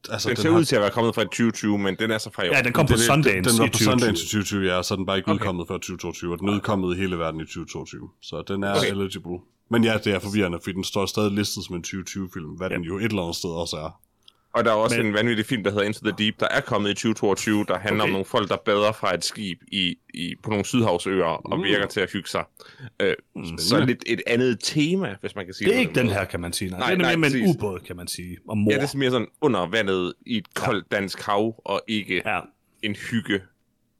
[0.09, 2.29] Altså, den ser har, ud til at være kommet fra 2020, men den er så
[2.33, 2.53] fra i år.
[2.55, 3.85] Ja, den kom på det- Sundance Den var i på 2020.
[3.85, 5.35] Sundance i 2020, ja, så er den bare ikke Okay.
[5.39, 8.09] udkommet før 2022, og den er udkommet i hele verden i 2022.
[8.21, 8.91] Så den er Okay.
[8.91, 9.37] eligible.
[9.71, 12.81] Men ja, det er forvirrende, fordi den står stadig listet som en 2020-film, hvad den
[12.81, 13.99] jo et eller andet sted også er.
[14.55, 16.61] Og der er også Men- en vanvittig film, der hedder Into the Deep, der er
[16.61, 18.09] kommet i 2022, der handler okay.
[18.09, 21.63] Om nogle folk, der bader fra et skib i, i, på nogle sydhavsøer og Mm.
[21.63, 22.43] virker til at hygge sig.
[23.01, 23.13] Øh,
[23.57, 26.25] så lidt et andet tema, hvis man kan sige Det er på ikke den her,
[26.25, 26.69] kan man sige.
[26.71, 28.37] Nej, Nej, den er nej, mere med en ubåd, kan man sige.
[28.47, 28.71] Og mor.
[28.71, 32.39] Ja, det er mere sådan under vandet i et koldt dansk hav, og ikke ja.
[32.83, 33.41] en hygge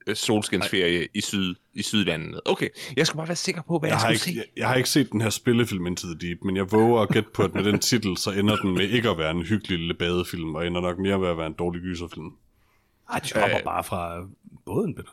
[0.08, 2.42] øh, solskinsferie i, syd, i sydlandet.
[2.46, 4.34] Okay, jeg skal bare være sikker på, hvad jeg, Jeg skulle ikke, se.
[4.36, 7.10] jeg, jeg har ikke set den her spillefilm Into the Deep, men jeg våger at
[7.10, 9.80] gætte på, at med den titel, så ender den med ikke at være en hyggelig
[9.80, 12.32] lille badefilm, og ender nok mere med at være en dårlig gyserfilm.
[13.10, 14.24] Ej, de hopper bare fra øh,
[14.66, 15.10] båden, Peter.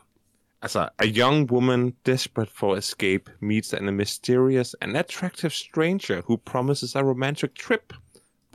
[0.61, 6.37] Altså, a young woman desperate for escape meets an a mysterious and attractive stranger who
[6.45, 7.93] promises a romantic trip.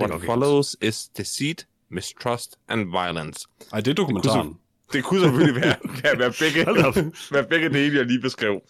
[0.01, 3.47] What follows is deceit, mistrust and violence.
[3.73, 4.49] Ej, det er dokumentaren.
[4.49, 4.57] Det
[5.03, 6.67] kunne selvfølgelig være, kan være, begge,
[7.33, 8.63] være begge dele, jeg lige beskrev.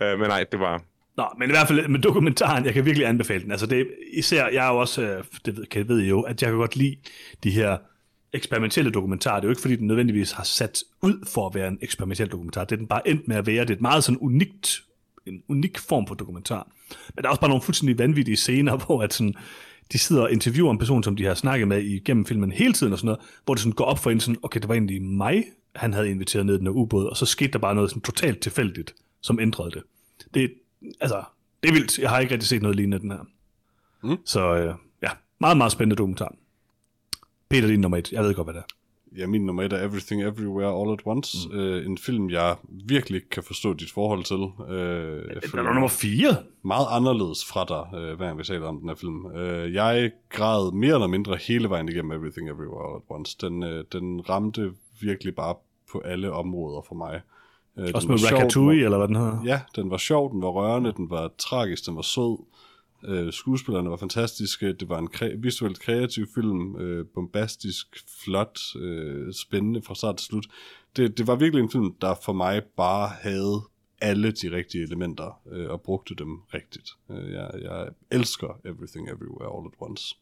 [0.00, 0.82] Uh, men nej, det var...
[1.16, 3.50] Nå, men i hvert fald med dokumentaren, jeg kan virkelig anbefale den.
[3.50, 6.42] Altså det, især, jeg er jo også, øh, det ved, kan, ved I jo, at
[6.42, 6.96] jeg kan godt lide
[7.44, 7.76] de her
[8.32, 9.36] eksperimentelle dokumentarer.
[9.36, 12.28] Det er jo ikke, fordi den nødvendigvis har sat ud for at være en eksperimentel
[12.28, 12.64] dokumentar.
[12.64, 13.60] Det er den bare endt med at være.
[13.60, 14.82] Det er et meget sådan unikt,
[15.26, 16.68] en unik form for dokumentar.
[17.14, 19.34] Men der er også bare nogle fuldstændig vanvittige scener, hvor at sådan,
[19.92, 22.92] de sidder og interviewer en person, som de har snakket med igennem filmen hele tiden
[22.92, 25.02] og sådan noget, hvor det sådan går op for en sådan, okay, det var egentlig
[25.02, 25.44] mig,
[25.76, 28.02] han havde inviteret ned i den her ubåd, og så skete der bare noget sådan
[28.02, 29.82] totalt tilfældigt, som ændrede det.
[30.34, 30.52] Det,
[31.00, 31.24] altså,
[31.62, 31.98] det er vildt.
[31.98, 33.26] Jeg har ikke rigtig set noget lignende den her.
[34.02, 34.16] Mm.
[34.24, 36.34] Så øh, ja, meget, meget spændende dokumentar.
[37.48, 38.12] Peter, din nummer et.
[38.12, 38.74] Jeg ved godt, hvad det er.
[39.18, 41.36] Ja, min nummer et er Everything Everywhere All at Once.
[41.50, 41.58] Mm.
[41.58, 44.72] Øh, en film, jeg virkelig ikke kan forstå dit forhold til.
[44.74, 46.36] Øh, jeg Den er nummer fire.
[46.64, 49.26] meget anderledes fra dig, øh, hver gang vi taler om den her film.
[49.36, 53.36] Øh, jeg græd mere eller mindre hele vejen igennem Everything Everywhere All at Once.
[53.40, 55.54] Den, øh, den ramte virkelig bare
[55.92, 57.20] på alle områder for mig.
[57.78, 59.38] Øh, Også med var sjov, Ratatouille, var- eller hvad den hedder.
[59.44, 62.38] Ja, den var sjov, den var rørende, den var tragisk, den var sød.
[63.04, 67.86] Øh, skuespillerne var fantastiske, det var en kre- visuelt kreativ film, øh, bombastisk,
[68.24, 70.46] flot, øh, spændende fra start til slut.
[70.96, 73.62] Det, det var virkelig en film, der for mig bare havde
[74.00, 76.90] alle de rigtige elementer øh, og brugte dem rigtigt.
[77.10, 80.16] Øh, jeg, jeg elsker Everything Everywhere All at Once.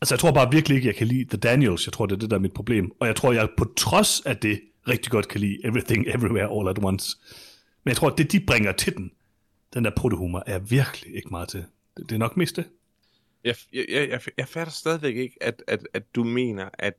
[0.00, 1.86] Altså, jeg tror bare virkelig ikke, jeg kan lide The Daniels.
[1.86, 2.92] Jeg tror, det er det, der er mit problem.
[3.00, 6.68] Og jeg tror, jeg på trods af det rigtig godt kan lide Everything Everywhere All
[6.68, 7.16] at Once.
[7.84, 9.10] Men jeg tror, at det, de bringer til den,
[9.74, 11.64] den der protohumor, er virkelig ikke meget til.
[11.96, 12.64] Det, er nok mest det.
[13.44, 16.94] Jeg, jeg, jeg, jeg, fatter stadigvæk ikke, at, at, at du mener, at,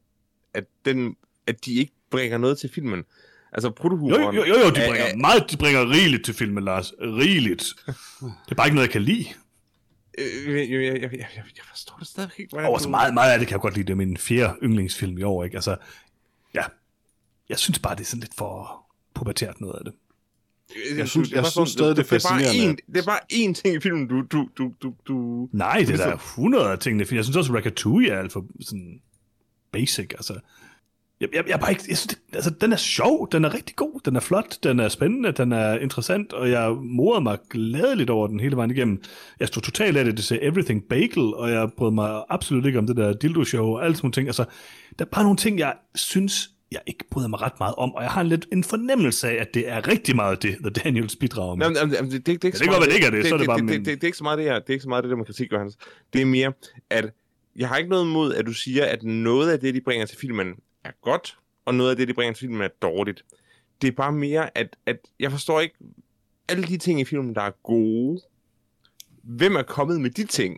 [0.53, 1.15] at, den,
[1.47, 3.03] at de ikke bringer noget til filmen.
[3.51, 4.35] Altså, Jo, protohumoren...
[4.35, 6.93] jo, jo, jo de er- bringer er- meget, de bringer rigeligt til filmen, Lars.
[7.01, 7.73] Rigeligt.
[8.19, 9.25] Det er bare ikke noget, jeg kan lide.
[10.17, 11.35] øh, jeg, jeg, jeg, jeg,
[11.69, 12.49] forstår det stadig ikke.
[12.49, 13.85] hvordan Og så meget, meget af det kan jeg godt lide.
[13.87, 15.57] Det er min fjerde yndlingsfilm i år, ikke?
[15.57, 15.77] Altså,
[16.53, 16.63] ja.
[17.49, 19.93] Jeg synes bare, det er sådan lidt for pubertært noget af det.
[20.97, 22.71] Jeg synes- det jeg synes stadig, det er det er fascinerende.
[22.81, 24.21] én- Det er bare én ting i filmen, du...
[24.31, 27.05] du, du, du, du Nej, det er der 100 af tingene.
[27.11, 28.99] Jeg synes også, Ratatouille er alt for sådan
[29.71, 30.11] basic.
[30.13, 30.33] Altså,
[31.19, 33.75] jeg, jeg, jeg, bare ikke, jeg synes, det, altså, den er sjov, den er rigtig
[33.75, 38.09] god, den er flot, den er spændende, den er interessant, og jeg morede mig gladeligt
[38.09, 39.01] over den hele vejen igennem.
[39.39, 42.79] Jeg stod totalt af det, det sagde Everything Bagel, og jeg brød mig absolut ikke
[42.79, 44.27] om det der dildo-show og alle sådan nogle ting.
[44.27, 44.45] Altså,
[44.99, 48.03] der er bare nogle ting, jeg synes, jeg ikke bryder mig ret meget om, og
[48.03, 51.55] jeg har lidt en fornemmelse af, at det er rigtig meget det, The Daniels bidrager
[51.55, 51.65] med.
[51.75, 53.25] Jamen, jamen, det, det, det, er ikke det kan godt være, det ikke er det,
[53.25, 54.53] så er det bare det, min- det, det, det, er ikke så meget det her,
[54.59, 55.77] det er ikke så meget det der med kritik, Johannes.
[56.13, 56.53] Det er mere,
[56.89, 57.13] at
[57.55, 60.17] jeg har ikke noget imod, at du siger, at noget af det, de bringer til
[60.17, 63.25] filmen, er godt, og noget af det, de bringer til filmen, er dårligt.
[63.81, 65.75] Det er bare mere, at, at jeg forstår ikke,
[66.49, 68.21] alle de ting i filmen, der er gode,
[69.23, 70.57] hvem er kommet med de ting?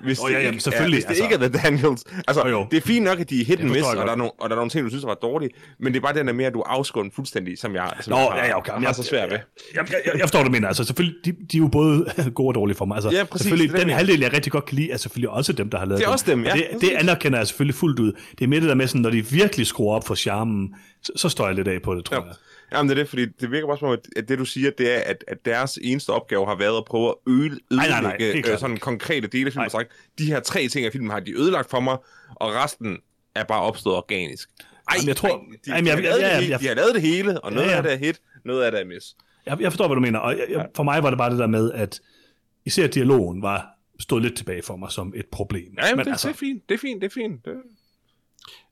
[0.00, 1.24] Hvis Åh, det ja, ikke jamen, er, selvfølgelig, hvis det altså.
[1.24, 2.04] ikke er The Daniels.
[2.28, 2.66] Altså, Jo, jo.
[2.70, 4.32] det er fint nok, at de er hit and miss, og jeg der, er nogle,
[4.40, 5.50] og der er nogle ting, du synes var dårlige,
[5.80, 8.18] men det er bare den der med, at du afskåret fuldstændig, som jeg, som Nå,
[8.18, 8.72] jeg ja, ja, okay.
[8.72, 9.38] har så svært ved.
[9.38, 9.44] Jeg,
[9.74, 10.68] jeg, jeg, jeg forstår, du mener.
[10.68, 12.94] Altså, selvfølgelig, de, de er jo både gode og dårlige for mig.
[12.94, 15.30] Altså, Ja, præcis, Selvfølgelig, er den jeg halvdel, jeg rigtig godt kan lide, er selvfølgelig
[15.30, 17.74] også dem, der har lavet Det er også dem, ja, Det, det anerkender jeg selvfølgelig
[17.74, 18.12] fuldt ud.
[18.38, 21.12] Det er mere det der med, sådan, når de virkelig skruer op for charmen, så,
[21.16, 22.22] så står jeg lidt af på det, tror Ja.
[22.22, 22.34] jeg.
[22.72, 24.96] Jamen det er det, fordi det virker bare som om, at- det du siger, det
[24.96, 28.52] er, at, at deres eneste opgave har været at prøve at øde, nej, nej, ødelægge
[28.52, 29.64] øh, sådan konkrete dele af filmen.
[29.64, 31.96] Og Sagt, de her tre ting af filmen har de ødelagt for mig,
[32.36, 32.98] og resten
[33.34, 34.48] er bare opstået organisk.
[34.88, 35.34] Ej, Jamen, jeg tror- ej,
[35.66, 37.02] de, Jamen, de, jeg- har lavet ja, det, ja, hele, jeg- de har lavet det
[37.02, 37.76] hele, og noget Ja, ja.
[37.76, 39.16] af det er hit, noget af det er miss.
[39.46, 39.60] jeg.
[39.60, 40.18] Jeg forstår, hvad du mener.
[40.18, 42.00] Og jeg, jeg, for mig var det bare det der med, at
[42.66, 43.66] især dialogen var
[44.00, 45.74] stod lidt tilbage for mig som et problem.
[45.78, 47.44] Ja, jamen, Men det, altså, det er fint, det er fint, det er fint.
[47.44, 47.52] Det,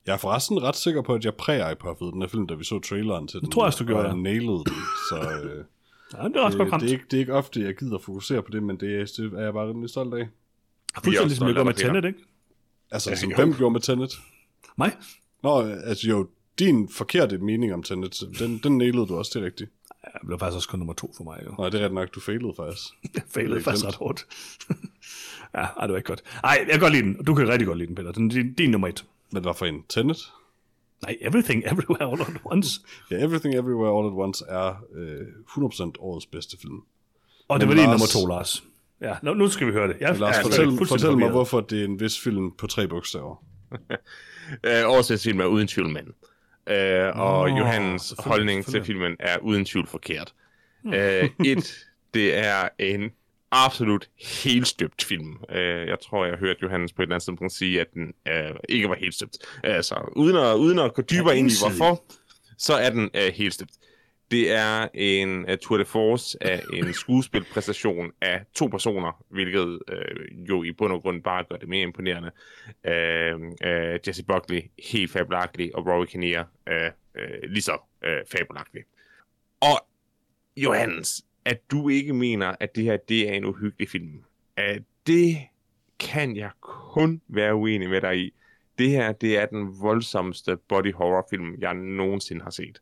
[0.05, 2.79] Jeg er forresten ret sikker på, at jeg præ-iPuffede den her film, da vi så
[2.79, 3.51] traileren til den.
[3.51, 4.73] tror jeg også, du gjorde, og jeg nailede den.
[5.09, 5.65] Så øh,
[6.23, 7.97] ja, det er også godt det, det, er ikke, det er ikke ofte, jeg gider
[7.99, 10.27] fokusere på det, men det, er- det er jeg bare rimelig stolt af.
[11.03, 11.73] Fuldstændig også som jeg af med.
[11.73, 12.19] Tenet, ikke?
[12.91, 14.11] Altså, Ja, som hvem gjorde med Tenet?
[14.77, 14.91] Mig?
[15.43, 16.27] Nå, altså jo,
[16.59, 19.71] din forkerte mening om Tenet, den, den nailede du også, det er rigtigt.
[20.05, 21.39] Ja, det blev faktisk også kun nummer to for mig.
[21.45, 21.55] Jo.
[21.59, 22.83] Nej, det er ret nok, du failede faktisk.
[23.15, 24.25] Jeg failede Det faktisk ret hårdt.
[25.55, 26.23] ja, ej, det var ikke godt.
[26.43, 27.23] Ej, jeg kan godt lide den.
[27.25, 28.11] Du kan rigtig godt lide den, Peter.
[28.11, 29.05] Den, din, din nummer et.
[29.31, 29.83] Men hvad for en?
[29.89, 30.17] Tenet?
[31.01, 32.79] Nej, Everything, Everywhere, All at Once.
[33.11, 35.27] Ja, Everything Everywhere All at Once er øh,
[35.57, 36.79] 100% årets bedste film.
[37.47, 38.63] Og det Men var Lars- nummer to, Lars.
[39.01, 39.97] Ja, nu, nu skal vi høre det.
[39.99, 43.43] Jeg, Lars, er fortæl, fortæl mig, hvorfor det er en vis film på tre bogstaver.
[44.63, 46.07] Øh, årets film er uden tvivl mand.
[46.69, 50.33] Øh, og Nå, Johannes holdning til filmen er uden tvivl forkert.
[50.85, 51.75] Øh, et,
[52.13, 53.11] det er en
[53.51, 54.09] absolut
[54.41, 55.37] helt støbt film.
[55.49, 58.13] Øh, jeg tror, jeg har hørt Johannes på et eller andet tidspunkt sige, at den
[58.27, 59.37] øh, ikke var helt støbt.
[59.63, 62.03] Altså, uden at, uden at gå dybere ind i hvorfor,
[62.57, 63.71] så er den øh, helt støbt.
[64.31, 70.49] Det er en uh, tour de force af en skuespilpræstation af to personer, hvilket øh,
[70.49, 72.31] jo i bund og grund bare gør det mere imponerende.
[72.83, 74.61] Øh, øh, Jesse Buckley,
[74.91, 78.83] helt fabelagtig, og Rory Kinnear, øh, øh, lige så øh, fabelagtig.
[79.61, 79.87] Og
[80.57, 84.23] Johannes, at du ikke mener, at det her det er en uhyggelig film,
[84.59, 85.37] øh, det
[85.99, 88.33] kan jeg kun være uenig med dig i.
[88.77, 92.81] Det her, det er den voldsomste body horror film, jeg nogensinde har set.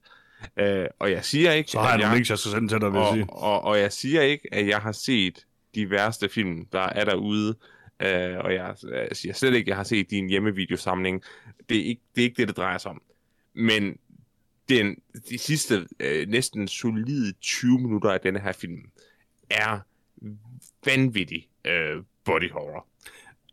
[0.57, 2.81] Øh, og jeg siger ikke, Så har jeg at nogle links, jeg skal sende til
[2.81, 3.25] dig, vil jeg sige.
[3.29, 5.45] og, og, og jeg siger ikke, at jeg har set
[5.75, 7.55] de værste film, der er derude,
[7.99, 11.23] øh, og jeg, jeg siger slet ikke, at jeg har set din hjemmevideosamling.
[11.69, 13.01] Det er ikke det, er ikke det, det drejer sig om.
[13.53, 13.97] Men
[14.69, 14.95] den,
[15.29, 18.79] de sidste øh, næsten solide 20 minutter af denne her film
[19.49, 19.79] er
[20.85, 22.87] vanvittig øh, body horror.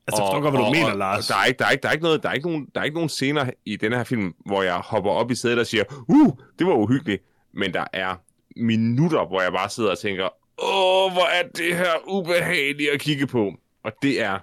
[0.06, 1.26] Altså, jeg forstår godt, hvad du mener, og, Lars.
[1.26, 2.80] Der er, ikke, der, er ikke, der, er ikke noget, der, er ikke nogen, der
[2.80, 5.66] er ikke nogen scener i denne her film, hvor jeg hopper op i sædet og
[5.66, 7.22] siger, uh, det var uhyggeligt.
[7.52, 8.16] Men der er
[8.56, 10.28] minutter, hvor jeg bare sidder og tænker,
[10.58, 13.54] åh, hvor er det her ubehageligt at kigge på.
[13.82, 14.38] Og det er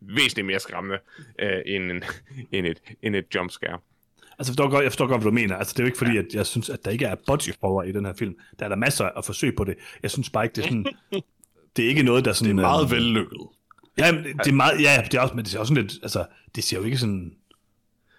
[0.00, 0.98] væsentligt mere skræmmende
[1.38, 2.04] øh, end, en,
[2.52, 3.78] end, et, end et jumpscare.
[4.38, 5.56] Altså, jeg forstår, godt, jeg forstår godt, hvad du mener.
[5.56, 7.82] Altså, det er jo ikke fordi, at jeg synes, at der ikke er body horror
[7.82, 8.34] i den her film.
[8.58, 9.74] Der er der masser af forsøg på det.
[10.02, 10.86] Jeg synes bare ikke, det er sådan...
[11.76, 12.56] Det er ikke noget, der sådan...
[12.58, 13.38] Det er meget øh, vellykket.
[13.98, 14.82] Ja, men det er meget...
[14.82, 15.98] Ja, det er også, men det ser også sådan lidt...
[16.02, 16.24] Altså,
[16.54, 17.30] det ser jo ikke sådan...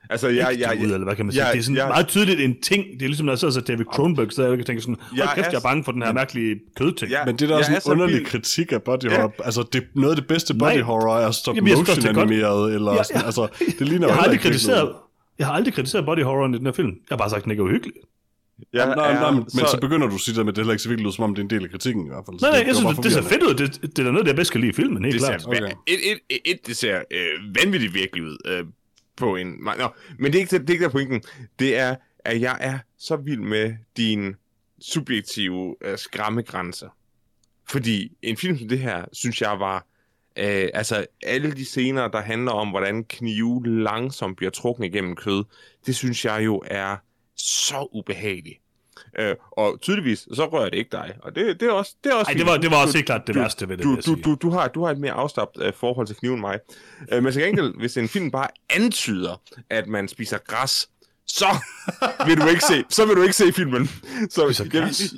[0.10, 1.46] Altså, Ja, jeg, jeg, jeg, ud, eller hvad kan man sige?
[1.46, 2.84] jeg- det er sådan jeg- meget tydeligt en ting.
[2.94, 5.48] Det er ligesom, når jeg sidder David Cronenberg, så jeg tænker sådan, hold Jeg kæft,
[5.48, 7.12] er- jeg er bange for den her mærkelige kødting.
[7.12, 7.26] Ja.
[7.26, 9.10] Men det er da også er en underlig kritik af body Ja.
[9.22, 9.34] horror.
[9.46, 10.82] Altså, det, noget af det bedste body Nej.
[10.82, 13.26] horror er stop motion er animeret, eller Ja, sådan, ja.
[13.26, 13.48] altså,
[13.80, 14.94] det ligner jeg har aldrig ikke kritiseret...
[15.40, 16.88] Jeg har aldrig kritiseret body horror i den her film.
[16.90, 17.94] Jeg har bare sagt, at den ikke er uhyggelig.
[18.74, 20.64] jeg Nej, nej, er men, men så begynder du at sige det, men det er
[20.64, 22.24] heller ikke så virkelig ud, som om det er en del af kritikken i hvert
[22.26, 22.40] fald.
[22.40, 23.54] Så Nej, nej, det jeg synes, bare det ser fedt ud.
[23.54, 25.42] Det, det er da noget, jeg bedst kan lide i filmen, helt det klart.
[25.42, 25.62] ser, Okay.
[25.88, 28.66] et, et, et, et, det ser øh, vanvittigt virkelig ud øh,
[29.18, 29.48] på en...
[29.78, 29.88] Nå,
[30.20, 31.22] men det er, ikke, det er ikke der pointen.
[31.60, 34.36] Det er, at jeg er så vild med din
[34.82, 36.86] subjektive øh, skræmmegrænse.
[37.70, 39.86] Fordi en film som det her, synes jeg var
[40.38, 45.44] Øh, altså, alle de scener, der handler om, hvordan knive langsomt bliver trukket igennem kød,
[45.86, 46.96] det synes jeg jo er
[47.38, 48.56] så ubehageligt.
[49.20, 51.14] Øh, og tydeligvis, så rører det ikke dig.
[51.24, 52.40] Og det, det er også det er også Ej, fint.
[52.46, 54.06] det var, det var også Du- helt klart det du- værste ved det, du, jeg
[54.06, 56.60] du, du, du, har, du har et mere afslappet øh, forhold til kniven end mig.
[57.12, 60.90] Øh, men til gengæld, hvis en film bare antyder, at man spiser græs,
[61.28, 61.46] så
[62.28, 63.88] vil du ikke se, så vil du ikke se filmen.
[64.30, 65.14] Så, Spiser græs?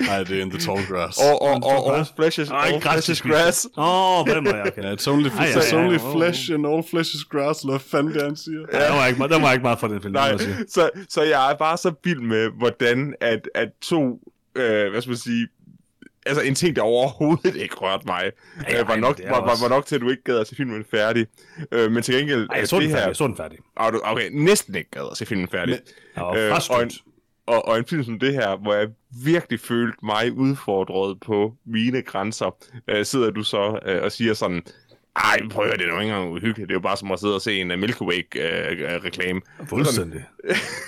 [0.00, 1.18] Nej, det er in the tall grass.
[1.18, 2.12] Og, og, og, og, Græs?
[2.16, 3.66] flesh is, all flesh is grass.
[3.76, 4.82] Åh, oh, den måde, ja, okay.
[4.82, 6.12] Ja, it's only, Ej, it's only ja.
[6.16, 8.60] flesh and all flesh is grass, eller hvad fanden det han siger.
[8.72, 10.90] Ja, der var ikke, meget- der var ikke meget for den film, Nej, jeg så,
[11.08, 14.18] så jeg er bare så vild med, hvordan at, at to,
[14.56, 15.48] øh, hvad skal man sige,
[16.26, 18.30] altså en ting, der overhovedet ikke rørte mig,
[18.68, 20.48] Ja, øh, var, men nok, var, var, var nok til, at du ikke gad at
[20.48, 21.26] se filmen færdig.
[21.72, 23.58] Øh, men til gengæld, Ej, jeg så den det færdig, her, jeg så den færdig.
[23.76, 25.78] Ah, du- okay, næsten ikke gad at se filmen færdig.
[26.16, 26.94] Jeg var Øh, og, en, fraskyndt.
[27.46, 28.88] Og, og en film som det her, hvor jeg
[29.24, 32.56] virkelig følte mig udfordret på mine grænser,
[32.88, 34.62] øh, sidder du så øh, og siger sådan,
[35.16, 36.68] ej, prøv at høre, det er jo ikke engang uhyggeligt.
[36.68, 39.40] Det er jo bare som at sidde og se en uh, Milky Way-reklame.
[39.68, 40.24] Fuldstændig.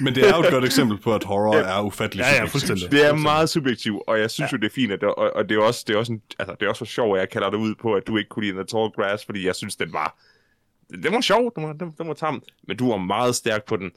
[0.01, 2.91] Men det er jo et godt eksempel på, at horror er ufattelig Ja, ja, fuldstændig.
[2.91, 4.57] Det er meget subjektivt, og jeg synes ja.
[4.57, 6.23] jo, det er fint, at det, og, og det er også, det er også, en,
[6.39, 8.29] altså, det er også for sjov, at jeg kalder det ud på, at du ikke
[8.29, 10.19] kunne lide The Tall Grass, fordi jeg synes, den var,
[11.03, 13.77] den var sjov, den var, den, den var tam, men du var meget stærk på
[13.77, 13.91] den.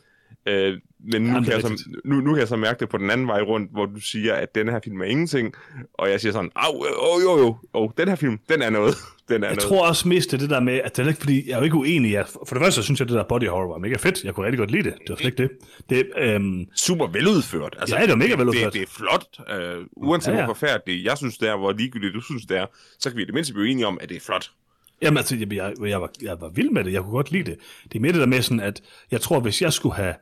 [0.46, 0.78] Øh,
[1.12, 2.98] men nu, Jamen, det kan jeg så, nu, nu kan jeg så mærke det på
[2.98, 5.54] den anden vej rundt, hvor du siger, at denne her film er ingenting,
[5.94, 8.96] og jeg siger sådan, au, oh, jo, jo, oh, den her film, den er noget.
[9.30, 9.70] Den er Jeg noget.
[9.70, 11.58] tror også mest, det er det der med, at det er ikke, fordi jeg er
[11.58, 12.12] jo ikke uenig.
[12.12, 14.24] Jeg, for det første, så synes jeg, at det der body horror var mega fedt.
[14.24, 14.94] Jeg kunne rigtig godt lide det.
[14.94, 15.52] Det var slet ikke det.
[15.90, 17.76] det øhm, super veludført.
[17.80, 18.74] Altså, Ja, det er mega veludført.
[18.74, 20.42] Det, det er flot, øh, uanset Ja, ja, ja.
[20.42, 20.46] ja.
[20.46, 22.66] hvor forfærdeligt jeg synes, det er, hvor ligegyldigt du synes, det er,
[23.00, 24.52] så kan vi i det mindste blive enige om, at det er flot.
[25.02, 26.94] Jamen altså, jeg, jeg, jeg, var, jeg var vild med det.
[26.94, 27.58] Jeg kunne godt lide det.
[27.84, 30.14] Det er mere det der med sådan, at jeg tror, hvis jeg skulle have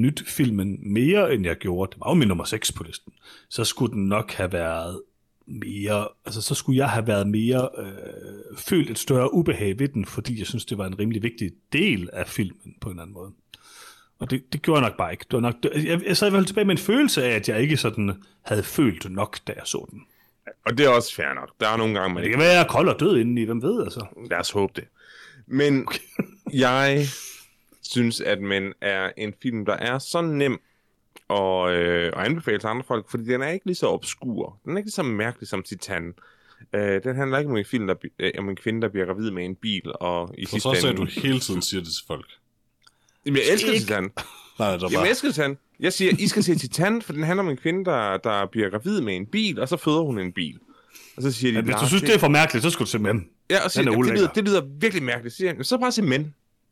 [0.00, 3.12] nyt filmen mere, end jeg gjorde, det var jo min nummer 6 på listen,
[3.48, 5.00] så skulle den nok have været
[5.46, 10.04] mere, altså så skulle jeg have været mere, øh, følt et større ubehag ved den,
[10.04, 13.14] fordi jeg synes, det var en rimelig vigtig del af filmen på en eller anden
[13.14, 13.32] måde.
[14.18, 15.24] Og det, det gjorde jeg nok bare ikke.
[15.30, 17.48] Det var nok, jeg, jeg sad i hvert fald tilbage med en følelse af, at
[17.48, 20.02] jeg ikke sådan havde følt nok, da jeg så den.
[20.66, 21.50] Og det er også fair nok.
[21.60, 23.44] Der er nogle gange, man det kan være, at jeg er kold og død indeni,
[23.44, 24.06] hvem ved altså.
[24.30, 24.84] Lad os håbe det.
[25.46, 25.88] Men
[26.52, 27.06] jeg
[27.90, 30.60] synes, at Men er en film, der er så nem
[31.30, 34.58] at, øh, at anbefale til andre folk, fordi den er ikke lige så obskur.
[34.64, 36.14] Den er ikke lige så mærkelig som Titan.
[36.74, 39.30] Øh, den handler ikke om en, film, der, øh, om en kvinde, der bliver gravid
[39.30, 42.04] med en bil, og i For sidste så sagde du hele tiden siger det til
[42.06, 42.26] folk.
[43.26, 44.02] Jamen, jeg elsker Ikke- Titan.
[44.58, 45.00] Nej, er Jamen, bare...
[45.02, 45.58] jeg elsker Titan.
[45.80, 48.70] Jeg siger, I skal se Titan, for den handler om en kvinde, der, der bliver
[48.70, 50.58] gravid med en bil, og så føder hun en bil.
[51.16, 52.86] Og så siger de, Men hvis "Nej, du synes, det er for mærkeligt, så skulle
[52.86, 53.30] du se med dem.
[53.50, 55.32] Ja, og siger, er det, lyder, det lyder virkelig mærkeligt.
[55.32, 56.26] Så siger jeg, så bare se mænd.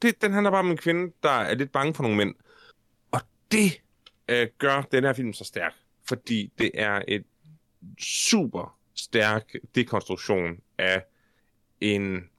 [0.04, 2.34] Det, den handler bare om en kvinde, der er lidt bange for nogle mænd.
[3.10, 3.20] Og
[3.52, 3.82] det
[4.28, 5.74] øh, gør den her film så stærk,
[6.08, 7.24] fordi det er et
[8.00, 11.04] super stærk dekonstruktion af
[11.80, 12.30] en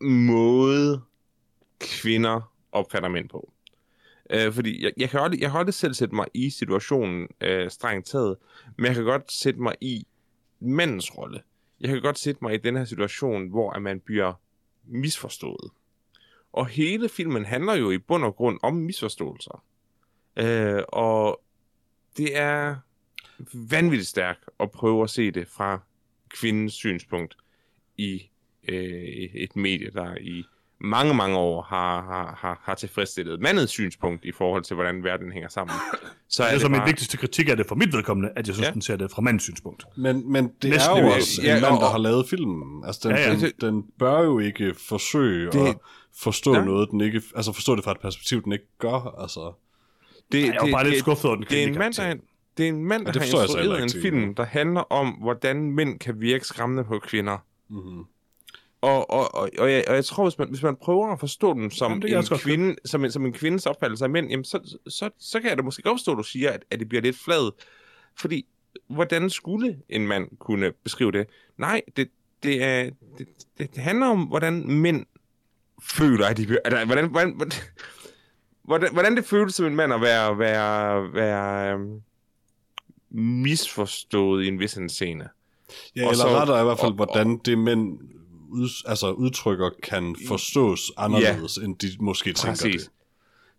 [0.00, 1.02] måde,
[1.80, 3.52] kvinder opfatter mænd på.
[4.30, 7.70] Øh, fordi jeg, jeg, kan aldrig, jeg kan aldrig selv sætte mig i situationen øh,
[7.70, 8.36] strengt taget,
[8.76, 10.06] men jeg kan godt sætte mig i
[10.60, 11.42] mandens rolle.
[11.80, 14.32] Jeg kan godt sætte mig i den her situation, hvor at man bliver
[14.84, 15.70] misforstået.
[16.54, 19.64] Og hele filmen handler jo i bund og grund om misforståelser.
[20.36, 21.40] Øh, og
[22.16, 22.76] det er
[23.54, 25.80] vanvittigt stærkt at prøve at se det fra
[26.28, 27.36] kvindens synspunkt
[27.96, 28.22] i
[28.68, 28.78] øh,
[29.34, 30.44] et medie, der i
[30.80, 35.32] mange, mange år har, har, har, har tilfredsstillet mandets synspunkt i forhold til, hvordan verden
[35.32, 35.76] hænger sammen.
[36.28, 36.86] Så Det er er det så min bare...
[36.88, 38.72] vigtigste kritik af det for mit vedkommende, at jeg synes, Ja.
[38.72, 39.84] den ser det fra mandens synspunkt.
[39.96, 42.84] Men, men det Næsten er jo også ja, en mand, og- der har lavet filmen.
[42.86, 43.36] Altså, den, Ja, ja.
[43.36, 45.76] Den, den bør jo ikke forsøge Det- at
[46.16, 46.64] forstå Ja.
[46.64, 47.22] noget, den ikke...
[47.36, 49.20] Altså, forstå det fra et perspektiv, den ikke gør.
[49.22, 49.52] Altså,
[50.32, 52.14] Det, Jeg var bare lidt skuffet over den det er en mand, der,
[52.56, 55.70] det er en mand, der det har så instrueret en film, der handler om, hvordan
[55.72, 57.38] mænd kan virke skræmmende på kvinder.
[57.68, 58.04] mm-hmm.
[58.80, 61.54] Og, og, og, og, jeg, og jeg tror, hvis man, hvis man prøver at forstå
[61.54, 64.44] den som, Jamen, det en, kvinde, som, en, som en kvindes opfattelse af mænd, jamen,
[64.44, 66.88] så, så, så kan jeg da måske godt forstå, at du siger, at, at det
[66.88, 67.50] bliver lidt flad.
[68.18, 68.46] Fordi,
[68.88, 71.26] hvordan skulle en mand kunne beskrive det?
[71.58, 72.08] Nej, det,
[72.42, 73.26] det, er, det,
[73.58, 75.06] det handler om, hvordan mænd
[75.92, 76.58] føler, at de.
[76.64, 77.40] Altså, hvordan, hvordan,
[78.64, 82.00] hvordan, hvordan, det føles som en mand at være, være, være øhm,
[83.10, 85.28] misforstået i en vis scene.
[85.96, 87.98] Ja, Og eller så- rettere i hvert fald, og- hvordan det mænd
[88.50, 92.82] ud, altså udtrykker kan forstås anderledes, end de måske tænker Præcis.
[92.82, 92.90] det.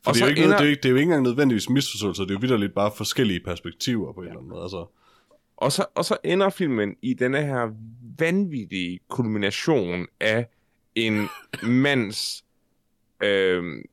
[0.04, 0.96] For Og det er, jo ikke noget, ender- det, er, jo ikke- det er jo
[0.96, 4.50] ikke engang nødvendigvis misforståelser, det er jo vidderligt bare forskellige perspektiver på en eller anden
[4.50, 4.62] måde.
[4.64, 4.86] Altså,
[5.58, 7.70] Og så, og så ender filmen i denne her
[8.20, 10.48] vanvittige kulmination af
[10.96, 11.28] en
[11.64, 12.46] mands...
[13.24, 13.84] Øh,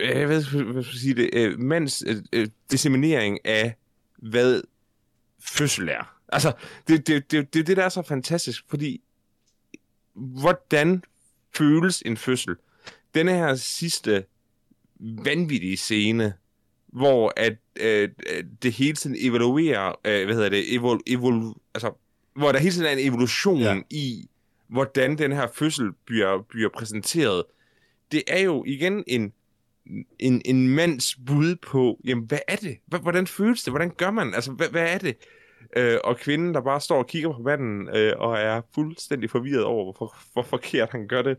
[0.00, 1.30] jeg ved ikke, hvad skal jeg sige det?
[1.32, 3.74] Øh, mands øh, øh, disseminering af,
[4.18, 4.62] hvad
[5.40, 6.14] fødsel er.
[6.28, 6.52] Altså,
[6.88, 9.00] det er det, det, det, det, der er så fantastisk, fordi
[10.14, 11.04] hvordan
[11.56, 12.56] føles en fødsel?
[13.14, 14.24] Denne her sidste
[15.00, 16.34] vanvittige scene,
[16.86, 18.08] hvor at øh,
[18.62, 21.92] det hele tiden evaluerer, øh, hvad hedder det, evol, evol, altså,
[22.34, 23.80] hvor der hele tiden er en evolution ja.
[23.90, 24.28] i,
[24.68, 27.44] hvordan den her fødsel bliver, bliver præsenteret.
[28.12, 29.32] Det er jo igen en,
[30.18, 32.78] en, en mands bud på, jamen, hvad er det?
[32.92, 33.72] H- Hvordan føles det?
[33.72, 34.34] Hvordan gør man?
[34.34, 35.16] Altså, hvad, hvad er det?
[35.76, 39.64] Øh, og kvinden, der bare står og kigger på manden, øh, og er fuldstændig forvirret
[39.64, 41.38] over, hvor, hvor forkert han gør det.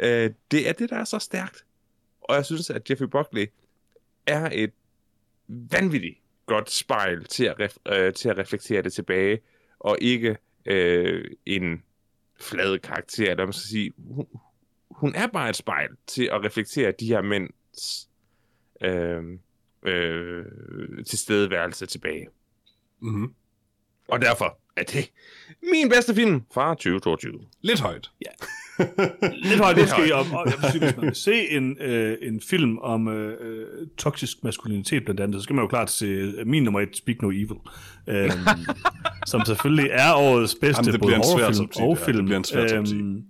[0.00, 1.64] Øh, det er det, der er så stærkt.
[2.20, 3.46] Og jeg synes, at Jeffrey Buckley
[4.26, 4.72] er et
[5.48, 9.40] vanvittigt godt spejl til at, ref- øh, til at reflektere det tilbage,
[9.78, 11.82] og ikke øh, en
[12.40, 14.26] flad karakter, der man skal sige, hun,
[14.90, 18.08] hun er bare et spejl til at reflektere de her mænds
[18.80, 19.22] øh,
[19.82, 20.44] øh,
[21.06, 22.28] tilstedeværelse tilbage.
[23.00, 23.34] Mm-hmm.
[24.08, 25.12] Og derfor er det
[25.62, 27.46] min bedste film fra 2022.
[27.60, 28.10] Lidt højt.
[29.42, 30.12] Lidt højt måske, højt.
[30.12, 33.66] og, jeg hvis man vil se en, øh, en film om øh, øh,
[33.98, 37.22] toksisk maskulinitet blandt andet, så skal man jo klart se øh, min nummer et, Speak
[37.22, 37.56] No Evil,
[38.06, 38.30] øh,
[39.26, 42.16] som selvfølgelig er årets bedste Jamen, det både horrorfilm top 10, og det film.
[42.16, 42.94] Det bliver en svær top 10.
[42.94, 43.22] Øhm,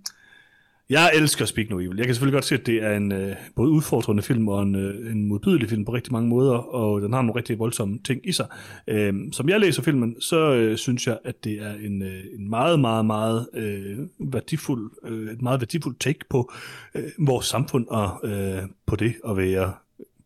[0.89, 1.97] jeg elsker Speak No Evil.
[1.97, 4.75] Jeg kan selvfølgelig godt se, at det er en øh, både udfordrende film og en,
[4.75, 8.21] øh, en modbydelig film på rigtig mange måder, og den har nogle rigtig voldsomme ting
[8.23, 8.47] i sig.
[8.87, 12.49] Øh, som jeg læser filmen, så øh, synes jeg, at det er en, øh, en
[12.49, 16.51] meget, meget, meget øh, værdifuld, øh, et meget værdifuldt take på
[16.95, 19.73] øh, vores samfund og øh, på det at være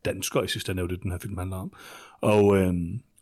[0.05, 1.71] dansker i sidste ende, er det, den her film handler om.
[2.21, 2.73] Og, øh,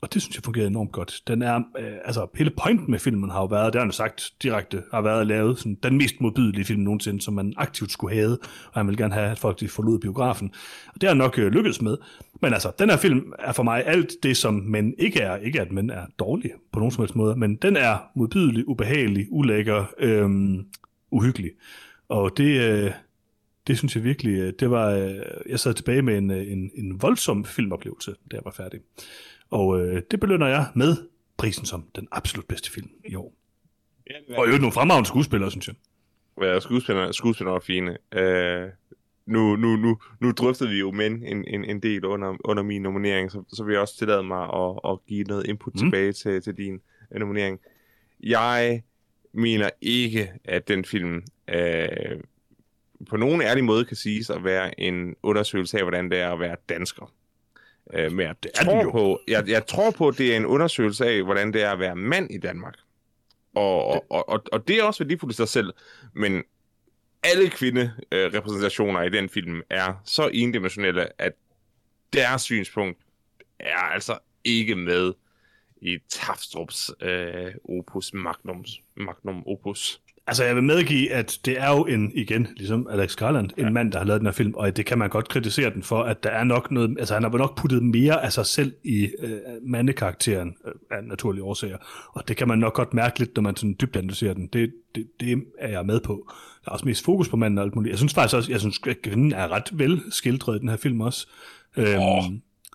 [0.02, 1.22] og det synes jeg fungerede enormt godt.
[1.28, 3.96] Den er, øh, altså hele pointen med filmen har jo været, det har han jo
[3.96, 8.16] sagt direkte, har været lavet sådan, den mest modbydelige film nogensinde, som man aktivt skulle
[8.16, 10.54] have, og han vil gerne have, at folk de forlod biografen.
[10.88, 11.98] Og det har nok øh, lykkedes med.
[12.42, 15.36] Men altså, den her film er for mig alt det, som men ikke er.
[15.36, 19.28] Ikke at men er dårlig på nogen som helst måde, men den er modbydelig, ubehagelig,
[19.30, 20.30] ulækker, øh,
[21.12, 21.52] uhyggelig.
[22.10, 22.92] Og det, øh,
[23.68, 25.16] det synes jeg virkelig, øh, det var, øh,
[25.50, 28.80] jeg sad tilbage med en, øh, en, en voldsom filmoplevelse, da jeg var færdig.
[29.50, 30.96] Og øh, det belønner jeg med
[31.38, 33.34] prisen som den absolut bedste film i år.
[34.30, 35.76] Og i øvrigt nogle fremragende skuespillere, synes jeg.
[36.42, 37.98] Ja, skuespillerne, skuespillerne var fine.
[38.16, 38.70] Uh,
[39.26, 42.82] nu, nu, nu, nu drøftede vi jo mænd en, en, en del under, under min
[42.82, 45.80] nominering, så, så vil jeg også tillade mig at, at give noget input Mm.
[45.80, 46.80] tilbage til, til din
[47.12, 47.60] uh, nominering.
[48.24, 48.84] Jeg
[49.34, 52.20] mener ikke, at den film uh,
[53.10, 56.40] på nogen ærlig måde kan siges at være en undersøgelse af, hvordan det er at
[56.40, 57.14] være dansker.
[57.94, 61.06] Uh, men jeg, den tror på, jeg, jeg tror på, at det er en undersøgelse
[61.06, 62.76] af, hvordan det er at være mand i Danmark.
[63.56, 65.74] Og, og, og, og, og det er også værdifuldt i sig selv,
[66.14, 66.44] men
[67.24, 71.34] alle kvinderepræsentationer i den film er så endimensionelle, at
[72.14, 73.00] deres synspunkt
[73.60, 75.14] er altså ikke med
[75.82, 80.02] i Tafstrups øh, opus magnums, magnum opus.
[80.30, 83.92] Altså, jeg vil medgive, at det er jo en, igen, ligesom Alex Garland, en mand,
[83.92, 86.24] der har lavet den her film, og det kan man godt kritisere den for, at
[86.24, 89.40] der er nok noget, altså han har nok puttet mere af sig selv i øh,
[89.62, 91.78] mandekarakteren øh, af naturlige årsager,
[92.14, 94.48] og det kan man nok godt mærke lidt, når man sådan dybt analyserer den.
[94.48, 96.26] Det, det, det er jeg med på.
[96.66, 97.92] Der er også mest fokus på manden og alt muligt.
[97.92, 100.78] Jeg synes faktisk også, jeg synes, at kvinden er ret vel skildret i den her
[100.78, 101.28] film også.
[101.78, 102.24] Øhm, Åh.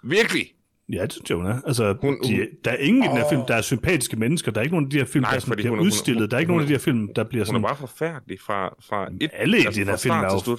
[0.03, 0.47] Virkelig?
[0.93, 1.61] Ja, det synes jeg, hun er.
[1.67, 4.53] Altså, Hun- de, hun- der er ingen i den her film, der er sympatiske mennesker.
[4.53, 5.87] Der er ikke nogen af de her film, Nej, der sådan bliver hun er- hun
[5.89, 6.31] er- udstillet.
[6.31, 7.63] der er ikke hun nogen af de her film, der bliver Hun er sådan...
[7.63, 10.59] bare forfærdelig fra, fra et, Alle i altså den her film er jo.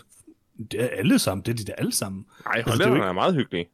[0.72, 1.46] Det er alle sammen.
[1.46, 2.26] Det er de der alle sammen.
[2.46, 3.66] Nej, Altså, det er jo ikke- er meget hyggelige.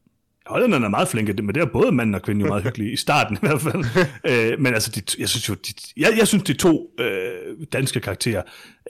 [0.45, 2.95] Hollænderne er meget flinke, men det er både mand og kvinde jo meget hyggelige, i
[2.95, 3.85] starten i hvert fald.
[4.51, 7.99] øh, men altså, de, jeg synes jo, de, jeg, jeg synes, de to øh, danske
[7.99, 8.41] karakterer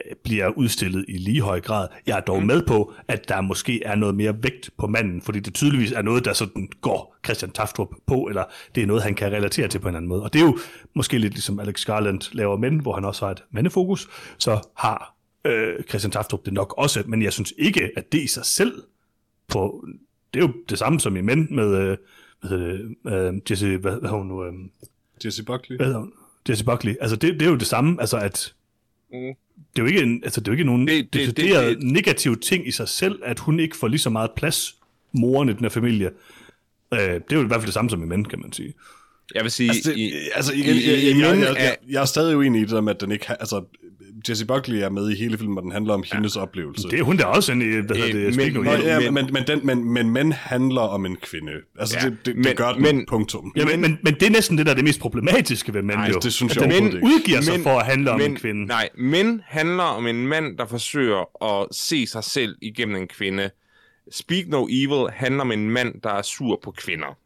[0.06, 1.88] øh, bliver udstillet i lige høj grad.
[2.08, 2.48] Jeg er dog mm.
[2.48, 6.02] med på, at der måske er noget mere vægt på manden, fordi det tydeligvis er
[6.02, 8.44] noget, der sådan går Christian Taftrup på, eller
[8.76, 10.24] det er noget, han kan relatere til på en anden måde.
[10.24, 10.58] Og det er jo
[10.96, 15.16] måske lidt ligesom Alex Garland laver mænd, hvor han også har et mandefokus, så har
[15.46, 18.84] øh, Christian Taftrup det nok også, men jeg synes ikke, at det i sig selv
[19.48, 19.86] på,
[20.34, 21.98] det er jo det samme som i mænd med, øh,
[22.42, 22.68] hvad hedder
[23.12, 24.54] det, øh, Jesse, hvad, hvad hun nu, øh,
[25.26, 25.78] Jesse Buckley.
[25.78, 26.14] hvad hun?
[26.50, 26.96] Jesse Buckley.
[27.02, 28.54] Altså det, det er jo det samme, altså at
[29.14, 29.18] Mm.
[29.20, 29.36] det
[29.76, 31.92] er jo ikke, en, altså det er jo ikke nogen Det- det- decideret det- det-
[31.92, 34.76] negativ ting i sig selv, at hun ikke får lige så meget plads,
[35.12, 36.10] moren i den her familie.
[36.94, 38.74] Øh, det er jo i hvert fald det samme som i mænd, kan man sige.
[39.36, 41.42] Jeg vil sige, Altså, det, i, altså igen, i, jeg, i, jeg, i jeg, mænd
[41.44, 43.36] jeg, er, jeg, jeg er stadig uenig i det der med, at den ikke har,
[43.36, 43.64] altså,
[44.30, 46.88] Jesse Buckley er med i hele filmen, og den handler om hendes oplevelse.
[46.90, 49.14] Det er hun der også en, i, hvad hedder Øh, det, men- Nå, ja, men-
[49.14, 51.52] men, men, den, men, men men handler om en kvinde.
[51.80, 53.54] Altså, Ja, det, det, men- det gør den, men- punktum.
[53.56, 55.98] Ja, men, men, men det er næsten det, der er det mest problematiske ved mænd
[55.98, 56.20] Nej, jo.
[56.24, 57.00] det synes jeg ikke.
[57.04, 58.66] udgiver sig Men- for at handle om men, en kvinde.
[58.66, 63.50] Nej, men handler om en mand, der forsøger at se sig selv igennem en kvinde.
[64.12, 67.18] Speak No Evil handler om en mand, der er sur på kvinder.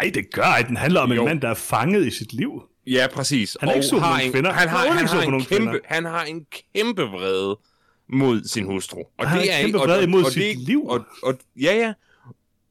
[0.00, 1.20] Nej, det gør ej, Den handler om Jo.
[1.22, 2.50] en mand, der er fanget i sit liv.
[2.86, 3.56] Ja, præcis.
[3.60, 4.52] Han er ikke sur på en, kvinder.
[4.52, 5.78] Han har, Han han, har en kæmpe, kvinder.
[5.84, 7.58] han har en kæmpe vrede
[8.08, 8.98] mod sin hustru.
[8.98, 10.86] Og Han har det en er kæmpe og- vrede og- imod og sit det, liv.
[10.86, 11.92] Og, og, ja, ja.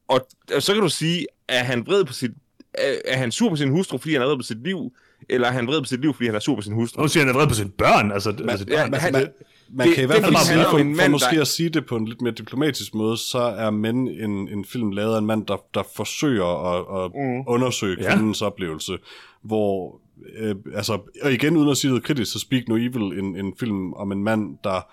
[0.07, 2.31] Og, og så kan du sige, er han vred på sit...
[2.73, 4.91] Er, er han sur på sin hustru, fordi han er vred på sit liv?
[5.29, 7.01] Eller er han vred på sit liv, fordi han er sur på sin hustru?
[7.01, 8.11] Nu siger han, han er vred på sine børn.
[8.11, 8.91] Altså, altså, ja, børn.
[8.91, 9.27] men han- man,
[9.73, 11.85] man det- kan i hvert fald sige, for, en for måske der- at sige det
[11.85, 15.25] på en lidt mere diplomatisk måde, så er Men en, en film lavet af en
[15.25, 17.43] mand, der, der forsøger at, at mm.
[17.47, 18.15] undersøge Ja.
[18.15, 18.97] kvindens oplevelse,
[19.43, 19.99] hvor,
[20.37, 23.53] øh, altså, og igen uden at sige noget kritisk, så Speak No Evil, en, en
[23.59, 24.91] film om en mand, der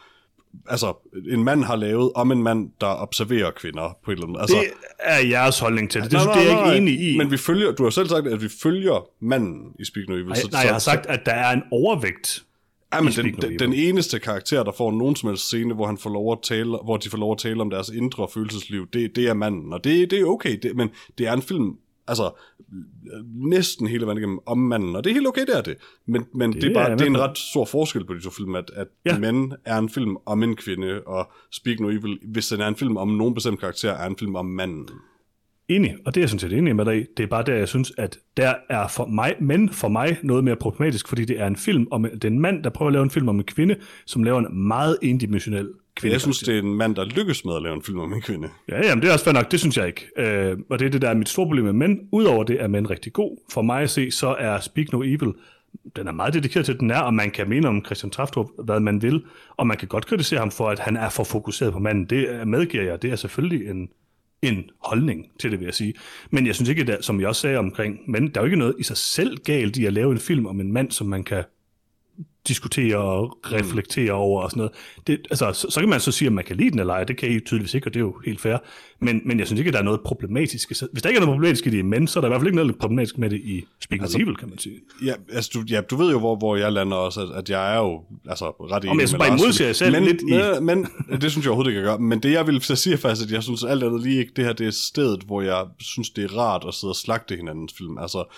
[0.66, 0.94] altså,
[1.30, 4.40] en mand har lavet om en mand, der observerer kvinder på et eller andet.
[4.40, 4.66] Altså, Det
[4.98, 6.10] er jeres holdning til det.
[6.10, 7.18] Det, nej, det, det er jeg nej, ikke nej, enig i.
[7.18, 10.26] Men vi følger, du har selv sagt, at vi følger manden i Speak No Evil.
[10.26, 12.44] nej, så, nej, jeg har sagt, at der er en overvægt.
[12.94, 15.98] Ja, men den, den, den eneste karakter, der får nogen som helst scene, hvor, han
[15.98, 19.16] får lov at tale, hvor de får lov at tale om deres indre følelsesliv, det,
[19.16, 19.72] det er manden.
[19.72, 21.76] Og det, det er okay, det, men det er en film,
[22.12, 22.30] altså
[23.34, 25.76] næsten hele vejen igennem om manden, og det er helt okay, det er det.
[26.06, 28.14] Men, men det, det, er, er bare, jeg det er en ret stor forskel på
[28.14, 29.18] de to film, at, at Ja.
[29.18, 32.76] Men er en film om en kvinde, og Speak No Evil, hvis den er en
[32.76, 34.88] film om nogen bestemt karakter, er en film om manden.
[35.68, 37.04] Enig, og det er jeg sådan set enig med dig i.
[37.16, 40.44] Det er bare der, jeg synes, at der er for mig, men for mig noget
[40.44, 42.92] mere problematisk, fordi det er en film om, det er en mand, der prøver at
[42.92, 43.76] lave en film om en kvinde,
[44.06, 46.12] som laver en meget endimensionel kvinde.
[46.12, 48.20] Jeg synes, det er en mand, der lykkes med at lave en film om en
[48.20, 48.48] kvinde.
[48.68, 50.06] Ja, jamen det er også fair nok, det synes jeg ikke.
[50.16, 51.98] Øh, og det er det, der er mit store problem med mænd.
[52.12, 53.36] Udover det er mænd rigtig god.
[53.52, 55.32] For mig at se, så er Speak No Evil,
[55.96, 58.80] den er meget dedikeret til, den er, og man kan mene om Christian Traftrup, hvad
[58.80, 59.22] man vil,
[59.56, 62.04] og man kan godt kritisere ham for, at han er for fokuseret på manden.
[62.04, 63.88] Det er- medgiver jeg, det er selvfølgelig en,
[64.42, 65.94] en holdning til det, vil jeg sige.
[66.30, 68.56] Men jeg synes ikke, at som jeg også sagde omkring, men der er jo ikke
[68.58, 71.24] noget i sig selv galt i at lave en film om en mand, som man
[71.24, 71.44] kan
[72.48, 74.72] diskutere og reflektere over og sådan noget.
[75.06, 77.04] Det, altså, så, så kan man så sige, at man kan lide den eller ej.
[77.04, 78.56] Det kan I tydeligvis ikke, og det er jo helt fair.
[79.00, 80.74] Men, men jeg synes ikke, at der er noget problematisk.
[80.74, 82.30] sig- Hvis der ikke er noget problematisk i det i mænd, så er der i
[82.30, 84.74] hvert fald ikke noget problematisk med det i Speak altså, Evil, kan man sige.
[85.04, 87.74] Ja, altså, du, ja, du ved jo, hvor, hvor jeg lander også, at, at jeg
[87.74, 89.40] er jo altså, ret enig jeg med bare, Lars.
[89.40, 91.98] modsiger jer selv men, lidt i- men, men, det synes jeg overhovedet ikke, jeg gør.
[91.98, 94.44] Men det, jeg vil så sige faktisk, at jeg synes alt andet lige ikke, det
[94.44, 97.74] her det er stedet, hvor jeg synes, det er rart at sidde og slagte hinandens
[97.78, 97.98] film.
[97.98, 98.34] Altså,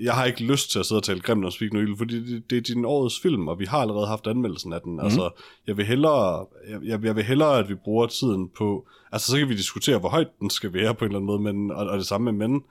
[0.00, 2.34] jeg har ikke lyst til at sidde og tale grimt om Speak No Evil, fordi
[2.34, 4.92] det, det er din årets film, og vi har allerede haft anmeldelsen af den.
[4.92, 5.00] Mm.
[5.00, 5.30] Altså,
[5.66, 6.46] jeg vil, hellere,
[6.84, 8.88] jeg, jeg, vil hellere, at vi bruger tiden på...
[9.12, 11.40] Altså, så kan vi diskutere, hvor højt den skal være på en eller anden måde,
[11.40, 12.62] men, og, og det samme med mænd.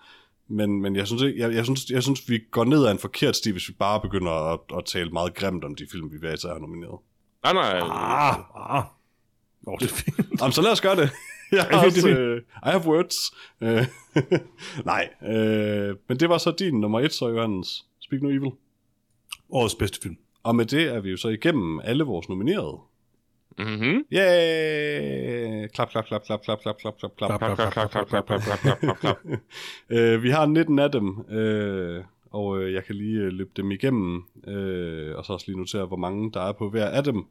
[0.50, 3.00] Men, men jeg, synes, ikke, jeg, jeg, synes, jeg synes, vi går ned ad en
[3.00, 6.18] forkert sti, hvis vi bare begynder at, at tale meget grimt om de film, vi
[6.20, 7.00] hver især har nomineret.
[7.44, 7.80] Nej, nej.
[7.80, 8.84] Ah, ah.
[9.68, 10.42] Oh, det er fint.
[10.42, 11.10] Jamen, så lad os gøre det.
[11.52, 13.16] Jeg har er også, er øh, I have words.
[13.62, 13.86] Øh,
[14.86, 17.86] Nej, øh, men det var så din nummer et, så Johannes.
[18.02, 18.52] Speak No Evil.
[19.50, 20.18] Årets bedste film.
[20.44, 22.78] Og med det er vi jo så igennem alle vores nominerede.
[23.60, 24.04] Mhm.
[24.14, 25.68] Yay!
[25.68, 27.40] Klap, klap, klap, klap, klap, klap, klap, klap, klap.
[27.40, 29.18] Klap, klap, klap, klap, klap, klap, klap, klap, klap, klap.
[29.90, 33.72] Øh, vi har 19 af dem, øh, og øh, jeg kan lige øh, løbe dem
[33.72, 37.26] igennem, øh, og så også lige notere, hvor mange der er på hver af dem.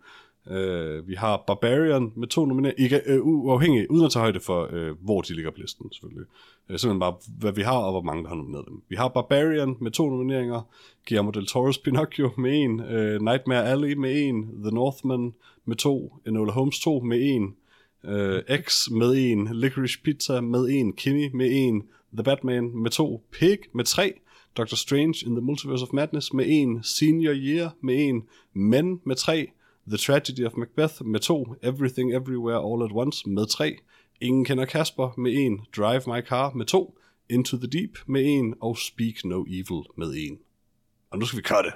[0.50, 4.68] Øh, vi har Barbarian med to nomineringer, ikke, øh, uafhængig, uden at tage højde for,
[4.72, 6.26] øh, hvor de ligger på listen, selvfølgelig.
[6.68, 8.82] Øh, simpelthen bare, hvad vi har, og hvor mange der har nomineret dem.
[8.88, 10.62] Vi har Barbarian med to nomineringer,
[11.08, 15.34] Guillermo del Toro's Pinocchio med en, øh, Nightmare Alley med en, The Northman
[15.64, 17.54] med to, Enola Holmes 2 med en,
[18.04, 21.82] øh, X med en, Licorice Pizza med en, Kimmy med en,
[22.14, 24.12] The Batman med to, Pig med tre,
[24.56, 29.16] Doctor Strange in the Multiverse of Madness med en, Senior Year med en, Men med
[29.16, 29.50] tre,
[29.88, 33.76] The Tragedy of Macbeth med to, Everything Everywhere All at Once med tre,
[34.20, 36.98] Ingen kender Kasper med en, Drive My Car med to,
[37.28, 40.38] Into the Deep med en, og Speak No Evil med en.
[41.10, 41.70] Og nu skal vi cutte.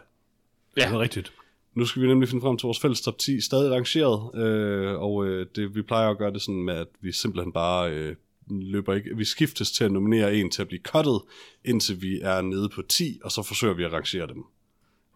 [0.76, 0.86] Ja.
[0.86, 1.32] Det er rigtigt.
[1.74, 5.26] Nu skal vi nemlig finde frem til vores fælles top 10, stadig rangeret, øh, og
[5.26, 8.16] øh, det, vi plejer at gøre det sådan med, at vi simpelthen bare øh,
[8.50, 11.20] løber ikke, vi skiftes til at nominere en til at blive cuttet,
[11.64, 14.44] indtil vi er nede på 10, og så forsøger vi at rangere dem.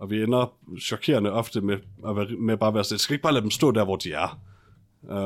[0.04, 1.74] Og vi ender chokerende ofte med,
[2.08, 3.96] at være, med bare at være sådan, skal ikke bare lade dem stå der, hvor
[3.96, 4.40] de er.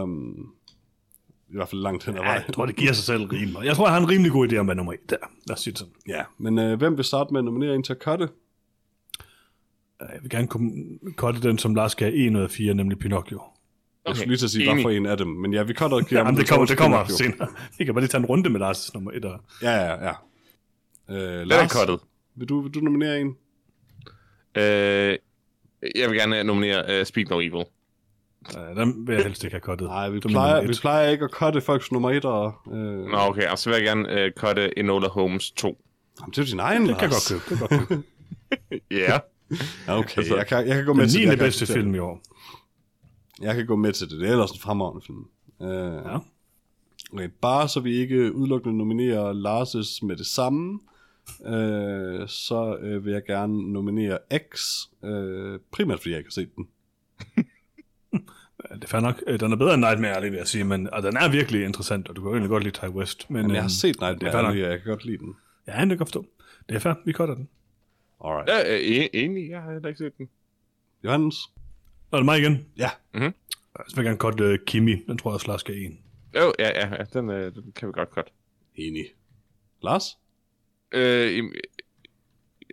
[0.02, 0.52] Um,
[1.48, 2.42] I hvert fald langt hen ad Ja, vejen.
[2.46, 3.56] jeg tror, det giver sig selv rimelig.
[3.64, 5.16] Jeg tror, jeg har en rimelig god idé om, hvad nummer 1 der.
[5.46, 5.94] Lad os sige det sådan.
[6.08, 8.28] Ja, men øh, hvem vil starte med at nominere en til at cutte?
[10.00, 10.72] Jeg vil gerne komme
[11.16, 13.42] korte den, som Lars skal 1 ud af 4, nemlig Pinocchio.
[14.06, 15.96] Jeg skulle lige til at sige, hvad for en af dem, men ja, vi cutter
[16.08, 17.16] Guillermo men det kommer, det kommer Pinocchio.
[17.32, 17.48] senere.
[17.78, 19.24] Vi kan bare lige tage en runde med Lars' nummer 1.
[19.24, 19.40] Og...
[19.62, 20.12] Ja, ja, ja.
[21.10, 22.00] Øh, er Lars, cuttet.
[22.34, 23.36] vil du, vil du nominere en?
[24.58, 25.18] Øh,
[25.96, 27.54] jeg vil gerne nominere uh, Speak No Evil.
[27.54, 29.88] Uh, den vil jeg helst ikke have kottet.
[29.88, 32.24] Nej, vi er plejer, nummer vi plejer ikke at cutte folks nummer et.
[32.24, 35.84] Og, øh, Nå, okay, og så vil jeg gerne uh, cutte Enola Holmes 2.
[36.20, 37.60] Jamen, det er din egen, Det kan jeg godt købe.
[37.60, 38.02] Det kan jeg godt købe.
[38.90, 39.18] Ja.
[39.88, 41.24] Okay, Altså, jeg, kan, jeg kan gå med Den til 9.
[41.24, 41.30] det.
[41.30, 42.20] Jeg kan bedste acceptere film i år.
[43.42, 44.20] Jeg kan gå med til det.
[44.20, 45.24] Det er ellers en fremragende film.
[45.62, 46.18] Øh, Ja.
[47.12, 50.80] okay, bare så vi ikke udelukkende nominerer Lars' med det samme,
[51.46, 54.18] øh, så øh, vil jeg gerne nominere
[54.54, 54.60] X,
[55.04, 56.68] øh, primært fordi jeg ikke har set den.
[58.74, 59.22] Det er fair nok.
[59.26, 61.64] Øh, Den er bedre end Nightmare Alley, vil jeg sige, men og den er virkelig
[61.64, 63.30] interessant, og du kan jo egentlig godt lide Ty West.
[63.30, 64.46] Men, Men jeg har øhm, set det er Nightmare.
[64.48, 65.36] Alley, og jeg kan godt lide den.
[65.66, 66.26] Ja, det kan jeg forstå.
[66.68, 67.48] Det er fair, vi cutter den.
[68.24, 68.48] Alright.
[68.48, 70.28] Ja, øh, en- enig, jeg har heller ikke set den.
[71.04, 71.36] Johannes?
[72.10, 72.66] Og er det mig igen?
[72.78, 72.90] Ja.
[73.14, 74.94] Så vil jeg gerne cutte uh, Kimi.
[75.06, 75.98] Den tror jeg også, Lars skal en.
[76.34, 78.32] Jo, ja, ja, ja den, øh, den kan vi godt godt.
[78.74, 79.04] Enig.
[79.82, 80.18] Lars?
[80.92, 81.52] Øh, im-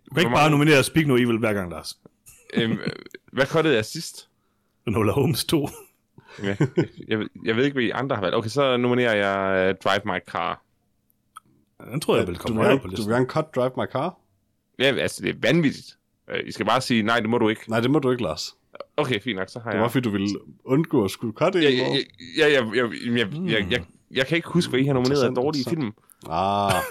[0.10, 1.98] Du kan ikke bare nominere Speak No Evil hver gang, Lars.
[2.54, 2.88] øhm, øh,
[3.34, 4.30] hvad kottede jeg sidst?
[4.88, 5.70] Nola Holmes 2.
[6.44, 6.68] Ja, jeg,
[7.08, 8.36] jeg, ved- jeg ved ikke, hvad I andre har valgt.
[8.36, 10.62] Okay, så nominerer jeg uh, Drive My Car.
[11.92, 13.10] Den tror jeg vil du, komme vil højere på gerne, du listen.
[13.10, 14.18] vil gerne cut Drive My Car?
[14.80, 15.98] Ja, altså, det er vanvittigt.
[16.30, 17.70] Øh, I skal bare sige, nej, det må du ikke.
[17.70, 18.56] Nej, det må du ikke, Lars.
[18.98, 19.82] Okay, fint nok, så har Det jeg...
[19.84, 20.30] var, fordi du ville
[20.66, 21.84] undgå at skulle cut Ja, ja, ja,
[22.38, 25.24] ja, ja, ja, jeg, jeg, jeg, jeg, jeg kan ikke huske, hvad I har nomineret
[25.24, 25.92] af dårlige film.
[26.30, 26.74] Ah.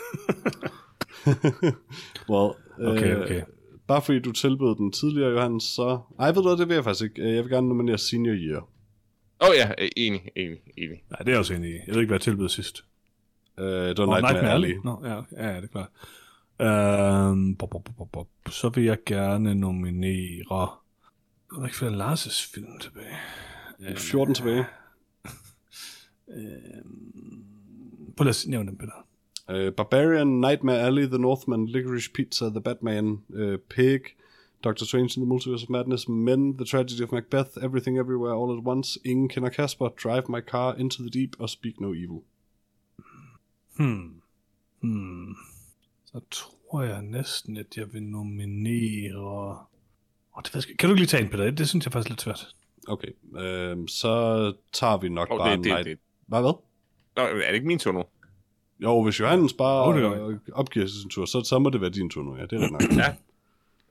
[2.30, 3.42] well, Okay, øh, okay.
[3.86, 6.00] Bare fordi du tilbød den tidligere, Johannes, så...
[6.18, 7.22] Ej, ved du hvad, det vil jeg faktisk ikke.
[7.22, 8.60] Øh, Jeg vil gerne nominere Senior Year.
[9.40, 11.02] Åh oh, ja, øh, enig, enig, enig.
[11.10, 11.74] Nej, det er jeg også enig i.
[11.86, 12.84] Jeg ved ikke, hvad jeg tilbød sidst.
[13.58, 14.74] Øh, det var Nå, Nightmare, Alley.
[14.84, 15.14] Nå, ja,
[15.46, 15.88] ja, det er klart.
[16.60, 18.28] Øhm, bop, bop, bop, bop.
[18.50, 20.70] Så vil jeg gerne nominere...
[21.50, 23.16] Der er ikke flere Lars' film tilbage.
[23.96, 24.64] 14 tilbage.
[28.16, 29.03] Prøv lige at nævne dem, Peter.
[29.48, 34.00] Uh, Barbarian, Nightmare Alley, The Northman, Licorice Pizza, The Batman, uh, Pig,
[34.62, 38.56] Doctor Strange in the Multiverse of Madness, Men, The Tragedy of Macbeth, Everything Everywhere All
[38.58, 42.22] at Once, Ingen Kender Kasper, Drive My Car, Into the Deep og Speak No Evil.
[43.76, 44.20] Hmm.
[44.80, 45.34] Hmm.
[46.06, 49.58] Så tror jeg næsten, at jeg vil nominere...
[50.36, 50.76] Oh, det ikke.
[50.76, 51.50] kan du ikke lige tage en, Peter?
[51.50, 52.54] Det synes jeg faktisk er lidt svært.
[52.88, 55.84] Okay, uh, så tager vi nok Åh, bare det- det- Night...
[55.86, 56.52] det- Hvad, hvad?
[57.16, 58.02] Nå, er det ikke min tur nu?
[58.84, 61.90] Jo, hvis Johannes bare Jo, det øh, opgiver sin tur, så, så må det være
[61.90, 62.42] din tur nu, ja.
[62.42, 62.82] Det er nok.
[62.96, 63.14] Ja.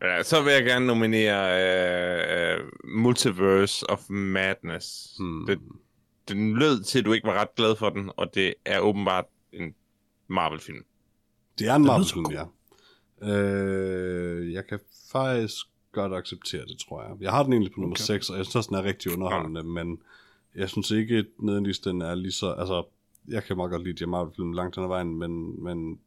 [0.02, 5.16] Ja, så vil jeg gerne nominere uh, uh, Multiverse of Madness.
[5.20, 5.46] Hmm.
[5.46, 5.60] Det,
[6.28, 9.26] den lød til, at du ikke var ret glad for den, og det er åbenbart
[9.54, 9.76] en
[10.28, 10.86] Marvel-film.
[11.60, 12.46] Det er en Marvel-film, ja.
[13.22, 14.80] Øh, jeg kan
[15.12, 17.12] faktisk godt acceptere det, tror jeg.
[17.22, 18.04] Jeg har den egentlig på nummer Okay.
[18.04, 20.02] 6, og jeg synes også, den er rigtig underholdende, men
[20.56, 22.52] jeg synes ikke, nødvendigvis den er lige så...
[22.52, 22.84] Altså,
[23.28, 26.00] jeg kan meget godt lide de her Marvel-film langt hen ad vejen, men, men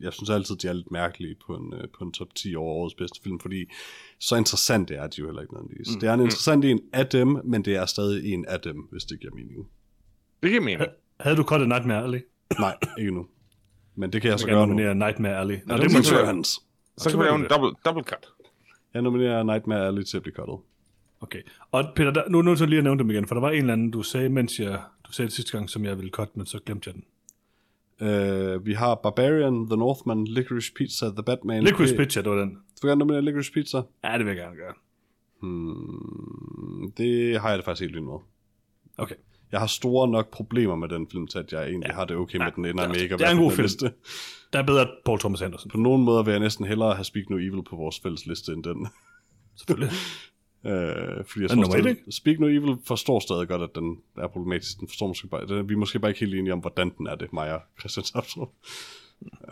[0.00, 2.72] jeg synes altid, de er lidt mærkelige på en, øh, på en top 10 over
[2.74, 3.64] årets bedste film, fordi
[4.20, 5.94] så interessant det er de jo heller ikke nødvendigvis.
[5.94, 6.00] Mm.
[6.00, 9.04] Det er en interessant en af dem, men det er stadig en af dem, hvis
[9.04, 9.68] det giver mening.
[10.42, 10.82] Det giver mening.
[11.20, 12.20] Havde du cuttet Nightmare Alley?
[12.58, 13.26] Nej, ikke nu.
[13.94, 14.66] Men det kan jeg Jeg så gøre nu.
[14.66, 15.58] nominere Nightmare Alley.
[15.66, 16.26] Nå, det det må du gøre.
[16.26, 16.60] Hans.
[16.98, 18.26] Så kan vi lave en double, double cut.
[18.94, 20.56] Jeg nominerer Nightmare Alley til at blive cuttet.
[21.20, 21.42] Okay.
[21.72, 23.40] Og Peter, der, nu er jeg nødt til lige at nævne dem igen, for der
[23.40, 24.80] var en eller anden, du sagde, mens jeg,
[25.12, 27.04] sagde det sidste gang, som jeg ville cutte, men så glemte jeg den.
[28.00, 31.64] Uh, vi har Barbarian, The Northman, Licorice Pizza, The Batman.
[31.64, 32.50] Licorice Pizza, det var den.
[32.50, 33.82] Du vil gerne nominere Licorice Pizza?
[34.04, 34.74] Ja, det vil jeg gerne gøre.
[35.40, 38.18] Hmm, det har jeg det faktisk helt vildt med.
[38.98, 39.14] Okay.
[39.52, 41.94] Jeg har store nok problemer med den film, til at jeg egentlig ja.
[41.94, 43.36] har det okay med, Ja, at den ender er med ikke at det er være
[43.36, 43.62] en god film.
[43.62, 43.92] liste.
[44.52, 45.70] Der er bedre Paul Thomas Anderson.
[45.70, 48.52] På nogle måder vil jeg næsten hellere have Speak No Evil på vores fælles liste
[48.52, 48.88] end den.
[49.56, 49.90] Selvfølgelig.
[50.64, 50.70] Uh,
[51.26, 54.80] fordi jeg tror stadig, Speak No Evil forstår stadig godt, at den er problematisk.
[54.80, 57.06] Den forstår måske bare, den, vi er måske bare ikke helt enige om, hvordan den
[57.06, 58.48] er det, mig og Christian Sapstrup.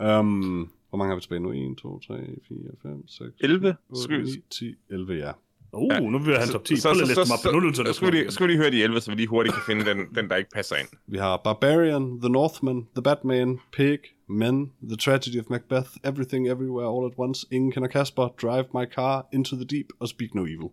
[0.01, 1.51] Um, hvor mange har vi tilbage nu?
[1.51, 2.13] 1, 2, 3,
[2.47, 3.75] 4, 5, 6, 11?
[3.89, 5.31] 8, Skal vi- 9, 10, 11, ja.
[5.73, 6.73] Uh, nu vil jeg have top 10.
[6.83, 7.43] Prøv lige at læse dem op.
[7.45, 8.71] Nu er du nødt til at så, læse skal, vi lige, skal vi lige høre
[8.71, 10.87] de 11, så vi lige hurtigt kan finde den, den der ikke passer ind.
[11.07, 13.99] Vi har Barbarian, The Northman, The Batman, Pig,
[14.29, 18.85] Men, The Tragedy of Macbeth, Everything Everywhere All at Once, Ingen Kender Kasper, Drive My
[18.95, 20.69] Car, Into the Deep og Speak No Evil.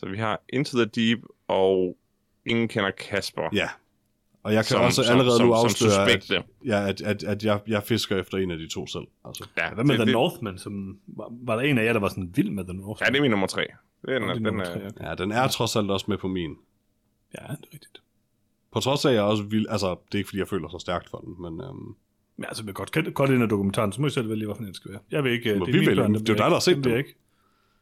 [0.00, 1.96] Så vi har Into the Deep og
[2.46, 3.48] Ingen kender Kasper.
[3.52, 3.68] Ja.
[4.42, 6.42] Og jeg kan Som- også som- allerede som- nu som afsløre, at, suspekte.
[6.66, 9.04] ja, at, at, at jeg, jeg fisker efter en af de to selv.
[9.24, 9.48] Altså.
[9.56, 10.58] Ja, Hvad med det, The det, Northman?
[10.58, 13.06] Som, var, var der en af jer, der var sådan vild med The Northman?
[13.06, 13.60] Ja, det er min nummer tre.
[14.06, 15.04] Det er, den, er den, nummer er, tre, okay.
[15.08, 16.50] Ja, den er trods alt også med på min.
[17.38, 18.02] Ja, det er rigtigt.
[18.72, 20.78] På trods af, at jeg også vil, altså, det er ikke fordi, jeg føler så
[20.78, 21.94] stærkt for den, men øhm,
[22.36, 24.74] Men altså, vi godt, godt ind af dokumentaren, så må I selv vælge, hvorfor den
[24.74, 25.00] skal være.
[25.10, 25.54] Jeg vil ikke...
[25.54, 26.98] Må det vi mine vælge Det er jo dig, der har set dem vil dem.
[26.98, 27.14] Jeg ikke.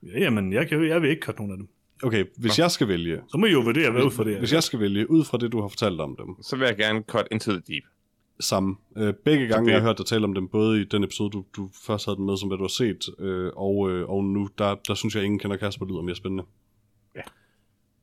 [0.02, 1.68] Ja, jamen, jeg, kan, jeg vil ikke cutte nogen af dem.
[2.02, 4.38] Okay, hvis jeg skal vælge, Så må I jo vurdere, hvad ud fra det er.
[4.38, 6.76] hvis jeg skal vælge ud fra det, du har fortalt om dem, så vil jeg
[6.76, 7.82] gerne cut Into the Deep.
[8.40, 8.76] samme.
[8.96, 11.30] Øh, begge gange, det- jeg har hørt dig tale om dem, både i den episode,
[11.30, 14.24] du, du først havde den med, som hvad du har set, øh, og, øh, og
[14.24, 16.44] nu, der, der synes jeg, ingen kender Kasper lyder mere spændende.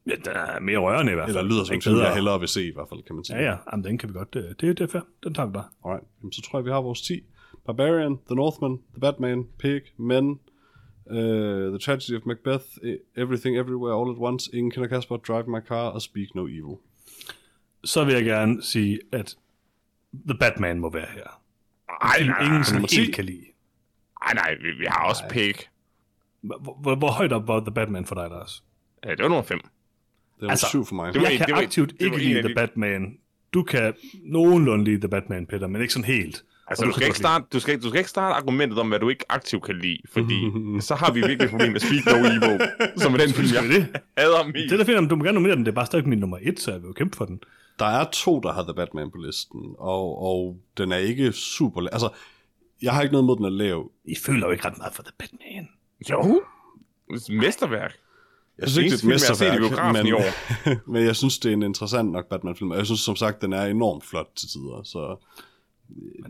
[0.07, 1.37] Ja, den er mere rørende i hvert fald.
[1.37, 3.37] Eller lyder som en jeg hellere vil se i hvert fald, kan man sige.
[3.37, 3.55] Ja, ja.
[3.71, 4.33] Jamen, den kan vi godt.
[4.33, 5.01] Det, det, det er fair.
[5.23, 5.65] Den tager vi bare.
[5.85, 7.21] Alright, Jamen, så tror jeg, vi har vores 10.
[7.65, 10.39] Barbarian, The Northman, The Batman, Pig, Men,
[11.11, 11.17] uh,
[11.69, 15.59] The Tragedy of Macbeth, E- Everything Everywhere All at Once, Ingen kender Kasper, Drive My
[15.67, 16.77] Car og Speak No Evil.
[17.83, 19.35] Så vil jeg gerne sige, at
[20.27, 21.41] The Batman må være her.
[22.01, 23.11] Ej, Film, nej, ingen sådan helt 10.
[23.11, 23.45] kan lide.
[24.23, 25.53] Nej, nej, vi, vi har også Pig.
[26.41, 28.63] Hvor, hvor, hvor højt op var The Batman for dig, Lars?
[29.05, 29.59] Ja, det var nummer 5.
[29.59, 29.65] Det
[30.45, 31.13] er Altså, altså, syv for mig.
[31.13, 33.17] det var- Jeg kan var- aktivt det var ikke en lide af The de- Batman.
[33.53, 33.93] Du kan
[34.23, 36.43] nogenlunde lide The Batman, Peter, men ikke sådan helt.
[36.67, 39.09] Altså, du skal, ikke starte, du, skal, du skal ikke starte argumentet om, hvad du
[39.09, 40.35] ikke aktivt kan lide, fordi
[40.87, 42.59] så har vi virkelig et problem med Speak No Evil,
[42.97, 44.01] som er den film, jeg det?
[44.17, 44.55] hader mest.
[44.55, 45.65] Det er da fint, om du må gerne nominere den.
[45.65, 47.39] Det er bare stadig min nummer et, så jeg vil jo kæmpe for den.
[47.79, 51.87] Der er to, der har The Batman på listen, og, og den er ikke super...
[51.91, 52.09] Altså,
[52.81, 53.91] jeg har ikke noget mod, den er lav.
[54.05, 55.67] I føler jo ikke ret meget for The Batman.
[56.11, 56.41] Jo.
[57.29, 57.93] Mesterværk.
[58.59, 60.89] Jeg synes ikke, det er et film, jeg har set i mesterværk, men, i år.
[60.91, 62.71] men jeg synes, det er en interessant nok Batman-film.
[62.71, 64.81] Og jeg synes, som sagt, den er enormt flot til tider.
[64.83, 65.25] Så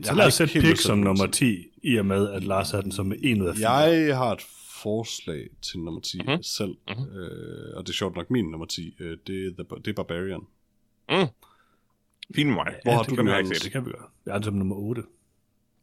[0.03, 1.32] Så har lad os ikke sætte helt Pig lyst til som nummer til.
[1.34, 3.69] 10, i og med, at Lars havde den som en ud af fire.
[3.72, 4.42] Jeg har et
[4.84, 6.27] forslag til nummer 10 Mhm.
[6.27, 6.43] mm-hmm.
[6.43, 7.17] selv, mm-hmm.
[7.17, 8.95] øh, og det er sjovt nok min nummer 10.
[9.00, 10.42] Øh, det, er The, det er Barbarian.
[12.35, 12.75] Fint med mig.
[12.84, 14.08] Hvor har det du den, ikke Det kan vi gøre.
[14.25, 15.03] Jeg er den som nummer 8.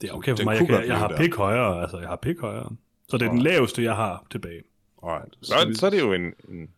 [0.00, 0.52] Det er okay for Den mig.
[0.58, 1.16] Jeg, kan, jeg har der.
[1.16, 1.82] Pig højere.
[1.82, 2.76] Altså, jeg har Pig højere.
[3.08, 4.62] Så det er den laveste, jeg har tilbage.
[5.02, 5.34] Alright.
[5.42, 6.68] Så, vi- så er det jo en, en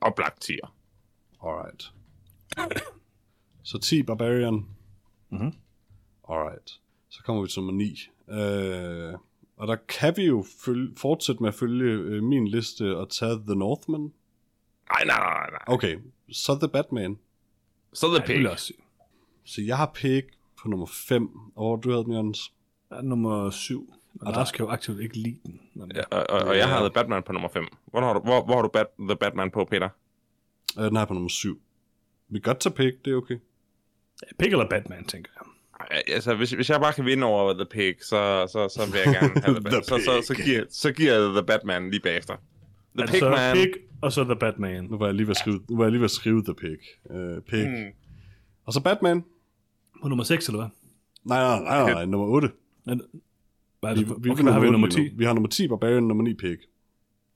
[0.00, 0.74] oplagt tier.
[1.44, 1.92] Alright.
[3.62, 4.66] Så 10 Barbarian.
[5.30, 5.52] Mhm.
[6.32, 6.80] Alright.
[7.08, 8.08] Så kommer vi til nummer 9.
[8.28, 9.14] Øh,
[9.56, 13.34] og der kan vi jo følge, fortsætte med at følge øh, min liste og tage
[13.46, 14.00] The Northman.
[14.00, 15.62] Nej, nej, nej, nej.
[15.66, 15.98] Okay,
[16.32, 17.18] så The Batman.
[17.92, 18.58] Så vil Pig.
[18.58, 18.78] sige.
[19.44, 20.22] Så jeg har Pig
[20.62, 21.28] på nummer 5.
[21.54, 22.52] Og hvor du havde den, Jørgens?
[22.90, 23.94] Er nummer 7.
[24.20, 25.60] Og Lars kan jo aktivt ikke lide den.
[25.74, 27.66] Men, Ja, og, og, og jeg har The Batman på nummer 5.
[27.84, 29.88] Hvor har du, hvor, hvor har du bat, The Batman på, Peter?
[30.78, 31.60] Øh, den har jeg på nummer 7.
[32.28, 33.38] Vi kan godt tage Pig, det er okay.
[34.38, 35.46] Pig eller Batman, tænker jeg.
[36.08, 39.14] Altså, hvis, hvis jeg bare kan vinde over The Pig, så, så, så vil jeg
[39.14, 39.70] gerne have The.
[39.70, 40.44] The så, så, så, Pig.
[40.44, 42.34] giver, så giver jeg The Batman lige bagefter.
[42.98, 43.56] The Altså, Pigman.
[43.56, 43.72] Pig,
[44.02, 44.84] og så The Batman.
[44.84, 46.54] Nu var jeg lige ved at skrive, nu var jeg lige ved at skrive The
[46.54, 46.78] Pig.
[47.16, 47.68] Øh, Pig.
[47.68, 47.84] Mm.
[48.64, 49.24] Og så Batman.
[50.02, 50.68] På nummer 6, eller hvad?
[51.24, 52.50] Nej, nej, nej, nej, nummer 8.
[52.84, 53.02] Men,
[53.80, 54.08] hvad er Vi, det?
[54.24, 55.08] vi, okay, er hvad har vi nummer lige nu.
[55.08, 55.14] 10?
[55.16, 56.56] Vi har nummer 10 Barbarian, nummer 9 Pig.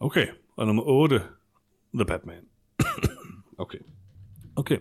[0.01, 0.27] Okay,
[0.57, 1.21] og nummer 8,
[1.95, 2.43] The Batman.
[3.59, 3.79] Okay,
[4.57, 4.79] Okay.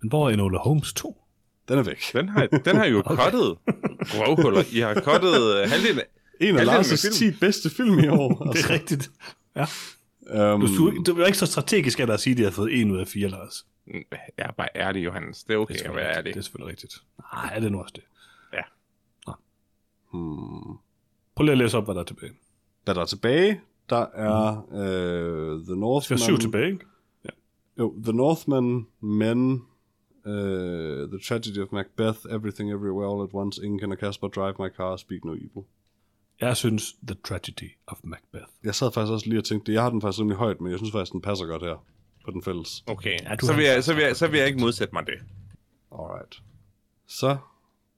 [0.00, 1.21] Men hvor er Enola Holmes 2?
[1.68, 2.02] Den er væk.
[2.12, 3.22] Den har, den har jo okay.
[3.24, 3.58] cuttet
[4.00, 4.62] røvhuller.
[4.72, 6.04] I har cuttet uh, halvdelen af...
[6.40, 7.34] En af Lars' med film.
[7.34, 8.34] 10 bedste film i år.
[8.44, 8.68] Det Altså.
[8.68, 9.10] er rigtigt.
[9.56, 9.66] Ja.
[10.54, 12.54] Um, Du, du, det var ikke så strategisk af dig at sige, at de havde
[12.54, 13.66] fået 1 ud af 4, Lars.
[13.86, 14.04] Jeg
[14.38, 15.44] er bare ærlig, Johannes.
[15.44, 16.34] Det er okay Det er at være ærlig.
[16.34, 16.94] Det er selvfølgelig rigtigt.
[17.34, 18.02] Nej, det er nu også det.
[20.12, 20.76] hmm.
[21.36, 22.32] Prøv lige at læse op, hvad der er tilbage.
[22.84, 23.60] Hvad der er tilbage,
[23.90, 26.18] der er uh, The Northman.
[26.18, 26.84] har syv tilbage, ikke?
[27.78, 29.62] Jo, The Northman, Men,
[30.26, 34.68] uh, The Tragedy of Macbeth, Everything Everywhere All at Once, Ingen kender Kasper, Drive My
[34.76, 35.64] Car, Speak No Evil.
[36.40, 38.44] Jeg synes, The Tragedy of Macbeth.
[38.64, 39.74] Jeg sad faktisk også lige og tænkte, det.
[39.74, 41.84] jeg har den faktisk rimelig højt, men jeg synes faktisk, den passer godt her
[42.24, 42.84] på den fælles.
[42.86, 45.06] Okay, Ja, du så, vil jeg, så, vil jeg, så vil jeg ikke modsætte mig
[45.06, 45.14] det.
[45.92, 46.42] Alright.
[47.06, 47.36] Så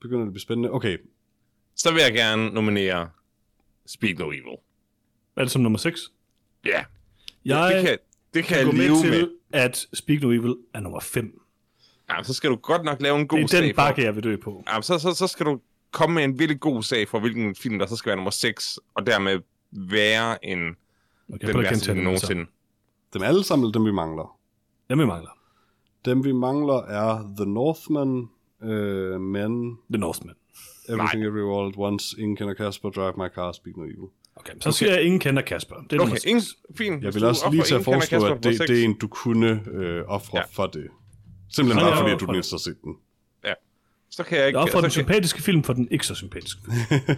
[0.01, 0.71] begynder det at blive spændende.
[0.71, 0.99] Okay,
[1.77, 3.11] Så vil jeg gerne nominere
[3.87, 4.57] Speak No Evil.
[5.37, 6.13] Er det som nummer 6?
[6.65, 6.85] Ja,
[7.45, 7.99] Jeg det kan,
[8.35, 9.29] det kan kan gå jeg med leve til, med.
[9.53, 11.41] at Speak No Evil er nummer 5.
[12.11, 13.83] Ja, så skal du godt nok lave en god Det er sag den for...
[13.83, 14.65] bakke, jeg vil dø på.
[14.67, 15.61] Ja, så, så, så skal du
[15.91, 18.79] komme med en virkelig god sag for, hvilken film der så skal være nummer 6,
[18.95, 19.41] og dermed
[19.73, 20.77] være en
[21.35, 22.47] Okay, den værste film dem nogensinde.
[23.13, 24.39] dem alle sammen, dem vi mangler.
[24.91, 25.39] Dem vi mangler.
[26.05, 28.29] Dem vi mangler er The Northman,
[28.63, 30.35] uh, Men, The Northman.
[30.89, 34.09] Everything Everywhere All at Once, Ingen kender Kasper, Drive My Car, Speak No Evil.
[34.37, 35.77] Okay, så siger jeg, at ingen kender Kasper.
[35.91, 36.43] Det er Okay, ingen,
[36.77, 37.05] fint.
[37.05, 40.39] Jeg vil også lige kender foreslå, at det, det er en, du kunne øh, ofre
[40.39, 40.43] ja.
[40.53, 40.89] for det.
[41.49, 42.95] Simpelthen bare jeg fordi, at du mindst har set den.
[44.11, 44.59] Så kan jeg Jeg ikke...
[44.59, 46.61] offrer den så, kan, sympatiske film for den ikke så sympatiske.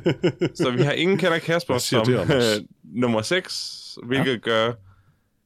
[0.60, 2.20] så vi har ingen kender Kasper som det
[2.58, 4.36] øh, nummer 6, hvilket ja.
[4.38, 4.72] gør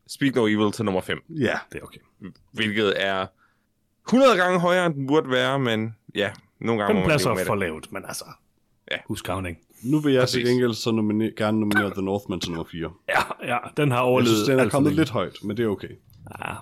[0.09, 1.19] Speak No Evil til nummer 5.
[1.31, 2.01] Ja, Det er okay.
[2.53, 3.27] Hvilket er
[4.09, 7.55] 100 gange højere, end den burde være, men ja, nogle gange man pladser er for
[7.55, 8.25] lavt, men altså...
[8.91, 8.97] Ja.
[9.09, 9.59] Husk counting.
[9.83, 12.91] nu vil jeg til gengæld så nomine- gerne nominere The Northman til nummer 4.
[13.09, 15.69] Ja, ja, den har Jeg overlevet synes, den er kommet lidt højt, men det er
[15.69, 15.89] okay.
[16.45, 16.55] Ja,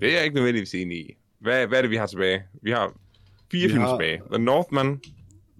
[0.00, 1.16] Det er jeg ikke nødvendigvis enig i.
[1.40, 2.42] Hvad, hvad er det, vi har tilbage?
[2.62, 2.92] Vi har
[3.50, 4.22] fire Vi film har- tilbage.
[4.32, 5.00] The Northman,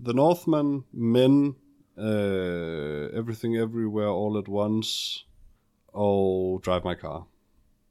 [0.04, 1.46] The Northman, Men,
[1.96, 5.26] uh, Everything Everywhere All at Once,
[5.88, 7.26] og Drive My Car.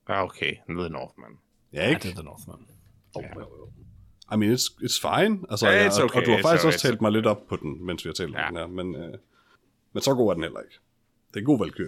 [0.09, 0.53] Ja, okay.
[0.69, 1.31] The Northman.
[1.73, 1.99] Ja, ja ikke?
[2.03, 2.67] det er The Northman.
[3.15, 3.43] Oh, ja.
[4.35, 5.39] I mean, it's, it's fine.
[5.49, 7.47] Altså, Ja, jeg, it's okay, og du har faktisk okay, også talt mig lidt op
[7.47, 8.47] på den, mens vi har talt Ja.
[8.47, 8.67] om den her.
[8.67, 9.15] Men, uh,
[9.93, 10.75] men så god er den heller ikke.
[11.27, 11.87] Det er en god valgkø.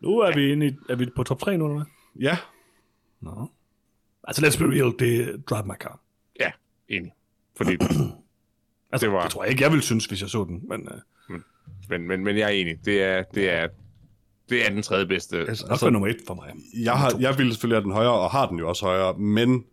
[0.00, 1.86] Nu er vi inde i, er vi på top 3 nu, eller hvad?
[2.22, 2.38] Ja,
[3.20, 3.50] Nå.
[4.28, 6.00] Altså, let's be real, det er Drive My Car.
[6.40, 6.50] Ja,
[6.88, 7.12] enig.
[7.56, 7.76] Fordi,
[8.92, 10.88] Altså, Det var- det tror jeg ikke, jeg ville synes, hvis jeg så den, men
[11.28, 11.36] uh,
[11.90, 12.76] men, men, men jeg er enig.
[12.84, 13.68] Det er, det er,
[14.48, 15.36] det er den tredje bedste.
[15.38, 16.52] altså, være nummer 1 for mig.
[16.84, 19.64] jeg, har, jeg ville selvfølgelig have den højere, og har den jo også højere, men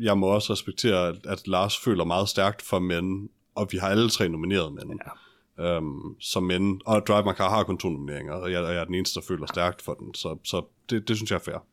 [0.00, 4.10] jeg må også respektere, at, Lars føler meget stærkt for mænd, og vi har alle
[4.10, 5.00] tre nomineret mænd.
[5.58, 5.76] Ja.
[5.78, 8.80] Um, som men, og Drive My Car har kun to nomineringer, og jeg, og jeg
[8.80, 11.40] er den eneste, der føler stærkt for den, så, så det, det synes jeg er
[11.44, 11.66] fair.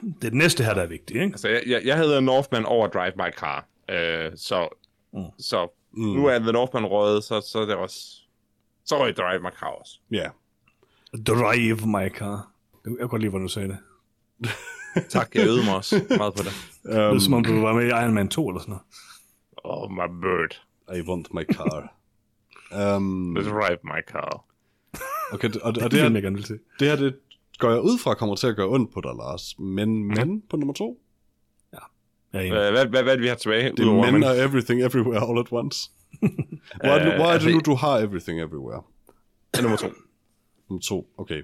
[0.00, 1.32] Det er det næste her, der er vigtigt, ikke?
[1.32, 4.68] Altså, jeg, jeg, jeg havde Northman over Drive My Car, øh, så,
[5.12, 5.24] mm.
[5.38, 6.02] så mm.
[6.02, 7.98] nu er The Northman røget, så, så er det også...
[8.84, 9.98] Så røg Drive My Car også.
[10.10, 10.16] Ja.
[10.16, 10.30] Yeah.
[11.26, 12.52] Drive my car.
[12.84, 13.78] Jeg kan godt lide, hvordan du sagde det.
[15.14, 16.52] tak, jeg øvede mig også meget på det.
[16.84, 18.84] Um, det er som om, du var med i Iron Man 2 eller sådan noget.
[19.64, 20.62] Oh, my bird.
[20.96, 21.94] I want my car.
[22.96, 24.44] um, drive my car.
[25.32, 26.58] Okay, og, og det, det, det, her, jeg gerne vil til.
[26.80, 27.14] det her, det
[27.58, 29.58] går jeg ud fra, kommer til at gøre ondt på dig, Lars.
[29.58, 30.98] Men, men på nummer to?
[31.72, 31.78] Ja.
[32.30, 33.70] Hvad, hvad, hvad, hvad er det, vi har tilbage?
[33.76, 35.90] Det er men og everything everywhere all at once.
[36.20, 38.82] Hvor er det, hvor er det nu, du har everything everywhere?
[39.52, 39.88] Det er nummer to.
[40.70, 41.42] Nummer to, okay.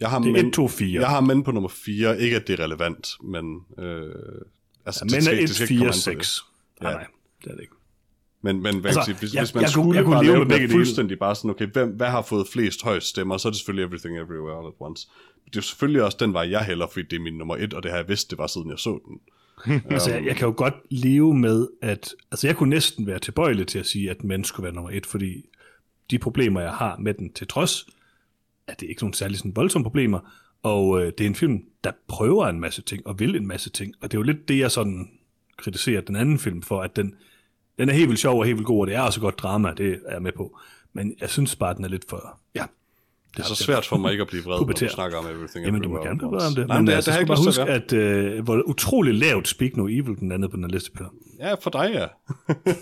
[0.00, 1.00] Jeg har Det er men, 1, 2, 4.
[1.00, 2.20] Jeg har men på nummer 4.
[2.20, 3.60] Ikke, at det er relevant, men...
[3.78, 4.14] Øh,
[4.86, 6.26] altså, Men det- er det 1, skal ikke komme 4, an på det.
[6.26, 6.42] 6.
[6.82, 7.06] Nej, nej,
[7.44, 7.74] det er det ikke.
[8.42, 10.58] Men, men Altså, sige, hvis, jeg- hvis man jeg skulle jeg kunne bare lave med
[10.60, 13.58] det fuldstændig bare sådan, okay, hvem, hvad har fået flest højst stemmer, så er det
[13.58, 15.08] selvfølgelig Everything Everywhere All at Once.
[15.46, 17.82] Det er selvfølgelig også den vej, jeg hælder, fordi det er min nummer et, og
[17.82, 19.20] det har jeg vidst, det var siden jeg så den.
[19.90, 22.14] Altså, jeg, jeg kan jo godt leve med, at...
[22.30, 25.06] Altså, jeg kunne næsten være tilbøjelig til at sige, at Men skulle være nummer et,
[25.06, 25.44] fordi
[26.10, 27.86] de problemer, jeg har med den til trods,
[28.66, 30.20] at det ikke nogen særlig sådan voldsomme problemer,
[30.62, 33.70] og øh, det er en film, der prøver en masse ting, og vil en masse
[33.70, 35.10] ting, og det er jo lidt det, jeg sådan
[35.56, 37.14] kritiserer den anden film for, at den,
[37.78, 39.72] den er helt vildt sjov og helt vildt god, og det er også godt drama,
[39.76, 40.58] det er jeg med på,
[40.92, 42.38] men jeg synes bare, den er lidt for...
[42.54, 42.64] Ja,
[43.36, 45.66] Det er så svært for mig ikke at blive vred, når du snakker om Everything
[45.66, 46.68] Jamen, du må gerne blive ved om det.
[46.68, 48.62] Nej, men det, altså, det har jeg ikke bare til at huske, at øh, hvor
[48.66, 51.10] utrolig lavt Speak No Evil den anden på den her liste, Peter.
[51.38, 52.06] Ja, for dig, ja.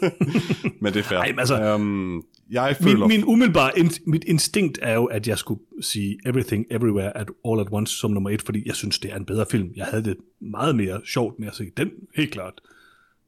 [0.82, 1.18] men det er fair.
[1.18, 3.06] Ej, men altså, um, jeg føler...
[3.06, 7.28] Min, min umiddelbare, in, mit instinkt er jo, at jeg skulle sige Everything Everywhere at
[7.48, 9.70] All at Once som nummer et, fordi jeg synes, det er en bedre film.
[9.76, 12.54] Jeg havde det meget mere sjovt med at se den, helt klart.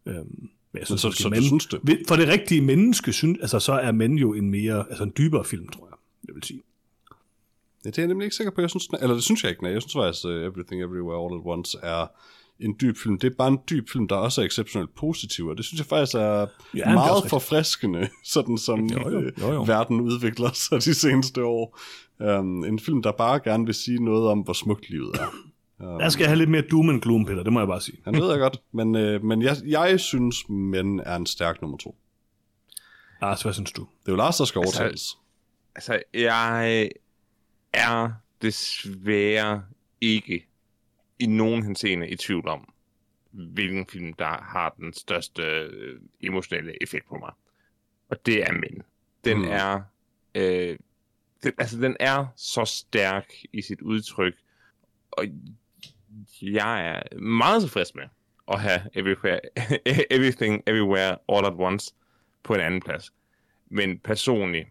[0.06, 1.80] Øhm, men jeg synes, så- måske, så Men- synes det?
[2.08, 5.44] For det rigtige menneske, synes, altså, så er Men jo en mere, altså en dybere
[5.44, 5.96] film, tror jeg,
[6.28, 6.62] jeg vil sige.
[7.84, 8.60] Ja, det er jeg nemlig ikke sikker på.
[8.60, 9.62] Jeg synes, eller det synes jeg ikke.
[9.62, 9.72] Nej.
[9.72, 12.06] Jeg synes faktisk, uh, Everything Everywhere All at Once er
[12.60, 13.18] en dyb film.
[13.18, 15.86] Det er bare en dyb film, der også er exceptionelt positiv, og det synes jeg
[15.86, 17.30] faktisk er Ja, er meget rigtigt.
[17.30, 19.62] forfriskende, sådan som Jo, jo, øh, jo, jo.
[19.62, 21.78] verden udvikler sig de seneste år.
[22.38, 25.34] Um, en film, der bare gerne vil sige noget om, hvor smukt livet er.
[25.78, 27.98] Der skal jeg have lidt mere doom and gloom, Peter, det må jeg bare sige.
[28.04, 31.78] Han ved jeg godt, men, øh, men jeg, jeg synes, Men er en stærk nummer
[31.78, 31.96] to.
[33.22, 33.80] Lars, hvad synes du?
[34.00, 35.18] Det er jo Lars, der skal Altså, overtales.
[35.74, 36.90] Altså, jeg
[37.72, 38.10] er
[38.42, 39.64] desværre
[40.00, 40.46] ikke
[41.18, 42.72] i nogen henseende i tvivl om,
[43.30, 47.32] hvilken film, der har den største øh, emotionelle effekt på mig.
[48.10, 48.82] Og det er Men.
[49.24, 49.48] Den mm.
[49.48, 49.80] er...
[50.34, 50.78] Øh,
[51.42, 54.34] den, altså, den er så stærk i sit udtryk,
[55.10, 55.24] og
[56.42, 58.04] jeg er meget tilfreds med
[58.52, 59.40] at have everywhere,
[60.14, 61.94] Everything Everywhere All at Once
[62.42, 63.12] på en anden plads.
[63.70, 64.68] Men personligt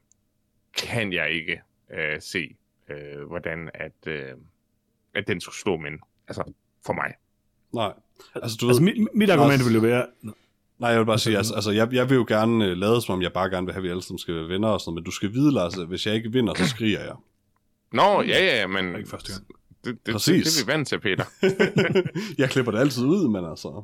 [0.77, 1.61] kan jeg ikke
[1.93, 2.56] øh, se,
[2.90, 4.32] øh, hvordan at, øh,
[5.16, 6.00] at den skulle slå men.
[6.27, 6.43] Altså,
[6.85, 7.14] for mig.
[7.74, 7.93] Nej.
[8.35, 10.08] Altså, du ved, Altså, mit, mit argument Lars- vil jo være...
[10.80, 13.14] Nej, jeg vil bare sige, altså, altså jeg, jeg vil jo gerne øh, lade som
[13.14, 14.90] om, jeg bare gerne vil have, at vi alle sammen skal være venner og sådan
[14.92, 17.16] noget, men du skal vide, Lars, at hvis jeg ikke vinder, så skriger jeg.
[17.92, 19.48] Nå, ja, ja, ja, men det er ikke første gang.
[19.88, 20.45] Det, det, Præcis.
[20.45, 21.25] det, det er vi vant til, Peter.
[22.41, 23.83] jeg klipper det altid ud, men altså...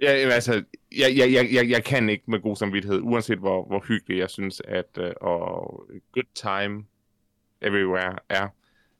[0.00, 0.52] Ja, altså,
[0.98, 4.30] jeg, jeg, jeg, jeg, jeg kan ikke med god samvittighed, uanset hvor, hvor hyggeligt jeg
[4.30, 5.80] synes, at uh, og
[6.12, 6.84] good time
[7.60, 8.44] everywhere er,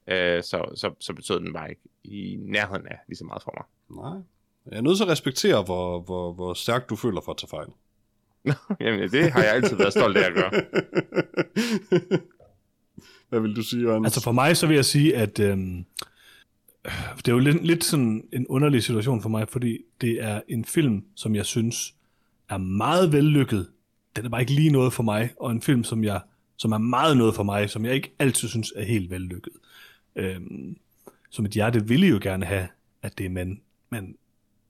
[0.07, 3.55] uh, så, så, så betød den bare ikke i nærheden af lige så meget for
[3.57, 3.65] mig.
[4.05, 4.23] Nej.
[4.71, 7.49] Jeg er nødt til at respektere, hvor, hvor, hvor stærkt du føler for at tage
[7.49, 7.69] fejl.
[8.81, 10.51] Jamen, det har jeg altid været stolt af at gøre.
[13.29, 14.05] Hvad vil du sige, Jørgen?
[14.05, 15.85] Altså for mig, så vil jeg sige, at øhm,
[17.17, 20.65] det er jo lidt, lidt sådan en underlig situation for mig, fordi det er en
[20.65, 21.95] film, som jeg synes
[22.49, 23.69] er meget vellykket.
[24.17, 26.21] Den er bare ikke lige noget for mig, og en film, som, jeg,
[26.57, 29.53] som er meget noget for mig, som jeg ikke altid synes er helt vellykket.
[30.17, 30.77] Øhm,
[31.31, 32.69] så mit hjerte ville jo gerne have,
[33.03, 33.59] at det er mænd,
[33.91, 34.17] men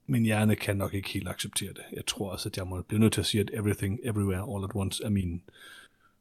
[0.07, 1.83] min hjerne kan nok ikke helt acceptere det.
[1.93, 4.63] Jeg tror også, at jeg må blive nødt til at sige, at Everything, Everywhere, All
[4.63, 5.41] at Once er min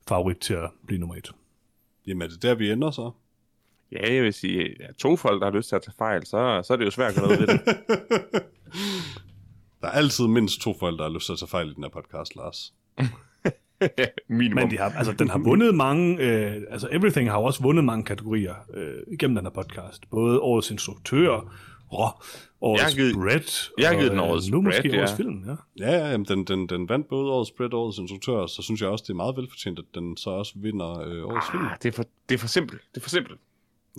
[0.09, 1.33] favorit til at blive nummer et.
[2.07, 3.11] Jamen, er det der, vi ender så?
[4.03, 6.63] Ja, jeg vil sige, at to folk, der har lyst til at tage fejl, så,
[6.67, 7.61] så er det jo svært at gøre noget ved det.
[9.81, 11.83] Der er altid mindst to folk, der har lyst til at tage fejl i den
[11.85, 12.73] her podcast, Lars.
[14.29, 14.63] Minimum.
[14.63, 18.05] Men de har, altså, den har vundet mange, øh, altså Everything har også vundet mange
[18.05, 20.11] kategorier øh, igennem den her podcast.
[20.11, 21.31] Både årets instruktør,
[21.91, 22.23] og
[22.61, 25.17] årets Jeg givet- Brett, jeg har givet den øh, årets nu måske Brett, årets ja.
[25.17, 25.45] film.
[25.49, 25.55] Ja.
[25.87, 28.81] Ja, ja, jamen, den, den, den vandt både årets Brett og årets instruktør, så synes
[28.81, 31.65] jeg også, det er meget velfortjent, at den så også vinder øh, årets film.
[31.65, 32.83] ah, det, er for, det er for simpelt.
[32.95, 33.41] Det er for simpelt.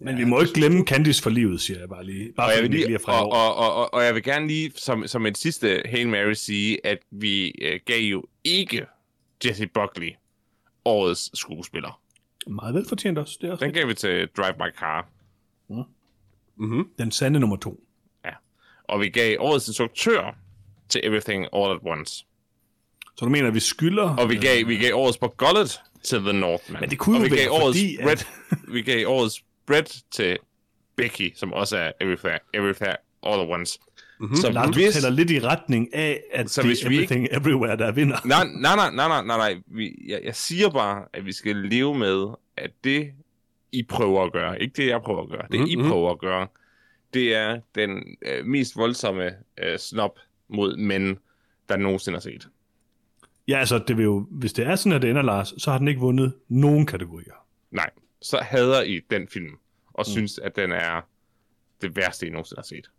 [0.01, 2.33] Men vi må ikke glemme Candice for livet, siger jeg bare lige.
[2.37, 4.71] Bare Og jeg, vil lige, fra og, og, og, og, og jeg vil gerne lige
[4.75, 8.85] som, som et sidste Hail Mary sige, at vi øh, gav jo ikke
[9.45, 10.11] Jesse Buckley
[10.85, 12.01] årets skuespiller.
[12.47, 13.37] Meget velfortjent også.
[13.41, 15.07] Det er også Den gav vi til Drive My Car.
[16.59, 16.87] Mm-hmm.
[16.99, 17.83] den sande nummer to.
[18.25, 18.31] Ja.
[18.83, 20.37] Og vi gav årets instruktør
[20.89, 22.25] til Everything All at Once.
[23.17, 24.15] Så du mener, vi skylder...
[24.15, 26.81] Og vi gav, vi gav årets på Gullet til The Northman.
[26.81, 28.27] Men det kunne og vi jo gav være, årets fordi, at- Brett,
[28.73, 30.37] vi gav årets Brett til
[30.95, 33.79] Becky, som også er Everything, Everything All at Once.
[34.19, 34.35] Mm-hmm.
[34.35, 36.95] Så Lars, du hvis, tæller lidt i retning af, at Så det hvis er vi
[36.95, 38.17] Everything Everywhere, der vinder.
[38.25, 39.61] nej, nej, nej, nej, nej, nej, nej.
[39.67, 43.11] Vi, jeg, jeg siger bare, at vi skal leve med, at det,
[43.71, 45.85] I prøver at gøre, ikke det, jeg prøver at gøre, det, mm-hmm.
[45.85, 46.47] I prøver at gøre,
[47.13, 49.31] det er den øh, mest voldsomme
[49.63, 51.17] øh, snop mod mænd,
[51.69, 52.47] der nogensinde har set.
[53.47, 55.77] Ja, altså, det vil jo, hvis det er sådan, at det ender, Lars, så har
[55.77, 57.33] den ikke vundet nogen kategorier.
[57.71, 57.89] Nej,
[58.21, 59.55] så hader I den film,
[59.93, 60.11] og mm.
[60.11, 61.01] synes, at den er
[61.81, 62.89] det værste, I nogensinde har set.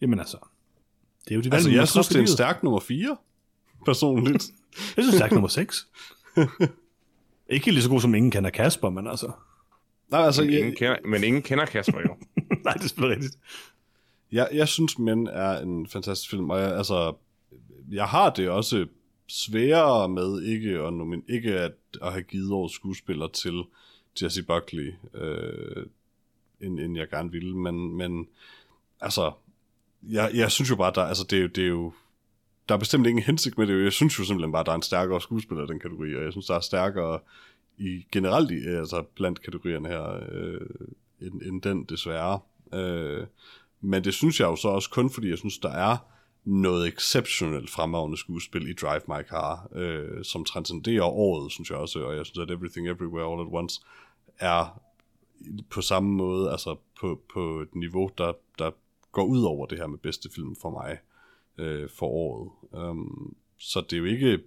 [0.00, 0.38] Jamen altså,
[1.24, 3.16] det er jo de Altså, jeg synes, det er en stærk nummer 4,
[3.84, 4.44] personligt.
[4.96, 5.88] Jeg synes, stærk nummer 6.
[7.50, 9.32] ikke lige så god som ingen kender Kasper, men altså...
[10.08, 12.16] Nej, altså, Men, jeg, ingen kender, men ingen kender Kasper jo.
[12.64, 13.38] Nej, det er rigtigt.
[14.32, 17.14] Jeg, jeg synes, Men er en fantastisk film, og jeg, altså,
[17.90, 18.86] jeg har det også
[19.28, 21.72] sværere med ikke at, nomin- ikke at,
[22.02, 23.62] at have givet årets skuespiller til
[24.22, 25.86] Jesse Buckley, øh,
[26.60, 28.28] end, end jeg gerne ville, men, men
[29.00, 29.32] altså,
[30.02, 31.92] jeg, jeg synes jo bare, der, altså, det, er jo- det er jo,
[32.68, 34.82] der er bestemt ingen hensigt med det, jeg synes jo simpelthen bare, der er en
[34.82, 37.18] stærkere skuespiller i den kategori, og jeg synes, der er stærkere
[37.78, 40.60] i generelt i, altså blandt kategorierne her, øh,
[41.20, 42.40] end, end den desværre.
[42.74, 43.26] Øh,
[43.80, 45.96] men det synes jeg jo så også kun, fordi jeg synes, der er
[46.44, 51.98] noget exceptionelt fremragende skuespil i Drive My Car, øh, som transcenderer året, synes jeg også,
[52.00, 53.80] og jeg synes, at Everything Everywhere All at Once
[54.40, 54.82] er
[55.70, 58.70] på samme måde, altså på, på et niveau, der, der
[59.12, 60.98] går ud over det her med bedste film for mig
[61.58, 62.50] øh, for året.
[62.72, 64.38] Um, så det er jo ikke,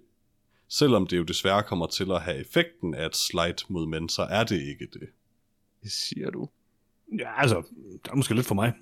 [0.68, 4.22] selvom det jo desværre kommer til at have effekten af et slide mod mænd, så
[4.22, 5.08] er det ikke det.
[5.82, 6.48] Det siger du.
[7.18, 7.62] Ja, altså,
[8.04, 8.72] der er måske lidt for mig.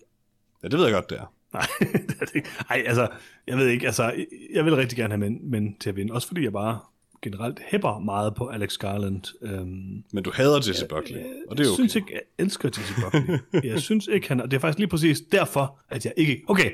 [0.62, 1.34] Ja, det ved jeg godt, det er.
[1.52, 1.66] Nej,
[2.08, 2.48] det er det ikke.
[2.70, 3.08] Ej, altså,
[3.46, 6.28] jeg ved ikke, altså, jeg vil rigtig gerne have mænd, mænd til at vinde, også
[6.28, 6.80] fordi jeg bare
[7.22, 9.22] generelt hæpper meget på Alex Garland.
[9.42, 11.16] Øhm, Men du hader Jesse Buckley,
[11.48, 11.74] og det er Jeg okay.
[11.74, 13.38] synes ikke, jeg elsker Jesse Buckley.
[13.70, 14.40] jeg synes ikke, han...
[14.40, 16.42] Og det er faktisk lige præcis derfor, at jeg ikke...
[16.48, 16.70] Okay,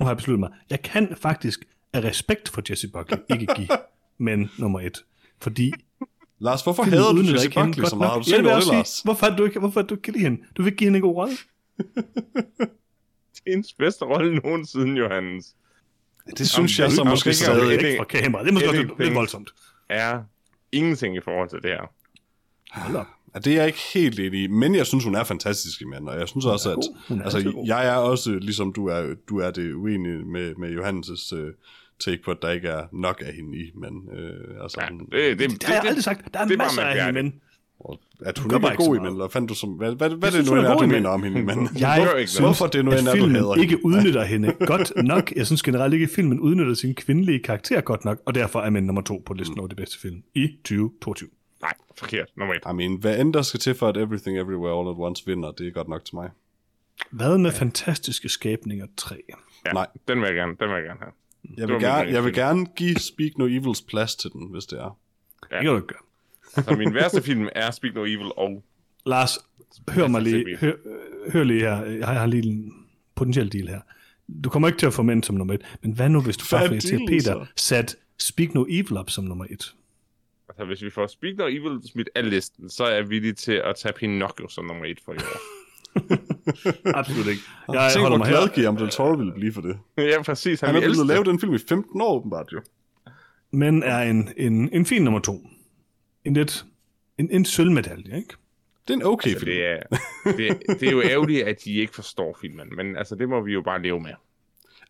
[0.00, 0.50] nu har jeg besluttet mig.
[0.70, 3.68] Jeg kan faktisk af respekt for Jesse Buckley ikke give
[4.18, 5.04] men nummer et.
[5.40, 5.72] Fordi
[6.38, 8.12] Lars, hvorfor hader du Jesse Buckley så meget?
[8.12, 8.76] Har du Ja, det vil jeg over også det, sige.
[8.76, 9.00] Lars?
[9.04, 10.42] Hvorfor er du ikke, hvorfor er du ikke lide hende?
[10.56, 11.36] Du vil ikke give hende en god rolle?
[13.34, 15.54] Det er hendes bedste rolle nogensinde, Johannes.
[16.38, 17.96] Det synes jeg så Jamen, måske jeg stadig ikke.
[17.98, 18.46] Fra kameraet.
[18.46, 19.50] Det er måske lidt voldsomt.
[19.88, 20.22] Er
[20.72, 21.90] ingenting i forhold til det her.
[22.72, 23.06] Hold op.
[23.34, 25.84] Ja, det er jeg ikke helt enig i, men jeg synes, hun er fantastisk i
[25.84, 26.78] mand, og jeg synes også, at
[27.18, 31.36] er altså, jeg er også, ligesom du er, du er det uenig med, med Johannes'
[31.36, 31.50] uh,
[32.00, 35.08] take på, at der ikke er nok af hende i, men øh, altså, Ja, hun-
[35.12, 36.34] det, det, Det har jeg aldrig sagt.
[36.34, 37.40] Der er det masser af hende, men
[37.88, 40.32] og at hun bare er god i mænd, eller fandt du som, hvad, hvad, hvad
[40.32, 41.68] er det nu, hun er du i mener om hende mænd?
[41.78, 42.38] jeg synes.
[42.38, 45.32] Hvorfor det nu er, du hader ikke udnytter hende godt nok.
[45.36, 48.70] Jeg synes generelt ikke, at filmen udnytter sin kvindelige karakter godt nok, og derfor er
[48.70, 51.28] mænd nummer to på listen over de bedste film i 2022.
[51.62, 52.28] Nej, forkert.
[52.36, 52.62] Nummer et.
[52.70, 55.52] I mean, hvad end der skal til for, at Everything Everywhere All at Once vinder,
[55.52, 56.30] det er godt nok til mig.
[57.10, 59.16] Hvad med fantastiske skabninger 3?
[59.66, 59.86] Ja, Nej.
[60.08, 61.12] Den vil jeg gerne, den vil jeg gerne have.
[61.56, 64.78] Jeg vil, gerne, jeg vil gerne give Speak No Evils plads til den, hvis det
[64.78, 64.98] er.
[65.42, 65.98] Det kan du ikke gøre.
[66.64, 68.64] Så min værste film er Speak No Evil og...
[69.06, 69.38] Lars,
[69.88, 70.72] hør mig lige, hør,
[71.32, 71.84] hør lige her.
[71.84, 72.72] Jeg har lige en
[73.14, 73.80] potentiel deal her.
[74.44, 76.44] Du kommer ikke til at få mænd som nummer et, men hvad nu, hvis du
[76.50, 79.74] bare er får til Peter sat Speak No Evil op som nummer et?
[80.48, 83.52] Altså, hvis vi får Speak No Evil smidt af listen, så er jeg villig til
[83.52, 85.40] at tage Pinocchio som nummer et for i år.
[86.98, 87.42] Absolut ikke.
[87.68, 88.48] Jeg Jeg Tænk, hvor glad.
[88.54, 89.78] Guillermo del Toro ville blive for det.
[89.98, 90.60] ja, præcis.
[90.60, 91.30] Han, Han har vil elske villet lave det.
[91.30, 92.60] den film i 15 år, åbenbart jo.
[93.52, 95.48] Men er en, en, en fin nummer to.
[96.26, 96.64] En lidt...
[97.18, 98.34] En, en sølvmedalje, ikke?
[98.88, 99.50] Det er en okay Så film.
[99.52, 99.78] det er,
[100.36, 103.52] det, det er jo ærgerligt, at de ikke forstår filmen, men altså, det må vi
[103.52, 104.10] jo bare leve med.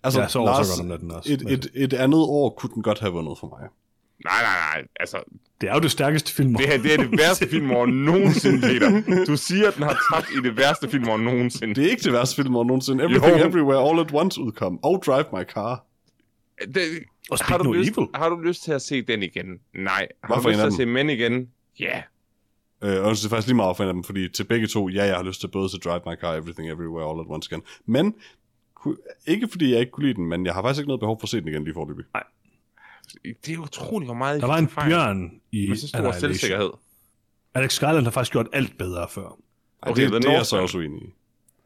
[0.02, 1.32] Altså, Ja, så Lars, overtager den natten også.
[1.32, 3.68] et, et, et andet år kunne den godt have vundet for mig.
[4.24, 4.86] Nej, nej, nej.
[5.00, 5.16] Altså,
[5.60, 6.54] Det er jo det stærkeste film.
[6.54, 9.24] det her det er det værste filmår nogensinde, Peter.
[9.26, 11.74] Du siger, at den har tabt i det værste filmår nogensinde.
[11.74, 13.48] Det er ikke det værste film, hvor nogensinde Everything Jo.
[13.48, 14.78] Everywhere All at Once udkom.
[14.82, 15.84] Og Drive My Car.
[16.74, 16.82] Det,
[17.30, 18.08] Og har, du No lyst, Evil.
[18.14, 19.60] har du lyst til at se den igen?
[19.74, 20.08] Nej.
[20.24, 21.50] Har Hvorfor du lyst til at se Men igen?
[21.80, 22.02] Ja.
[22.82, 24.88] Øh, og det er faktisk lige meget for en af dem, fordi til begge to,
[24.88, 27.48] ja, jeg har lyst til både til Drive My Car Everything Everywhere All at Once
[27.52, 27.62] igen.
[27.86, 28.14] Men,
[29.26, 31.24] ikke fordi jeg ikke kunne lide den, men jeg har faktisk ikke noget behov for
[31.24, 32.04] at se den igen lige forløbig.
[33.46, 34.90] Det er utroligt, hvor meget I Der var en fejl.
[34.90, 36.70] bjørn i Med så stor selvsikkerhed.
[37.54, 39.22] Alex Garland har faktisk gjort alt bedre før.
[39.82, 40.62] Ej, Okay, det, det er jeg så Northman.
[40.62, 41.14] også uenig i.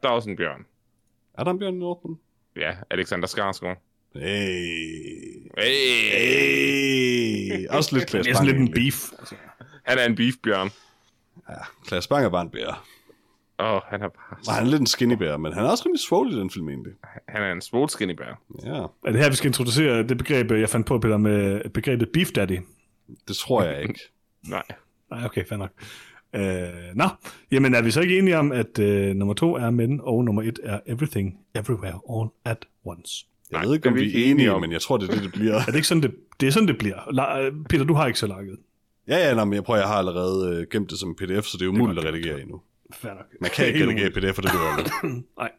[0.03, 0.65] Der er også en bjørn.
[1.33, 2.17] Er der en Bjørn Nordman?
[2.55, 3.77] Ja, Alexander Skarsgård.
[4.15, 5.51] Hey.
[5.57, 6.11] Hey.
[7.51, 7.67] Hey.
[7.67, 9.11] Også lidt Det Klaas er sådan lidt en beef.
[9.19, 9.35] Altså.
[9.85, 10.69] Han er en beefbjørn.
[11.49, 12.85] Ja, Klaas Bang er bare en bær.
[13.59, 14.37] Åh, oh, han er bare...
[14.47, 16.49] Og han er lidt en skinny bær, men han er også rimelig svogl i den
[16.49, 16.93] film egentlig.
[17.29, 18.41] Han er en small skinny bear.
[18.65, 22.09] Ja, Er det her, vi skal introducere det begreb, jeg fandt på, Peter, med begrebet
[22.13, 22.59] beef daddy?
[23.27, 23.99] det tror jeg ikke.
[24.49, 24.63] Nej.
[25.11, 25.71] Nej, okay, fair nok.
[26.35, 27.05] Øh, nå,
[27.51, 30.41] jamen er vi så ikke enige om, at øh, nummer to er men, og nummer
[30.41, 33.27] et er everything, everywhere, all at once?
[33.51, 34.61] Jeg Nej, ved ikke, om vi vi er enige, enige om.
[34.61, 35.53] men jeg tror, det er det, det bliver.
[35.55, 37.11] Er det ikke sådan, det, det er sådan, det bliver?
[37.13, 38.57] La, Peter, du har ikke så lakket.
[39.07, 41.57] Ja, ja, nå, men jeg prøver, jeg har allerede øh, gemt det som pdf, så
[41.57, 42.61] det er umuligt at redigere endnu.
[42.93, 43.25] Fair nok.
[43.41, 44.91] Man kan ikke redigere pdf, for det bliver aldrig.
[45.37, 45.51] Nej.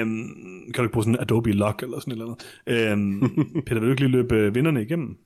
[0.00, 0.24] Øhm,
[0.64, 2.36] kan du ikke bruge sådan en Adobe Lock eller sådan noget?
[2.66, 3.20] Øhm,
[3.66, 5.16] Peter, vil du ikke lige løbe øh, vinderne igennem?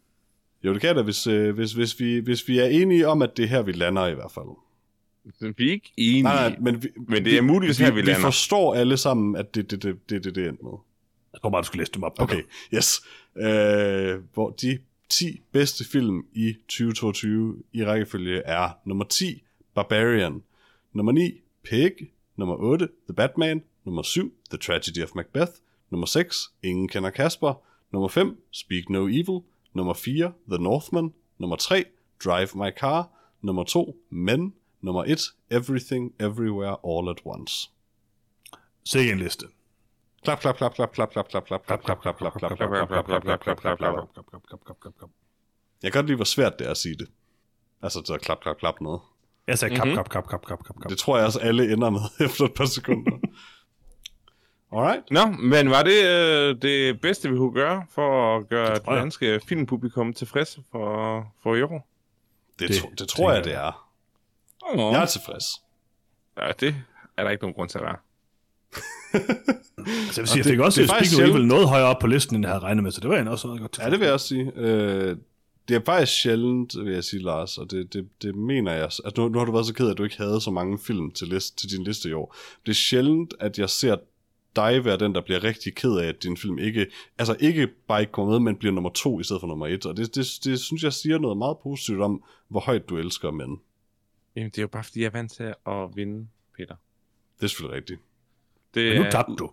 [0.65, 3.23] Jo, det kan jeg da, hvis, øh, hvis, hvis, vi, hvis vi er enige om,
[3.23, 4.47] at det er her, vi lander i hvert fald.
[5.57, 6.23] Vi er ikke enige.
[6.23, 8.21] Nej, nej, men, vi, Men det er muligvis her, vi vi lander.
[8.23, 10.73] forstår alle sammen, at det er det, det, det, det, det endte med.
[11.37, 12.21] Jeg tror bare, du skulle læse dem op.
[12.21, 12.43] Okay,
[12.75, 13.03] yes.
[13.37, 19.43] Øh, hvor de 10 bedste film i 2022 i rækkefølge er nummer 10,
[19.75, 20.43] Barbarian,
[20.93, 21.93] nummer 9, Pig,
[22.37, 25.53] nummer 8, The Batman, nummer 7, The Tragedy of Macbeth,
[25.91, 29.41] nummer 6, Ingen kender Kasper, nummer 5, Speak No Evil,
[29.73, 31.85] nummer 4, The Northman, nummer 3,
[32.25, 33.11] Drive My Car,
[33.43, 37.71] nummer 2, Men, nummer 1, Everything Everywhere All at Once.
[38.85, 39.47] Sikke en liste.
[40.25, 43.07] Klap, klap, klap, klap, klap, klap, klap, klap, klap, klap, klap, klap, klap, klap, klap,
[43.07, 43.95] klap, klap, klap, klap, klap.
[44.15, 45.11] Klap, klap, klap, klap, klap, klap.
[45.83, 47.09] Jeg kan godt lide, hvor svært det er at sige det.
[47.83, 49.01] Altså, så klap, klap, klap noget.
[49.47, 50.91] Jeg sagde kap, kap, kap, kap, kap, kap, kap.
[50.91, 53.19] Det tror jeg også, alle ender med efter et par sekunder.
[54.73, 55.11] Alright.
[55.11, 59.41] Nå, men var det øh, det bedste, vi kunne gøre for at gøre det, danske
[59.49, 61.89] filmpublikum tilfreds for, for i år?
[62.59, 63.89] Det, Det det, det tror jeg, det er.
[64.63, 64.93] Oh.
[64.93, 65.45] Jeg er tilfreds.
[66.37, 66.77] Ja, det
[67.17, 67.97] er der ikke nogen grund til at være.
[69.87, 71.49] Altså, jeg vil sige, jeg det- fik også det faktisk No Evil sjældent.
[71.49, 73.47] noget højere op på listen, end jeg havde regnet med, så det var jeg også
[73.49, 74.53] meget godt Ja, det vil jeg også sige.
[74.57, 75.17] Øh,
[75.69, 78.91] det er faktisk sjældent, vil jeg sige, Lars, og det, det, det mener jeg.
[79.05, 80.79] At nu, nu har du været så ked af, at du ikke havde så mange
[80.79, 82.37] film til, list, til din liste i år.
[82.67, 83.97] Det er sjældent, at jeg ser
[84.57, 86.87] dig være den, der bliver rigtig ked af, at din film ikke,
[87.19, 89.87] altså ikke bare ikke kommer med, men bliver nummer to i stedet for nummer et.
[89.87, 93.31] Og det, det, det synes jeg siger noget meget positivt om, hvor højt du elsker
[93.31, 93.59] mænd.
[94.37, 96.75] Jamen, det er jo bare, fordi jeg er vant til at vinde, Peter.
[97.39, 98.01] Det er selvfølgelig rigtigt.
[98.77, 99.51] Det Men nu er- tabte du.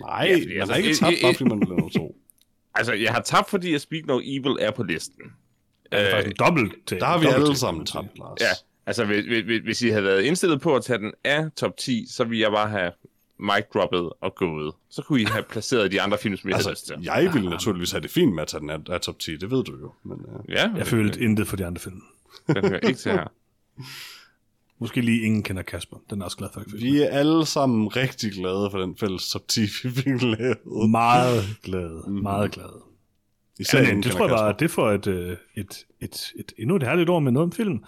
[0.00, 1.74] Nej, Ja, ja, fordi man altså, har ikke i- tabt, i- bare fordi man bliver
[1.76, 2.16] nummer to.
[2.74, 5.22] Altså, jeg har tabt, fordi at Speak No Evil er på listen.
[5.92, 6.98] Det er faktisk en dobbelt til.
[7.00, 8.40] Der har vi alle sammen tabt, Lars.
[8.40, 8.46] Ja,
[8.86, 12.06] altså hvis, hvis, hvis I havde været indstillet på at tage den af top 10,
[12.10, 12.92] så ville jeg bare have
[13.40, 14.74] mic droppet og gået.
[14.90, 17.04] Så kunne I have placeret de andre film, som jeg havde lyst Altså, til.
[17.04, 19.50] jeg ville naturligvis have det fint med at tage den af, af top 10, det
[19.50, 19.92] ved du jo.
[20.02, 22.02] Men, uh, Ja, Jeg følte intet for de andre film.
[22.46, 23.32] den hører ikke til her.
[24.80, 25.96] Måske lige ingen kender Kasper.
[26.10, 28.96] Den er jeg også glad for, jeg vi er alle sammen rigtig glade for den
[29.00, 30.58] fælles top 10, vi fik lavet.
[30.90, 32.02] Meget glade.
[32.08, 32.72] Meget glade.
[33.60, 36.76] Især Ja, men det tror jeg bare, det får et, øh, et, et, et, endnu
[36.76, 37.78] et herligt år med noget om film.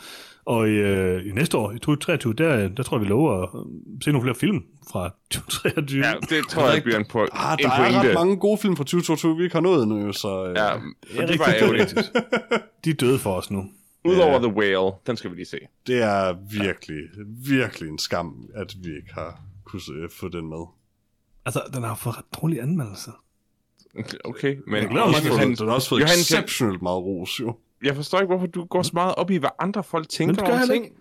[0.45, 3.49] Og i, øh, i næste år, i 2023, der, der tror jeg, vi lover at
[3.55, 4.63] øh, se nogle flere film
[4.93, 6.07] fra 2023.
[6.07, 8.09] Ja, det tror jeg bliver en, po- Ah, en der er pointe.
[8.09, 10.45] ret mange gode film fra 2022, vi ikke har nået endnu, jo, så...
[10.45, 10.63] øh, Ja,
[11.13, 11.95] det er det var ærgerligt.
[12.85, 13.65] De er døde for os nu.
[14.05, 15.59] Udover The Whale, den skal vi lige se.
[15.87, 16.99] Det er virkelig,
[17.47, 20.65] virkelig en skam, at vi ikke har kunne se- få den med.
[21.45, 23.13] Altså, den har fået ret dårlige anmeldelser.
[24.25, 26.83] Okay, men Jeg glæder mig Den har at fået- Den har også fået Johan, exceptionelt
[26.83, 27.57] meget ros, jo.
[27.83, 30.35] jeg forstår ikke, hvorfor du går så meget op i, hvad andre folk Men tænker
[30.35, 30.85] det gør om ting.
[30.85, 30.97] ikke.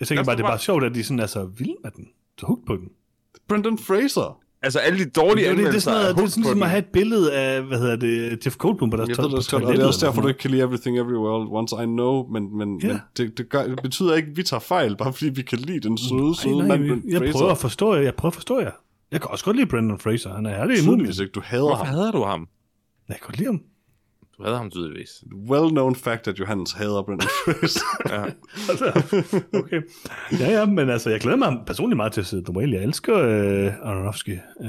[0.00, 2.08] Jeg tænker bare, det er bare- sjovt, at de sådan er så vilde med den.
[2.38, 2.88] Så hooked på den.
[3.48, 4.40] Brendan Fraser.
[4.64, 6.42] Altså, alle de dårlige Det er, det, det er anmeldelser sådan noget, det er sådan
[6.42, 9.22] ligesom at have et billede af, hvad hedder det, Jeff Goldblum på deres Jeg to-
[9.22, 11.76] ved det på det er også derfor, du ikke kan lide Everything Everywhere All Once,
[11.82, 12.88] I know, men, men, Ja.
[12.88, 15.58] men det, det, gør, det betyder ikke, at vi tager fejl, bare fordi vi kan
[15.58, 17.32] lide den søde, søde Nej, mand, nej, jeg Fraser.
[17.38, 18.02] prøver at forstå jer.
[18.02, 18.70] Jeg prøver at forstå jer.
[19.12, 20.34] Jeg kan også godt lide Brendan Fraser.
[20.34, 20.80] Han er herlig i.
[20.80, 21.94] Tydeligvis ikke, du hader Hvorfor ham.
[21.94, 22.48] hader du ham?
[23.08, 23.60] Jeg kan godt lide ham.
[24.38, 25.24] Du hader ham tydeligvis.
[25.32, 27.80] Well-known fact, at Johannes hader Brendan Fraser.
[28.08, 28.24] Ja.
[29.58, 29.82] Okay.
[30.40, 32.72] Ja, ja, men altså, jeg glæder mig personligt meget til at se The Whale.
[32.76, 34.38] Jeg elsker øh, Aronofsky.
[34.60, 34.68] Øh,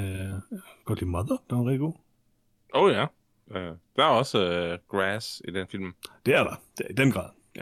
[0.85, 1.37] godt lide Mother.
[1.49, 1.93] Den var rigtig god.
[2.73, 3.05] Oh ja.
[3.51, 5.93] Øh, der er også øh, grass i den film.
[6.25, 6.55] Det er der.
[6.77, 7.29] Det er, I den grad.
[7.55, 7.61] Ja.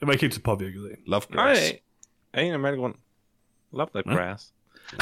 [0.00, 0.96] Jeg var ikke helt så påvirket af.
[1.06, 1.72] Love Nej, Grass.
[2.32, 2.94] af en af med grund.
[3.72, 4.14] Love that Ja.
[4.14, 4.52] grass.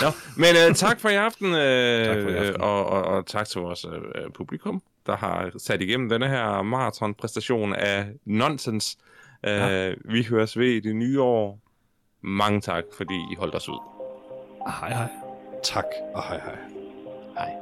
[0.03, 2.61] Nå, men øh, tak for i aften, øh, Tak for i aften.
[2.61, 7.74] Og, og, og tak til vores øh, publikum, der har sat igennem denne her maratonpræstation
[7.74, 8.97] af nonsens.
[9.47, 9.92] Øh, Ja.
[10.05, 11.58] Vi høres ved i det nye år.
[12.23, 13.78] Mange tak, fordi I holdt os ud.
[14.81, 15.08] Hej, hej.
[15.62, 15.84] Tak,
[16.15, 16.57] og hej hej.
[17.39, 17.52] Hej.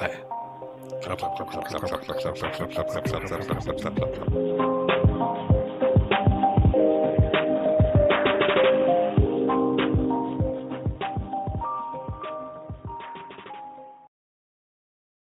[0.00, 0.14] Hej.
[1.02, 3.60] Klap, klap, klap, klap, klap, klap, klap, klap, klap, klap, klap, klap, klap, klap, klap,
[3.60, 5.35] klap, klap, klap, klap.